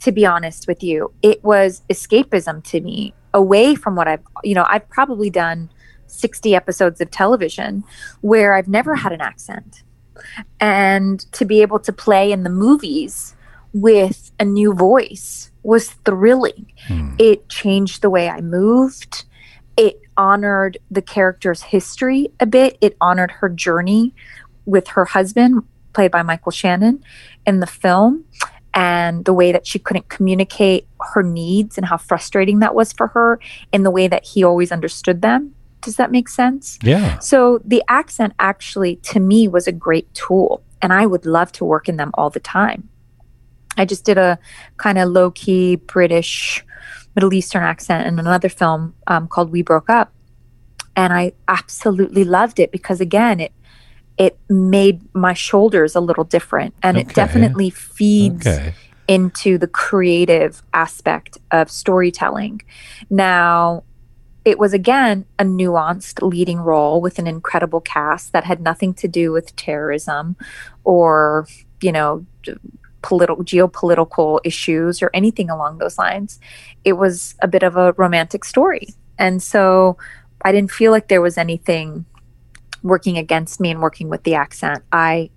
To 0.00 0.12
be 0.12 0.26
honest 0.26 0.68
with 0.68 0.82
you, 0.82 1.10
it 1.22 1.42
was 1.42 1.80
escapism 1.88 2.62
to 2.64 2.82
me 2.82 3.14
away 3.32 3.74
from 3.74 3.96
what 3.96 4.08
I've, 4.08 4.22
you 4.44 4.54
know, 4.54 4.66
I've 4.68 4.88
probably 4.90 5.30
done 5.30 5.70
60 6.06 6.54
episodes 6.54 7.00
of 7.00 7.10
television 7.10 7.82
where 8.20 8.52
I've 8.52 8.68
never 8.68 8.94
had 8.96 9.12
an 9.12 9.22
accent. 9.22 9.84
And 10.60 11.20
to 11.32 11.46
be 11.46 11.62
able 11.62 11.78
to 11.80 11.94
play 11.94 12.30
in 12.30 12.42
the 12.42 12.50
movies 12.50 13.34
with 13.72 14.32
a 14.38 14.44
new 14.44 14.74
voice 14.74 15.50
was 15.62 15.90
thrilling. 16.04 16.72
Hmm. 16.86 17.14
It 17.18 17.48
changed 17.48 18.02
the 18.02 18.10
way 18.10 18.28
I 18.28 18.40
moved. 18.40 19.24
It 19.76 20.00
honored 20.16 20.78
the 20.90 21.02
character's 21.02 21.62
history 21.62 22.32
a 22.40 22.46
bit. 22.46 22.76
It 22.80 22.96
honored 23.00 23.30
her 23.32 23.48
journey 23.48 24.14
with 24.66 24.88
her 24.88 25.04
husband, 25.04 25.62
played 25.92 26.10
by 26.10 26.22
Michael 26.22 26.52
Shannon, 26.52 27.04
in 27.46 27.60
the 27.60 27.66
film, 27.66 28.24
and 28.74 29.24
the 29.24 29.32
way 29.32 29.52
that 29.52 29.66
she 29.66 29.78
couldn't 29.78 30.08
communicate 30.08 30.86
her 31.12 31.22
needs 31.22 31.76
and 31.76 31.86
how 31.86 31.96
frustrating 31.96 32.60
that 32.60 32.74
was 32.74 32.92
for 32.92 33.08
her 33.08 33.40
in 33.72 33.82
the 33.82 33.90
way 33.90 34.06
that 34.08 34.24
he 34.24 34.44
always 34.44 34.70
understood 34.70 35.22
them. 35.22 35.54
Does 35.80 35.96
that 35.96 36.12
make 36.12 36.28
sense? 36.28 36.78
Yeah. 36.82 37.18
So 37.18 37.60
the 37.64 37.82
accent 37.88 38.34
actually, 38.38 38.96
to 38.96 39.20
me, 39.20 39.48
was 39.48 39.66
a 39.66 39.72
great 39.72 40.12
tool, 40.14 40.62
and 40.82 40.92
I 40.92 41.06
would 41.06 41.24
love 41.24 41.52
to 41.52 41.64
work 41.64 41.88
in 41.88 41.96
them 41.96 42.10
all 42.14 42.30
the 42.30 42.40
time. 42.40 42.88
I 43.80 43.86
just 43.86 44.04
did 44.04 44.18
a 44.18 44.38
kind 44.76 44.98
of 44.98 45.08
low 45.08 45.30
key 45.30 45.76
British, 45.76 46.62
Middle 47.14 47.32
Eastern 47.32 47.62
accent 47.62 48.06
in 48.06 48.18
another 48.18 48.50
film 48.50 48.94
um, 49.06 49.26
called 49.26 49.50
We 49.50 49.62
Broke 49.62 49.88
Up, 49.88 50.12
and 50.94 51.12
I 51.12 51.32
absolutely 51.48 52.24
loved 52.24 52.60
it 52.60 52.70
because 52.72 53.00
again, 53.00 53.40
it 53.40 53.52
it 54.18 54.38
made 54.50 55.00
my 55.14 55.32
shoulders 55.32 55.96
a 55.96 56.00
little 56.00 56.24
different, 56.24 56.74
and 56.82 56.98
Okay. 56.98 57.08
it 57.08 57.14
definitely 57.14 57.70
feeds 57.70 58.46
Okay. 58.46 58.74
into 59.08 59.56
the 59.56 59.66
creative 59.66 60.62
aspect 60.74 61.38
of 61.50 61.70
storytelling. 61.70 62.60
Now, 63.08 63.82
it 64.44 64.58
was 64.58 64.74
again 64.74 65.24
a 65.38 65.44
nuanced 65.44 66.20
leading 66.22 66.58
role 66.60 67.00
with 67.00 67.18
an 67.18 67.26
incredible 67.26 67.80
cast 67.80 68.32
that 68.32 68.44
had 68.44 68.60
nothing 68.60 68.92
to 68.94 69.08
do 69.08 69.32
with 69.32 69.56
terrorism 69.56 70.36
or, 70.84 71.46
you 71.82 71.92
know, 71.92 72.26
political 73.02 73.44
geopolitical 73.44 74.40
issues 74.44 75.02
or 75.02 75.10
anything 75.14 75.50
along 75.50 75.78
those 75.78 75.98
lines. 75.98 76.38
It 76.84 76.94
was 76.94 77.34
a 77.42 77.48
bit 77.48 77.62
of 77.62 77.76
a 77.76 77.92
romantic 77.92 78.44
story. 78.44 78.94
And 79.18 79.42
so 79.42 79.96
I 80.42 80.52
didn't 80.52 80.70
feel 80.70 80.92
like 80.92 81.08
there 81.08 81.20
was 81.20 81.38
anything 81.38 82.04
working 82.82 83.18
against 83.18 83.60
me 83.60 83.70
and 83.70 83.80
working 83.80 84.08
with 84.08 84.22
the 84.24 84.34
accent. 84.34 84.82
I 84.92 85.30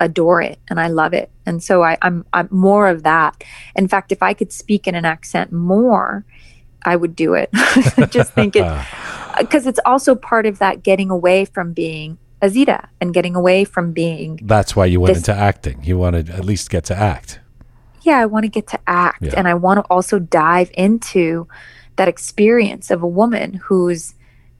adore 0.00 0.40
it 0.40 0.58
and 0.70 0.80
I 0.80 0.88
love 0.88 1.12
it. 1.12 1.30
And 1.44 1.62
so 1.62 1.82
I, 1.82 1.98
I'm 2.02 2.24
I'm 2.32 2.48
more 2.50 2.88
of 2.88 3.02
that. 3.02 3.42
In 3.74 3.88
fact, 3.88 4.12
if 4.12 4.22
I 4.22 4.34
could 4.34 4.52
speak 4.52 4.86
in 4.86 4.94
an 4.94 5.04
accent 5.04 5.52
more, 5.52 6.24
I 6.84 6.96
would 6.96 7.16
do 7.16 7.34
it. 7.34 7.50
Just 8.10 8.32
think 8.32 8.56
it 8.56 8.62
uh, 8.64 8.84
because 9.38 9.66
it's 9.66 9.80
also 9.84 10.14
part 10.14 10.46
of 10.46 10.58
that 10.58 10.82
getting 10.82 11.10
away 11.10 11.44
from 11.44 11.72
being 11.72 12.18
Azita 12.42 12.86
and 13.00 13.12
getting 13.12 13.34
away 13.34 13.64
from 13.64 13.92
being 13.92 14.38
That's 14.42 14.76
why 14.76 14.86
you 14.86 15.00
went 15.00 15.14
This- 15.14 15.28
into 15.28 15.34
acting. 15.40 15.82
You 15.82 15.98
wanted 15.98 16.26
to 16.26 16.34
at 16.34 16.44
least 16.44 16.70
get 16.70 16.84
to 16.86 16.96
act. 16.96 17.40
yeah, 18.02 18.18
I 18.18 18.26
want 18.26 18.44
to 18.44 18.48
get 18.48 18.66
to 18.68 18.78
act 18.86 19.22
Yeah. 19.22 19.34
and 19.36 19.46
I 19.48 19.54
want 19.54 19.78
to 19.78 19.84
also 19.90 20.18
dive 20.18 20.70
into 20.74 21.46
that 21.96 22.08
experience 22.08 22.90
of 22.90 23.02
a 23.02 23.06
woman 23.08 23.54
who's 23.64 24.14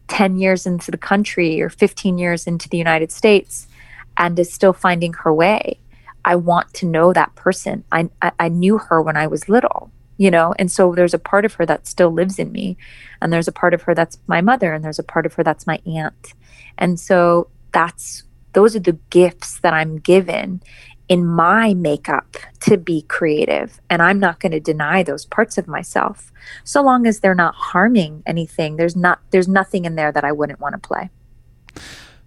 10 0.08 0.36
years 0.38 0.66
into 0.66 0.90
the 0.90 0.98
country 0.98 1.62
or 1.62 1.68
15 1.70 2.18
years 2.18 2.46
into 2.46 2.68
the 2.68 2.76
United 2.76 3.10
States 3.12 3.68
and 4.16 4.38
is 4.38 4.52
still 4.52 4.72
finding 4.72 5.12
her 5.12 5.32
way. 5.32 5.78
I 6.24 6.34
want 6.36 6.74
to 6.74 6.86
know 6.86 7.12
that 7.12 7.34
person. 7.36 7.84
I, 7.92 8.10
I, 8.20 8.32
I 8.38 8.48
knew 8.48 8.76
her 8.78 9.00
when 9.00 9.16
I 9.16 9.26
was 9.28 9.48
little, 9.48 9.90
you 10.18 10.30
know, 10.30 10.52
and 10.58 10.70
so 10.70 10.94
there's 10.94 11.14
a 11.14 11.18
part 11.18 11.44
of 11.44 11.54
her 11.54 11.64
that 11.66 11.86
still 11.86 12.10
lives 12.10 12.38
in 12.38 12.50
me. 12.52 12.76
And 13.22 13.32
there's 13.32 13.48
a 13.48 13.52
part 13.52 13.72
of 13.72 13.82
her 13.82 13.94
that's 13.94 14.18
my 14.26 14.40
mother, 14.40 14.74
and 14.74 14.84
there's 14.84 14.98
a 14.98 15.02
part 15.04 15.24
of 15.26 15.34
her 15.34 15.44
that's 15.44 15.66
my 15.66 15.80
aunt. 15.86 16.34
And 16.76 16.98
so 17.00 17.48
that's 17.72 18.24
those 18.52 18.74
are 18.74 18.80
the 18.80 18.98
gifts 19.10 19.60
that 19.60 19.74
I'm 19.74 19.98
given 19.98 20.62
in 21.08 21.24
my 21.24 21.74
makeup 21.74 22.36
to 22.60 22.76
be 22.76 23.02
creative. 23.02 23.80
And 23.88 24.02
i'm 24.02 24.20
not 24.20 24.40
going 24.40 24.52
to 24.52 24.60
deny 24.60 25.02
those 25.02 25.24
parts 25.24 25.58
of 25.58 25.66
myself. 25.66 26.32
So 26.64 26.82
long 26.82 27.06
as 27.06 27.20
they're 27.20 27.34
not 27.34 27.54
harming 27.54 28.22
anything 28.26 28.76
there's 28.76 28.96
not 28.96 29.20
there's 29.30 29.48
nothing 29.48 29.84
in 29.84 29.94
there 29.94 30.12
that 30.12 30.24
i 30.24 30.32
wouldn't 30.32 30.60
want 30.60 30.74
to 30.74 30.78
play. 30.78 31.10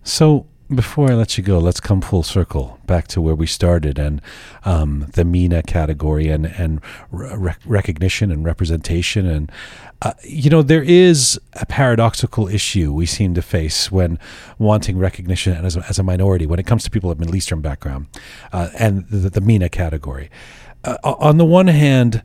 So 0.04 0.48
before 0.74 1.12
I 1.12 1.16
let 1.16 1.38
you 1.38 1.44
go, 1.44 1.60
let's 1.60 1.80
come 1.80 2.02
full 2.02 2.24
circle 2.24 2.80
back 2.86 3.08
to 3.10 3.22
where 3.22 3.36
we 3.36 3.46
started 3.46 4.00
and 4.00 4.22
um, 4.64 5.08
the 5.14 5.26
MENA 5.26 5.64
category 5.64 6.30
and 6.30 6.46
and 6.46 6.82
re- 7.12 7.56
recognition 7.66 8.32
and 8.32 8.46
representation 8.46 9.26
and 9.28 9.52
uh, 10.02 10.14
you 10.24 10.50
know 10.50 10.62
there 10.62 10.84
is 10.84 11.40
a 11.54 11.66
paradoxical 11.66 12.48
issue 12.48 12.92
we 12.92 13.06
seem 13.06 13.34
to 13.34 13.42
face 13.42 13.92
when 13.92 14.18
wanting 14.58 14.98
recognition 14.98 15.54
as 15.66 15.78
a, 15.78 15.86
as 15.88 16.00
a 16.00 16.04
minority 16.04 16.46
when 16.46 16.60
it 16.60 16.66
comes 16.66 16.84
to 16.84 16.90
people 16.90 17.12
of 17.12 17.20
Middle 17.20 17.36
Eastern 17.36 17.62
background 17.62 18.08
uh, 18.52 18.70
and 18.78 19.08
the, 19.10 19.30
the 19.30 19.42
MENA 19.42 19.70
category. 19.70 20.30
Uh, 20.84 20.98
on 21.04 21.38
the 21.38 21.46
one 21.46 21.68
hand, 21.68 22.24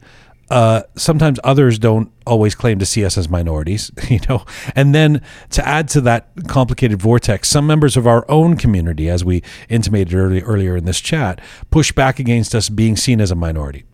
uh, 0.50 0.82
sometimes 0.94 1.40
others 1.42 1.78
don't 1.78 2.10
always 2.26 2.54
claim 2.54 2.78
to 2.78 2.86
see 2.86 3.04
us 3.04 3.18
as 3.18 3.28
minorities, 3.28 3.90
you 4.08 4.20
know. 4.28 4.44
And 4.74 4.94
then 4.94 5.20
to 5.50 5.66
add 5.66 5.88
to 5.88 6.00
that 6.02 6.30
complicated 6.46 7.00
vortex, 7.00 7.48
some 7.48 7.66
members 7.66 7.96
of 7.96 8.06
our 8.06 8.24
own 8.30 8.56
community, 8.56 9.08
as 9.08 9.24
we 9.24 9.42
intimated 9.68 10.14
early, 10.14 10.42
earlier 10.42 10.76
in 10.76 10.84
this 10.84 11.00
chat, 11.00 11.40
push 11.70 11.92
back 11.92 12.18
against 12.18 12.54
us 12.54 12.68
being 12.68 12.96
seen 12.96 13.20
as 13.20 13.30
a 13.30 13.34
minority. 13.34 13.84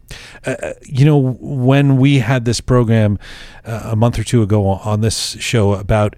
Uh, 0.45 0.73
you 0.83 1.05
know, 1.05 1.37
when 1.41 1.97
we 1.97 2.19
had 2.19 2.45
this 2.45 2.61
program 2.61 3.19
uh, 3.65 3.91
a 3.93 3.97
month 3.97 4.19
or 4.19 4.25
two 4.25 4.43
ago 4.43 4.67
on 4.67 5.01
this 5.01 5.37
show 5.41 5.75
about 5.75 6.17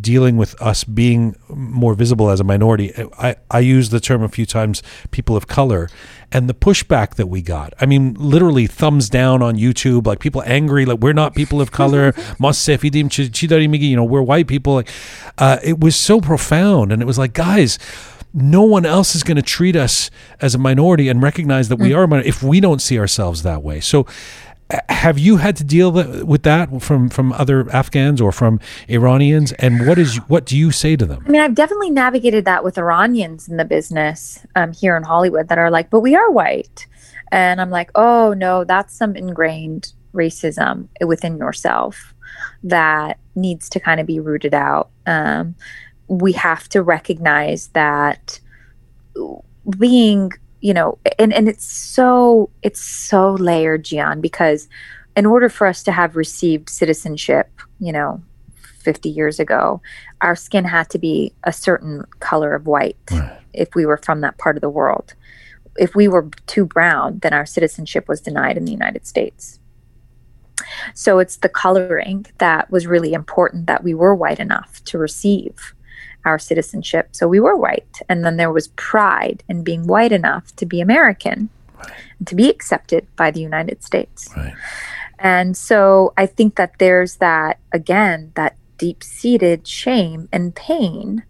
dealing 0.00 0.36
with 0.36 0.60
us 0.60 0.84
being 0.84 1.36
more 1.48 1.94
visible 1.94 2.30
as 2.30 2.40
a 2.40 2.44
minority, 2.44 2.92
I, 3.18 3.36
I 3.50 3.60
used 3.60 3.90
the 3.90 4.00
term 4.00 4.22
a 4.22 4.28
few 4.28 4.46
times, 4.46 4.82
people 5.10 5.36
of 5.36 5.46
color, 5.46 5.88
and 6.32 6.48
the 6.48 6.54
pushback 6.54 7.14
that 7.14 7.28
we 7.28 7.42
got. 7.42 7.72
I 7.80 7.86
mean, 7.86 8.14
literally 8.14 8.66
thumbs 8.66 9.08
down 9.08 9.42
on 9.42 9.56
YouTube, 9.56 10.06
like 10.06 10.18
people 10.20 10.42
angry, 10.44 10.84
like 10.84 10.98
we're 10.98 11.12
not 11.12 11.34
people 11.34 11.60
of 11.60 11.70
color. 11.70 12.14
you 13.86 13.96
know, 13.96 14.04
we're 14.04 14.22
white 14.22 14.46
people. 14.46 14.74
Like, 14.74 14.90
uh, 15.38 15.58
it 15.62 15.80
was 15.80 15.96
so 15.96 16.20
profound, 16.20 16.92
and 16.92 17.00
it 17.00 17.06
was 17.06 17.18
like, 17.18 17.32
guys 17.32 17.78
no 18.34 18.62
one 18.62 18.84
else 18.84 19.14
is 19.14 19.22
going 19.22 19.36
to 19.36 19.42
treat 19.42 19.76
us 19.76 20.10
as 20.40 20.54
a 20.54 20.58
minority 20.58 21.08
and 21.08 21.22
recognize 21.22 21.68
that 21.68 21.76
we 21.76 21.92
are 21.92 22.04
a 22.04 22.08
minority 22.08 22.28
if 22.28 22.42
we 22.42 22.60
don't 22.60 22.80
see 22.80 22.98
ourselves 22.98 23.42
that 23.42 23.62
way. 23.62 23.80
So, 23.80 24.06
have 24.88 25.16
you 25.18 25.36
had 25.36 25.54
to 25.56 25.64
deal 25.64 25.92
with 25.92 26.42
that 26.42 26.82
from 26.82 27.08
from 27.08 27.32
other 27.32 27.70
Afghans 27.70 28.20
or 28.20 28.32
from 28.32 28.58
Iranians? 28.88 29.52
And 29.52 29.86
what 29.86 29.98
is 29.98 30.16
what 30.28 30.44
do 30.44 30.56
you 30.56 30.72
say 30.72 30.96
to 30.96 31.06
them? 31.06 31.24
I 31.26 31.30
mean, 31.30 31.40
I've 31.40 31.54
definitely 31.54 31.90
navigated 31.90 32.44
that 32.46 32.64
with 32.64 32.76
Iranians 32.76 33.48
in 33.48 33.58
the 33.58 33.64
business 33.64 34.44
um, 34.56 34.72
here 34.72 34.96
in 34.96 35.04
Hollywood 35.04 35.48
that 35.48 35.58
are 35.58 35.70
like, 35.70 35.90
but 35.90 36.00
we 36.00 36.16
are 36.16 36.30
white. 36.30 36.86
And 37.30 37.60
I'm 37.60 37.70
like, 37.70 37.90
oh, 37.94 38.34
no, 38.36 38.64
that's 38.64 38.94
some 38.94 39.16
ingrained 39.16 39.92
racism 40.12 40.88
within 41.04 41.38
yourself 41.38 42.14
that 42.62 43.18
needs 43.34 43.68
to 43.70 43.80
kind 43.80 44.00
of 44.00 44.06
be 44.06 44.20
rooted 44.20 44.54
out. 44.54 44.90
Um, 45.06 45.54
we 46.08 46.32
have 46.32 46.68
to 46.70 46.82
recognize 46.82 47.68
that 47.68 48.38
being, 49.78 50.32
you 50.60 50.74
know, 50.74 50.98
and, 51.18 51.32
and 51.32 51.48
it's 51.48 51.64
so, 51.64 52.50
it's 52.62 52.80
so 52.80 53.32
layered, 53.34 53.84
Jian, 53.84 54.20
because 54.20 54.68
in 55.16 55.26
order 55.26 55.48
for 55.48 55.66
us 55.66 55.82
to 55.84 55.92
have 55.92 56.16
received 56.16 56.68
citizenship, 56.68 57.50
you 57.80 57.92
know, 57.92 58.22
50 58.80 59.08
years 59.08 59.40
ago, 59.40 59.80
our 60.20 60.36
skin 60.36 60.64
had 60.64 60.88
to 60.90 60.98
be 60.98 61.32
a 61.42 61.52
certain 61.52 62.04
color 62.20 62.54
of 62.54 62.66
white 62.66 62.96
Right. 63.10 63.38
if 63.52 63.74
we 63.74 63.84
were 63.84 63.96
from 63.96 64.20
that 64.20 64.38
part 64.38 64.56
of 64.56 64.60
the 64.60 64.70
world. 64.70 65.14
If 65.76 65.94
we 65.94 66.08
were 66.08 66.28
too 66.46 66.64
brown, 66.64 67.18
then 67.18 67.32
our 67.32 67.46
citizenship 67.46 68.08
was 68.08 68.20
denied 68.20 68.56
in 68.56 68.64
the 68.64 68.72
United 68.72 69.06
States. 69.06 69.58
So 70.94 71.18
it's 71.18 71.36
the 71.36 71.48
coloring 71.48 72.26
that 72.38 72.70
was 72.70 72.86
really 72.86 73.12
important 73.12 73.66
that 73.66 73.84
we 73.84 73.92
were 73.92 74.14
white 74.14 74.40
enough 74.40 74.82
to 74.84 74.98
receive 74.98 75.74
our 76.26 76.38
citizenship. 76.38 77.10
So 77.12 77.28
we 77.28 77.40
were 77.40 77.56
white. 77.56 78.02
And 78.08 78.24
then 78.24 78.36
there 78.36 78.52
was 78.52 78.68
pride 78.68 79.42
in 79.48 79.62
being 79.62 79.86
white 79.86 80.12
enough 80.12 80.54
to 80.56 80.66
be 80.66 80.80
American 80.80 81.48
and 82.18 82.26
to 82.26 82.34
be 82.34 82.50
accepted 82.50 83.06
by 83.16 83.30
the 83.30 83.40
United 83.40 83.82
States. 83.82 84.28
Right. 84.36 84.54
And 85.18 85.56
so 85.56 86.12
I 86.18 86.26
think 86.26 86.56
that 86.56 86.78
there's 86.78 87.16
that, 87.16 87.58
again, 87.72 88.32
that 88.34 88.56
deep 88.76 89.02
seated 89.02 89.66
shame 89.66 90.28
and 90.32 90.54
pain 90.54 91.22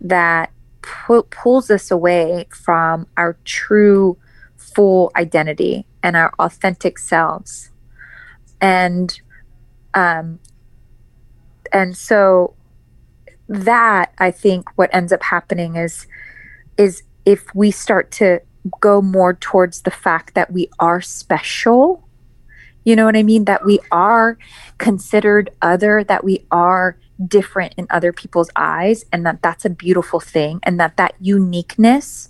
that 0.00 0.52
pu- 0.82 1.24
pulls 1.24 1.70
us 1.70 1.90
away 1.90 2.46
from 2.50 3.06
our 3.16 3.36
true, 3.44 4.16
full 4.56 5.10
identity 5.16 5.86
and 6.02 6.16
our 6.16 6.32
authentic 6.38 6.98
selves. 6.98 7.70
And, 8.60 9.18
um, 9.94 10.38
and 11.72 11.96
so 11.96 12.54
that 13.48 14.12
I 14.18 14.30
think 14.30 14.76
what 14.76 14.94
ends 14.94 15.12
up 15.12 15.22
happening 15.22 15.76
is, 15.76 16.06
is 16.76 17.02
if 17.24 17.54
we 17.54 17.70
start 17.70 18.10
to 18.12 18.40
go 18.80 19.02
more 19.02 19.34
towards 19.34 19.82
the 19.82 19.90
fact 19.90 20.34
that 20.34 20.52
we 20.52 20.68
are 20.78 21.00
special 21.00 22.04
you 22.84 22.94
know 22.94 23.06
what 23.06 23.16
I 23.16 23.22
mean? 23.22 23.46
That 23.46 23.64
we 23.64 23.80
are 23.90 24.38
considered 24.78 25.50
other, 25.62 26.04
that 26.04 26.22
we 26.22 26.44
are 26.50 26.98
different 27.26 27.74
in 27.76 27.86
other 27.90 28.12
people's 28.12 28.50
eyes, 28.56 29.04
and 29.10 29.24
that 29.26 29.42
that's 29.42 29.64
a 29.64 29.70
beautiful 29.70 30.20
thing, 30.20 30.60
and 30.62 30.78
that 30.78 30.96
that 30.98 31.14
uniqueness 31.20 32.28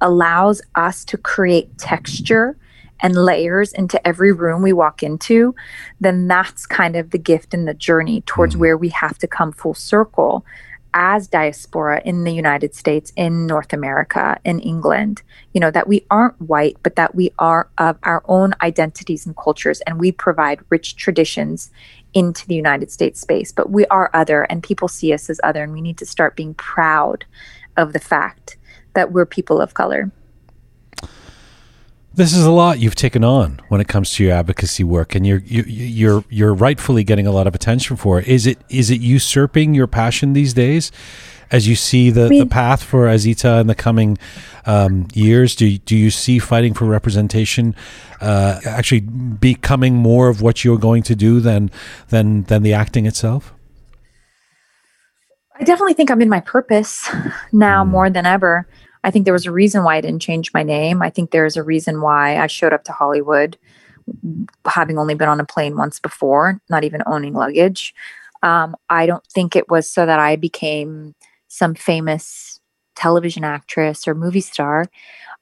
allows 0.00 0.62
us 0.74 1.04
to 1.06 1.18
create 1.18 1.76
texture 1.78 2.56
and 3.00 3.14
layers 3.14 3.72
into 3.72 4.04
every 4.06 4.32
room 4.32 4.62
we 4.62 4.72
walk 4.72 5.02
into, 5.02 5.54
then 6.00 6.28
that's 6.28 6.66
kind 6.66 6.96
of 6.96 7.10
the 7.10 7.18
gift 7.18 7.54
and 7.54 7.66
the 7.66 7.74
journey 7.74 8.22
towards 8.22 8.54
hmm. 8.54 8.60
where 8.60 8.76
we 8.76 8.88
have 8.90 9.18
to 9.18 9.26
come 9.26 9.52
full 9.52 9.74
circle 9.74 10.44
as 10.98 11.28
diaspora 11.28 12.00
in 12.06 12.24
the 12.24 12.32
United 12.32 12.74
States, 12.74 13.12
in 13.16 13.46
North 13.46 13.74
America, 13.74 14.40
in 14.46 14.58
England, 14.60 15.22
you 15.52 15.60
know, 15.60 15.70
that 15.70 15.86
we 15.86 16.06
aren't 16.10 16.40
white, 16.40 16.78
but 16.82 16.96
that 16.96 17.14
we 17.14 17.30
are 17.38 17.68
of 17.76 17.98
our 18.02 18.22
own 18.28 18.54
identities 18.62 19.26
and 19.26 19.36
cultures, 19.36 19.82
and 19.82 20.00
we 20.00 20.10
provide 20.10 20.58
rich 20.70 20.96
traditions 20.96 21.70
into 22.14 22.46
the 22.46 22.54
United 22.54 22.90
States 22.90 23.20
space. 23.20 23.52
But 23.52 23.68
we 23.68 23.84
are 23.88 24.08
other, 24.14 24.44
and 24.44 24.62
people 24.62 24.88
see 24.88 25.12
us 25.12 25.28
as 25.28 25.38
other, 25.44 25.62
and 25.62 25.74
we 25.74 25.82
need 25.82 25.98
to 25.98 26.06
start 26.06 26.34
being 26.34 26.54
proud 26.54 27.26
of 27.76 27.92
the 27.92 27.98
fact 27.98 28.56
that 28.94 29.12
we're 29.12 29.26
people 29.26 29.60
of 29.60 29.74
color. 29.74 30.10
This 32.16 32.32
is 32.32 32.46
a 32.46 32.50
lot 32.50 32.78
you've 32.78 32.94
taken 32.94 33.22
on 33.22 33.60
when 33.68 33.82
it 33.82 33.88
comes 33.88 34.10
to 34.14 34.24
your 34.24 34.32
advocacy 34.32 34.82
work, 34.82 35.14
and 35.14 35.26
you're 35.26 35.40
you, 35.40 35.62
you're 35.66 36.24
you're 36.30 36.54
rightfully 36.54 37.04
getting 37.04 37.26
a 37.26 37.30
lot 37.30 37.46
of 37.46 37.54
attention 37.54 37.96
for 37.96 38.18
it. 38.18 38.26
Is 38.26 38.46
it 38.46 38.58
is 38.70 38.90
it 38.90 39.02
usurping 39.02 39.74
your 39.74 39.86
passion 39.86 40.32
these 40.32 40.54
days, 40.54 40.90
as 41.50 41.68
you 41.68 41.76
see 41.76 42.08
the, 42.08 42.22
the 42.22 42.28
mean- 42.30 42.48
path 42.48 42.82
for 42.82 43.06
Azita 43.06 43.60
in 43.60 43.66
the 43.66 43.74
coming 43.74 44.16
um, 44.64 45.08
years? 45.12 45.54
Do 45.54 45.66
you- 45.66 45.76
do 45.78 45.94
you 45.94 46.10
see 46.10 46.38
fighting 46.38 46.72
for 46.72 46.86
representation 46.86 47.76
uh, 48.22 48.60
actually 48.64 49.00
becoming 49.00 49.94
more 49.94 50.28
of 50.30 50.40
what 50.40 50.64
you're 50.64 50.78
going 50.78 51.02
to 51.02 51.14
do 51.14 51.38
than 51.40 51.70
than 52.08 52.44
than 52.44 52.62
the 52.62 52.72
acting 52.72 53.04
itself? 53.04 53.52
I 55.60 55.64
definitely 55.64 55.94
think 55.94 56.10
I'm 56.10 56.22
in 56.22 56.30
my 56.30 56.40
purpose 56.40 57.10
now 57.52 57.84
more 57.84 58.08
than 58.08 58.24
ever. 58.24 58.66
I 59.06 59.10
think 59.12 59.24
there 59.24 59.32
was 59.32 59.46
a 59.46 59.52
reason 59.52 59.84
why 59.84 59.96
I 59.96 60.00
didn't 60.00 60.20
change 60.20 60.52
my 60.52 60.64
name. 60.64 61.00
I 61.00 61.10
think 61.10 61.30
there's 61.30 61.56
a 61.56 61.62
reason 61.62 62.00
why 62.00 62.38
I 62.38 62.48
showed 62.48 62.72
up 62.72 62.82
to 62.84 62.92
Hollywood 62.92 63.56
having 64.66 64.98
only 64.98 65.14
been 65.14 65.28
on 65.28 65.40
a 65.40 65.44
plane 65.44 65.76
once 65.76 66.00
before, 66.00 66.60
not 66.68 66.82
even 66.82 67.02
owning 67.06 67.32
luggage. 67.32 67.94
Um, 68.42 68.74
I 68.90 69.06
don't 69.06 69.24
think 69.26 69.54
it 69.54 69.70
was 69.70 69.88
so 69.88 70.06
that 70.06 70.18
I 70.18 70.34
became 70.34 71.14
some 71.46 71.74
famous 71.74 72.60
television 72.96 73.44
actress 73.44 74.08
or 74.08 74.14
movie 74.14 74.40
star. 74.40 74.86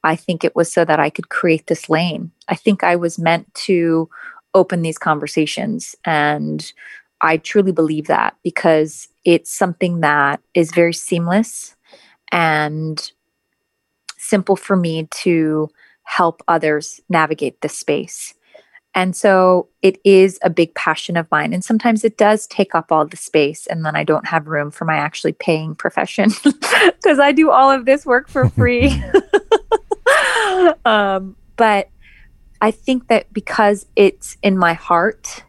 I 0.03 0.15
think 0.15 0.43
it 0.43 0.55
was 0.55 0.71
so 0.71 0.85
that 0.85 0.99
I 0.99 1.09
could 1.09 1.29
create 1.29 1.65
this 1.65 1.89
lane. 1.89 2.31
I 2.47 2.55
think 2.55 2.83
I 2.83 2.95
was 2.95 3.17
meant 3.17 3.51
to 3.65 4.07
open 4.53 4.83
these 4.83 4.99
conversations. 4.99 5.95
And 6.05 6.71
I 7.21 7.37
truly 7.37 7.71
believe 7.71 8.05
that 8.07 8.35
because 8.43 9.07
it's 9.23 9.51
something 9.51 10.01
that 10.01 10.39
is 10.53 10.71
very 10.71 10.93
seamless 10.93 11.75
and 12.31 13.11
simple 14.25 14.55
for 14.55 14.75
me 14.75 15.07
to 15.11 15.69
help 16.03 16.41
others 16.47 16.99
navigate 17.09 17.61
this 17.61 17.77
space. 17.77 18.33
And 18.93 19.13
so 19.15 19.67
it 19.81 19.99
is 20.05 20.39
a 20.41 20.49
big 20.49 20.73
passion 20.73 21.17
of 21.17 21.29
mine. 21.29 21.53
And 21.53 21.63
sometimes 21.63 22.05
it 22.05 22.17
does 22.17 22.47
take 22.47 22.73
up 22.73 22.91
all 22.91 23.05
the 23.05 23.17
space. 23.17 23.67
And 23.67 23.85
then 23.85 23.95
I 23.95 24.05
don't 24.05 24.27
have 24.27 24.47
room 24.47 24.71
for 24.71 24.85
my 24.85 24.95
actually 24.95 25.33
paying 25.33 25.75
profession 25.75 26.29
because 26.43 27.19
I 27.19 27.33
do 27.33 27.51
all 27.51 27.69
of 27.69 27.85
this 27.85 28.05
work 28.05 28.29
for 28.29 28.49
free. 28.49 29.03
um, 30.85 31.35
but 31.55 31.89
I 32.61 32.71
think 32.71 33.07
that 33.07 33.31
because 33.33 33.85
it's 33.95 34.37
in 34.41 34.57
my 34.57 34.73
heart 34.73 35.43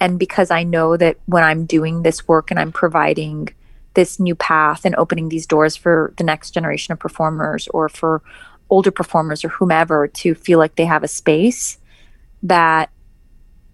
and 0.00 0.18
because 0.18 0.50
I 0.50 0.62
know 0.62 0.96
that 0.96 1.18
when 1.26 1.42
I'm 1.42 1.66
doing 1.66 2.02
this 2.02 2.26
work 2.28 2.50
and 2.50 2.58
I'm 2.58 2.72
providing 2.72 3.48
this 3.94 4.20
new 4.20 4.34
path 4.34 4.84
and 4.84 4.94
opening 4.96 5.28
these 5.28 5.46
doors 5.46 5.76
for 5.76 6.12
the 6.16 6.24
next 6.24 6.50
generation 6.52 6.92
of 6.92 6.98
performers 6.98 7.68
or 7.68 7.88
for 7.88 8.22
older 8.70 8.90
performers 8.90 9.44
or 9.44 9.48
whomever 9.48 10.06
to 10.06 10.34
feel 10.34 10.58
like 10.58 10.76
they 10.76 10.84
have 10.84 11.02
a 11.02 11.08
space 11.08 11.78
that 12.42 12.90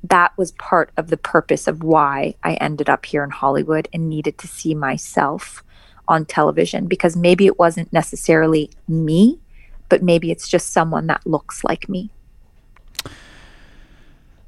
that 0.05 0.37
was 0.37 0.53
part 0.53 0.91
of 0.97 1.09
the 1.09 1.17
purpose 1.17 1.67
of 1.67 1.83
why 1.83 2.35
I 2.43 2.55
ended 2.55 2.89
up 2.89 3.07
here 3.07 3.25
in 3.25 3.31
Hollywood 3.31 3.89
and 3.93 4.09
needed 4.09 4.39
to 4.39 4.47
see 4.47 4.75
myself 4.75 5.65
on 6.07 6.27
television 6.27 6.87
because 6.87 7.17
maybe 7.17 7.47
it 7.47 7.59
wasn't 7.59 7.93
necessarily 7.93 8.71
me, 8.87 9.41
but 9.89 10.03
maybe 10.03 10.31
it's 10.31 10.49
just 10.49 10.73
someone 10.73 11.07
that 11.07 11.27
looks 11.27 11.65
like 11.65 11.89
me. 11.89 12.11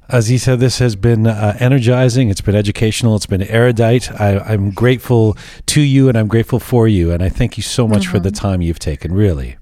Azita, 0.09 0.57
this 0.57 0.79
has 0.79 0.95
been 0.95 1.27
uh, 1.27 1.57
energizing. 1.59 2.29
It's 2.29 2.41
been 2.41 2.55
educational. 2.55 3.15
It's 3.15 3.25
been 3.25 3.43
erudite. 3.43 4.09
I, 4.19 4.53
am 4.53 4.71
grateful 4.71 5.37
to 5.67 5.81
you 5.81 6.07
and 6.07 6.17
I'm 6.17 6.27
grateful 6.27 6.59
for 6.59 6.87
you. 6.87 7.11
And 7.11 7.21
I 7.21 7.29
thank 7.29 7.57
you 7.57 7.63
so 7.63 7.87
much 7.87 8.03
mm-hmm. 8.03 8.11
for 8.11 8.19
the 8.19 8.29
mm-hmm. 8.29 8.47
time 8.47 8.61
you've 8.61 8.79
taken, 8.79 9.13
really. 9.13 9.57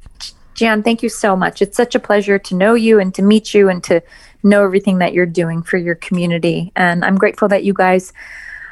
Jian, 0.56 0.84
thank 0.84 1.04
you 1.04 1.10
so 1.10 1.36
much. 1.36 1.62
It's 1.62 1.76
such 1.76 1.96
a 1.96 2.00
pleasure 2.00 2.40
to 2.40 2.56
know 2.56 2.76
you 2.76 3.00
and 3.00 3.14
to 3.16 3.22
meet 3.22 3.54
you 3.54 3.70
and 3.70 3.84
to 3.86 4.02
know 4.44 4.64
everything 4.64 5.00
that 5.00 5.14
you're 5.14 5.26
doing 5.26 5.64
for 5.64 5.78
your 5.78 5.96
community. 5.96 6.72
And 6.76 7.04
I'm 7.04 7.18
grateful 7.18 7.48
that 7.50 7.64
you 7.64 7.74
guys 7.74 8.14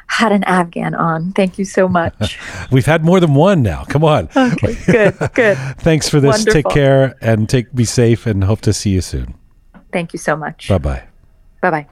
had 0.08 0.32
an 0.32 0.44
Afghan 0.44 0.94
on. 0.94 1.32
Thank 1.32 1.58
you 1.58 1.66
so 1.66 1.88
much. 1.88 2.40
We've 2.72 2.86
had 2.86 3.04
more 3.04 3.20
than 3.20 3.34
one 3.34 3.64
now. 3.64 3.84
Come 3.86 4.04
on. 4.04 4.30
Okay, 4.36 4.78
good, 4.86 5.18
good. 5.34 5.58
Thanks 5.80 6.08
for 6.08 6.20
this. 6.20 6.38
Wonderful. 6.38 6.54
Take 6.54 6.70
care 6.70 7.16
and 7.20 7.50
take 7.50 7.74
be 7.74 7.86
safe 7.86 8.28
and 8.28 8.44
hope 8.44 8.62
to 8.62 8.74
see 8.74 8.92
you 8.92 9.02
soon. 9.02 9.34
Thank 9.92 10.14
you 10.14 10.20
so 10.20 10.36
much. 10.36 10.70
Bye 10.70 10.78
bye 10.78 11.04
bye. 11.72 11.84
Bye. 11.84 11.88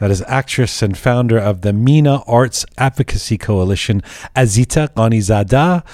That 0.00 0.10
is 0.10 0.22
actress 0.26 0.80
and 0.80 0.96
founder 0.96 1.38
of 1.38 1.60
the 1.60 1.74
MENA 1.74 2.22
Arts 2.26 2.64
Advocacy 2.78 3.36
Coalition, 3.36 4.00
Azita 4.34 4.88
Ghanizada. 4.94 5.84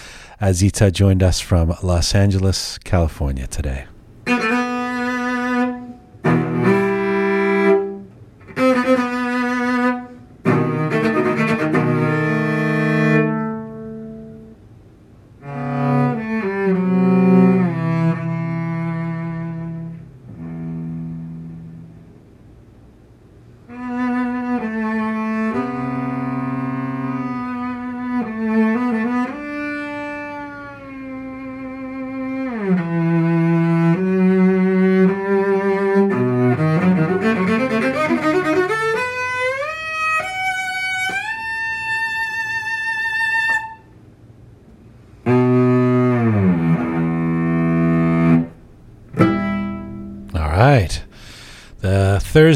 Azita 0.40 0.92
joined 0.92 1.24
us 1.24 1.40
from 1.40 1.74
Los 1.82 2.14
Angeles, 2.14 2.78
California 2.78 3.48
today. 3.48 3.86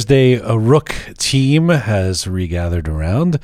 Thursday, 0.01 0.33
a 0.33 0.57
Rook 0.57 0.95
team 1.19 1.69
has 1.69 2.27
regathered 2.27 2.89
around. 2.89 3.39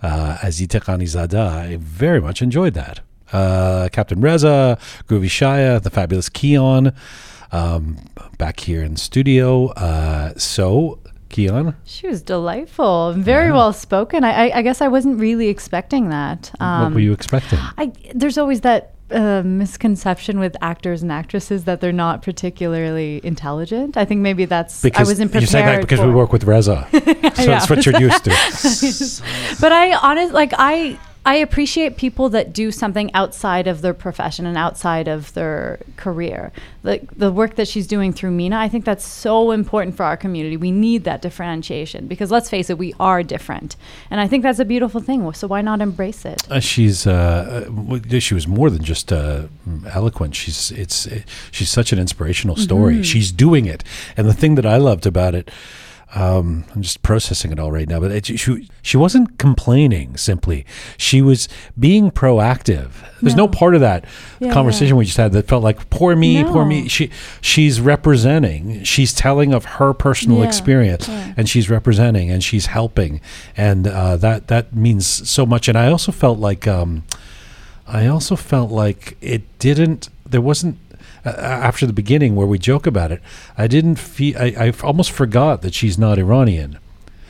Uh, 0.00 0.36
Azita 0.36 1.36
I 1.36 1.76
very 1.80 2.20
much 2.20 2.40
enjoyed 2.42 2.74
that. 2.74 3.00
Uh, 3.32 3.88
Captain 3.90 4.20
Reza, 4.20 4.78
Groovy 5.08 5.26
Shaya, 5.26 5.82
the 5.82 5.90
fabulous 5.90 6.28
Keon, 6.28 6.92
um, 7.50 7.98
back 8.38 8.60
here 8.60 8.84
in 8.84 8.94
studio. 8.94 9.70
Uh, 9.70 10.32
so, 10.38 11.00
Keon? 11.28 11.74
She 11.82 12.06
was 12.06 12.22
delightful, 12.22 13.12
very 13.14 13.48
yeah. 13.48 13.54
well 13.54 13.72
spoken. 13.72 14.22
I, 14.22 14.50
I, 14.50 14.58
I, 14.58 14.62
guess 14.62 14.80
I 14.80 14.86
wasn't 14.86 15.18
really 15.18 15.48
expecting 15.48 16.10
that. 16.10 16.52
Um, 16.60 16.84
what 16.84 16.94
were 16.94 17.00
you 17.00 17.12
expecting? 17.12 17.58
I, 17.76 17.90
there's 18.14 18.38
always 18.38 18.60
that 18.60 18.94
a 19.10 19.42
misconception 19.44 20.38
with 20.38 20.56
actors 20.60 21.02
and 21.02 21.12
actresses 21.12 21.64
that 21.64 21.80
they're 21.80 21.92
not 21.92 22.22
particularly 22.22 23.20
intelligent. 23.22 23.96
I 23.96 24.04
think 24.04 24.20
maybe 24.20 24.44
that's 24.44 24.82
because 24.82 25.06
I 25.06 25.10
wasn't 25.10 25.30
prepared. 25.30 25.42
You 25.42 25.46
say 25.48 25.62
that 25.62 25.80
because 25.80 26.00
we 26.00 26.10
work 26.10 26.32
with 26.32 26.44
Reza, 26.44 26.88
so 26.92 26.98
yeah. 27.04 27.30
that's 27.32 27.70
what 27.70 27.86
you're 27.86 28.00
used 28.00 28.24
to. 28.24 28.30
but 29.60 29.72
I 29.72 29.94
honestly, 29.94 30.32
like 30.32 30.52
I 30.58 30.98
I 31.26 31.34
appreciate 31.34 31.96
people 31.96 32.28
that 32.28 32.52
do 32.52 32.70
something 32.70 33.12
outside 33.12 33.66
of 33.66 33.82
their 33.82 33.92
profession 33.92 34.46
and 34.46 34.56
outside 34.56 35.08
of 35.08 35.34
their 35.34 35.80
career. 35.96 36.52
Like 36.84 37.10
the 37.18 37.32
work 37.32 37.56
that 37.56 37.66
she's 37.66 37.88
doing 37.88 38.12
through 38.12 38.30
MENA, 38.30 38.56
I 38.56 38.68
think 38.68 38.84
that's 38.84 39.04
so 39.04 39.50
important 39.50 39.96
for 39.96 40.04
our 40.04 40.16
community. 40.16 40.56
We 40.56 40.70
need 40.70 41.02
that 41.02 41.22
differentiation 41.22 42.06
because 42.06 42.30
let's 42.30 42.48
face 42.48 42.70
it, 42.70 42.78
we 42.78 42.94
are 43.00 43.24
different, 43.24 43.74
and 44.08 44.20
I 44.20 44.28
think 44.28 44.44
that's 44.44 44.60
a 44.60 44.64
beautiful 44.64 45.00
thing. 45.00 45.32
So 45.32 45.48
why 45.48 45.62
not 45.62 45.80
embrace 45.80 46.24
it? 46.24 46.48
Uh, 46.48 46.60
she's 46.60 47.08
uh, 47.08 47.66
uh 47.68 48.18
she 48.20 48.34
was 48.34 48.46
more 48.46 48.70
than 48.70 48.84
just 48.84 49.12
uh, 49.12 49.48
eloquent. 49.88 50.36
She's 50.36 50.70
it's 50.70 51.06
it, 51.06 51.24
she's 51.50 51.70
such 51.70 51.92
an 51.92 51.98
inspirational 51.98 52.54
story. 52.54 52.94
Mm-hmm. 52.94 53.02
She's 53.02 53.32
doing 53.32 53.66
it, 53.66 53.82
and 54.16 54.28
the 54.28 54.34
thing 54.34 54.54
that 54.54 54.64
I 54.64 54.76
loved 54.76 55.06
about 55.06 55.34
it 55.34 55.50
um, 56.16 56.64
I'm 56.74 56.80
just 56.80 57.02
processing 57.02 57.52
it 57.52 57.60
all 57.60 57.70
right 57.70 57.86
now, 57.86 58.00
but 58.00 58.10
it, 58.10 58.24
she, 58.24 58.70
she 58.80 58.96
wasn't 58.96 59.38
complaining 59.38 60.16
simply. 60.16 60.64
She 60.96 61.20
was 61.20 61.46
being 61.78 62.10
proactive. 62.10 62.92
There's 63.20 63.34
no, 63.34 63.44
no 63.44 63.48
part 63.48 63.74
of 63.74 63.82
that 63.82 64.06
yeah, 64.40 64.50
conversation 64.50 64.94
yeah. 64.94 65.00
we 65.00 65.04
just 65.04 65.18
had 65.18 65.32
that 65.32 65.46
felt 65.46 65.62
like 65.62 65.90
poor 65.90 66.16
me, 66.16 66.42
no. 66.42 66.50
poor 66.50 66.64
me. 66.64 66.88
She 66.88 67.10
she's 67.42 67.82
representing. 67.82 68.82
She's 68.82 69.12
telling 69.12 69.52
of 69.52 69.66
her 69.66 69.92
personal 69.92 70.38
yeah, 70.38 70.46
experience, 70.46 71.06
and 71.06 71.50
she's 71.50 71.68
representing 71.68 72.30
and 72.30 72.42
she's 72.42 72.66
helping, 72.66 73.20
and 73.54 73.86
uh, 73.86 74.16
that 74.16 74.48
that 74.48 74.74
means 74.74 75.06
so 75.28 75.44
much. 75.44 75.68
And 75.68 75.76
I 75.76 75.88
also 75.88 76.12
felt 76.12 76.38
like 76.38 76.66
um, 76.66 77.04
I 77.86 78.06
also 78.06 78.36
felt 78.36 78.70
like 78.70 79.18
it 79.20 79.42
didn't. 79.58 80.08
There 80.24 80.40
wasn't 80.40 80.78
uh, 81.26 81.30
after 81.30 81.86
the 81.86 81.92
beginning 81.92 82.36
where 82.36 82.46
we 82.46 82.58
joke 82.58 82.86
about 82.86 83.12
it, 83.12 83.20
I 83.58 83.66
didn't 83.66 83.96
feel. 83.96 84.38
I, 84.38 84.54
I 84.58 84.72
almost 84.82 85.10
forgot 85.10 85.62
that 85.62 85.74
she's 85.74 85.98
not 85.98 86.18
Iranian. 86.18 86.78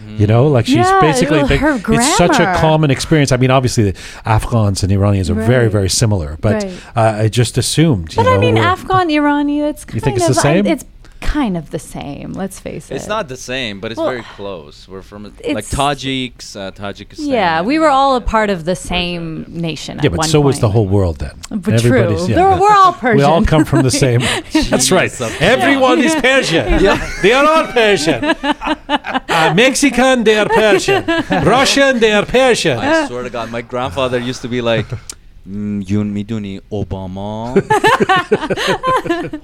You 0.08 0.26
know, 0.26 0.46
like 0.46 0.66
she's 0.66 0.76
yeah, 0.76 1.00
basically 1.00 1.42
like, 1.42 1.60
it's 1.60 2.16
such 2.16 2.38
a 2.38 2.54
common 2.60 2.90
experience. 2.90 3.32
I 3.32 3.38
mean, 3.38 3.50
obviously, 3.50 3.90
the 3.90 3.98
Afghans 4.24 4.82
and 4.82 4.92
Iranians 4.92 5.28
are 5.30 5.34
right. 5.34 5.46
very, 5.46 5.68
very 5.68 5.90
similar, 5.90 6.38
but 6.40 6.62
right. 6.62 6.72
uh, 6.94 7.22
I 7.22 7.28
just 7.28 7.58
assumed. 7.58 8.14
But 8.14 8.22
know, 8.22 8.34
I 8.34 8.38
mean, 8.38 8.56
Afghan 8.56 9.08
Irani. 9.08 9.60
That's 9.60 9.84
you 9.92 10.00
think 10.00 10.16
it's 10.16 10.28
the 10.28 10.34
same? 10.34 10.66
I, 10.66 10.70
it's 10.70 10.84
kind 11.20 11.56
of 11.56 11.70
the 11.70 11.78
same. 11.78 12.32
Let's 12.32 12.58
face 12.58 12.90
it. 12.90 12.94
It's 12.94 13.06
not 13.06 13.28
the 13.28 13.36
same, 13.36 13.80
but 13.80 13.90
it's 13.92 13.98
well, 13.98 14.10
very 14.10 14.22
close. 14.22 14.88
We're 14.88 15.02
from 15.02 15.24
like 15.24 15.64
Tajiks, 15.64 16.56
uh, 16.56 16.70
Tajikistan. 16.72 17.28
Yeah, 17.28 17.62
we 17.62 17.78
were 17.78 17.88
all 17.88 18.16
a 18.16 18.20
part 18.20 18.50
of 18.50 18.64
the 18.64 18.76
same 18.76 19.44
nation. 19.48 20.00
Yeah, 20.02 20.10
but 20.10 20.24
so 20.26 20.38
point. 20.38 20.46
was 20.46 20.60
the 20.60 20.70
whole 20.70 20.88
world 20.88 21.18
then. 21.18 21.40
But 21.66 21.80
true, 21.80 22.26
yeah, 22.26 22.60
we're 22.60 22.74
all 22.74 22.92
Persian. 22.92 23.16
We 23.22 23.22
all 23.22 23.44
come 23.44 23.64
from 23.64 23.82
the 23.82 23.90
same. 23.90 24.20
that's 24.70 24.90
right. 24.90 25.10
Everyone 25.40 25.98
is 26.00 26.14
Persian. 26.14 26.66
Yeah. 26.82 26.96
They 27.22 27.32
are 27.32 27.44
all 27.44 27.66
Persian. 27.72 28.22
Uh, 28.24 29.52
Mexican, 29.54 30.24
they 30.24 30.38
are 30.38 30.48
Persian. 30.48 31.04
Russian, 31.56 31.98
they 31.98 32.12
are 32.12 32.26
Persian. 32.26 32.78
I 32.78 33.06
swear 33.06 33.22
to 33.22 33.30
God, 33.30 33.50
my 33.50 33.62
grandfather 33.62 34.18
used 34.18 34.42
to 34.42 34.48
be 34.48 34.60
like 34.60 34.86
یون 35.87 36.07
میدونی 36.07 36.61
اوباما 36.69 37.53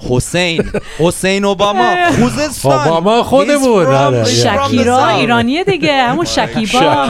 حسین 0.10 0.64
حسین 1.00 1.46
اوباما 1.46 1.96
خوزستان 2.20 2.88
اوباما 2.88 3.24
خودمون. 3.24 3.84
He's 3.86 3.88
from- 3.88 3.94
آره. 3.94 4.24
he's 4.24 4.28
from 4.44 4.58
the 4.58 4.68
شکیرا 4.68 4.98
south. 5.00 5.16
ایرانیه 5.18 5.64
دیگه 5.64 6.04
همون 6.04 6.26
شکیبا 6.26 7.08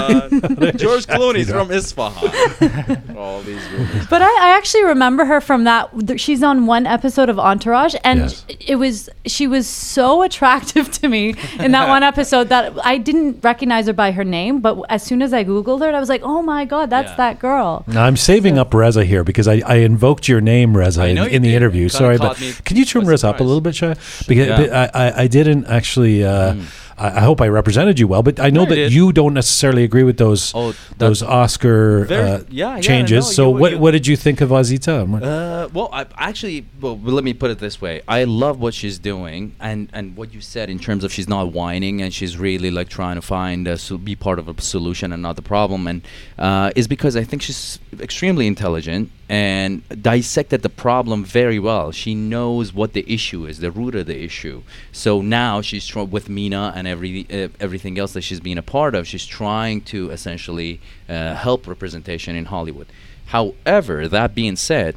George 0.77 1.05
Clooney's 1.07 1.49
from 1.51 1.71
Isfahan 1.71 2.29
all 3.17 3.41
these 3.45 3.65
movies 3.77 4.07
But 4.09 4.21
I, 4.21 4.31
I 4.47 4.49
actually 4.57 4.85
remember 4.95 5.23
her 5.25 5.41
from 5.49 5.61
that. 5.69 5.83
th- 6.07 6.19
She's 6.25 6.41
on 6.51 6.57
one 6.75 6.85
episode 6.97 7.29
of 7.33 7.37
Entourage, 7.51 7.95
and 8.09 8.19
Yes. 8.21 8.45
it 8.73 8.77
was 8.83 8.95
she 9.35 9.45
was 9.55 9.65
so 9.97 10.07
attractive 10.27 10.85
to 10.99 11.05
me 11.15 11.23
in 11.65 11.69
that 11.77 11.87
one 11.95 12.03
episode 12.11 12.45
that 12.53 12.63
I 12.93 12.95
didn't 13.07 13.33
recognize 13.51 13.85
her 13.89 13.97
by 14.05 14.09
her 14.17 14.25
name. 14.39 14.53
But 14.65 14.73
as 14.95 15.01
soon 15.09 15.19
as 15.25 15.31
I 15.39 15.41
googled 15.51 15.81
her, 15.85 15.89
I 15.97 16.01
was 16.05 16.11
like, 16.15 16.23
"Oh 16.33 16.41
my 16.53 16.61
god, 16.73 16.85
that's 16.95 17.11
Yeah. 17.13 17.21
that 17.23 17.33
girl." 17.47 17.71
Now, 17.95 18.03
I'm 18.07 18.19
saving 18.31 18.55
up 18.61 18.69
Reza 18.82 19.04
here 19.04 19.22
because 19.24 19.46
I, 19.46 19.62
I 19.64 19.76
invoked 19.76 20.28
your 20.28 20.40
name, 20.40 20.76
Reza, 20.76 21.06
in, 21.06 21.16
in 21.18 21.42
the 21.42 21.48
did. 21.48 21.54
interview. 21.54 21.88
Sorry, 21.88 22.18
but 22.18 22.36
can 22.64 22.76
you 22.76 22.84
turn 22.84 23.06
Reza 23.06 23.28
up 23.28 23.40
a 23.40 23.44
little 23.44 23.60
bit, 23.60 23.74
Shai? 23.76 23.94
Because 24.26 24.48
Yeah. 24.48 24.66
Mm. 24.66 24.90
I, 24.94 25.08
I, 25.08 25.22
I 25.22 25.26
didn't 25.28 25.66
actually. 25.66 26.24
Uh, 26.24 26.56
I, 27.02 27.08
I 27.18 27.20
hope 27.28 27.40
I 27.40 27.48
represented 27.48 27.98
you 28.00 28.06
well, 28.12 28.22
but 28.22 28.38
I 28.38 28.48
know 28.50 28.62
No, 28.64 28.70
that 28.70 28.76
did. 28.76 28.92
you 28.92 29.12
don't 29.12 29.34
necessarily 29.34 29.82
agree 29.84 30.04
with 30.10 30.18
those 30.24 30.52
Oh, 30.54 30.74
those 30.98 31.20
Oscar 31.22 32.04
Very- 32.04 32.30
uh, 32.30 32.38
yeah, 32.50 32.76
yeah, 32.76 32.80
changes. 32.80 33.24
no, 33.26 33.30
so 33.38 33.44
you- 33.48 33.60
what 33.62 33.70
you- 33.72 33.78
what 33.78 33.90
did 33.90 34.06
you 34.06 34.16
think 34.16 34.40
of 34.40 34.50
Azita? 34.50 34.96
Uh, 35.22 35.68
well, 35.76 35.88
I 35.92 36.06
actually, 36.30 36.58
well, 36.80 36.96
let 37.18 37.24
me 37.24 37.32
put 37.42 37.50
it 37.50 37.58
this 37.58 37.80
way. 37.80 38.02
I 38.06 38.24
love 38.24 38.60
what 38.60 38.74
she's 38.80 38.98
doing, 39.12 39.40
and 39.68 39.88
and 39.92 40.16
what 40.18 40.28
you 40.34 40.40
said 40.40 40.66
in 40.74 40.78
terms 40.78 41.02
of 41.04 41.12
she's 41.12 41.28
not 41.36 41.52
whining 41.52 42.00
and 42.02 42.10
she's 42.18 42.34
really 42.48 42.70
like 42.78 42.88
trying 42.88 43.16
to 43.16 43.22
find 43.22 43.66
a 43.66 43.76
so- 43.78 43.98
be 43.98 44.14
part 44.26 44.38
of 44.38 44.46
a 44.48 44.54
solution 44.60 45.12
and 45.12 45.20
not 45.22 45.34
the 45.36 45.46
problem, 45.54 45.80
and 45.90 45.98
uh, 46.38 46.70
is 46.80 46.86
because 46.88 47.14
I 47.16 47.24
think 47.24 47.42
she's 47.42 47.78
extremely 48.00 48.46
intelligent 48.46 49.10
and 49.32 49.82
dissected 50.02 50.60
the 50.60 50.68
problem 50.68 51.24
very 51.24 51.58
well. 51.58 51.90
She 51.90 52.14
knows 52.14 52.74
what 52.74 52.92
the 52.92 53.02
issue 53.10 53.46
is, 53.46 53.60
the 53.60 53.70
root 53.70 53.94
of 53.94 54.04
the 54.04 54.22
issue. 54.22 54.62
So 54.92 55.22
now 55.22 55.62
she's 55.62 55.86
tr- 55.86 56.00
with 56.00 56.28
MENA 56.28 56.74
and 56.76 56.86
every 56.86 57.26
uh, 57.32 57.48
everything 57.58 57.98
else 57.98 58.12
that 58.12 58.20
she's 58.20 58.40
been 58.40 58.58
a 58.58 58.62
part 58.62 58.94
of. 58.94 59.06
She's 59.06 59.24
trying 59.24 59.80
to 59.92 60.10
essentially 60.10 60.82
uh, 61.08 61.34
help 61.34 61.66
representation 61.66 62.36
in 62.36 62.44
Hollywood. 62.44 62.88
However, 63.28 64.06
that 64.06 64.34
being 64.34 64.56
said, 64.56 64.96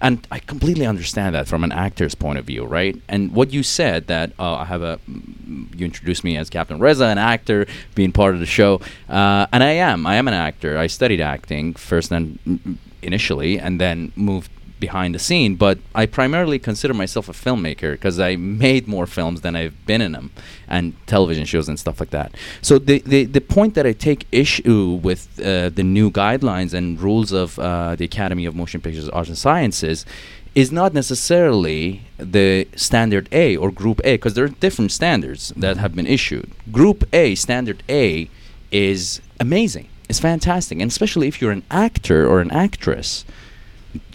and 0.00 0.26
I 0.30 0.38
completely 0.38 0.86
understand 0.86 1.34
that 1.34 1.46
from 1.46 1.62
an 1.62 1.72
actor's 1.72 2.14
point 2.14 2.38
of 2.38 2.46
view, 2.46 2.64
right? 2.64 2.96
And 3.06 3.32
what 3.32 3.52
you 3.52 3.62
said 3.62 4.06
that 4.06 4.32
uh, 4.38 4.54
I 4.54 4.64
have 4.64 4.80
a, 4.80 4.98
mm, 5.06 5.78
you 5.78 5.84
introduced 5.84 6.24
me 6.24 6.38
as 6.38 6.48
Captain 6.48 6.78
Reza, 6.78 7.04
an 7.04 7.18
actor, 7.18 7.66
being 7.94 8.12
part 8.12 8.32
of 8.32 8.40
the 8.40 8.46
show, 8.46 8.80
uh, 9.10 9.46
and 9.52 9.62
I 9.62 9.72
am. 9.72 10.06
I 10.06 10.14
am 10.14 10.26
an 10.26 10.32
actor. 10.32 10.78
I 10.78 10.86
studied 10.86 11.20
acting 11.20 11.74
first, 11.74 12.10
and 12.10 12.38
mm, 12.46 12.76
initially, 13.04 13.58
and 13.58 13.80
then 13.80 14.12
moved 14.16 14.50
behind 14.80 15.14
the 15.14 15.18
scene. 15.18 15.54
But 15.56 15.78
I 15.94 16.04
primarily 16.06 16.58
consider 16.58 16.94
myself 16.94 17.28
a 17.28 17.32
filmmaker 17.32 17.92
because 17.92 18.18
I 18.20 18.36
made 18.36 18.86
more 18.86 19.06
films 19.06 19.40
than 19.40 19.56
I've 19.56 19.76
been 19.86 20.02
in 20.06 20.12
them, 20.12 20.30
and 20.68 20.94
television 21.06 21.44
shows 21.44 21.68
and 21.68 21.78
stuff 21.78 22.00
like 22.00 22.10
that. 22.10 22.34
So 22.60 22.78
the 22.78 22.98
the, 23.12 23.24
the 23.24 23.40
point 23.40 23.74
that 23.76 23.86
I 23.86 23.92
take 23.92 24.26
issue 24.32 25.00
with 25.08 25.22
uh, 25.40 25.70
the 25.78 25.84
new 25.98 26.10
guidelines 26.10 26.74
and 26.74 27.00
rules 27.00 27.32
of 27.32 27.58
uh, 27.58 27.96
the 27.96 28.04
Academy 28.04 28.44
of 28.46 28.54
Motion 28.54 28.80
Pictures 28.80 29.08
Arts 29.08 29.28
and 29.28 29.38
Sciences 29.38 30.04
is 30.54 30.70
not 30.70 30.94
necessarily 30.94 32.02
the 32.18 32.66
standard 32.76 33.28
A 33.32 33.56
or 33.56 33.70
group 33.72 34.00
A 34.04 34.14
because 34.14 34.34
there 34.34 34.44
are 34.44 34.48
different 34.48 34.92
standards 34.92 35.52
that 35.56 35.76
have 35.78 35.94
been 35.94 36.06
issued. 36.06 36.48
Group 36.70 36.98
A, 37.12 37.34
standard 37.34 37.82
A 37.88 38.28
is 38.70 39.20
amazing. 39.40 39.88
It's 40.08 40.20
fantastic. 40.20 40.80
And 40.80 40.90
especially 40.90 41.28
if 41.28 41.40
you're 41.40 41.52
an 41.52 41.64
actor 41.70 42.28
or 42.28 42.40
an 42.40 42.50
actress, 42.50 43.24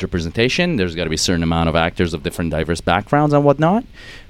representation, 0.01 0.75
there's 0.75 0.95
got 0.95 1.05
to 1.05 1.09
be 1.09 1.15
a 1.15 1.19
certain 1.19 1.43
amount 1.43 1.69
of 1.69 1.75
actors 1.75 2.13
of 2.13 2.23
different 2.23 2.51
diverse 2.51 2.81
backgrounds 2.81 3.33
and 3.33 3.43
whatnot. 3.43 3.85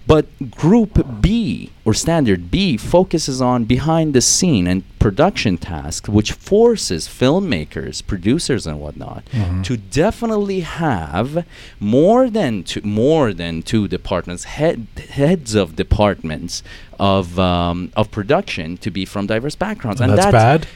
But 0.07 0.25
group 0.51 1.21
B 1.21 1.71
or 1.85 1.93
standard 1.93 2.49
B 2.49 2.77
focuses 2.77 3.41
on 3.41 3.65
behind 3.65 4.15
the 4.15 4.21
scene 4.21 4.65
and 4.65 4.83
production 4.97 5.57
tasks, 5.59 6.09
which 6.09 6.31
forces 6.31 7.07
filmmakers, 7.07 8.05
producers, 8.05 8.65
and 8.65 8.79
whatnot 8.79 9.23
to 9.63 9.77
definitely 9.77 10.61
have 10.61 11.45
more 11.79 12.27
than 12.29 12.63
two, 12.63 12.81
more 12.81 13.33
than 13.33 13.61
two 13.61 13.87
departments, 13.87 14.45
head, 14.45 14.87
heads 15.09 15.53
of 15.53 15.75
departments 15.75 16.63
of 16.99 17.37
um, 17.39 17.91
of 17.95 18.09
production 18.09 18.77
to 18.77 18.89
be 18.89 19.05
from 19.05 19.27
diverse 19.27 19.55
backgrounds, 19.55 20.01
And 20.01 20.11
that's 20.17 20.31
bad? 20.31 20.67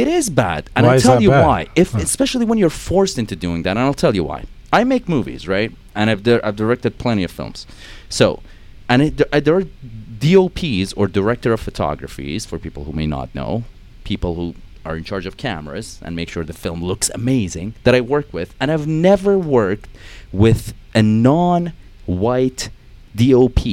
It 0.00 0.08
is 0.08 0.28
bad, 0.28 0.62
and 0.74 0.86
I'll 0.86 1.00
tell 1.00 1.22
you 1.22 1.30
bad? 1.30 1.46
why. 1.46 1.66
If 1.76 1.92
Huh. 1.92 1.98
especially 2.02 2.44
when 2.44 2.58
you're 2.58 2.70
forced 2.90 3.16
into 3.18 3.36
doing 3.36 3.62
that, 3.64 3.70
and 3.76 3.80
I'll 3.80 3.94
tell 3.94 4.14
you 4.14 4.24
why. 4.24 4.44
I 4.72 4.82
make 4.84 5.08
movies, 5.08 5.46
right? 5.46 5.70
And 5.94 6.10
I've 6.10 6.22
di- 6.22 6.42
I've 6.42 6.56
directed 6.56 6.98
plenty 6.98 7.22
of 7.24 7.30
films. 7.30 7.66
So, 8.08 8.40
and 8.88 8.98
it, 9.02 9.22
uh, 9.32 9.40
there 9.40 9.56
are 9.60 9.64
DOPs 10.18 10.92
or 10.94 11.06
director 11.06 11.52
of 11.52 11.60
photographies 11.60 12.44
for 12.46 12.58
people 12.58 12.84
who 12.84 12.92
may 12.92 13.06
not 13.06 13.32
know, 13.34 13.64
people 14.04 14.34
who 14.34 14.54
are 14.84 14.96
in 14.96 15.04
charge 15.04 15.26
of 15.26 15.36
cameras 15.36 15.98
and 16.02 16.14
make 16.16 16.28
sure 16.28 16.44
the 16.44 16.52
film 16.52 16.82
looks 16.82 17.08
amazing 17.14 17.74
that 17.84 17.94
I 17.94 18.00
work 18.00 18.32
with, 18.32 18.54
and 18.60 18.70
I've 18.72 18.86
never 18.86 19.38
worked 19.38 19.88
with 20.32 20.74
a 20.94 21.02
non-white 21.02 22.68
DOP, 23.14 23.64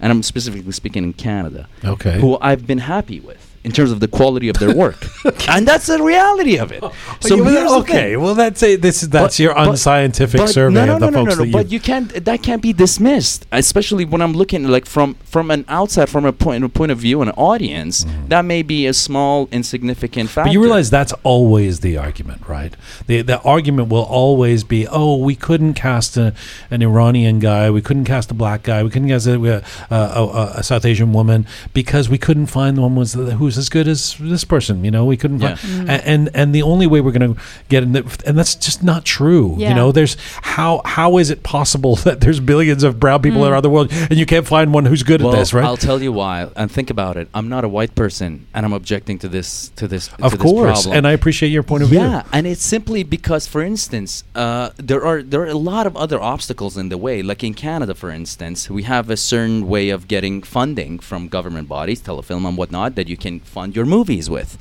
and 0.00 0.10
I'm 0.12 0.22
specifically 0.22 0.72
speaking 0.72 1.04
in 1.04 1.12
Canada, 1.12 1.68
Okay. 1.84 2.18
who 2.20 2.38
I've 2.40 2.66
been 2.66 2.78
happy 2.78 3.20
with 3.20 3.49
in 3.62 3.72
terms 3.72 3.92
of 3.92 4.00
the 4.00 4.08
quality 4.08 4.48
of 4.48 4.58
their 4.58 4.74
work, 4.74 5.06
and 5.48 5.66
that's 5.68 5.86
the 5.86 6.02
reality 6.02 6.56
of 6.58 6.72
it. 6.72 6.82
So 7.20 7.80
okay, 7.80 8.16
well 8.16 8.34
that's 8.34 8.62
a, 8.62 8.76
this 8.76 9.02
is 9.02 9.10
that's 9.10 9.36
But- 9.36 9.38
your 9.42 9.54
unscientific 9.56 10.40
but 10.40 10.48
survey 10.48 10.74
no, 10.74 10.86
no, 10.86 10.94
of 10.94 11.00
the 11.00 11.10
no, 11.10 11.10
no, 11.10 11.18
folks 11.24 11.36
no, 11.36 11.44
that 11.44 11.50
no, 11.50 11.58
But 11.58 11.66
you. 11.66 11.74
you 11.74 11.80
can't. 11.80 12.24
That 12.24 12.42
can't 12.42 12.62
be 12.62 12.72
dismissed, 12.72 13.46
especially 13.52 14.04
when 14.04 14.22
I'm 14.22 14.32
looking 14.32 14.64
like 14.64 14.86
from 14.86 15.14
from 15.24 15.50
an 15.50 15.64
outside, 15.68 16.08
from 16.08 16.24
a 16.24 16.32
point 16.32 16.64
a 16.64 16.68
point 16.68 16.92
of 16.92 16.98
view, 16.98 17.22
an 17.22 17.30
audience. 17.30 18.06
That 18.28 18.44
may 18.44 18.62
be 18.62 18.86
a 18.86 18.94
small, 18.94 19.48
insignificant 19.52 20.30
factor. 20.30 20.40
Mm-hmm. 20.40 20.48
But 20.48 20.52
you 20.52 20.62
realize 20.62 20.90
that's 20.90 21.12
always 21.22 21.80
the 21.80 21.98
argument, 21.98 22.48
right? 22.48 22.74
The 23.06 23.22
the 23.22 23.40
argument 23.42 23.88
will 23.88 24.04
always 24.04 24.64
be, 24.64 24.86
oh, 24.88 25.16
we 25.16 25.34
couldn't 25.34 25.74
cast 25.74 26.16
a, 26.16 26.34
an 26.70 26.82
Iranian 26.82 27.38
guy, 27.38 27.70
we 27.70 27.82
couldn't 27.82 28.04
cast 28.04 28.30
a 28.30 28.34
black 28.34 28.62
guy, 28.62 28.82
we 28.82 28.90
couldn't 28.90 29.08
cast 29.08 29.26
a, 29.26 29.62
a, 29.90 29.94
a, 29.94 30.52
a 30.56 30.62
South 30.62 30.84
Asian 30.84 31.12
woman 31.12 31.46
because 31.74 32.08
we 32.08 32.18
couldn't 32.18 32.46
find 32.46 32.76
the 32.76 32.82
one 32.82 32.94
was 32.94 33.14
who's 33.50 33.58
as 33.58 33.68
good 33.68 33.88
as 33.88 34.16
this 34.20 34.44
person. 34.44 34.84
You 34.84 34.90
know, 34.90 35.04
we 35.04 35.16
couldn't. 35.16 35.40
Yeah. 35.40 35.56
Find, 35.56 35.90
a- 35.90 36.08
and 36.08 36.30
and 36.34 36.54
the 36.54 36.62
only 36.62 36.86
way 36.86 37.00
we're 37.00 37.12
going 37.12 37.34
to 37.34 37.40
get 37.68 37.82
in, 37.82 37.92
the, 37.92 38.22
and 38.24 38.38
that's 38.38 38.54
just 38.54 38.82
not 38.82 39.04
true. 39.04 39.56
You 39.58 39.74
know, 39.74 39.90
there's 39.92 40.16
how 40.42 40.82
how 40.84 41.18
is 41.18 41.30
it 41.30 41.42
possible 41.42 41.96
that 42.06 42.20
there's 42.20 42.40
billions 42.40 42.82
of 42.84 43.00
brown 43.00 43.22
people 43.22 43.46
around 43.46 43.62
the 43.62 43.70
world 43.70 43.90
and 43.92 44.18
you 44.18 44.26
can't 44.26 44.46
find 44.46 44.72
one 44.72 44.84
who's 44.84 45.02
good 45.02 45.20
well, 45.20 45.34
at 45.34 45.38
this, 45.38 45.52
right? 45.52 45.64
I'll 45.64 45.76
tell 45.76 46.00
you 46.00 46.12
why. 46.12 46.48
And 46.56 46.70
think 46.70 46.90
about 46.90 47.16
it. 47.16 47.28
I'm 47.34 47.48
not 47.48 47.64
a 47.64 47.68
white 47.68 47.94
person, 47.94 48.46
and 48.54 48.64
I'm 48.64 48.72
objecting 48.72 49.18
to 49.18 49.28
this 49.28 49.70
to 49.76 49.88
this. 49.88 50.10
of 50.22 50.32
to 50.32 50.38
course, 50.38 50.82
problem. 50.82 50.98
and 50.98 51.06
I 51.06 51.12
appreciate 51.12 51.50
your 51.50 51.62
point 51.64 51.82
of 51.82 51.88
view. 51.88 51.98
Yeah, 52.00 52.22
and 52.32 52.46
it's 52.46 52.62
simply 52.62 53.02
because, 53.02 53.46
for 53.46 53.62
instance, 53.62 54.24
uh, 54.34 54.70
there 54.76 55.04
are 55.04 55.22
there 55.22 55.42
are 55.42 55.46
a 55.46 55.54
lot 55.54 55.86
of 55.86 55.96
other 55.96 56.20
obstacles 56.20 56.76
in 56.76 56.88
the 56.88 56.98
way. 56.98 57.22
Like 57.22 57.42
in 57.42 57.54
Canada, 57.54 57.94
for 57.94 58.10
instance, 58.10 58.70
we 58.70 58.84
have 58.84 59.10
a 59.10 59.16
certain 59.16 59.66
way 59.68 59.90
of 59.90 60.08
getting 60.08 60.42
funding 60.42 60.98
from 60.98 61.28
government 61.28 61.68
bodies, 61.68 62.00
telefilm 62.00 62.46
and 62.48 62.56
whatnot, 62.56 62.94
that 62.94 63.08
you 63.08 63.16
can 63.16 63.39
fund 63.44 63.74
your 63.76 63.86
movies 63.86 64.28
with. 64.30 64.56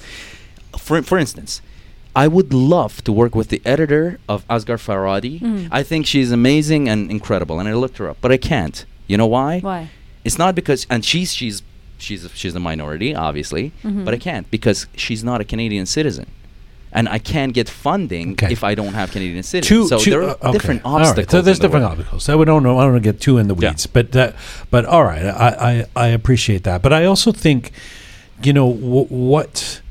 For 0.77 1.01
for 1.01 1.17
instance. 1.17 1.61
I 2.15 2.27
would 2.27 2.51
love 2.53 3.03
to 3.03 3.11
work 3.13 3.35
with 3.35 3.49
the 3.49 3.61
editor 3.65 4.19
of 4.27 4.45
Asghar 4.47 4.77
Farhadi. 4.87 5.39
Mm. 5.39 5.67
I 5.71 5.83
think 5.83 6.07
she's 6.07 6.31
amazing 6.31 6.89
and 6.89 7.09
incredible, 7.11 7.59
and 7.59 7.69
I 7.69 7.73
looked 7.75 7.97
her 7.99 8.09
up, 8.09 8.17
but 8.19 8.31
I 8.31 8.37
can't. 8.37 8.83
You 9.07 9.15
know 9.15 9.27
why? 9.27 9.59
Why? 9.59 9.89
It's 10.25 10.37
not 10.37 10.55
because, 10.55 10.87
and 10.89 11.05
she's 11.05 11.33
she's 11.33 11.61
she's 11.99 12.25
a, 12.25 12.29
she's 12.29 12.55
a 12.55 12.59
minority, 12.59 13.13
obviously, 13.13 13.71
Mhm. 13.83 14.05
but 14.05 14.13
I 14.15 14.17
can't 14.17 14.49
because 14.49 14.87
she's 14.95 15.23
not 15.23 15.39
a 15.39 15.43
Canadian 15.45 15.85
citizen, 15.85 16.25
and 16.91 17.07
I 17.07 17.19
can't 17.19 17.53
get 17.53 17.69
funding 17.69 18.31
Okay. 18.31 18.51
if 18.51 18.63
I 18.63 18.73
don't 18.73 18.95
have 18.95 19.11
Canadian 19.11 19.43
two, 19.43 19.53
citizenship. 19.53 19.89
so 19.89 20.03
two- 20.03 20.09
there 20.11 20.23
are 20.23 20.29
uh, 20.31 20.49
okay. 20.49 20.51
different 20.51 20.81
All 20.83 20.97
right. 20.97 21.07
obstacles. 21.07 21.31
So 21.31 21.41
there's 21.41 21.57
in 21.59 21.61
the 21.61 21.67
different 21.67 21.85
way. 21.85 21.91
obstacles. 21.91 22.23
So 22.23 22.37
we 22.39 22.45
don't 22.45 22.63
know. 22.63 22.79
I 22.79 22.83
don't 22.85 22.93
want 22.93 23.03
to 23.03 23.11
get 23.13 23.21
too 23.21 23.37
in 23.37 23.47
the 23.47 23.55
Yeah. 23.55 23.69
weeds, 23.69 23.85
but 23.85 24.11
that, 24.13 24.35
but 24.71 24.83
all 24.85 25.03
right. 25.05 25.23
I, 25.25 25.49
I 25.95 26.05
I 26.05 26.07
appreciate 26.07 26.63
that, 26.63 26.81
but 26.81 26.91
I 26.91 27.05
also 27.05 27.31
think, 27.31 27.71
you 28.43 28.53
know, 28.53 28.73
w- 28.73 29.05
what. 29.05 29.81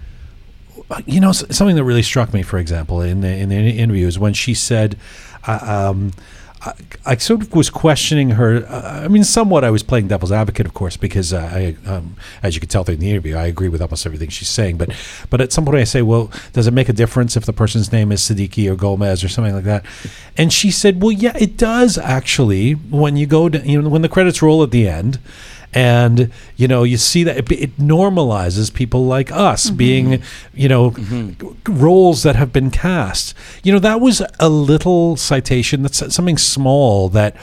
You 1.04 1.20
know, 1.20 1.32
something 1.32 1.76
that 1.76 1.84
really 1.84 2.02
struck 2.02 2.32
me, 2.32 2.42
for 2.42 2.58
example, 2.58 3.02
in 3.02 3.20
the 3.20 3.28
in 3.28 3.50
the 3.50 3.56
interview 3.56 4.06
is 4.06 4.18
when 4.18 4.32
she 4.32 4.54
said, 4.54 4.96
uh, 5.46 5.90
um, 5.90 6.12
I, 6.62 6.72
I 7.06 7.16
sort 7.16 7.42
of 7.42 7.54
was 7.54 7.70
questioning 7.70 8.30
her. 8.30 8.64
Uh, 8.66 9.02
I 9.04 9.08
mean, 9.08 9.22
somewhat 9.22 9.64
I 9.64 9.70
was 9.70 9.82
playing 9.82 10.08
devil's 10.08 10.32
advocate, 10.32 10.66
of 10.66 10.74
course, 10.74 10.96
because 10.96 11.32
uh, 11.32 11.50
I, 11.52 11.76
um, 11.88 12.16
as 12.42 12.54
you 12.54 12.60
could 12.60 12.70
tell 12.70 12.84
through 12.84 12.96
the 12.96 13.10
interview, 13.10 13.36
I 13.36 13.46
agree 13.46 13.68
with 13.68 13.80
almost 13.80 14.06
everything 14.06 14.30
she's 14.30 14.48
saying. 14.48 14.78
But, 14.78 14.90
but 15.30 15.40
at 15.40 15.52
some 15.52 15.64
point 15.64 15.76
I 15.76 15.84
say, 15.84 16.02
well, 16.02 16.30
does 16.52 16.66
it 16.66 16.72
make 16.72 16.88
a 16.88 16.92
difference 16.92 17.36
if 17.36 17.44
the 17.44 17.52
person's 17.52 17.92
name 17.92 18.10
is 18.10 18.22
Siddiqui 18.22 18.70
or 18.70 18.74
Gomez 18.74 19.22
or 19.22 19.28
something 19.28 19.54
like 19.54 19.64
that? 19.64 19.84
And 20.36 20.52
she 20.52 20.70
said, 20.70 21.02
well, 21.02 21.12
yeah, 21.12 21.36
it 21.38 21.56
does 21.56 21.98
actually. 21.98 22.72
When 22.72 23.16
you 23.16 23.26
go, 23.26 23.48
to, 23.48 23.58
you 23.58 23.82
know, 23.82 23.88
when 23.88 24.02
the 24.02 24.08
credits 24.08 24.42
roll 24.42 24.62
at 24.62 24.70
the 24.70 24.88
end, 24.88 25.18
and 25.74 26.32
you 26.57 26.66
know 26.66 26.82
you 26.82 26.97
see 26.97 27.24
that 27.24 27.36
it, 27.36 27.53
it 27.53 27.77
normalizes 27.77 28.73
people 28.73 29.05
like 29.05 29.31
us 29.31 29.66
mm-hmm. 29.66 29.77
being 29.77 30.23
you 30.55 30.69
know 30.69 30.90
g- 30.90 31.35
roles 31.66 32.23
that 32.23 32.36
have 32.36 32.53
been 32.53 32.70
cast. 32.70 33.35
You 33.62 33.73
know 33.73 33.78
that 33.78 34.01
was 34.01 34.23
a 34.39 34.49
little 34.49 35.16
citation 35.16 35.82
that's 35.82 36.15
something 36.15 36.39
small 36.39 37.09
that 37.11 37.36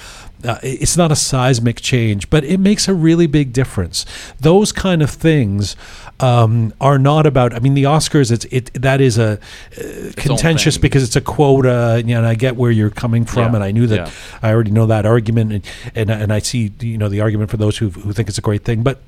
uh, 0.45 0.59
it's 0.63 0.95
not 0.95 1.11
a 1.11 1.15
seismic 1.15 1.81
change, 1.81 2.29
but 2.29 2.43
it 2.43 2.59
makes 2.59 2.87
a 2.87 2.93
really 2.93 3.27
big 3.27 3.53
difference. 3.53 4.05
Those 4.39 4.71
kind 4.71 5.01
of 5.01 5.09
things 5.09 5.75
um, 6.19 6.73
are 6.79 6.97
not 6.97 7.25
about. 7.25 7.53
I 7.53 7.59
mean, 7.59 7.73
the 7.73 7.83
Oscars. 7.83 8.31
It's 8.31 8.45
it 8.45 8.73
that 8.81 9.01
is 9.01 9.17
a 9.17 9.33
uh, 9.33 10.11
contentious 10.15 10.77
because 10.77 11.03
it's 11.03 11.15
a 11.15 11.21
quota, 11.21 11.95
and, 11.97 12.09
you 12.09 12.15
know, 12.15 12.19
and 12.21 12.27
I 12.27 12.35
get 12.35 12.55
where 12.55 12.71
you're 12.71 12.89
coming 12.89 13.25
from, 13.25 13.51
Yeah, 13.51 13.55
and 13.55 13.63
I 13.63 13.71
knew 13.71 13.87
that 13.87 14.07
yeah. 14.07 14.11
I 14.41 14.51
already 14.51 14.71
know 14.71 14.85
that 14.85 15.05
argument, 15.05 15.51
and, 15.51 15.63
and 15.95 16.09
and 16.09 16.33
I 16.33 16.39
see 16.39 16.71
you 16.79 16.97
know 16.97 17.09
the 17.09 17.21
argument 17.21 17.49
for 17.49 17.57
those 17.57 17.77
who 17.77 17.89
who 17.89 18.13
think 18.13 18.29
it's 18.29 18.37
a 18.37 18.41
great 18.41 18.63
thing, 18.63 18.83
but. 18.83 18.99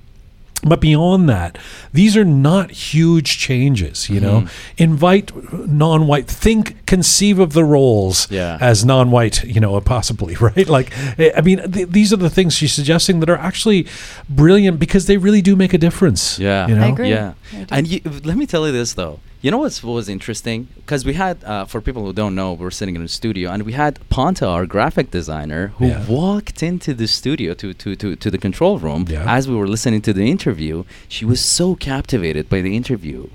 But 0.63 0.81
beyond 0.81 1.29
that, 1.29 1.57
these 1.93 2.17
are 2.17 2.25
not 2.25 2.71
huge 2.71 3.37
changes. 3.37 4.09
You 4.09 4.19
know, 4.19 4.41
Mm-hmm. 4.41 4.83
invite 4.83 5.31
non-white. 5.67 6.27
Think, 6.27 6.85
conceive 6.85 7.37
of 7.39 7.53
the 7.53 7.63
roles 7.63 8.29
Yeah. 8.31 8.57
as 8.59 8.83
non-white. 8.83 9.43
You 9.43 9.59
know, 9.61 9.79
possibly 9.81 10.35
right. 10.41 10.67
Like, 10.67 10.91
I 11.19 11.41
mean, 11.41 11.71
th- 11.71 11.89
these 11.89 12.11
are 12.11 12.17
the 12.17 12.29
things 12.29 12.53
she's 12.55 12.73
suggesting 12.73 13.19
that 13.19 13.29
are 13.29 13.37
actually 13.37 13.87
brilliant 14.29 14.79
because 14.79 15.05
they 15.05 15.17
really 15.17 15.41
do 15.41 15.55
make 15.55 15.73
a 15.73 15.77
difference. 15.77 16.39
Yeah, 16.39 16.67
you 16.67 16.75
know? 16.75 16.83
I 16.83 16.87
agree. 16.87 17.09
Yeah, 17.09 17.33
I 17.71 17.77
and 17.77 17.87
you, 17.87 18.01
let 18.23 18.35
me 18.37 18.45
tell 18.45 18.65
you 18.65 18.71
this 18.73 18.93
though. 18.93 19.19
You 19.39 19.51
know 19.51 19.59
what 19.59 19.83
was 19.83 20.09
interesting? 20.09 20.67
Because 20.77 21.05
we 21.05 21.13
had, 21.13 21.43
uh, 21.43 21.65
for 21.65 21.79
people 21.79 22.03
who 22.03 22.11
don't 22.11 22.33
know, 22.33 22.53
we're 22.53 22.71
sitting 22.71 22.95
in 22.95 23.03
a 23.03 23.07
studio, 23.07 23.51
and 23.51 23.63
we 23.63 23.73
had 23.73 23.99
Ponta, 24.09 24.47
our 24.47 24.65
graphic 24.65 25.11
designer, 25.11 25.67
who 25.77 25.87
Yeah. 25.87 26.05
walked 26.07 26.63
into 26.63 26.93
the 26.95 27.07
studio 27.07 27.53
to, 27.53 27.73
to, 27.75 27.95
to, 27.95 28.15
to 28.15 28.31
the 28.31 28.39
control 28.39 28.79
room 28.79 29.05
Yeah. 29.07 29.23
as 29.31 29.47
we 29.47 29.55
were 29.55 29.67
listening 29.67 30.01
to 30.01 30.13
the 30.13 30.29
interview. 30.31 30.85
She 31.07 31.23
was 31.23 31.39
so 31.39 31.75
captivated 31.75 32.49
by 32.49 32.61
the 32.61 32.75
interview. 32.75 33.27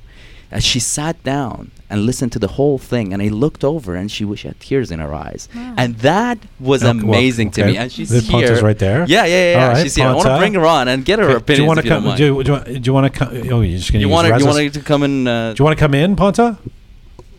As 0.52 0.62
she 0.64 0.80
sat 0.80 1.16
down 1.24 1.70
and 1.90 2.04
listened 2.06 2.32
to 2.32 2.38
the 2.38 2.48
whole 2.58 2.78
thing, 2.78 3.12
and 3.12 3.20
I 3.22 3.28
looked 3.28 3.64
over, 3.64 3.94
and 3.96 4.10
she 4.10 4.24
she 4.36 4.48
had 4.48 4.58
tears 4.60 4.90
in 4.90 4.98
her 5.00 5.12
eyes, 5.14 5.48
Wow. 5.54 5.74
and 5.78 5.96
that 6.08 6.38
was 6.60 6.82
Okay, 6.84 6.98
well, 6.98 7.08
amazing 7.08 7.50
to 7.52 7.64
me. 7.66 7.76
And 7.78 7.90
she's 7.90 8.10
The 8.10 8.20
here. 8.20 8.30
Ponta's 8.48 8.62
right 8.62 8.78
there? 8.78 9.00
Yeah, 9.08 9.24
yeah, 9.24 9.26
yeah. 9.26 9.54
All 9.54 9.60
yeah. 9.60 9.68
right, 9.72 9.82
she's 9.82 9.94
here. 9.96 10.06
I 10.08 10.12
want 10.14 10.28
to 10.28 10.38
bring 10.38 10.54
her 10.54 10.66
on 10.66 10.88
and 10.88 11.04
get 11.04 11.18
her 11.18 11.24
Okay, 11.26 11.34
opinion. 11.36 11.56
do 11.56 11.62
you 11.62 11.68
want 11.68 11.78
to 11.80 11.84
if 11.86 11.88
don't 11.88 11.98
come? 11.98 12.04
mind. 12.08 12.18
Do, 12.18 12.42
do, 12.42 12.52
you- 12.72 12.78
do 12.80 12.88
you 12.88 12.92
want 12.94 13.06
to 13.12 13.18
come? 13.18 13.28
Oh, 13.54 13.60
you're 13.62 13.78
just 13.78 13.92
going 13.92 14.00
to 14.02 14.06
You 14.06 14.08
want 14.08 14.28
to? 14.28 14.38
You 14.38 14.46
want 14.46 14.74
to 14.74 14.80
come 14.80 15.02
in? 15.02 15.26
Uh, 15.26 15.52
Do 15.54 15.60
you 15.60 15.64
want 15.64 15.78
to 15.78 15.82
come 15.84 15.94
in, 15.94 16.16
Ponta? 16.16 16.58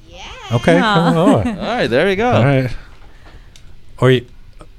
Yeah. 0.09 0.23
Okay. 0.57 0.79
come 0.79 1.17
on. 1.17 1.47
all 1.59 1.77
right, 1.77 1.87
there 1.87 2.09
you 2.09 2.15
go. 2.15 2.31
All 2.31 2.43
right. 2.45 2.69
Or 3.99 4.11
you, 4.11 4.25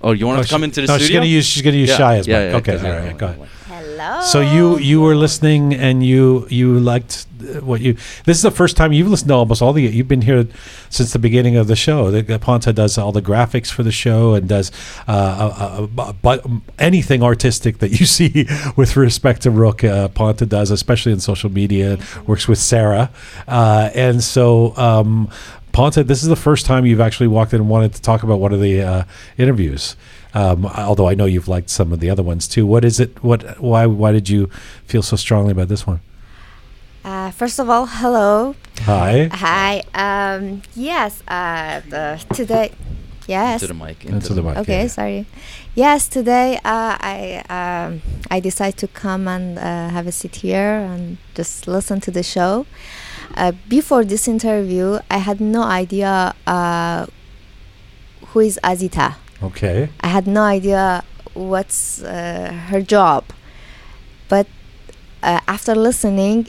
Oh, 0.02 0.12
you 0.12 0.26
want 0.26 0.40
oh, 0.40 0.42
to 0.42 0.48
come 0.50 0.60
she- 0.60 0.64
into 0.64 0.80
the 0.82 0.86
no, 0.88 0.98
studio? 0.98 1.06
she's 1.06 1.12
going 1.14 1.22
to 1.24 1.28
use. 1.28 1.46
She's 1.46 1.62
going 1.62 1.72
to 1.74 1.78
use 1.80 1.88
Yeah, 1.88 1.98
Shaya's 1.98 2.26
yeah, 2.28 2.38
mic. 2.38 2.50
yeah, 2.50 2.56
okay. 2.58 2.72
'cause 2.72 2.84
All. 2.84 3.18
Go 3.18 3.26
ahead. 3.26 3.48
Hello. 3.96 4.22
So 4.22 4.40
you 4.40 4.78
you 4.78 5.00
were 5.00 5.14
listening 5.14 5.72
and 5.72 6.04
you 6.04 6.48
you 6.50 6.80
liked 6.80 7.26
uh, 7.40 7.60
what 7.60 7.80
you. 7.80 7.94
This 8.24 8.36
is 8.36 8.42
the 8.42 8.50
first 8.50 8.76
time 8.76 8.92
you've 8.92 9.06
listened 9.06 9.28
to 9.28 9.34
almost 9.34 9.62
all 9.62 9.72
the. 9.72 9.82
You've 9.82 10.08
been 10.08 10.22
here 10.22 10.48
since 10.90 11.12
the 11.12 11.20
beginning 11.20 11.56
of 11.56 11.68
the 11.68 11.76
show. 11.76 12.10
The, 12.10 12.38
Ponta 12.40 12.72
does 12.72 12.98
all 12.98 13.12
the 13.12 13.22
graphics 13.22 13.70
for 13.70 13.84
the 13.84 13.92
show 13.92 14.34
and 14.34 14.48
does 14.48 14.72
uh, 15.06 15.12
uh, 15.12 15.86
uh, 16.02 16.12
but 16.12 16.44
anything 16.80 17.22
artistic 17.22 17.78
that 17.78 18.00
you 18.00 18.06
see 18.18 18.48
with 18.74 18.96
respect 18.96 19.42
to 19.42 19.52
Rook. 19.52 19.84
Uh, 19.84 20.08
Ponta 20.08 20.44
does, 20.44 20.72
especially 20.72 21.12
in 21.12 21.20
social 21.20 21.50
media. 21.50 21.96
Works 22.26 22.48
with 22.48 22.58
Sarah, 22.58 23.10
uh, 23.46 23.90
and 23.94 24.24
so. 24.24 24.76
Um, 24.76 25.30
Ponta, 25.70 26.04
this 26.04 26.22
is 26.22 26.28
the 26.28 26.36
first 26.36 26.66
time 26.66 26.86
you've 26.86 27.00
actually 27.00 27.26
walked 27.26 27.52
in 27.52 27.60
and 27.60 27.68
wanted 27.68 27.94
to 27.94 28.00
talk 28.00 28.22
about 28.22 28.38
one 28.38 28.52
of 28.52 28.60
the 28.60 28.80
uh, 28.80 29.04
interviews. 29.36 29.96
Um, 30.34 30.66
although 30.66 31.08
I 31.08 31.14
know 31.14 31.26
you've 31.26 31.48
liked 31.48 31.70
some 31.70 31.92
of 31.92 32.00
the 32.00 32.10
other 32.10 32.22
ones 32.22 32.48
too. 32.48 32.66
What 32.66 32.84
is 32.84 32.98
it? 32.98 33.22
What? 33.22 33.60
Why? 33.60 33.86
Why 33.86 34.12
did 34.12 34.28
you 34.28 34.50
feel 34.84 35.02
so 35.02 35.16
strongly 35.16 35.52
about 35.52 35.68
this 35.68 35.86
one? 35.86 36.00
Uh, 37.04 37.30
first 37.30 37.58
of 37.58 37.70
all, 37.70 37.86
hello. 37.86 38.56
Hi. 38.80 39.28
Hi. 39.32 39.82
Um, 39.94 40.62
yes. 40.74 41.22
Uh, 41.28 41.80
the, 41.88 42.24
today. 42.34 42.72
Yes. 43.26 43.62
Into 43.62 43.72
the 43.74 43.84
mic. 43.84 44.04
Into 44.04 44.34
the 44.34 44.42
mic. 44.42 44.56
Okay. 44.58 44.82
yeah. 44.82 44.86
Sorry. 44.88 45.26
Yes. 45.74 46.08
Today, 46.08 46.56
uh, 46.64 46.96
I 47.00 47.44
um, 47.48 48.02
I 48.30 48.40
decided 48.40 48.76
to 48.78 48.88
come 48.88 49.28
and 49.28 49.58
uh, 49.58 49.88
have 49.90 50.06
a 50.06 50.12
seat 50.12 50.36
here 50.36 50.76
and 50.90 51.18
just 51.34 51.68
listen 51.68 52.00
to 52.00 52.10
the 52.10 52.22
show. 52.22 52.66
Uh, 53.34 53.52
before 53.68 54.04
this 54.04 54.26
interview, 54.28 54.98
I 55.10 55.18
had 55.18 55.40
no 55.40 55.62
idea 55.62 56.34
uh, 56.46 57.06
who 58.26 58.40
is 58.40 58.58
Azita. 58.62 59.16
Okay. 59.43 59.89
I 60.01 60.07
had 60.07 60.27
no 60.27 60.41
idea 60.43 61.03
what's 61.33 62.03
uh, 62.03 62.51
her 62.69 62.81
job. 62.81 63.23
But 64.27 64.47
uh, 65.23 65.39
after 65.47 65.73
listening, 65.75 66.47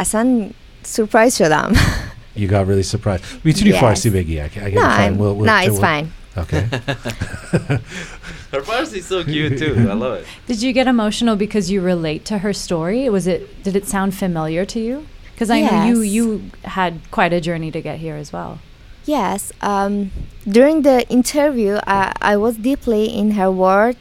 اصلا 0.00 0.50
surprised 0.84 1.38
شدم. 1.38 1.72
You 2.36 2.48
got 2.48 2.66
really 2.66 2.82
surprised. 2.82 3.24
میتونی 3.44 3.72
Yes. 3.72 3.80
فارسی 3.80 4.10
بگی. 4.10 4.40
I, 4.40 4.48
can- 4.48 4.62
I 4.62 4.70
can 4.70 4.74
no, 4.74 4.80
try. 4.80 5.06
I'm, 5.06 5.18
We'll, 5.18 5.34
we'll, 5.36 5.46
no, 5.46 5.56
it's 5.58 5.70
we'll- 5.70 5.80
fine. 5.80 6.12
Okay. 6.42 6.62
Her 8.52 8.60
Farsi 8.68 8.98
is 8.98 9.06
so 9.06 9.22
cute 9.24 9.58
too. 9.58 9.74
I 9.90 9.92
love 9.92 10.14
it. 10.20 10.26
Did 10.46 10.62
you 10.62 10.72
get 10.72 10.86
emotional 10.86 11.36
because 11.36 11.70
you 11.70 11.80
relate 11.82 12.24
to 12.30 12.38
her 12.38 12.52
story? 12.54 13.08
Was 13.10 13.26
it? 13.26 13.62
Did 13.62 13.76
it 13.76 13.86
sound 13.86 14.14
familiar 14.14 14.64
to 14.74 14.80
you? 14.80 15.06
Because 15.34 15.50
I 15.50 15.60
know 15.66 15.84
you 15.90 15.96
Yes. 16.00 16.12
you 16.16 16.24
had 16.78 16.92
quite 17.10 17.32
a 17.34 17.40
journey 17.48 17.70
to 17.76 17.80
get 17.88 17.98
here 17.98 18.16
as 18.24 18.32
well. 18.32 18.52
Yes. 19.07 19.51
Um, 19.61 20.11
during 20.47 20.83
the 20.83 21.07
interview, 21.09 21.79
I, 21.87 22.13
I 22.21 22.37
was 22.37 22.57
deeply 22.57 23.05
in 23.05 23.31
her 23.31 23.49
world. 23.51 23.95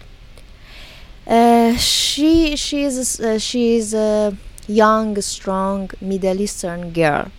Uh, 1.27 1.77
she 1.77 2.57
she 2.57 2.85
is 2.85 3.20
uh, 3.20 3.39
she 3.39 3.77
is 3.77 3.95
a 3.95 4.37
young, 4.69 5.20
strong 5.23 5.91
Middle 6.01 6.41
Eastern 6.41 6.93
girl, 6.93 7.31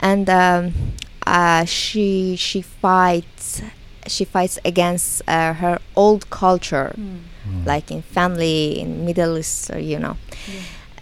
and 0.00 0.30
um, 0.30 0.72
uh, 1.26 1.64
she 1.64 2.36
she 2.36 2.62
fights 2.62 3.62
she 4.06 4.24
fights 4.24 4.58
against 4.64 5.22
uh, 5.28 5.54
her 5.54 5.78
old 5.96 6.30
culture, 6.30 6.94
like 7.64 7.90
in 7.90 8.02
family 8.02 8.80
in 8.80 9.04
Middle 9.06 9.38
East, 9.38 9.70
you 9.76 9.98
know. 9.98 10.16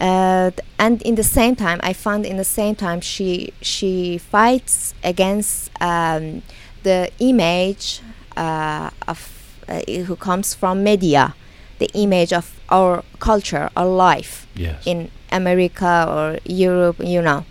Uh, 0.01 0.51
and 0.79 1.03
in 1.03 1.17
the 1.17 1.25
same 1.25 1.57
time, 1.57 1.81
I 1.83 1.93
found 1.93 2.25
in 2.25 2.37
the 2.37 2.45
same 2.45 2.75
time 2.77 3.01
she 3.01 3.53
she 3.61 4.19
fights 4.19 4.95
against 5.03 5.71
um, 5.81 6.43
the 6.85 7.11
image 7.19 8.01
uh, 8.37 8.91
of 9.09 9.33
uh, 9.69 9.81
who 10.07 10.15
comes 10.17 10.55
from 10.55 10.85
media, 10.85 11.35
the 11.79 11.91
image 11.95 12.33
of 12.33 12.61
our 12.69 13.03
culture, 13.19 13.71
our 13.77 13.87
life 13.89 14.47
yes. 14.55 14.87
in 14.87 15.11
America 15.33 16.07
or 16.09 16.39
Europe, 16.45 16.97
you 17.01 17.21
know, 17.21 17.45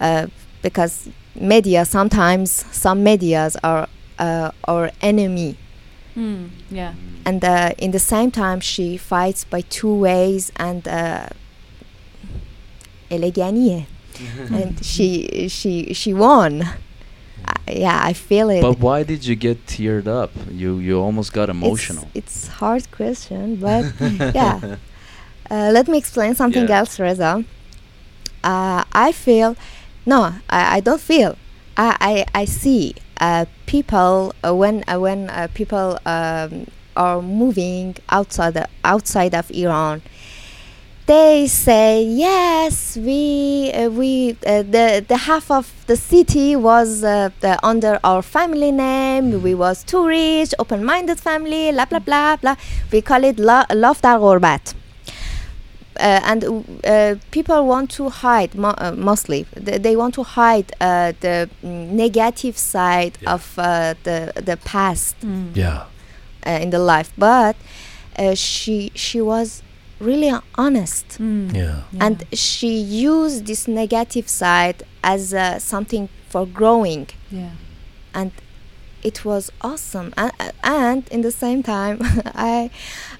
uh, 0.00 0.26
because 0.62 1.08
media 1.34 1.84
sometimes 1.84 2.50
some 2.72 3.02
medias 3.04 3.56
are 3.62 3.86
uh, 4.18 4.50
our 4.66 4.90
enemy, 5.02 5.56
Mm, 6.16 6.50
yeah. 6.70 6.94
and 7.24 7.44
uh, 7.44 7.72
in 7.78 7.90
the 7.90 7.98
same 7.98 8.30
time 8.30 8.60
she 8.60 8.96
fights 8.96 9.44
by 9.44 9.60
two 9.60 9.94
ways 9.94 10.50
and. 10.56 10.88
Uh, 10.88 11.26
eleganije. 13.12 13.86
and 14.52 14.72
she 14.84 15.48
she 15.48 15.94
she 15.94 16.12
won. 16.14 16.62
Uh, 16.62 17.52
yeah, 17.84 18.00
I 18.10 18.12
feel 18.12 18.50
it. 18.50 18.60
But 18.60 18.78
why 18.78 19.02
did 19.04 19.24
you 19.28 19.34
get 19.36 19.56
teared 19.66 20.06
up? 20.06 20.30
You 20.50 20.78
you 20.78 21.00
almost 21.00 21.32
got 21.32 21.48
emotional. 21.48 22.04
It's, 22.14 22.44
it's 22.44 22.48
hard 22.60 22.84
question, 22.90 23.56
but 23.56 23.84
yeah. 24.34 24.60
Uh, 25.50 25.70
let 25.72 25.88
me 25.88 25.98
explain 25.98 26.34
something 26.34 26.68
Yeah. 26.68 26.78
else, 26.80 26.98
Reza. 27.02 27.44
Uh, 28.44 28.84
I 28.92 29.12
feel, 29.12 29.56
no, 30.06 30.34
I, 30.50 30.76
I 30.76 30.80
don't 30.80 31.00
feel. 31.00 31.36
I 31.76 31.96
I, 32.34 32.42
I 32.42 32.44
see 32.46 32.94
uh, 33.20 33.44
people 33.66 34.32
uh, 34.44 34.54
when 34.54 34.84
uh, 34.88 34.98
when 34.98 35.30
uh, 35.30 35.48
people 35.54 35.98
um, 36.06 36.66
are 36.96 37.22
moving 37.22 37.96
outside 38.10 38.54
the, 38.54 38.66
outside 38.84 39.34
of 39.34 39.50
Iran 39.50 40.02
they 41.06 41.46
say 41.48 42.04
yes 42.04 42.96
we 42.96 43.72
uh, 43.72 43.88
we 43.90 44.36
uh, 44.46 44.62
the 44.62 45.04
the 45.06 45.16
half 45.16 45.50
of 45.50 45.72
the 45.86 45.96
city 45.96 46.54
was 46.54 47.02
uh, 47.02 47.30
the, 47.40 47.58
under 47.66 47.98
our 48.04 48.22
family 48.22 48.70
name. 48.70 49.42
We 49.42 49.52
mm. 49.52 49.58
was 49.58 49.82
too 49.82 50.06
rich 50.06 50.54
open 50.58 50.84
minded 50.84 51.18
family 51.18 51.72
blah 51.72 51.86
blah 51.86 51.98
blah 51.98 52.36
blah. 52.36 52.56
We 52.92 53.00
call 53.02 53.24
it 53.24 53.38
loft 53.38 53.74
love 53.74 54.00
dar 54.00 54.18
gurbat 54.18 54.74
uh, 55.96 56.20
and 56.24 56.80
uh, 56.84 57.16
people 57.30 57.66
want 57.66 57.90
to 57.90 58.08
hide 58.08 58.54
mo- 58.54 58.74
uh, 58.78 58.92
mostly. 58.92 59.46
They, 59.54 59.78
they, 59.78 59.96
want 59.96 60.14
to 60.14 60.22
hide 60.22 60.68
the 60.80 61.48
negative 61.62 62.56
side 62.56 63.18
yeah. 63.20 63.34
of 63.34 63.54
the 63.56 64.32
the 64.34 64.58
past 64.64 65.20
mm. 65.20 65.54
yeah. 65.54 65.86
in 66.44 66.70
the 66.70 66.78
life. 66.78 67.12
But 67.18 67.56
she 68.34 68.90
she 68.94 69.20
was 69.20 69.62
really 70.01 70.31
honest 70.63 71.05
Mm. 71.19 71.55
Yeah. 71.55 71.75
and 72.05 72.17
she 72.45 72.71
used 73.11 73.39
this 73.49 73.67
negative 73.67 74.27
side 74.29 74.79
as 75.13 75.33
uh, 75.33 75.57
something 75.73 76.05
for 76.31 76.43
growing 76.59 77.05
yeah. 77.31 77.49
and 78.19 78.31
it 79.09 79.17
was 79.25 79.43
awesome 79.61 80.09
and, 80.21 80.31
and 80.63 81.01
in 81.15 81.21
the 81.27 81.31
same 81.43 81.61
time 81.63 81.97
i 82.35 82.69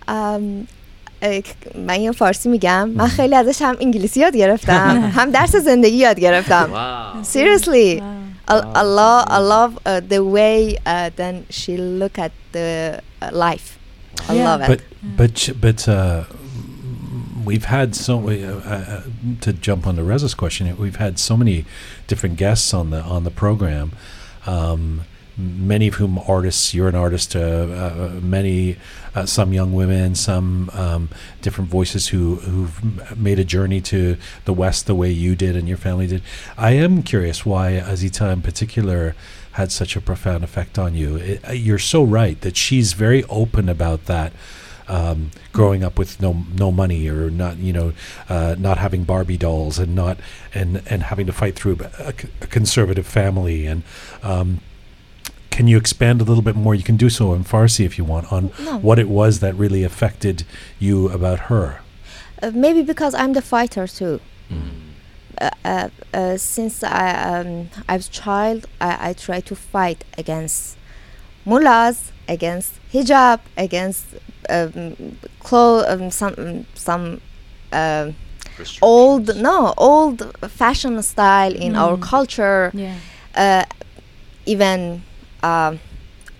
um, 0.07 0.67
اه، 1.23 1.41
من 1.87 2.01
یه 2.01 2.11
فارسی 2.11 2.49
میگم 2.49 2.89
من 2.89 3.07
خیلی 3.07 3.35
ازش 3.35 3.61
هم 3.61 3.75
انگلیسی 3.79 4.19
یاد 4.19 4.35
گرفتم 4.35 5.11
هم 5.15 5.31
درس 5.31 5.55
زندگی 5.55 5.95
یاد 5.95 6.19
گرفتم 6.19 6.69
Wow. 6.73 7.23
seriously 7.25 7.99
Wow. 7.99 8.03
I, 8.53 8.55
I 8.81 8.83
love 8.99 9.23
I 9.37 9.39
love 9.55 9.71
uh, 9.85 9.99
the 10.13 10.21
way 10.37 10.59
uh, 10.85 11.09
then 11.21 11.35
she 11.49 11.71
look 12.01 12.15
at 12.25 12.31
the 12.55 13.01
uh, 13.21 13.29
life 13.45 13.67
I 14.29 14.33
Yeah. 14.35 14.47
love 14.49 14.61
it 14.61 14.69
But 14.69 14.81
but 15.19 15.29
ch- 15.39 15.55
but 15.65 15.79
uh, 15.87 15.95
we've 17.44 17.64
had 17.64 17.94
so 17.94 18.28
uh, 18.28 18.62
uh, 18.64 19.02
to 19.40 19.52
jump 19.52 19.86
on 19.86 19.96
to 19.96 20.04
Reza's 20.04 20.34
question. 20.34 20.76
We've 20.76 20.96
had 20.96 21.18
so 21.18 21.36
many 21.36 21.64
different 22.06 22.36
guests 22.36 22.72
on 22.74 22.90
the 22.90 23.00
on 23.02 23.24
the 23.24 23.30
program. 23.30 23.92
Um, 24.46 25.02
many 25.36 25.88
of 25.88 25.94
whom 25.94 26.18
artists. 26.26 26.74
You're 26.74 26.88
an 26.88 26.94
artist. 26.94 27.34
Uh, 27.34 27.40
uh, 27.40 28.20
many, 28.20 28.76
uh, 29.14 29.26
some 29.26 29.52
young 29.52 29.72
women, 29.72 30.14
some 30.14 30.70
um, 30.72 31.08
different 31.40 31.70
voices 31.70 32.08
who 32.08 32.36
who've 32.36 33.16
made 33.18 33.38
a 33.38 33.44
journey 33.44 33.80
to 33.82 34.16
the 34.44 34.52
West 34.52 34.86
the 34.86 34.94
way 34.94 35.10
you 35.10 35.34
did 35.34 35.56
and 35.56 35.68
your 35.68 35.78
family 35.78 36.06
did. 36.06 36.22
I 36.56 36.72
am 36.72 37.02
curious 37.02 37.46
why 37.46 37.82
Azita 37.84 38.32
in 38.32 38.42
particular 38.42 39.14
had 39.52 39.70
such 39.70 39.96
a 39.96 40.00
profound 40.00 40.44
effect 40.44 40.78
on 40.78 40.94
you. 40.94 41.16
It, 41.16 41.56
you're 41.56 41.78
so 41.78 42.02
right 42.02 42.40
that 42.40 42.56
she's 42.56 42.94
very 42.94 43.24
open 43.24 43.68
about 43.68 44.06
that. 44.06 44.32
Um, 44.88 45.30
growing 45.52 45.84
up 45.84 45.98
with 45.98 46.20
no 46.20 46.44
no 46.54 46.72
money 46.72 47.08
or 47.08 47.30
not 47.30 47.56
you 47.58 47.72
know 47.72 47.92
uh, 48.28 48.56
not 48.58 48.78
having 48.78 49.04
Barbie 49.04 49.36
dolls 49.36 49.78
and 49.78 49.94
not 49.94 50.18
and 50.52 50.82
and 50.90 51.04
having 51.04 51.26
to 51.26 51.32
fight 51.32 51.54
through 51.54 51.78
a 51.98 52.12
conservative 52.48 53.06
family 53.06 53.66
and 53.66 53.82
um, 54.22 54.60
can 55.50 55.68
you 55.68 55.76
expand 55.76 56.20
a 56.20 56.24
little 56.24 56.42
bit 56.42 56.56
more? 56.56 56.74
You 56.74 56.82
can 56.82 56.96
do 56.96 57.10
so 57.10 57.34
in 57.34 57.44
Farsi 57.44 57.84
if 57.84 57.98
you 57.98 58.04
want 58.04 58.32
on 58.32 58.50
No. 58.58 58.78
what 58.78 58.98
it 58.98 59.08
was 59.08 59.40
that 59.40 59.54
really 59.54 59.84
affected 59.84 60.44
you 60.78 61.08
about 61.10 61.38
her. 61.50 61.80
Uh, 62.42 62.50
maybe 62.54 62.82
because 62.82 63.14
I'm 63.14 63.34
the 63.34 63.42
fighter 63.42 63.86
too. 63.86 64.20
Mm. 64.50 64.70
Uh, 65.40 65.50
uh, 65.64 65.88
uh, 66.14 66.36
since 66.38 66.82
I 66.82 67.10
um, 67.40 67.68
I 67.88 67.96
was 67.96 68.08
child, 68.08 68.66
I, 68.80 69.10
I 69.10 69.12
try 69.12 69.40
to 69.40 69.54
fight 69.54 70.04
against 70.18 70.76
mullahs, 71.44 72.12
against 72.28 72.72
hijab, 72.92 73.40
against 73.56 74.06
um, 74.48 75.16
clo- 75.40 75.84
um, 75.86 76.10
some 76.10 76.66
some 76.74 77.20
um 77.72 78.14
old 78.82 79.36
no 79.36 79.72
old 79.76 80.18
fashion 80.50 81.02
style 81.02 81.54
in 81.54 81.74
our 81.76 81.96
Mm. 81.96 82.02
culture. 82.02 82.70
Yeah. 82.74 82.96
Uh, 83.34 83.64
even 84.46 85.02
um, 85.42 85.78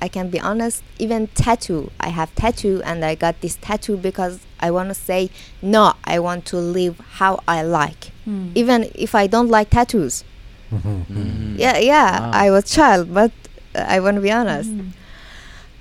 I 0.01 0.09
can 0.09 0.29
be 0.31 0.41
honest, 0.41 0.83
even 0.99 1.29
tattoo. 1.29 1.91
I 2.01 2.09
have 2.09 2.35
tattoo, 2.35 2.83
and 2.85 3.05
I 3.05 3.15
got 3.15 3.41
this 3.41 3.57
tattoo 3.61 3.97
because 3.97 4.41
I 4.61 4.71
want 4.71 4.89
to 4.89 4.95
say 4.95 5.31
no. 5.63 5.95
I 6.05 6.19
want 6.19 6.45
to 6.47 6.57
live 6.59 6.99
how 7.21 7.41
I 7.47 7.63
like, 7.63 8.11
Mm. 8.29 8.51
even 8.55 8.91
if 8.95 9.15
I 9.15 9.27
don't 9.27 9.49
like 9.49 9.71
tattoos. 9.71 10.25
Mm. 10.73 11.59
Yeah, 11.59 11.79
yeah. 11.79 12.21
Wow. 12.21 12.31
I 12.33 12.51
was 12.51 12.65
child, 12.71 13.13
but 13.15 13.31
uh, 13.75 13.85
I 13.87 14.01
want 14.01 14.17
to 14.17 14.21
be 14.21 14.31
honest. 14.33 14.71
Mm. 14.71 14.91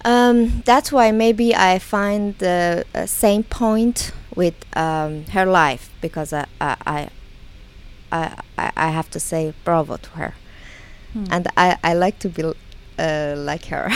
Um, 0.06 0.62
that's 0.66 0.92
why 0.92 1.12
maybe 1.12 1.56
I 1.56 1.80
find 1.80 2.38
the 2.40 2.86
uh, 2.96 3.06
same 3.06 3.44
point 3.44 4.12
with 4.36 4.56
um, 4.76 5.26
her 5.32 5.46
life 5.46 5.90
because 6.02 6.34
I, 6.34 6.46
I, 6.60 6.76
I, 6.86 7.10
I, 8.12 8.42
I- 8.58 8.72
I 8.76 8.90
have 8.90 9.10
to 9.12 9.20
say 9.20 9.54
bravo 9.64 9.98
to 9.98 10.10
her, 10.12 10.34
Mm. 11.16 11.28
and 11.30 11.48
I, 11.58 11.78
I 11.84 11.94
like 11.94 12.20
to 12.20 12.30
be 12.30 12.44
uh, 12.98 13.34
like 13.38 13.66
her. 13.66 13.90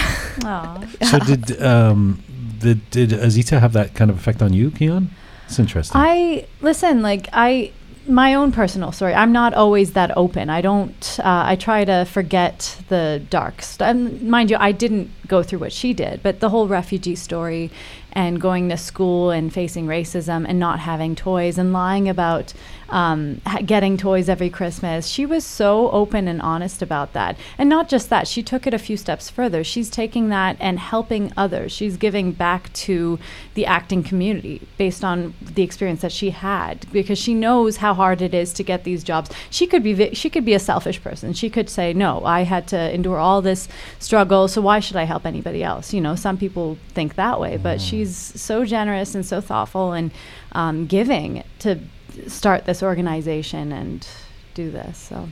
Aw. 0.44 0.84
So 1.10 1.20
did 1.20 1.62
um, 1.62 2.22
did 2.60 2.80
did 2.92 3.10
Azita 3.12 3.60
have 3.60 3.72
that 3.74 3.94
kind 3.96 4.12
of 4.12 4.18
effect 4.18 4.42
on 4.42 4.52
you, 4.54 4.70
Keon? 4.72 5.10
It's 5.48 5.58
interesting. 5.60 6.02
I 6.02 6.46
listen, 6.62 7.02
like 7.02 7.30
I 7.32 7.72
my 8.08 8.34
own 8.34 8.52
personal 8.52 8.92
story. 8.92 9.14
I'm 9.14 9.32
not 9.32 9.54
always 9.54 9.94
that 9.94 10.16
open. 10.16 10.50
I 10.50 10.62
don't. 10.62 11.20
Uh, 11.20 11.44
I 11.48 11.56
try 11.56 11.86
to 11.86 12.06
forget 12.06 12.82
the 12.90 13.24
dark 13.30 13.62
stuff. 13.62 13.96
Mind 13.96 14.52
you, 14.52 14.58
I 14.60 14.72
didn't 14.72 15.12
go 15.28 15.44
through 15.44 15.60
what 15.60 15.72
she 15.72 15.94
did, 15.94 16.22
but 16.22 16.40
the 16.40 16.50
whole 16.50 16.68
refugee 16.68 17.16
story 17.16 17.72
and 18.12 18.40
going 18.40 18.70
to 18.70 18.78
school 18.78 19.32
and 19.32 19.54
facing 19.54 19.88
racism 19.88 20.46
and 20.48 20.60
not 20.60 20.80
having 20.80 21.16
toys 21.16 21.58
and 21.58 21.74
lying 21.74 22.08
about 22.08 22.54
um, 22.90 23.42
ha- 23.46 23.62
getting 23.66 23.98
toys 23.98 24.30
every 24.30 24.50
Christmas. 24.50 25.08
She 25.08 25.26
was 25.26 25.44
so 25.44 25.90
open 25.92 26.28
and 26.28 26.42
honest 26.42 26.82
about 26.82 27.14
that. 27.14 27.38
And 27.58 27.70
not 27.70 27.90
just 27.90 28.10
that, 28.10 28.28
she 28.28 28.44
took 28.44 28.68
it 28.68 28.74
a 28.74 28.80
few 28.80 28.98
steps 28.98 29.30
further. 29.30 29.64
She's 29.64 29.90
taking 29.90 30.30
that 30.30 30.58
and 30.60 30.80
helping 30.80 31.32
others. 31.36 31.72
She's 31.72 31.98
giving 31.98 32.32
back 32.32 32.72
to 32.74 33.20
the 33.54 33.66
acting 33.66 34.04
community 34.04 34.62
based 34.78 35.04
on 35.04 35.34
the 35.42 35.64
experience 35.64 36.02
that 36.02 36.12
she 36.12 36.30
had 36.32 36.86
because 36.92 37.18
she 37.18 37.34
knows 37.34 37.78
how 37.78 37.94
hard 37.94 38.22
it 38.22 38.34
is 38.34 38.54
to 38.54 38.64
get 38.64 38.84
these 38.84 39.04
jobs. 39.04 39.30
She 39.50 39.68
could 39.68 39.84
be 39.84 39.94
vi- 39.94 40.14
she 40.14 40.30
could 40.30 40.46
be 40.46 40.54
a 40.54 40.60
selfish 40.60 41.02
person. 41.02 41.34
She 41.34 41.50
could 41.50 41.70
say, 41.70 41.94
"No, 41.94 42.24
I 42.26 42.42
had 42.42 42.68
to 42.68 42.94
endure 42.94 43.18
all 43.18 43.42
this 43.42 43.68
struggle, 44.00 44.48
so 44.48 44.62
why 44.62 44.80
should 44.80 44.98
I 44.98 45.04
help 45.04 45.26
anybody 45.26 45.64
else?" 45.64 45.94
You 45.94 46.02
know, 46.02 46.16
some 46.16 46.38
people 46.38 46.78
think 46.94 47.16
that 47.16 47.40
way, 47.40 47.58
but 47.58 47.82
she's 47.82 48.16
so 48.16 48.66
generous 48.66 49.16
and 49.16 49.26
so 49.26 49.42
thoughtful 49.42 49.94
and 49.94 50.12
um, 50.52 50.86
giving 50.86 51.44
to 51.60 51.80
start 52.28 52.66
this 52.66 52.82
organization 52.84 53.72
and 53.72 54.08
do 54.54 54.72
this. 54.72 54.98
So 54.98 55.30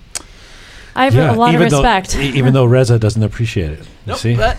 I 0.96 1.06
have 1.06 1.16
a 1.16 1.40
lot 1.40 1.56
of 1.56 1.60
though- 1.72 1.82
respect. 1.82 2.16
e- 2.16 2.38
even 2.38 2.54
though 2.54 2.66
Reza 2.76 3.00
doesn't 3.00 3.24
appreciate 3.24 3.72
it. 3.72 3.88
You 4.06 4.16
see? 4.16 4.36
no, 4.36 4.54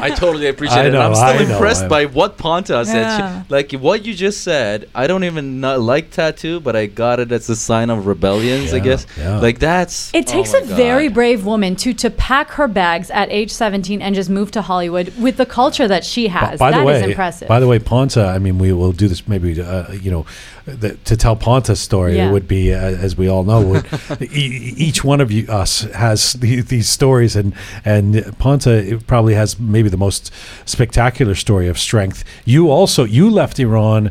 I 0.00 0.10
totally 0.16 0.48
appreciate 0.48 0.78
I 0.78 0.86
it. 0.86 0.94
I'm 0.94 1.14
still 1.14 1.46
know, 1.46 1.54
impressed 1.54 1.84
I- 1.84 1.88
by 1.88 2.04
what 2.06 2.36
Ponta 2.38 2.84
said. 2.84 3.16
She- 3.16 3.22
Yeah. 3.22 3.42
like 3.48 3.72
what 3.72 4.04
you 4.04 4.14
just 4.14 4.42
said, 4.42 4.88
I 4.94 5.06
don't 5.06 5.24
even 5.24 5.60
not 5.60 5.80
like 5.80 6.10
tattoo, 6.10 6.60
but 6.60 6.76
I 6.76 6.86
got 6.86 7.20
it 7.20 7.32
as 7.32 7.48
a 7.48 7.56
sign 7.56 7.90
of 7.90 8.06
rebellions, 8.06 8.72
I 8.72 8.78
guess. 8.78 9.06
yeah. 9.18 9.38
Like 9.40 9.58
that's 9.58 10.10
It 10.14 10.26
oh 10.28 10.32
takes 10.32 10.52
my 10.52 10.60
a 10.60 10.64
very 10.64 11.08
brave 11.08 11.44
woman 11.44 11.76
to 11.76 11.92
to 11.94 12.10
pack 12.10 12.50
her 12.52 12.68
bags 12.68 13.10
at 13.10 13.30
age 13.30 13.50
17 13.50 14.00
and 14.02 14.14
just 14.14 14.30
move 14.30 14.50
to 14.52 14.62
Hollywood 14.62 15.12
with 15.18 15.36
the 15.36 15.46
culture 15.46 15.88
that 15.88 16.04
she 16.04 16.28
has. 16.28 16.58
by 16.58 16.70
That 16.70 16.84
the 16.84 16.90
is 16.90 17.02
way, 17.02 17.10
impressive. 17.10 17.48
By 17.48 17.60
the 17.60 17.66
way, 17.66 17.78
Ponta. 17.78 18.26
I 18.26 18.38
mean, 18.38 18.58
we 18.58 18.72
will 18.72 18.92
do 18.92 19.08
this. 19.08 19.26
Maybe 19.28 19.60
uh, 19.60 19.92
you 19.92 20.10
know, 20.10 20.26
the, 20.66 20.94
to 21.04 21.16
tell 21.16 21.36
Ponta's 21.36 21.80
story, 21.80 22.16
Yeah. 22.16 22.28
it 22.28 22.32
would 22.32 22.46
be 22.48 22.72
uh, 22.74 22.78
as 22.78 23.16
we 23.16 23.28
all 23.28 23.44
know. 23.44 23.60
Would, 23.62 23.86
e- 24.32 24.74
each 24.76 25.02
one 25.04 25.20
of 25.20 25.30
you 25.32 25.46
us 25.48 25.86
has 25.98 26.32
the, 26.34 26.60
these 26.62 26.88
stories, 26.88 27.36
and 27.36 27.52
and 27.84 28.36
Ponta 28.38 29.00
probably 29.06 29.34
has 29.34 29.58
maybe 29.58 29.88
the 29.88 29.96
most 29.96 30.32
spectacular 30.64 31.34
story 31.34 31.68
of 31.68 31.78
strength. 31.78 32.24
You 32.44 32.70
also 32.70 33.04
you 33.04 33.30
left 33.30 33.58
Iran 33.58 34.10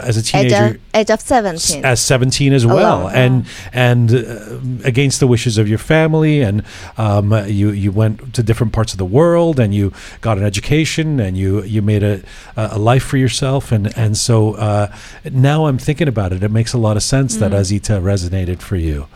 as 0.00 0.16
a 0.16 0.20
age, 0.20 0.50
teenager. 0.50 0.64
of, 0.76 0.80
age 0.94 1.10
of 1.10 1.20
17. 1.20 1.84
as 1.84 2.00
17 2.00 2.52
as 2.52 2.66
well 2.66 3.02
Alone. 3.02 3.14
and 3.14 3.46
and 3.72 4.14
uh, 4.14 4.86
against 4.86 5.20
the 5.20 5.26
wishes 5.26 5.58
of 5.58 5.68
your 5.68 5.78
family 5.78 6.42
and 6.42 6.62
um, 6.98 7.32
uh, 7.32 7.44
you 7.44 7.70
you 7.70 7.92
went 7.92 8.34
to 8.34 8.42
different 8.42 8.72
parts 8.72 8.92
of 8.92 8.98
the 8.98 9.04
world 9.04 9.58
and 9.60 9.74
you 9.74 9.92
got 10.20 10.38
an 10.38 10.44
education 10.44 11.20
and 11.20 11.36
you 11.36 11.62
you 11.64 11.82
made 11.82 12.02
a 12.02 12.22
a 12.56 12.78
life 12.78 13.04
for 13.04 13.16
yourself 13.16 13.72
and 13.72 13.96
and 13.96 14.16
so 14.16 14.54
uh, 14.54 14.86
now 15.30 15.66
I'm 15.66 15.78
thinking 15.78 16.08
about 16.08 16.32
it 16.32 16.42
it 16.42 16.50
makes 16.50 16.72
a 16.72 16.78
lot 16.78 16.96
of 16.96 17.02
sense 17.02 17.36
that 17.36 17.52
Mm. 17.52 17.60
Azita 17.60 18.02
resonated 18.02 18.60
for 18.60 18.76
you 18.76 19.06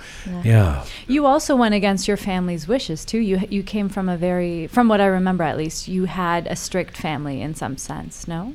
yeah 0.45 0.85
you 1.09 1.27
also 1.27 1.57
went 1.57 1.75
against 1.75 2.07
your 2.07 2.17
family's 2.17 2.69
wishes 2.69 3.05
too. 3.05 3.19
You 3.19 3.41
you 3.51 3.63
came 3.63 3.89
from 3.89 4.09
a 4.09 4.17
very 4.17 4.67
from 4.69 4.89
what 4.89 5.01
I 5.01 5.07
remember 5.07 5.43
at 5.45 5.57
least, 5.57 5.89
you 5.89 6.05
had 6.05 6.47
a 6.47 6.55
strict 6.57 6.97
family 6.97 7.41
in 7.41 7.55
some 7.55 7.77
sense, 7.77 8.29
no? 8.29 8.55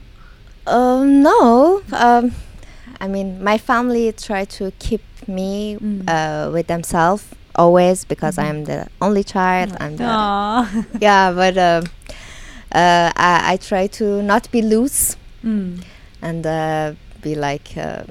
Um, 0.66 1.22
no. 1.22 1.82
Um, 1.92 2.32
I 3.00 3.08
mean, 3.08 3.42
my 3.42 3.58
family 3.58 4.12
try 4.12 4.44
to 4.58 4.64
keep 4.78 5.02
me 5.26 5.76
Mm. 5.76 6.08
uh, 6.08 6.50
with 6.54 6.66
themselves 6.66 7.24
always 7.54 8.04
because 8.04 8.36
Mhm. 8.36 8.44
I'm 8.44 8.64
the 8.64 8.80
only 9.00 9.24
child. 9.24 9.70
I'm 9.80 9.96
the, 9.96 10.04
Aw. 10.06 10.84
yeah, 11.00 11.32
but 11.40 11.56
um 11.58 11.82
uh, 12.72 13.08
I, 13.16 13.52
I 13.52 13.56
try 13.70 13.84
to 13.98 14.22
not 14.22 14.44
be 14.54 14.60
loose 14.62 15.16
Mm. 15.44 15.82
and 16.22 16.42
uh, 16.46 16.92
be 17.22 17.34
like 17.34 17.68
uh, 17.76 18.04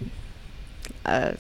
uh, 1.06 1.32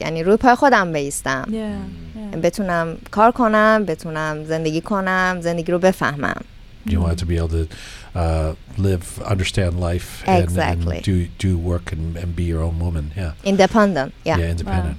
یعنی 0.00 0.22
روی 0.22 0.36
پای 0.36 0.54
خودم 0.54 0.92
بیستم 0.92 1.44
Yeah. 1.48 2.34
yeah. 2.34 2.36
بتونم 2.36 2.98
کار 3.10 3.30
کنم 3.32 3.84
بتونم 3.86 4.44
زندگی 4.44 4.80
کنم 4.80 5.38
زندگی 5.40 5.72
رو 5.72 5.78
بفهمم 5.78 6.40
you 6.85 6.99
wanted 6.99 7.17
to 7.19 7.25
be 7.25 7.37
able 7.37 7.47
to 7.49 7.67
uh, 8.15 8.55
live 8.77 9.21
understand 9.23 9.79
life 9.79 10.23
and, 10.27 10.43
Exactly. 10.43 10.97
and 10.97 11.05
do 11.05 11.27
do 11.37 11.57
work 11.57 11.91
and, 11.91 12.17
and 12.17 12.35
be 12.35 12.43
your 12.43 12.61
own 12.61 12.79
woman 12.79 13.11
yeah 13.15 13.33
independent 13.43 14.13
yeah, 14.23 14.37
yeah, 14.37 14.49
independent 14.51 14.97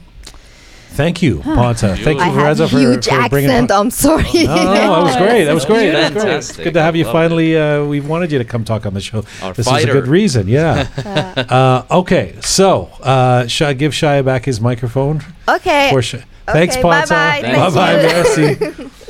thank 0.91 1.21
you 1.23 1.41
Ponta 1.41 1.97
thank 1.97 2.19
you 2.19 2.25
have 2.25 2.37
Reza 2.37 2.69
for, 2.69 2.79
huge 2.79 3.07
for 3.07 3.29
bringing 3.29 3.51
accent 3.51 3.73
I'm 3.73 3.91
sorry 3.91 4.23
No, 4.45 4.55
no, 4.55 4.73
that 4.75 5.03
was 5.03 5.17
great. 5.25 5.45
That 5.45 5.55
was 5.55 5.65
great. 5.65 5.91
That 5.91 6.15
was 6.15 6.23
great. 6.23 6.25
It's 6.25 6.25
fantastic. 6.25 6.65
good 6.65 6.75
to 6.75 6.83
have 6.83 6.95
you 6.97 7.05
finally. 7.05 7.57
Uh, 7.57 7.85
we 7.85 8.01
wanted 8.01 8.31
you 8.33 8.39
to 8.39 8.45
come 8.45 8.65
talk 8.65 8.87
on 8.87 8.95
the 8.95 9.01
show. 9.01 9.25
Our 9.43 9.53
this 9.55 9.67
fighter. 9.67 9.89
is 9.91 9.95
a 9.97 10.01
good 10.01 10.07
reason. 10.09 10.47
Yeah. 10.49 10.89
uh, 11.51 11.99
okay. 12.01 12.37
So, 12.43 12.91
uh, 13.03 13.47
Shai, 13.49 13.73
give 13.75 13.93
Shia 13.93 14.25
back 14.25 14.45
his 14.45 14.61
microphone. 14.61 15.23
okay 15.49 15.91
For 15.91 16.01
Shai. 16.03 16.25
Thanks, 16.47 16.75
Okay, 16.77 16.83
Ponta. 16.83 17.09
bye-bye. 17.09 17.71
Bye 17.71 17.71
bye. 17.75 17.93
you. 18.01 18.09
Merci. 18.09 18.91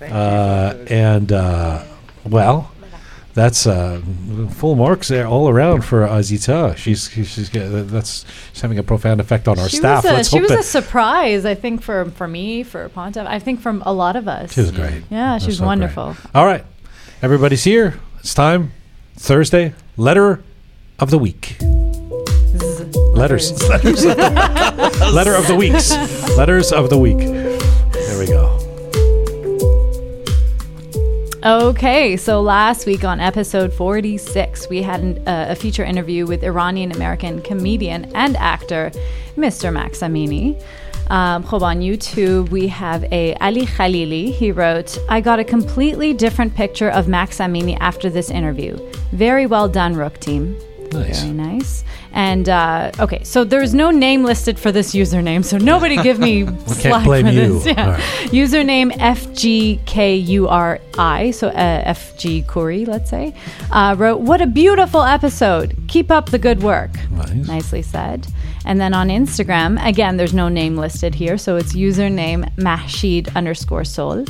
Uh, 0.00 0.74
and 0.88 1.30
uh, 1.30 1.84
well, 2.30 2.70
That's 3.34 3.64
uh, 3.66 4.00
full 4.50 4.74
marks 4.74 5.06
there 5.08 5.26
all 5.26 5.48
around 5.48 5.82
for 5.82 6.06
Azita. 6.06 6.76
She's 6.76 7.08
she's 7.08 7.48
that's 7.50 8.24
she's 8.52 8.60
having 8.60 8.78
a 8.78 8.82
profound 8.82 9.20
effect 9.20 9.46
on 9.46 9.56
our 9.58 9.68
she 9.68 9.76
staff. 9.76 10.02
was 10.04 10.12
a, 10.12 10.14
Let's 10.16 10.28
she 10.30 10.40
was 10.40 10.50
a 10.50 10.62
surprise, 10.64 11.44
I 11.46 11.54
think, 11.54 11.80
for 11.82 12.06
for 12.10 12.26
me, 12.26 12.64
for 12.64 12.88
Ponta. 12.88 13.24
I 13.28 13.38
think 13.38 13.60
from 13.60 13.82
a 13.86 13.92
lot 13.92 14.16
of 14.16 14.26
us. 14.26 14.52
she 14.52 14.60
was 14.62 14.72
great. 14.72 15.04
Yeah, 15.10 15.38
she 15.38 15.46
was 15.46 15.58
so 15.58 15.60
great. 15.62 15.66
wonderful. 15.68 16.16
All 16.34 16.44
right, 16.44 16.64
everybody's 17.22 17.62
here. 17.64 18.00
It's 18.18 18.34
time. 18.34 18.72
Thursday 19.16 19.74
letter 19.96 20.42
of 20.98 21.10
the 21.10 21.18
week. 21.18 21.56
Letters. 23.14 23.52
Letters. 23.68 24.04
of 24.04 24.16
the, 24.16 25.10
letter 25.14 25.34
of 25.34 25.46
the 25.46 25.54
weeks. 25.54 25.90
Letters 26.36 26.72
of 26.72 26.88
the 26.90 26.98
week. 26.98 27.18
Okay, 31.42 32.18
so 32.18 32.42
last 32.42 32.84
week 32.84 33.02
on 33.02 33.18
episode 33.18 33.72
46, 33.72 34.68
we 34.68 34.82
had 34.82 35.00
an, 35.00 35.26
uh, 35.26 35.46
a 35.48 35.54
feature 35.54 35.82
interview 35.82 36.26
with 36.26 36.44
Iranian 36.44 36.92
American 36.92 37.40
comedian 37.40 38.14
and 38.14 38.36
actor 38.36 38.90
Mr. 39.38 39.72
Max 39.72 40.00
Amini. 40.00 40.62
Um, 41.08 41.42
on 41.46 41.80
YouTube, 41.80 42.50
we 42.50 42.68
have 42.68 43.04
a 43.10 43.34
Ali 43.36 43.64
Khalili. 43.64 44.34
He 44.34 44.52
wrote, 44.52 44.98
I 45.08 45.22
got 45.22 45.38
a 45.38 45.44
completely 45.44 46.12
different 46.12 46.54
picture 46.54 46.90
of 46.90 47.08
Max 47.08 47.38
Amini 47.38 47.78
after 47.80 48.10
this 48.10 48.30
interview. 48.30 48.76
Very 49.12 49.46
well 49.46 49.66
done, 49.66 49.94
Rook 49.94 50.20
team. 50.20 50.58
Nice. 50.92 51.22
Very 51.22 51.32
nice. 51.34 51.84
And 52.12 52.48
uh, 52.48 52.90
okay, 52.98 53.22
so 53.22 53.44
there's 53.44 53.72
no 53.74 53.90
name 53.90 54.24
listed 54.24 54.58
for 54.58 54.72
this 54.72 54.92
username, 54.94 55.44
so 55.44 55.56
nobody 55.58 55.96
give 56.02 56.18
me 56.18 56.46
slack 56.66 57.04
blame 57.04 57.26
for 57.26 57.32
you. 57.32 57.58
this. 57.60 57.66
Yeah. 57.70 57.84
All 57.86 57.92
right. 57.92 58.00
Username 58.32 58.90
FGKURI, 60.00 61.34
so 61.34 61.48
uh, 61.48 61.84
FG 61.94 62.46
Kuri, 62.46 62.84
let's 62.84 63.10
say, 63.10 63.34
uh, 63.70 63.94
wrote, 63.96 64.20
What 64.20 64.40
a 64.40 64.46
beautiful 64.46 65.02
episode. 65.02 65.76
Keep 65.88 66.10
up 66.10 66.30
the 66.30 66.38
good 66.38 66.62
work. 66.62 66.90
Nice. 67.10 67.46
Nicely 67.46 67.82
said. 67.82 68.26
And 68.64 68.80
then 68.80 68.92
on 68.92 69.08
Instagram, 69.08 69.84
again, 69.86 70.16
there's 70.16 70.34
no 70.34 70.48
name 70.48 70.76
listed 70.76 71.14
here, 71.14 71.38
so 71.38 71.56
it's 71.56 71.72
username 71.74 72.52
Mahshid 72.56 73.34
underscore 73.34 73.84
soul. 73.84 74.24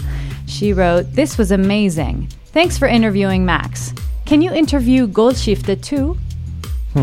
She 0.46 0.72
wrote, 0.72 1.12
This 1.12 1.36
was 1.38 1.50
amazing. 1.50 2.28
Thanks 2.46 2.76
for 2.78 2.86
interviewing 2.88 3.44
Max. 3.44 3.92
Can 4.26 4.42
you 4.42 4.52
interview 4.52 5.06
Golshifteh 5.08 5.82
too? 5.82 6.16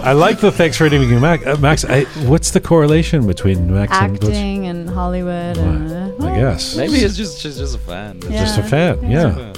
I 0.00 0.12
like 0.14 0.40
the 0.40 0.50
thanks 0.52 0.76
for 0.76 0.86
interviewing 0.86 1.20
Max. 1.20 1.46
Uh, 1.46 1.56
Max, 1.58 1.84
I, 1.84 2.04
what's 2.26 2.50
the 2.50 2.60
correlation 2.60 3.26
between 3.26 3.72
Max 3.72 3.92
and 3.96 4.18
Butch? 4.18 4.30
Acting 4.30 4.66
and 4.66 4.88
Hollywood. 4.88 5.58
And, 5.58 6.20
uh, 6.20 6.26
I 6.26 6.36
guess. 6.36 6.76
Maybe 6.76 6.94
it's 6.96 7.16
just 7.16 7.40
she's 7.40 7.58
just 7.58 7.76
a 7.76 7.78
fan. 7.78 8.20
Yeah. 8.28 8.44
Just 8.44 8.58
a 8.58 8.62
fan, 8.62 9.10
yeah. 9.10 9.52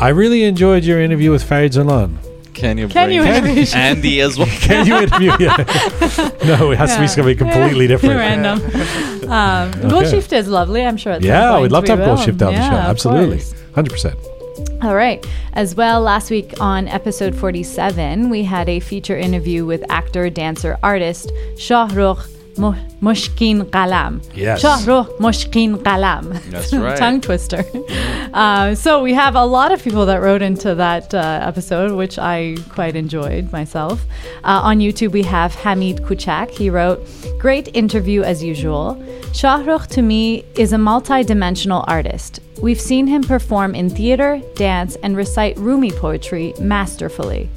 I 0.00 0.08
really 0.08 0.44
enjoyed 0.44 0.84
your 0.84 1.00
interview 1.02 1.30
with 1.30 1.42
Farid 1.42 1.72
Zoland. 1.72 2.16
Can 2.54 2.78
you 2.78 2.88
Can 2.88 3.10
you 3.12 3.22
interview- 3.22 3.64
Andy 3.74 4.20
as 4.22 4.38
well? 4.38 4.46
Can 4.60 4.86
you 4.86 4.96
interview? 4.96 5.32
Yeah. 5.38 5.56
no, 6.44 6.70
it 6.72 6.78
has 6.78 6.92
to 6.94 6.98
be 6.98 7.02
Yeah. 7.02 7.06
something 7.06 7.36
completely 7.36 7.86
different. 7.86 8.16
Random. 8.16 8.58
Um, 9.30 9.72
Golshifteh 9.90 10.32
is 10.38 10.48
lovely. 10.48 10.82
I'm 10.84 10.96
sure. 10.96 11.12
At 11.12 11.20
some 11.22 11.28
Yeah, 11.28 11.50
point 11.50 11.62
we'd 11.62 11.72
love 11.72 11.84
to 11.84 11.92
have 11.92 11.98
will. 12.00 12.06
Gold 12.16 12.20
Shift 12.20 12.40
on 12.42 12.54
the 12.54 12.62
show. 12.62 12.74
Absolutely. 12.76 13.38
100%. 13.38 14.16
All 14.82 14.94
right. 14.94 15.24
As 15.54 15.74
well, 15.74 16.00
last 16.00 16.30
week 16.30 16.60
on 16.60 16.86
episode 16.88 17.34
47, 17.34 18.28
we 18.30 18.44
had 18.44 18.68
a 18.68 18.80
feature 18.80 19.16
interview 19.16 19.64
with 19.64 19.84
actor, 19.90 20.28
dancer, 20.30 20.78
artist 20.82 21.32
Shahrukh 21.54 22.35
Mushkin 22.56 23.64
Qalam. 23.70 24.22
Yes. 24.34 24.62
Shahrukh 24.62 25.18
Mushkin 25.18 25.76
Qalam. 25.76 26.42
That's 26.50 26.72
right. 26.74 26.96
Tongue 26.96 27.20
twister. 27.20 27.64
uh, 28.34 28.74
so 28.74 29.02
we 29.02 29.14
have 29.14 29.34
a 29.34 29.44
lot 29.44 29.72
of 29.72 29.82
people 29.82 30.06
that 30.06 30.20
wrote 30.20 30.42
into 30.42 30.74
that 30.74 31.14
uh, 31.14 31.40
episode, 31.42 31.92
which 31.92 32.18
I 32.18 32.56
quite 32.70 32.96
enjoyed 32.96 33.52
myself. 33.52 34.04
Uh, 34.44 34.60
on 34.62 34.78
YouTube, 34.78 35.12
we 35.12 35.22
have 35.22 35.54
Hamid 35.54 35.98
Kuchak. 35.98 36.50
He 36.50 36.70
wrote, 36.70 37.00
Great 37.38 37.74
interview 37.74 38.22
as 38.22 38.42
usual. 38.42 38.96
Shahrukh 39.32 39.86
to 39.88 40.02
me 40.02 40.44
is 40.56 40.72
a 40.72 40.78
multi-dimensional 40.78 41.84
artist. 41.86 42.40
We've 42.62 42.80
seen 42.80 43.06
him 43.06 43.22
perform 43.22 43.74
in 43.74 43.90
theater, 43.90 44.40
dance, 44.54 44.96
and 45.02 45.14
recite 45.16 45.58
Rumi 45.58 45.90
poetry 45.90 46.54
masterfully. 46.58 47.50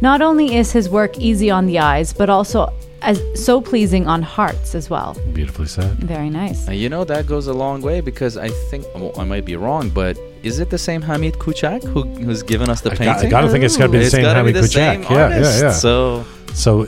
Not 0.00 0.22
only 0.22 0.56
is 0.56 0.72
his 0.72 0.88
work 0.88 1.18
easy 1.18 1.50
on 1.50 1.66
the 1.66 1.80
eyes, 1.80 2.12
but 2.12 2.30
also 2.30 2.72
as 3.02 3.20
so 3.34 3.60
pleasing 3.60 4.06
on 4.06 4.22
hearts 4.22 4.74
as 4.74 4.90
well. 4.90 5.16
Beautifully 5.32 5.66
said. 5.66 5.92
Very 5.96 6.30
nice. 6.30 6.66
And 6.68 6.76
you 6.76 6.88
know 6.88 7.04
that 7.04 7.26
goes 7.26 7.46
a 7.46 7.52
long 7.52 7.80
way 7.82 8.00
because 8.00 8.36
I 8.36 8.48
think 8.70 8.84
well, 8.94 9.12
I 9.18 9.24
might 9.24 9.44
be 9.44 9.56
wrong, 9.56 9.90
but 9.90 10.18
is 10.42 10.58
it 10.60 10.70
the 10.70 10.78
same 10.78 11.02
Hamid 11.02 11.34
Kuchak 11.34 11.82
who, 11.84 12.02
who's 12.02 12.42
given 12.42 12.68
us 12.70 12.80
the 12.80 12.90
I 12.90 12.94
got, 12.94 12.98
painting? 12.98 13.26
I 13.26 13.30
got 13.30 13.40
to 13.42 13.48
think 13.50 13.64
it's 13.64 13.76
got 13.76 13.86
to 13.86 13.92
be 13.92 13.98
the 13.98 14.04
It's 14.04 14.12
same 14.14 14.24
Hamid 14.24 14.54
the 14.54 14.60
Kuchak. 14.60 14.68
same 14.72 15.02
Yeah, 15.02 15.10
yeah, 15.12 15.22
artist. 15.24 15.62
yeah. 15.62 15.70
So 15.72 16.24
So, 16.54 16.82
uh, 16.82 16.86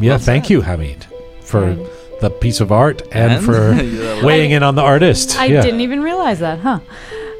yeah, 0.00 0.18
thank 0.18 0.44
said. 0.44 0.50
you, 0.52 0.60
Hamid, 0.62 1.06
for 1.42 1.60
Right. 1.72 2.20
the 2.20 2.30
piece 2.30 2.60
of 2.60 2.70
art 2.72 3.02
and, 3.12 3.32
And- 3.32 3.44
for 3.44 3.72
Yeah, 3.82 4.24
weighing 4.24 4.50
in 4.52 4.62
on 4.62 4.74
the 4.74 4.82
artist. 4.82 5.38
I 5.38 5.46
yeah. 5.46 5.62
didn't 5.62 5.80
even 5.80 6.02
realize 6.02 6.38
that, 6.40 6.58
huh? 6.60 6.80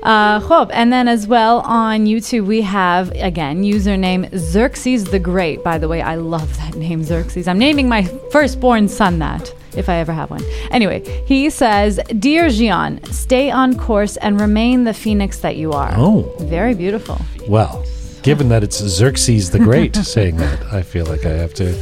Uh, 0.03 0.67
and 0.73 0.93
then 0.93 1.09
as 1.09 1.27
well 1.27 1.61
on 1.61 2.07
YouTube 2.07 2.47
we 2.47 2.63
have 2.63 3.11
again 3.13 3.63
username 3.63 4.29
Xerxes 4.37 5.05
the 5.05 5.19
Great. 5.19 5.63
By 5.63 5.79
the 5.79 5.89
way, 5.89 6.03
I 6.03 6.17
love 6.17 6.57
that 6.59 6.75
name 6.75 7.03
Xerxes. 7.03 7.49
I'm 7.49 7.59
naming 7.59 7.89
my 7.89 8.05
firstborn 8.31 8.89
son 8.89 9.19
that 9.19 9.53
if 9.77 9.89
I 9.89 9.97
ever 9.97 10.13
have 10.13 10.31
one. 10.31 10.43
Anyway, 10.71 11.25
he 11.27 11.51
says, 11.51 12.01
"Dear 12.19 12.47
Jian, 12.47 13.07
stay 13.13 13.51
on 13.51 13.79
course 13.79 14.17
and 14.17 14.41
remain 14.41 14.85
the 14.85 14.95
phoenix 14.95 15.39
that 15.39 15.57
you 15.57 15.73
are." 15.73 15.93
Oh. 15.97 16.35
very 16.41 16.75
beautiful. 16.75 17.19
Well, 17.49 17.85
given 18.23 18.49
that 18.49 18.63
it's 18.65 18.79
Xerxes 18.79 19.51
the 19.51 19.59
Great 19.59 19.95
saying 20.15 20.37
that, 20.37 20.73
I 20.73 20.83
feel 20.83 21.07
like 21.07 21.25
I 21.25 21.31
have 21.31 21.55
to 21.55 21.73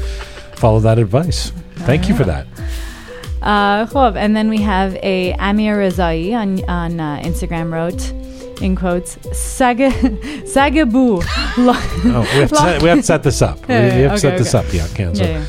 follow 0.56 0.80
that 0.80 0.98
advice. 0.98 1.52
Thank 1.76 2.08
you 2.08 2.14
for 2.14 2.24
that. 2.24 2.46
Uh, 3.42 4.12
and 4.16 4.36
then 4.36 4.48
we 4.48 4.58
have 4.62 4.94
a 4.96 5.32
Amir 5.34 5.76
Rezai 5.76 6.34
on 6.34 6.64
on 6.68 7.00
uh, 7.00 7.20
Instagram 7.24 7.72
wrote. 7.72 8.12
In 8.60 8.74
quotes, 8.74 9.16
Saga, 9.38 9.90
Sagabu. 10.54 11.22
Oh, 11.60 12.20
we, 12.34 12.40
have 12.40 12.48
to 12.50 12.56
set, 12.56 12.82
we 12.82 12.88
have 12.88 12.98
to 12.98 13.02
set 13.04 13.22
this 13.22 13.40
up. 13.40 13.68
We- 13.68 13.74
Yeah, 13.74 13.96
we, 13.96 14.02
have 14.02 14.12
to 14.14 14.18
set 14.18 14.28
okay, 14.34 14.38
this 14.38 14.54
up. 14.54 14.72
Yeah, 14.72 14.88
cancel. 14.88 15.26
yeah, 15.26 15.38
yeah. 15.38 15.46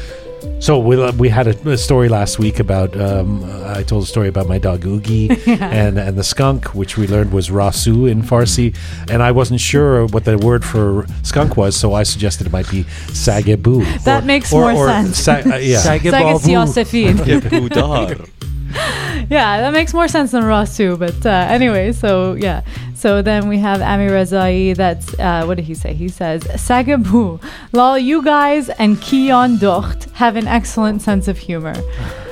So 0.59 0.77
we 0.77 0.97
we 1.11 1.29
had 1.29 1.47
a, 1.47 1.71
a 1.71 1.77
story 1.77 2.09
last 2.09 2.37
week 2.37 2.59
about 2.59 2.99
um, 2.99 3.43
I 3.65 3.81
told 3.83 4.03
a 4.03 4.05
story 4.05 4.27
about 4.27 4.47
my 4.47 4.57
dog 4.57 4.85
Oogie 4.85 5.29
and 5.47 5.97
and 5.97 6.17
the 6.17 6.23
skunk, 6.23 6.75
which 6.75 6.97
we 6.97 7.07
learned 7.07 7.31
was 7.31 7.49
rasu 7.49 8.09
in 8.11 8.21
Farsi, 8.21 8.75
and 9.09 9.23
I 9.23 9.31
wasn't 9.31 9.61
sure 9.61 10.05
what 10.07 10.25
the 10.25 10.37
word 10.37 10.65
for 10.65 11.05
skunk 11.23 11.55
was, 11.55 11.77
so 11.77 11.93
I 11.93 12.03
suggested 12.03 12.45
it 12.45 12.51
might 12.51 12.69
be 12.69 12.83
sagebu. 13.13 14.03
That 14.03 14.25
makes 14.25 14.51
more 14.51 14.75
sense. 14.87 15.17
Sa- 15.17 15.41
uh, 15.45 15.55
yeah. 15.57 15.79
Saga 15.79 16.11
Sagebabu. 16.11 16.39
Siyasafid. 16.43 18.29
Yeah, 19.29 19.61
that 19.61 19.73
makes 19.73 19.93
more 19.93 20.07
sense 20.07 20.31
than 20.31 20.43
Rasu. 20.43 20.97
But 20.97 21.25
uh, 21.25 21.29
anyway, 21.29 21.91
so 21.91 22.33
yeah. 22.33 22.63
So 22.95 23.21
then 23.21 23.47
we 23.47 23.59
have 23.59 23.81
Ami 23.81 24.07
Rezai. 24.07 24.75
That's 24.75 25.13
uh, 25.19 25.43
what 25.45 25.55
did 25.55 25.65
he 25.65 25.75
say? 25.75 25.93
He 25.93 26.09
says, 26.09 26.43
"Sagabu, 26.43 27.41
lol, 27.71 27.97
you 27.97 28.23
guys 28.23 28.69
and 28.69 28.97
Kion 28.97 29.59
Docht 29.59 30.09
have 30.13 30.35
an 30.35 30.47
excellent 30.47 31.01
sense 31.01 31.27
of 31.27 31.37
humor." 31.37 31.75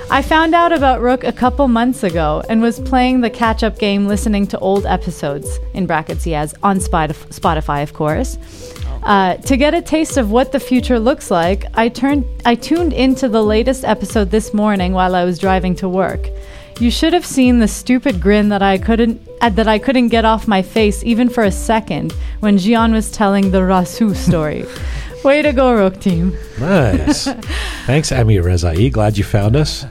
I 0.10 0.22
found 0.22 0.56
out 0.56 0.72
about 0.72 1.02
Rook 1.02 1.26
a 1.26 1.34
couple 1.34 1.68
months 1.68 2.02
ago 2.04 2.42
and 2.50 2.62
was 2.62 2.80
playing 2.80 3.20
the 3.20 3.30
catch-up 3.30 3.78
game, 3.78 4.08
listening 4.08 4.48
to 4.48 4.60
old 4.60 4.86
episodes 4.86 5.60
in 5.74 5.86
brackets 5.86 6.24
he 6.24 6.32
has 6.32 6.56
on 6.64 6.78
Spotify, 6.80 7.84
of 7.84 7.94
course. 7.94 8.38
Uh, 9.08 9.38
to 9.38 9.56
get 9.56 9.74
a 9.74 9.82
taste 9.82 10.18
of 10.18 10.32
what 10.32 10.52
the 10.52 10.60
future 10.60 11.00
looks 11.00 11.32
like, 11.32 11.64
I 11.76 11.88
turned 11.88 12.26
I 12.44 12.56
tuned 12.56 12.92
into 12.92 13.30
the 13.30 13.42
latest 13.42 13.86
episode 13.86 14.32
this 14.32 14.54
morning 14.54 14.92
while 14.92 15.16
I 15.16 15.24
was 15.24 15.40
driving 15.40 15.76
to 15.76 15.88
work. 15.88 16.28
You 16.82 16.92
should 16.92 17.14
have 17.14 17.26
seen 17.26 17.60
the 17.60 17.70
stupid 17.70 18.20
grin 18.20 18.50
that 18.50 18.62
I 18.62 18.78
couldn't 18.78 19.26
uh, 19.40 19.48
that 19.52 19.66
I 19.66 19.80
couldn't 19.80 20.10
get 20.10 20.26
off 20.26 20.46
my 20.46 20.62
face 20.62 21.06
even 21.06 21.30
for 21.30 21.46
a 21.46 21.52
second 21.52 22.12
when 22.42 22.58
Jian 22.58 22.92
was 22.92 23.10
telling 23.10 23.52
the 23.52 23.60
Rasu 23.60 24.14
story. 24.14 24.66
Way 25.24 25.42
to 25.42 25.54
go, 25.54 25.74
Rook 25.74 26.02
team. 26.02 26.38
Nice. 26.60 27.24
Thanks, 27.86 28.12
Ami 28.12 28.36
Rezai. 28.36 28.92
Glad 28.92 29.18
you 29.18 29.24
found 29.24 29.56
us. 29.56 29.86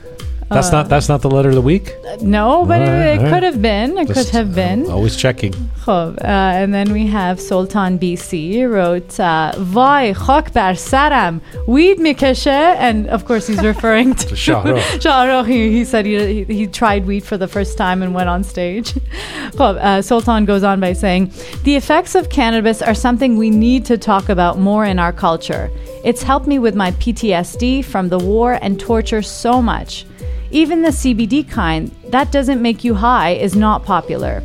That's 0.54 0.68
Uh, 0.68 0.76
not 0.76 0.88
that's 0.90 1.08
not 1.08 1.22
the 1.22 1.30
letter 1.30 1.48
of 1.48 1.54
the 1.54 1.62
week. 1.62 1.86
No, 2.20 2.48
but 2.70 2.80
All 2.82 2.86
right, 2.88 3.06
it, 3.06 3.14
it 3.14 3.18
all 3.18 3.24
right. 3.24 3.32
could 3.32 3.42
have 3.50 3.60
been. 3.62 3.96
It 3.96 4.06
could 4.08 4.16
Just, 4.16 4.30
have 4.38 4.48
um, 4.48 4.54
been. 4.62 4.80
always 4.90 5.16
checking. 5.16 5.54
خب 5.86 6.18
uh, 6.20 6.60
and 6.60 6.74
then 6.74 6.88
we 6.92 7.04
have 7.06 7.40
Sultan 7.40 7.98
BC 8.02 8.32
wrote 8.74 9.18
uh, 9.18 9.52
Vay 9.76 10.12
خاک 10.14 10.52
بر 10.54 10.74
سرم 10.74 11.40
weed 11.66 11.98
mikeshe 12.06 12.60
and 12.88 13.06
of 13.16 13.24
course 13.24 13.46
he's 13.46 13.62
referring 13.72 14.14
to 14.14 14.34
Shahrukh. 14.34 14.82
Shahrukh. 15.06 15.46
He, 15.54 15.60
he 15.76 15.84
said 15.92 16.04
he, 16.06 16.16
he, 16.44 16.54
he 16.58 16.66
tried 16.66 17.06
weed 17.06 17.24
for 17.30 17.38
the 17.44 17.48
first 17.48 17.78
time 17.78 18.02
and 18.02 18.14
went 18.14 18.28
on 18.28 18.44
stage. 18.44 18.92
خب, 19.56 19.74
uh, 19.80 20.02
Sultan 20.02 20.44
goes 20.44 20.62
on 20.70 20.80
by 20.80 20.92
saying 20.92 21.22
the 21.64 21.74
effects 21.76 22.14
of 22.14 22.28
cannabis 22.28 22.78
are 22.82 22.94
something 23.06 23.30
we 23.38 23.50
need 23.66 23.82
to 23.86 23.96
talk 23.96 24.28
about 24.28 24.58
more 24.58 24.84
in 24.84 24.98
our 24.98 25.14
culture. 25.26 25.64
It's 26.04 26.22
helped 26.30 26.46
me 26.46 26.58
with 26.66 26.74
my 26.84 26.90
PTSD 27.02 27.84
from 27.92 28.04
the 28.14 28.18
war 28.18 28.58
and 28.64 28.72
torture 28.78 29.22
so 29.22 29.62
much. 29.74 30.04
even 30.51 30.81
the 30.81 30.89
CBD 30.89 31.47
kind 31.47 31.91
that 32.09 32.31
doesn't 32.31 32.61
make 32.61 32.83
you 32.83 32.93
high 32.95 33.31
is 33.31 33.55
not 33.55 33.83
popular. 33.83 34.41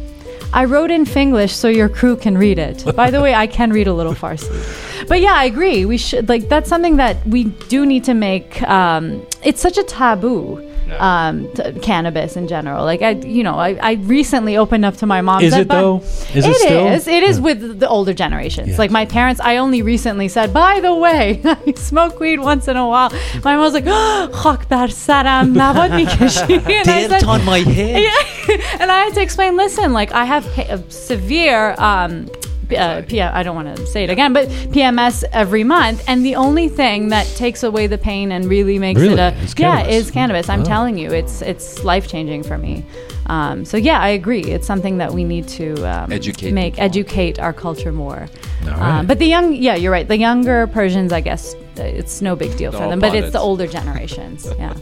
I 0.53 0.67
wrote 0.67 0.91
in 0.91 1.05
Finglish 1.05 1.53
so 1.53 1.69
your 1.69 1.89
crew 1.89 2.17
can 2.17 2.37
read 2.37 2.59
it. 2.59 2.85
By 2.97 3.11
the 3.11 3.23
way, 3.23 3.35
I 3.35 3.47
can 3.47 3.71
read 3.71 3.87
a 3.87 3.95
little 3.95 4.15
Farsi. 4.15 5.09
But 5.09 5.21
yeah, 5.21 5.33
I 5.35 5.45
agree. 5.45 5.85
We 5.87 5.97
should 5.97 6.29
like 6.29 6.49
that's 6.49 6.69
something 6.69 6.97
that 6.97 7.27
we 7.27 7.45
do 7.45 7.87
need 7.87 8.05
to 8.05 8.15
make. 8.15 8.63
Um, 8.63 9.27
it's 9.43 9.61
such 9.61 9.79
a 9.79 9.83
taboo 9.83 10.69
um, 10.99 11.53
t- 11.53 11.73
cannabis 11.81 12.37
in 12.37 12.49
general. 12.49 12.85
Like 12.85 13.03
I, 13.03 13.11
you 13.11 13.43
know, 13.43 13.55
I, 13.55 13.79
I 13.83 13.93
recently 13.93 14.57
opened 14.57 14.85
up 14.85 14.97
to 14.99 15.07
my 15.07 15.21
mom. 15.21 15.43
Is 15.43 15.55
it 15.55 15.69
by, 15.69 15.75
though? 15.77 15.99
Is 15.99 16.45
it, 16.45 16.51
it 16.51 16.57
still? 16.57 16.87
Is, 16.89 17.09
it 17.09 17.23
is 17.23 17.39
yeah. 17.39 17.45
with 17.45 17.81
the 17.81 17.89
older 17.89 18.15
generations. 18.15 18.69
Yeah. 18.69 18.77
Like 18.79 18.91
my 18.91 19.07
parents, 19.07 19.41
I 19.41 19.57
only 19.59 19.83
recently 19.83 20.29
said, 20.29 20.53
by 20.53 20.81
the 20.81 20.95
way, 20.95 21.41
I 21.45 21.73
smoke 21.73 22.21
weed 22.21 22.41
once 22.41 22.69
in 22.69 22.77
a 22.77 22.87
while. 22.87 23.11
My 23.45 23.55
mom 23.57 23.61
was 23.61 23.75
like, 23.75 23.85
"Chok 23.85 24.69
bar 24.69 24.89
saram, 24.89 25.53
and 25.53 26.89
I 26.89 27.09
said, 27.09 27.25
on 27.25 27.45
my 27.45 27.59
head. 27.59 28.03
Yeah, 28.03 28.57
and 28.81 28.91
I 28.91 29.05
had 29.05 29.15
to 29.15 29.23
explain. 29.23 29.57
Listen, 29.57 29.93
like 29.93 30.13
I 30.13 30.25
have 30.25 30.45
severe. 30.93 31.75
Um, 31.79 32.29
uh, 32.77 33.03
P- 33.03 33.21
I 33.21 33.43
don't 33.43 33.55
want 33.57 33.77
to 33.77 33.87
say 33.87 34.05
it 34.05 34.11
again, 34.11 34.33
but 34.33 34.49
PMS 34.49 35.25
every 35.33 35.65
month, 35.65 36.03
and 36.09 36.25
the 36.25 36.37
only 36.37 36.69
thing 36.69 37.09
that 37.09 37.27
takes 37.37 37.63
away 37.63 37.87
the 37.87 37.99
pain 37.99 38.33
and 38.33 38.45
really 38.47 38.79
makes 38.79 39.01
Really? 39.01 39.15
it 39.15 39.19
a 39.19 39.35
It's 39.43 39.55
yeah 39.59 39.77
cannabis? 39.83 39.95
is 39.97 40.11
cannabis. 40.11 40.49
I'm 40.49 40.61
Oh. 40.63 40.65
telling 40.65 40.99
you, 40.99 41.11
it's 41.13 41.43
it's 41.43 41.85
life 41.85 42.07
changing 42.09 42.43
for 42.43 42.59
me. 42.59 42.85
Um, 43.27 43.65
so 43.65 43.77
yeah, 43.77 44.01
I 44.01 44.09
agree. 44.11 44.43
It's 44.43 44.67
something 44.67 44.99
that 44.99 45.13
we 45.15 45.23
need 45.25 45.47
to 45.49 45.75
um, 45.87 46.11
Educate 46.13 46.53
make 46.53 46.75
people. 46.75 46.85
educate 46.85 47.39
our 47.39 47.53
culture 47.53 47.93
more. 47.93 48.29
Right. 48.67 48.99
Um, 48.99 49.07
but 49.07 49.19
the 49.21 49.27
young, 49.27 49.55
yeah, 49.55 49.77
you're 49.77 49.93
right. 49.93 50.07
The 50.09 50.19
younger 50.19 50.67
Persians, 50.67 51.13
I 51.13 51.21
guess, 51.21 51.55
it's 51.77 52.21
no 52.21 52.35
big 52.37 52.57
deal 52.57 52.73
for 52.73 52.79
them. 52.89 52.99
But 52.99 53.15
it's 53.15 53.33
the 53.33 53.39
older 53.39 53.67
generations. 53.69 54.47
yeah. 54.59 54.75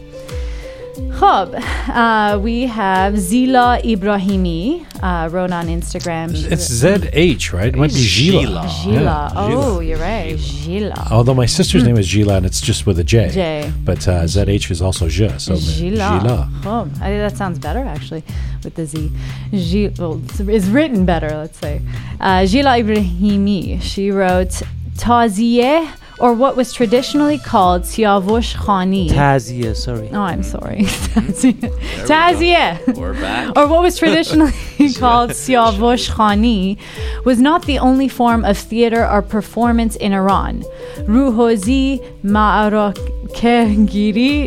خب 1.11 1.55
uh, 1.87 2.39
we 2.41 2.65
have 2.67 3.13
Zila 3.13 3.81
Ibrahimi 3.83 4.85
uh, 5.01 5.29
wrote 5.31 5.51
on 5.51 5.67
Instagram. 5.67 6.35
She 6.35 6.47
It's 6.47 6.67
ZH, 6.69 7.53
right? 7.53 7.67
It 7.73 7.75
might 7.75 7.93
be 7.93 8.05
Zila. 8.15 8.41
Gila. 8.41 8.69
Gila. 8.83 9.31
Yeah, 9.33 9.33
Oh, 9.35 9.79
you're 9.79 9.97
right. 9.97 10.35
Zila. 10.35 11.11
Although 11.11 11.33
my 11.33 11.45
sister's 11.45 11.83
name 11.83 11.97
is 11.97 12.07
Zila 12.13 12.37
and 12.37 12.45
it's 12.45 12.61
just 12.61 12.85
with 12.85 12.99
a 12.99 13.03
J. 13.03 13.29
J. 13.29 13.73
But 13.85 14.07
uh, 14.07 14.23
ZH 14.23 14.69
is 14.71 14.81
also 14.81 15.07
Je. 15.07 15.29
So 15.37 15.53
Zila. 15.53 16.09
Gila. 16.21 16.49
Oh, 16.65 16.81
I 17.01 17.07
think 17.09 17.21
that 17.25 17.37
sounds 17.37 17.57
better 17.59 17.79
actually 17.79 18.23
with 18.63 18.75
the 18.75 18.85
Z. 18.85 19.11
Gi- 19.53 19.93
well, 19.99 20.21
it's, 20.25 20.39
it's 20.41 20.65
written 20.67 21.05
better, 21.05 21.29
let's 21.43 21.57
say. 21.59 21.81
Uh, 22.19 22.45
Gila 22.45 22.71
Ibrahimi. 22.83 23.81
She 23.81 24.11
wrote 24.11 24.61
Tazieh, 24.97 25.87
or 26.21 26.33
what 26.33 26.55
was 26.55 26.71
traditionally 26.71 27.39
called 27.39 27.81
Siavush 27.81 28.55
Khani. 28.55 29.09
Tazia, 29.09 29.75
sorry. 29.75 30.09
Oh, 30.11 30.21
I'm 30.21 30.43
sorry. 30.43 30.81
Mm. 30.81 31.53
Tazieh. 32.07 32.95
We're 32.97 33.13
back. 33.13 33.57
or 33.57 33.67
what 33.67 33.81
was 33.81 33.97
traditionally 33.97 34.51
called 34.99 35.31
Siavush 35.31 36.11
Khani, 36.11 36.77
was 37.25 37.39
not 37.39 37.65
the 37.65 37.79
only 37.79 38.07
form 38.07 38.45
of 38.45 38.57
theater 38.57 39.05
or 39.07 39.21
performance 39.21 39.95
in 39.95 40.13
Iran. 40.13 40.63
Ruhozi, 41.09 41.99
Ma'arakegiri, 42.23 43.20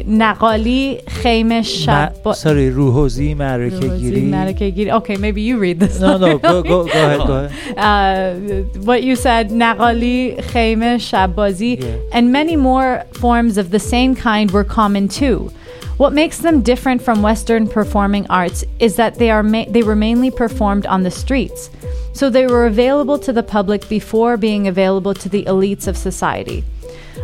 Naqali, 0.07 1.03
Khayme 1.05 1.49
Ma- 1.49 1.61
Shab. 1.61 2.35
sorry, 2.37 2.71
Ruhozi 2.71 3.35
Marake 3.37 3.71
Ruhozi, 3.81 4.01
Giri. 4.01 4.21
Ma'arakegiri. 4.23 4.91
Okay, 4.93 5.17
maybe 5.17 5.43
you 5.43 5.59
read 5.59 5.81
this. 5.81 6.01
No, 6.01 6.17
no, 6.17 6.39
go, 6.39 6.63
go, 6.63 6.85
go 6.85 6.91
ahead, 6.91 7.19
go 7.27 7.45
ahead. 7.45 7.79
Uh, 7.85 8.35
what 8.83 9.03
you 9.03 9.17
said, 9.17 9.51
Naqali, 9.51 10.37
Khayme, 10.53 10.97
Shabazi, 10.99 11.81
Yeah. 11.83 11.97
and 12.13 12.33
many 12.33 12.57
more 12.57 13.05
forms 13.13 13.59
of 13.59 13.71
the 13.71 13.79
same 13.79 14.15
kind 14.15 14.51
were 14.51 14.65
common 14.65 15.09
too. 15.09 15.51
What 15.97 16.13
makes 16.13 16.39
them 16.39 16.61
different 16.63 17.03
from 17.03 17.23
Western 17.23 17.69
performing 17.69 18.27
arts 18.29 18.65
is 18.81 18.97
that 18.97 19.17
they 19.17 19.31
are 19.31 19.43
ma- 19.43 19.67
they 19.69 19.83
were 19.83 19.95
mainly 19.97 20.31
performed 20.31 20.87
on 20.87 21.03
the 21.05 21.11
streets, 21.11 21.71
so 22.13 22.29
they 22.31 22.47
were 22.47 22.67
available 22.67 23.19
to 23.21 23.33
the 23.33 23.43
public 23.45 23.89
before 23.89 24.37
being 24.37 24.67
available 24.67 25.15
to 25.15 25.29
the 25.29 25.45
elites 25.45 25.87
of 25.87 25.97
society. 25.97 26.65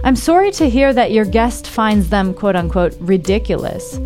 I'm 0.02 0.16
sorry 0.16 0.50
to 0.52 0.68
hear 0.68 0.92
that 0.92 1.12
your 1.12 1.24
guest 1.24 1.66
finds 1.66 2.08
them 2.08 2.32
quote 2.34 2.56
unquote 2.56 2.96
ridiculous. 3.00 3.98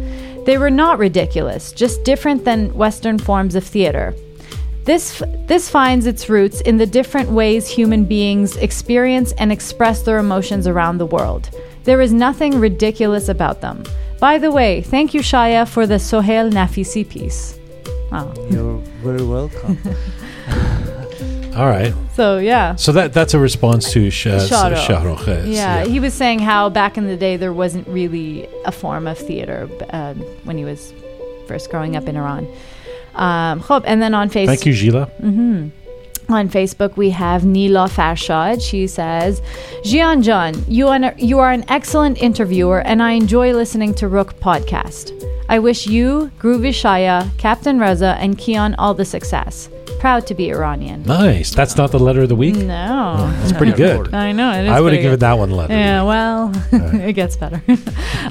They 0.44 0.58
were 0.58 0.70
not 0.70 0.98
ridiculous, 0.98 1.72
just 1.72 2.04
different 2.04 2.44
than 2.44 2.74
Western 2.74 3.18
forms 3.18 3.54
of 3.54 3.64
theater. 3.64 4.14
This, 4.84 5.22
this 5.46 5.70
finds 5.70 6.06
its 6.06 6.28
roots 6.28 6.60
in 6.60 6.76
the 6.76 6.86
different 6.86 7.30
ways 7.30 7.68
human 7.68 8.04
beings 8.04 8.56
experience 8.56 9.32
and 9.38 9.50
express 9.50 10.02
their 10.02 10.18
emotions 10.18 10.66
around 10.66 10.98
the 10.98 11.06
world. 11.06 11.48
There 11.84 12.02
is 12.02 12.12
nothing 12.12 12.60
ridiculous 12.60 13.28
about 13.28 13.62
them. 13.62 13.84
By 14.20 14.38
the 14.38 14.50
way, 14.50 14.82
thank 14.82 15.14
you, 15.14 15.20
Shaya, 15.20 15.66
for 15.66 15.86
the 15.86 15.98
Sohail 15.98 16.50
Nafisi 16.50 17.08
piece. 17.08 17.58
Wow. 18.10 18.32
You're 18.50 18.78
very 19.02 19.24
welcome. 19.24 19.78
All 21.56 21.66
right. 21.66 21.94
So, 22.14 22.39
yeah. 22.39 22.74
So 22.76 22.93
that 22.93 23.12
that's 23.12 23.35
a 23.35 23.39
response 23.39 23.93
to 23.93 24.10
Sh- 24.10 24.26
uh, 24.26 24.47
Shah 24.47 24.68
Rukh. 24.68 24.78
Shah 25.24 25.31
uh, 25.31 25.44
Yeah, 25.44 25.85
he 25.85 26.01
was 26.01 26.14
saying 26.14 26.40
how 26.40 26.68
back 26.68 26.97
in 26.97 27.06
the 27.06 27.16
day 27.16 27.36
there 27.36 27.52
wasn't 27.52 27.86
really 27.89 28.48
a 28.64 28.72
form 28.72 29.06
of 29.06 29.18
theater 29.18 29.68
uh, 29.90 30.14
when 30.44 30.59
he 30.59 30.64
was 30.64 30.93
first 31.47 31.70
growing 31.70 31.97
up 31.97 32.09
in 32.09 32.16
Iran. 32.16 32.47
Um, 33.14 33.62
and 33.86 34.02
then 34.02 34.14
on 34.14 34.28
Facebook. 34.31 34.47
Thank 34.47 34.66
you, 34.66 34.74
Gila. 34.74 35.05
hmm 35.20 35.68
On 36.28 36.48
Facebook, 36.48 36.97
we 36.97 37.10
have 37.10 37.44
Neela 37.44 37.86
Farshad. 37.89 38.60
She 38.62 38.86
says, 38.86 39.40
Jian 39.85 40.22
John, 40.22 40.55
you 40.66 40.89
are, 40.89 41.14
you 41.18 41.39
are 41.39 41.52
an 41.52 41.64
excellent 41.68 42.20
interviewer, 42.20 42.81
and 42.81 43.02
I 43.02 43.12
enjoy 43.12 43.52
listening 43.52 43.94
to 43.94 44.09
Rook 44.09 44.40
podcast. 44.40 45.12
I 45.48 45.59
wish 45.59 45.86
you, 45.86 46.32
Groovy 46.40 46.70
Shaya, 46.70 47.31
Captain 47.39 47.78
Reza, 47.78 48.16
and 48.18 48.39
Kian 48.39 48.74
all 48.78 48.94
the 48.94 49.05
success. 49.05 49.68
Proud 50.05 50.26
to 50.26 50.35
be 50.35 50.51
Iranian. 50.51 51.02
Nice. 51.05 51.55
That's 51.55 51.78
not 51.78 51.90
the 51.90 51.98
letter 51.98 52.20
of 52.20 52.28
the 52.28 52.36
week. 52.36 52.56
No. 52.56 53.26
That's 53.39 53.55
pretty 53.55 53.72
good. 53.72 54.12
I 54.12 54.32
know. 54.32 54.52
It 54.52 54.66
is 54.66 54.70
I 54.70 54.78
would 54.78 54.93
have 54.93 55.01
given 55.01 55.14
good. 55.14 55.20
that 55.20 55.39
one 55.39 55.48
a 55.51 55.55
letter. 55.55 55.72
Yeah, 55.72 56.02
well, 56.02 56.52
it 56.72 57.14
gets 57.14 57.39
better. 57.39 57.62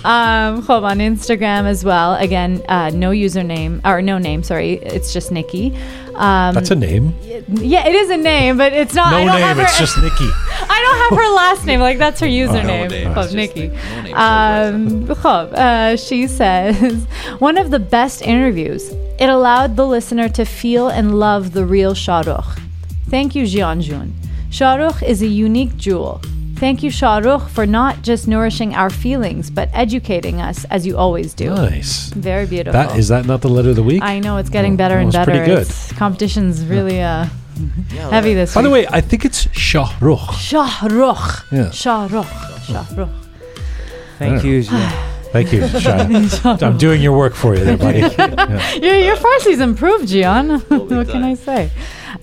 um, 0.06 0.62
خب, 0.62 0.84
on 0.84 1.00
Instagram 1.00 1.66
as 1.66 1.84
well. 1.84 2.14
Again, 2.14 2.62
uh, 2.70 2.92
no 2.92 3.10
username 3.10 3.82
or 3.84 4.04
no 4.04 4.20
name. 4.20 4.44
Sorry, 4.44 4.74
it's 4.74 5.14
just 5.14 5.32
Nikki. 5.32 5.76
Um, 6.16 6.54
That's 6.54 6.72
a 6.72 6.76
name. 6.76 7.16
Yeah, 7.48 7.88
it 7.88 7.96
is 7.96 8.10
a 8.10 8.18
name, 8.18 8.58
but 8.58 8.74
it's 8.74 8.94
not. 8.94 9.12
No 9.12 9.18
I 9.18 9.26
don't 9.26 9.36
name. 9.36 9.44
Have 9.44 9.58
her, 9.58 9.64
it's 9.64 9.80
just 9.80 9.98
Nikki. 9.98 10.30
I 10.70 10.82
don't 10.86 10.98
have 11.10 11.20
her 11.20 11.36
last 11.36 11.66
name. 11.66 11.80
Like 11.80 11.98
that's 11.98 12.20
her 12.20 12.28
username, 12.28 13.06
oh, 13.06 13.14
no 13.14 13.22
of 13.22 13.34
Nikki. 13.34 13.68
No 13.68 14.16
um, 14.16 15.10
uh, 15.10 15.96
she 15.96 16.28
says 16.28 17.06
one 17.40 17.58
of 17.58 17.72
the 17.72 17.80
best 17.80 18.22
interviews. 18.22 18.92
It 19.20 19.30
allowed 19.30 19.76
the 19.76 19.86
listener 19.86 20.30
to 20.30 20.46
feel 20.46 20.88
and 20.90 21.20
love 21.20 21.54
the 21.54 21.66
real 21.66 21.94
Shahrukh. 21.94 22.60
Thank 23.10 23.36
you, 23.36 23.44
Jianjun. 23.44 24.12
Shahrukh 24.50 25.02
is 25.02 25.22
a 25.22 25.28
unique 25.28 25.78
jewel, 25.78 26.22
Thank 26.64 26.82
you, 26.82 26.92
Shah 26.92 27.18
Rukh, 27.18 27.50
for 27.50 27.66
not 27.66 28.04
just 28.04 28.26
nourishing 28.26 28.74
our 28.74 28.90
feelings, 28.90 29.50
but 29.50 29.70
educating 29.74 30.40
us 30.40 30.64
as 30.70 30.88
you 30.88 30.98
always 30.98 31.34
do. 31.34 31.50
Nice. 31.50 32.08
Very 32.12 32.46
beautiful. 32.46 32.72
That 32.72 32.98
is 32.98 33.10
that 33.10 33.26
not 33.26 33.42
the 33.42 33.50
letter 33.50 33.72
of 33.72 33.76
the 33.76 33.84
week? 33.84 34.02
I 34.02 34.20
know 34.20 34.38
it's 34.38 34.50
getting 34.50 34.78
better 34.78 34.98
and 34.98 35.10
it's 35.10 35.18
better. 35.18 35.32
pretty 35.32 35.46
good. 35.46 35.64
It's, 35.64 35.92
competition's 35.92 36.66
really 36.66 37.02
uh, 37.02 37.28
Yeah, 37.94 38.10
heavy 38.10 38.34
this 38.34 38.52
week. 38.52 38.56
By 38.56 38.62
the 38.62 38.70
way, 38.70 38.88
I 38.88 39.02
think 39.02 39.26
it's 39.26 39.52
Shah 39.54 39.94
Rukh. 40.00 40.36
Shah 40.36 40.88
Rukh. 40.90 41.46
Yeah. 41.52 41.70
Shah 41.72 42.08
Rukh. 42.10 42.64
Shah 42.64 42.86
Rukh. 42.96 43.10
Thank 44.18 44.46
you, 44.46 44.64
Thank 45.34 45.52
you, 45.52 45.68
Shah. 45.68 46.08
I'm 46.66 46.78
doing 46.78 47.02
your 47.02 47.18
work 47.18 47.34
for 47.34 47.58
you 47.58 47.66
there, 47.66 47.78
buddy. 47.78 48.00
Yeah. 48.18 48.74
Your, 48.76 48.96
your 49.00 49.16
Farsi's 49.18 49.60
improved, 49.60 50.08
Jian. 50.08 50.62
What 50.70 51.10
can 51.10 51.24
I 51.24 51.36
time. 51.36 51.36
say? 51.36 51.72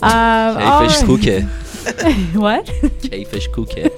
Um, 0.00 0.56
all 0.56 0.86
Kayfish 0.86 1.42
right. 1.42 1.69
What? 2.35 2.66
Kuke. 2.66 3.90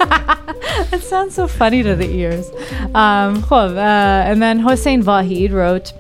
It 0.93 1.03
sounds 1.13 1.35
so 1.35 1.49
funny 1.49 1.83
to 1.83 1.97
the 1.97 2.09
ears. 2.09 2.49
Um, 2.95 3.45
uh, 3.51 4.29
and 4.29 4.41
then 4.41 4.61
Hossein 4.61 5.03
Vahid 5.03 5.53
wrote, 5.53 5.93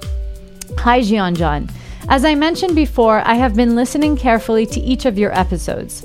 Hi, 0.78 1.00
Jian 1.00 1.36
John. 1.36 1.68
As 2.08 2.24
I 2.24 2.34
mentioned 2.34 2.74
before, 2.74 3.20
I 3.24 3.34
have 3.34 3.54
been 3.54 3.74
listening 3.74 4.16
carefully 4.16 4.66
to 4.66 4.80
each 4.80 5.06
of 5.06 5.18
your 5.18 5.32
episodes. 5.38 6.04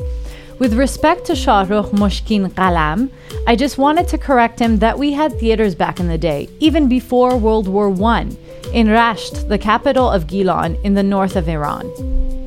With 0.60 0.74
respect 0.74 1.26
to 1.26 1.34
Shahrukh 1.34 1.92
Mushkin 1.92 2.50
Qalam, 2.50 3.12
I 3.46 3.56
just 3.56 3.78
wanted 3.78 4.08
to 4.08 4.18
correct 4.18 4.60
him 4.60 4.80
that 4.80 4.98
we 4.98 5.14
had 5.14 5.40
theaters 5.40 5.76
back 5.76 6.00
in 6.00 6.08
the 6.08 6.18
day, 6.18 6.50
even 6.60 6.90
before 6.90 7.38
World 7.38 7.68
War 7.68 7.90
I, 8.04 8.28
in 8.74 8.88
Rasht, 8.88 9.48
the 9.48 9.58
capital 9.58 10.10
of 10.10 10.28
Gilan, 10.28 10.82
in 10.84 10.94
the 10.94 11.04
north 11.04 11.36
of 11.36 11.48
Iran. 11.48 11.86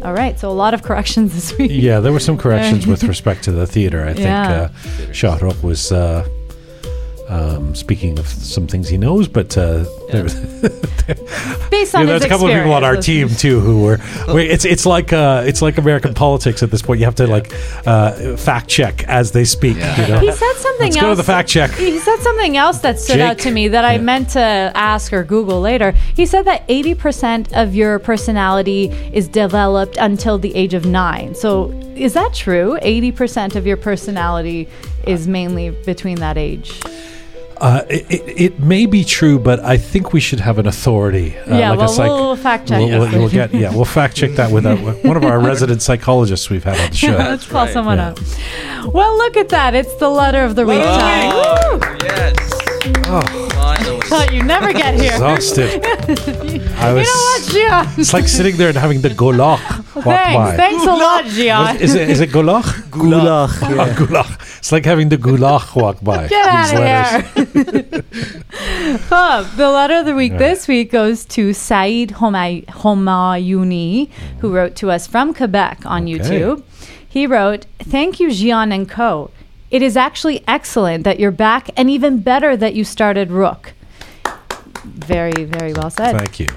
All 0.05 0.13
right, 0.15 0.39
so 0.39 0.49
a 0.51 0.53
lot 0.53 0.73
of 0.75 0.83
corrections 0.83 1.35
this 1.35 1.57
week. 1.59 1.71
yeah, 1.73 2.01
there 2.01 2.13
were 2.13 2.21
some 2.21 2.39
corrections 2.39 2.87
with 2.87 3.03
respect 3.05 3.45
to 3.45 3.53
the 3.53 3.67
theater. 3.67 4.03
I 4.05 4.15
think 4.15 4.27
Yeah. 4.27 4.71
uh, 5.09 5.13
Shah 5.13 5.37
Rukh 5.41 5.63
was 5.63 5.93
uh, 5.93 6.27
um, 7.31 7.75
speaking 7.75 8.19
of 8.19 8.27
some 8.27 8.67
things 8.67 8.89
he 8.89 8.99
knows, 8.99 9.29
but 9.29 9.57
uh, 9.57 9.85
There 10.11 10.25
was- 10.25 10.35
Based 11.71 11.95
Yeah, 11.95 12.01
on 12.01 12.07
there's 12.07 12.23
his 12.23 12.25
a 12.25 12.29
couple 12.29 12.47
of 12.49 12.53
people 12.55 12.73
on 12.73 12.85
our 12.85 12.97
team 12.97 13.29
too 13.29 13.61
who 13.61 13.83
were. 13.83 13.99
wait, 14.29 14.51
It's 14.51 14.65
it's 14.65 14.85
like 14.87 15.13
uh, 15.13 15.43
it's 15.47 15.63
like 15.63 15.79
American 15.79 16.15
politics 16.15 16.63
at 16.63 16.71
this 16.71 16.83
point. 16.83 17.01
You 17.01 17.07
have 17.07 17.15
to 17.17 17.27
like 17.27 17.53
uh, 17.87 18.37
fact 18.37 18.69
check 18.69 19.05
as 19.05 19.33
they 19.33 19.45
speak. 19.45 19.77
Yeah. 19.77 20.01
You 20.01 20.09
know? 20.15 20.21
He 20.21 20.33
said 20.33 20.53
something 20.55 20.87
Let's 20.87 20.97
else. 20.97 21.03
go 21.05 21.11
to 21.11 21.17
the 21.17 21.25
fact 21.25 21.49
check. 21.49 21.71
He 21.73 21.99
said 21.99 22.17
something 22.19 22.57
else 22.57 22.79
that 22.81 22.99
stood 23.01 23.21
out 23.21 23.39
to 23.41 23.51
me 23.51 23.69
that 23.69 23.85
I 23.85 23.95
Yeah. 23.95 24.01
meant 24.03 24.29
to 24.31 24.41
ask 24.75 25.13
or 25.13 25.25
Google 25.25 25.61
later. 25.61 25.93
He 26.15 26.27
said 26.27 26.45
that 26.47 26.67
80% 26.69 27.53
of 27.61 27.75
your 27.75 27.99
personality 27.99 28.91
is 29.13 29.27
developed 29.29 29.97
until 29.97 30.39
the 30.39 30.55
age 30.55 30.75
of 30.75 30.85
nine. 30.87 31.35
So 31.35 31.71
is 31.97 32.13
that 32.15 32.35
true? 32.35 32.79
80% 32.83 33.57
of 33.57 33.67
your 33.67 33.77
personality 33.77 34.69
is 35.07 35.27
mainly 35.29 35.71
between 35.71 36.19
that 36.21 36.37
age. 36.39 36.81
Uh, 37.61 37.83
it, 37.91 38.07
it, 38.11 38.41
it 38.41 38.61
may 38.61 38.87
be 38.87 39.05
true, 39.05 39.39
but 39.39 39.61
I 39.61 39.77
think 39.77 40.13
we 40.15 40.21
should 40.21 40.41
have 40.41 40.59
an 40.59 40.67
authority. 40.67 41.37
Uh, 41.39 41.59
Yeah, 41.59 41.71
like 41.71 41.79
well, 41.81 41.91
a 41.91 41.95
psych- 41.95 42.09
we'll 42.09 42.37
fact 42.37 42.69
check 42.69 42.79
We'll, 42.79 43.01
we'll- 43.01 43.19
we'll 43.19 43.29
get 43.29 43.53
yeah, 43.53 43.71
we'll 43.75 43.85
fact 43.85 44.17
check 44.17 44.31
that 44.37 44.51
with 44.51 44.65
our, 44.67 44.77
one 44.77 45.17
of 45.17 45.25
our 45.25 45.39
resident 45.51 45.83
psychologists 45.83 46.49
we've 46.49 46.65
had 46.65 46.81
on 46.81 46.91
the 46.91 46.97
show. 46.97 47.09
Let's 47.19 47.47
call 47.47 47.65
right. 47.67 47.73
someone 47.73 47.99
Yeah. 47.99 48.09
up. 48.11 48.95
Well, 48.95 49.15
look 49.19 49.37
at 49.37 49.51
that. 49.51 49.75
It's 49.75 49.95
the 49.97 50.09
letter 50.09 50.43
of 50.43 50.55
the 50.57 50.65
week 50.65 50.83
time. 50.83 51.35
Woo! 51.35 51.81
yes. 52.03 52.37
Finally. 53.05 54.01
Thought 54.09 54.33
you'd 54.33 54.47
never 54.47 54.73
get 54.73 54.95
here. 54.95 55.13
Exhausted. 55.13 55.85
I 55.85 56.93
was, 56.95 57.07
You 57.55 57.69
know 57.69 57.77
what, 57.77 57.87
Jian? 57.93 57.99
It's 57.99 58.13
like 58.15 58.27
sitting 58.27 58.57
there 58.57 58.69
and 58.69 58.77
having 58.79 59.01
the 59.03 59.11
golach 59.11 59.61
walk 59.95 60.05
Thanks. 60.05 60.37
by. 60.37 60.57
Thanks 60.57 60.83
a 60.85 60.87
lot, 60.87 61.25
Jian. 61.25 61.79
Is 61.81 61.95
it 61.95 62.09
is 62.09 62.21
it 62.21 62.31
golach? 62.31 62.65
Gulach. 62.91 63.51
Oh, 63.63 63.75
Yeah. 63.75 63.95
gulach. 63.95 64.40
It's 64.61 64.71
like 64.73 64.85
having 64.85 65.09
the 65.09 65.17
gulach 65.17 65.75
walk 65.75 65.99
by. 66.03 66.29
Get 66.29 66.47
out 66.47 66.75
of 66.75 67.35
here. 67.35 68.05
Huh, 69.09 69.45
the 69.57 69.71
letter 69.71 69.97
of 69.97 70.07
the 70.07 70.15
week 70.15 70.37
this 70.39 70.69
week 70.69 70.91
goes 70.93 71.25
to 71.27 71.53
Saeed 71.53 72.11
Homay- 72.11 72.65
Homayuni, 72.67 74.11
who 74.41 74.53
wrote 74.55 74.75
to 74.77 74.91
us 74.91 75.07
from 75.07 75.33
Quebec 75.35 75.83
on 75.87 76.03
Okay. 76.05 76.13
YouTube. 76.19 76.63
He 77.09 77.27
wrote, 77.27 77.67
Thank 77.81 78.21
you, 78.21 78.29
Jian 78.29 78.73
and 78.75 78.89
Co. 78.89 79.31
It 79.71 79.83
is 79.83 79.97
actually 79.97 80.43
excellent 80.47 81.05
that 81.05 81.19
you're 81.19 81.31
back 81.31 81.71
and 81.77 81.89
even 81.91 82.21
better 82.21 82.57
that 82.57 82.75
you 82.75 82.85
started 82.85 83.31
Rook. 83.31 83.73
Very, 84.85 85.45
very 85.45 85.73
well 85.73 85.91
said 85.91 86.17
Thank 86.17 86.39
you. 86.41 86.49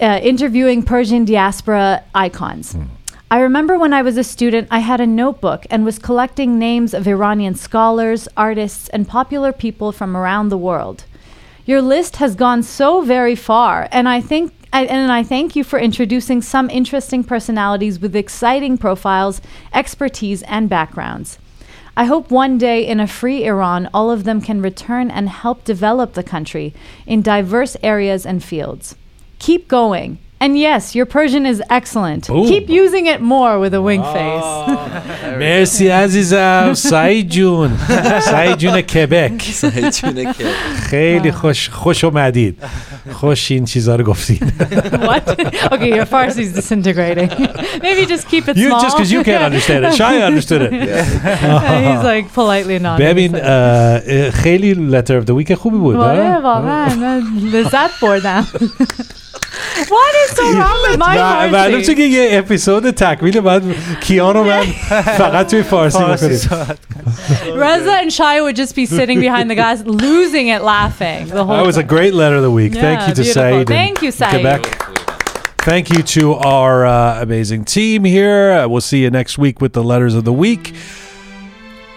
uh, 0.00 0.18
interviewing 0.22 0.82
Persian 0.82 1.24
diaspora 1.24 2.02
icons. 2.14 2.76
I 3.30 3.40
remember 3.40 3.78
when 3.78 3.94
I 3.94 4.02
was 4.02 4.16
a 4.16 4.24
student, 4.24 4.68
I 4.70 4.80
had 4.80 5.00
a 5.00 5.06
notebook 5.06 5.66
and 5.70 5.84
was 5.84 5.98
collecting 5.98 6.58
names 6.58 6.92
of 6.92 7.08
Iranian 7.08 7.54
scholars, 7.54 8.28
artists, 8.36 8.88
and 8.90 9.08
popular 9.08 9.52
people 9.52 9.92
from 9.92 10.16
around 10.16 10.50
the 10.50 10.58
world. 10.58 11.04
Your 11.64 11.80
list 11.80 12.16
has 12.16 12.34
gone 12.34 12.62
so 12.62 13.00
very 13.00 13.34
far, 13.34 13.88
and 13.90 14.08
I 14.08 14.20
think. 14.20 14.52
I, 14.72 14.86
and 14.86 15.12
I 15.12 15.22
thank 15.22 15.54
you 15.54 15.62
for 15.62 15.78
introducing 15.78 16.42
some 16.42 16.68
interesting 16.68 17.22
personalities 17.22 18.00
with 18.00 18.16
exciting 18.16 18.76
profiles, 18.76 19.40
expertise, 19.72 20.42
and 20.42 20.68
backgrounds. 20.68 21.38
I 21.96 22.06
hope 22.06 22.32
one 22.32 22.58
day 22.58 22.84
in 22.84 22.98
a 22.98 23.06
free 23.06 23.46
Iran, 23.46 23.88
all 23.94 24.10
of 24.10 24.24
them 24.24 24.40
can 24.40 24.60
return 24.60 25.12
and 25.12 25.28
help 25.28 25.62
develop 25.62 26.14
the 26.14 26.24
country 26.24 26.74
in 27.06 27.22
diverse 27.22 27.76
areas 27.84 28.26
and 28.26 28.42
fields. 28.42 28.96
Keep 29.38 29.68
going. 29.68 30.18
And 30.41 30.57
yes, 30.57 30.95
your 30.95 31.05
Persian 31.05 31.45
is 31.45 31.61
excellent. 31.69 32.23
Boom. 32.27 32.47
Keep 32.47 32.69
using 32.69 33.05
it 33.13 33.19
more 33.19 33.53
with 33.63 33.73
a 33.73 33.81
wink 33.81 34.05
face. 34.17 34.49
مرسی 35.39 35.87
عزیزم 35.89 36.73
سعید 36.73 37.29
جون 37.29 37.71
سعید 38.21 38.57
جون 38.57 38.81
کبک 38.81 39.41
خیلی 40.89 41.31
خوش 41.31 41.69
خوش 41.69 42.03
اومدید 42.03 42.57
خوش 43.11 43.51
این 43.51 43.65
چیزا 43.65 43.95
رو 43.95 44.03
گفتید 44.03 44.43
what? 44.91 45.39
okay, 45.73 45.89
your 45.95 46.05
Farsi 46.05 46.39
is 46.47 46.53
disintegrating. 46.53 47.29
Maybe 47.83 48.05
just 48.05 48.27
keep 48.31 48.47
it 48.49 48.57
you 48.57 48.69
small. 48.69 48.81
just 48.81 48.95
because 48.97 49.11
you 49.11 49.23
can't 49.23 49.43
understand 49.49 49.85
it 49.85 49.93
Shai 49.99 50.15
understood 50.29 50.61
it 50.61 50.71
He's 51.87 52.03
like 52.13 52.25
politely 52.33 52.79
nodding. 52.79 53.05
ببین 53.07 53.35
اه، 53.35 53.41
اه، 53.43 54.31
خیلی 54.31 54.73
letter 54.91 55.21
of 55.21 55.25
the 55.29 55.33
week 55.43 55.53
خوبی 55.53 55.77
بود 55.77 55.95
آره 55.95 56.33
ها؟ 56.33 56.41
واقعا 56.41 56.95
من 56.95 57.21
لذت 57.53 57.91
بردم 58.01 58.45
What 59.89 60.13
is 60.25 60.35
so 60.37 60.43
wrong 60.59 60.79
with 60.89 60.97
my 60.99 61.15
و- 61.17 61.49
معلوم 61.51 61.81
Farsi? 61.81 61.85
شد 61.85 61.95
که 61.95 62.03
یه 62.03 62.29
اپیزود 62.39 62.89
تکمیل 62.91 63.39
بعد 63.39 63.63
کیان 64.01 64.35
و 64.35 64.43
من 64.43 64.61
فقط 65.17 65.47
توی 65.51 65.63
فارسی 65.63 65.97
فارسی 65.99 66.25
بکنیم 66.25 66.37
صحبت. 66.37 66.77
Reza 67.55 67.93
and 68.03 68.11
Shai 68.13 68.41
would 68.41 68.55
just 68.55 68.75
be 68.75 68.85
sitting 68.85 69.19
behind 69.19 69.49
the 69.49 69.55
guys, 69.55 69.79
losing 69.85 70.47
it, 70.55 70.61
laughing 70.63 71.27
the 71.27 71.43
whole 71.45 71.57
That 71.57 71.65
was 71.65 71.77
a 71.77 71.81
time. 71.81 71.87
great 71.95 72.13
letter 72.13 72.35
of 72.35 72.43
the 72.43 72.51
week. 72.61 72.73
Thank 72.73 72.99
Yeah, 72.99 73.07
you 73.09 73.13
to 73.15 73.21
beautiful. 73.23 73.41
Said. 73.43 73.61
in 73.61 73.65
Thank 73.79 73.95
you, 74.05 74.11
Said. 74.11 74.31
Quebec. 74.33 74.61
Thank 75.71 75.85
you 75.93 76.01
to 76.17 76.23
our 76.55 76.75
uh, 76.85 77.21
amazing 77.27 77.61
team 77.65 77.99
here. 78.17 78.41
Uh, 78.51 78.67
we'll 78.71 78.87
see 78.91 78.99
you 79.05 79.09
next 79.19 79.33
week 79.45 79.55
with 79.63 79.73
the 79.79 79.83
letters 79.91 80.13
of 80.19 80.23
the 80.29 80.33
week. 80.45 80.65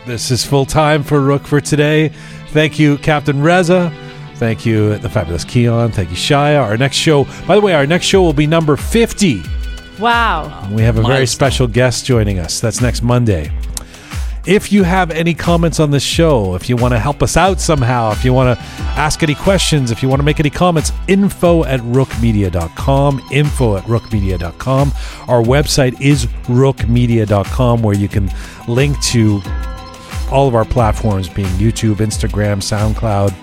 This 0.06 0.24
is 0.34 0.40
full 0.52 0.66
time 0.82 1.00
for 1.08 1.18
Rook 1.30 1.44
for 1.52 1.60
today. 1.72 2.00
Thank 2.58 2.72
you, 2.82 2.90
Captain 3.10 3.38
Reza. 3.48 3.80
Thank 4.37 4.65
you, 4.65 4.97
the 4.97 5.09
fabulous 5.09 5.43
Keon. 5.43 5.91
Thank 5.91 6.09
you, 6.11 6.15
Shia. 6.15 6.61
Our 6.61 6.77
next 6.77 6.95
show, 6.97 7.25
by 7.47 7.55
the 7.55 7.61
way, 7.61 7.73
our 7.73 7.87
next 7.87 8.05
show 8.05 8.21
will 8.21 8.33
be 8.33 8.45
number 8.47 8.77
50. 8.77 9.41
Wow. 9.99 10.69
We 10.71 10.83
have 10.83 10.97
a 10.97 11.01
very 11.01 11.15
Milestone. 11.15 11.35
special 11.35 11.67
guest 11.67 12.05
joining 12.05 12.37
us. 12.37 12.59
That's 12.59 12.79
next 12.81 13.01
Monday. 13.01 13.51
If 14.45 14.71
you 14.71 14.83
have 14.83 15.11
any 15.11 15.33
comments 15.33 15.79
on 15.81 15.91
this 15.91 16.03
show, 16.03 16.55
if 16.55 16.69
you 16.69 16.77
want 16.77 16.93
to 16.93 16.99
help 16.99 17.21
us 17.21 17.35
out 17.35 17.59
somehow, 17.59 18.11
if 18.11 18.23
you 18.23 18.31
want 18.31 18.57
to 18.57 18.63
ask 18.91 19.21
any 19.21 19.35
questions, 19.35 19.91
if 19.91 20.01
you 20.01 20.07
want 20.07 20.19
to 20.21 20.23
make 20.23 20.39
any 20.39 20.49
comments, 20.49 20.93
info 21.09 21.65
at 21.65 21.81
rookmedia.com. 21.81 23.21
Info 23.31 23.75
at 23.75 23.83
rookmedia.com. 23.83 24.93
Our 25.27 25.41
website 25.41 25.99
is 25.99 26.27
rookmedia.com 26.45 27.81
where 27.81 27.95
you 27.95 28.07
can 28.07 28.29
link 28.69 28.97
to 29.05 29.41
all 30.31 30.47
of 30.47 30.55
our 30.55 30.63
platforms 30.65 31.27
being 31.27 31.47
YouTube, 31.49 31.95
Instagram, 31.95 32.61
SoundCloud, 32.61 33.33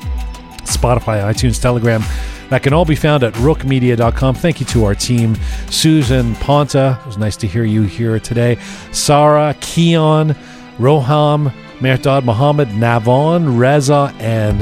Spotify, 0.67 1.23
iTunes, 1.23 1.61
Telegram. 1.61 2.03
That 2.51 2.63
can 2.63 2.73
all 2.73 2.85
be 2.85 2.95
found 2.95 3.23
at 3.25 3.33
rookmedia.com. 3.35 4.35
Thank 4.35 4.61
you 4.61 4.67
to 4.67 4.85
our 4.85 4.95
team, 4.95 5.37
Susan 5.71 6.35
Ponta. 6.37 6.99
It 7.01 7.07
was 7.07 7.19
nice 7.19 7.37
to 7.39 7.47
hear 7.47 7.65
you 7.65 7.83
here 7.83 8.21
today. 8.21 8.59
Sarah, 8.93 9.57
Keon, 9.61 10.37
Roham, 10.79 11.53
Merdad 11.79 12.25
Mohammed, 12.25 12.69
Navon, 12.69 13.59
Reza, 13.59 14.15
and 14.19 14.61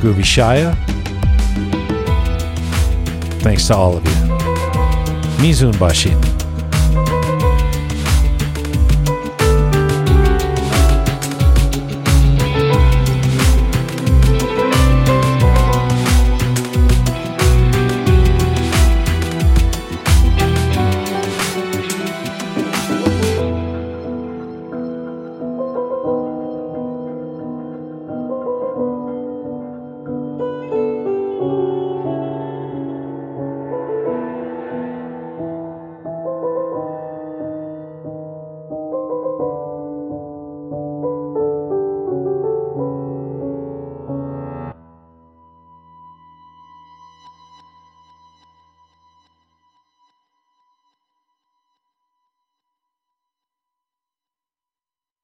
Groovy 0.00 0.22
Shaya. 0.22 0.76
Thanks 3.42 3.66
to 3.68 3.76
all 3.76 3.96
of 3.96 4.04
you. 4.04 4.12
Mizun 5.38 5.72
Bashid. 5.74 6.35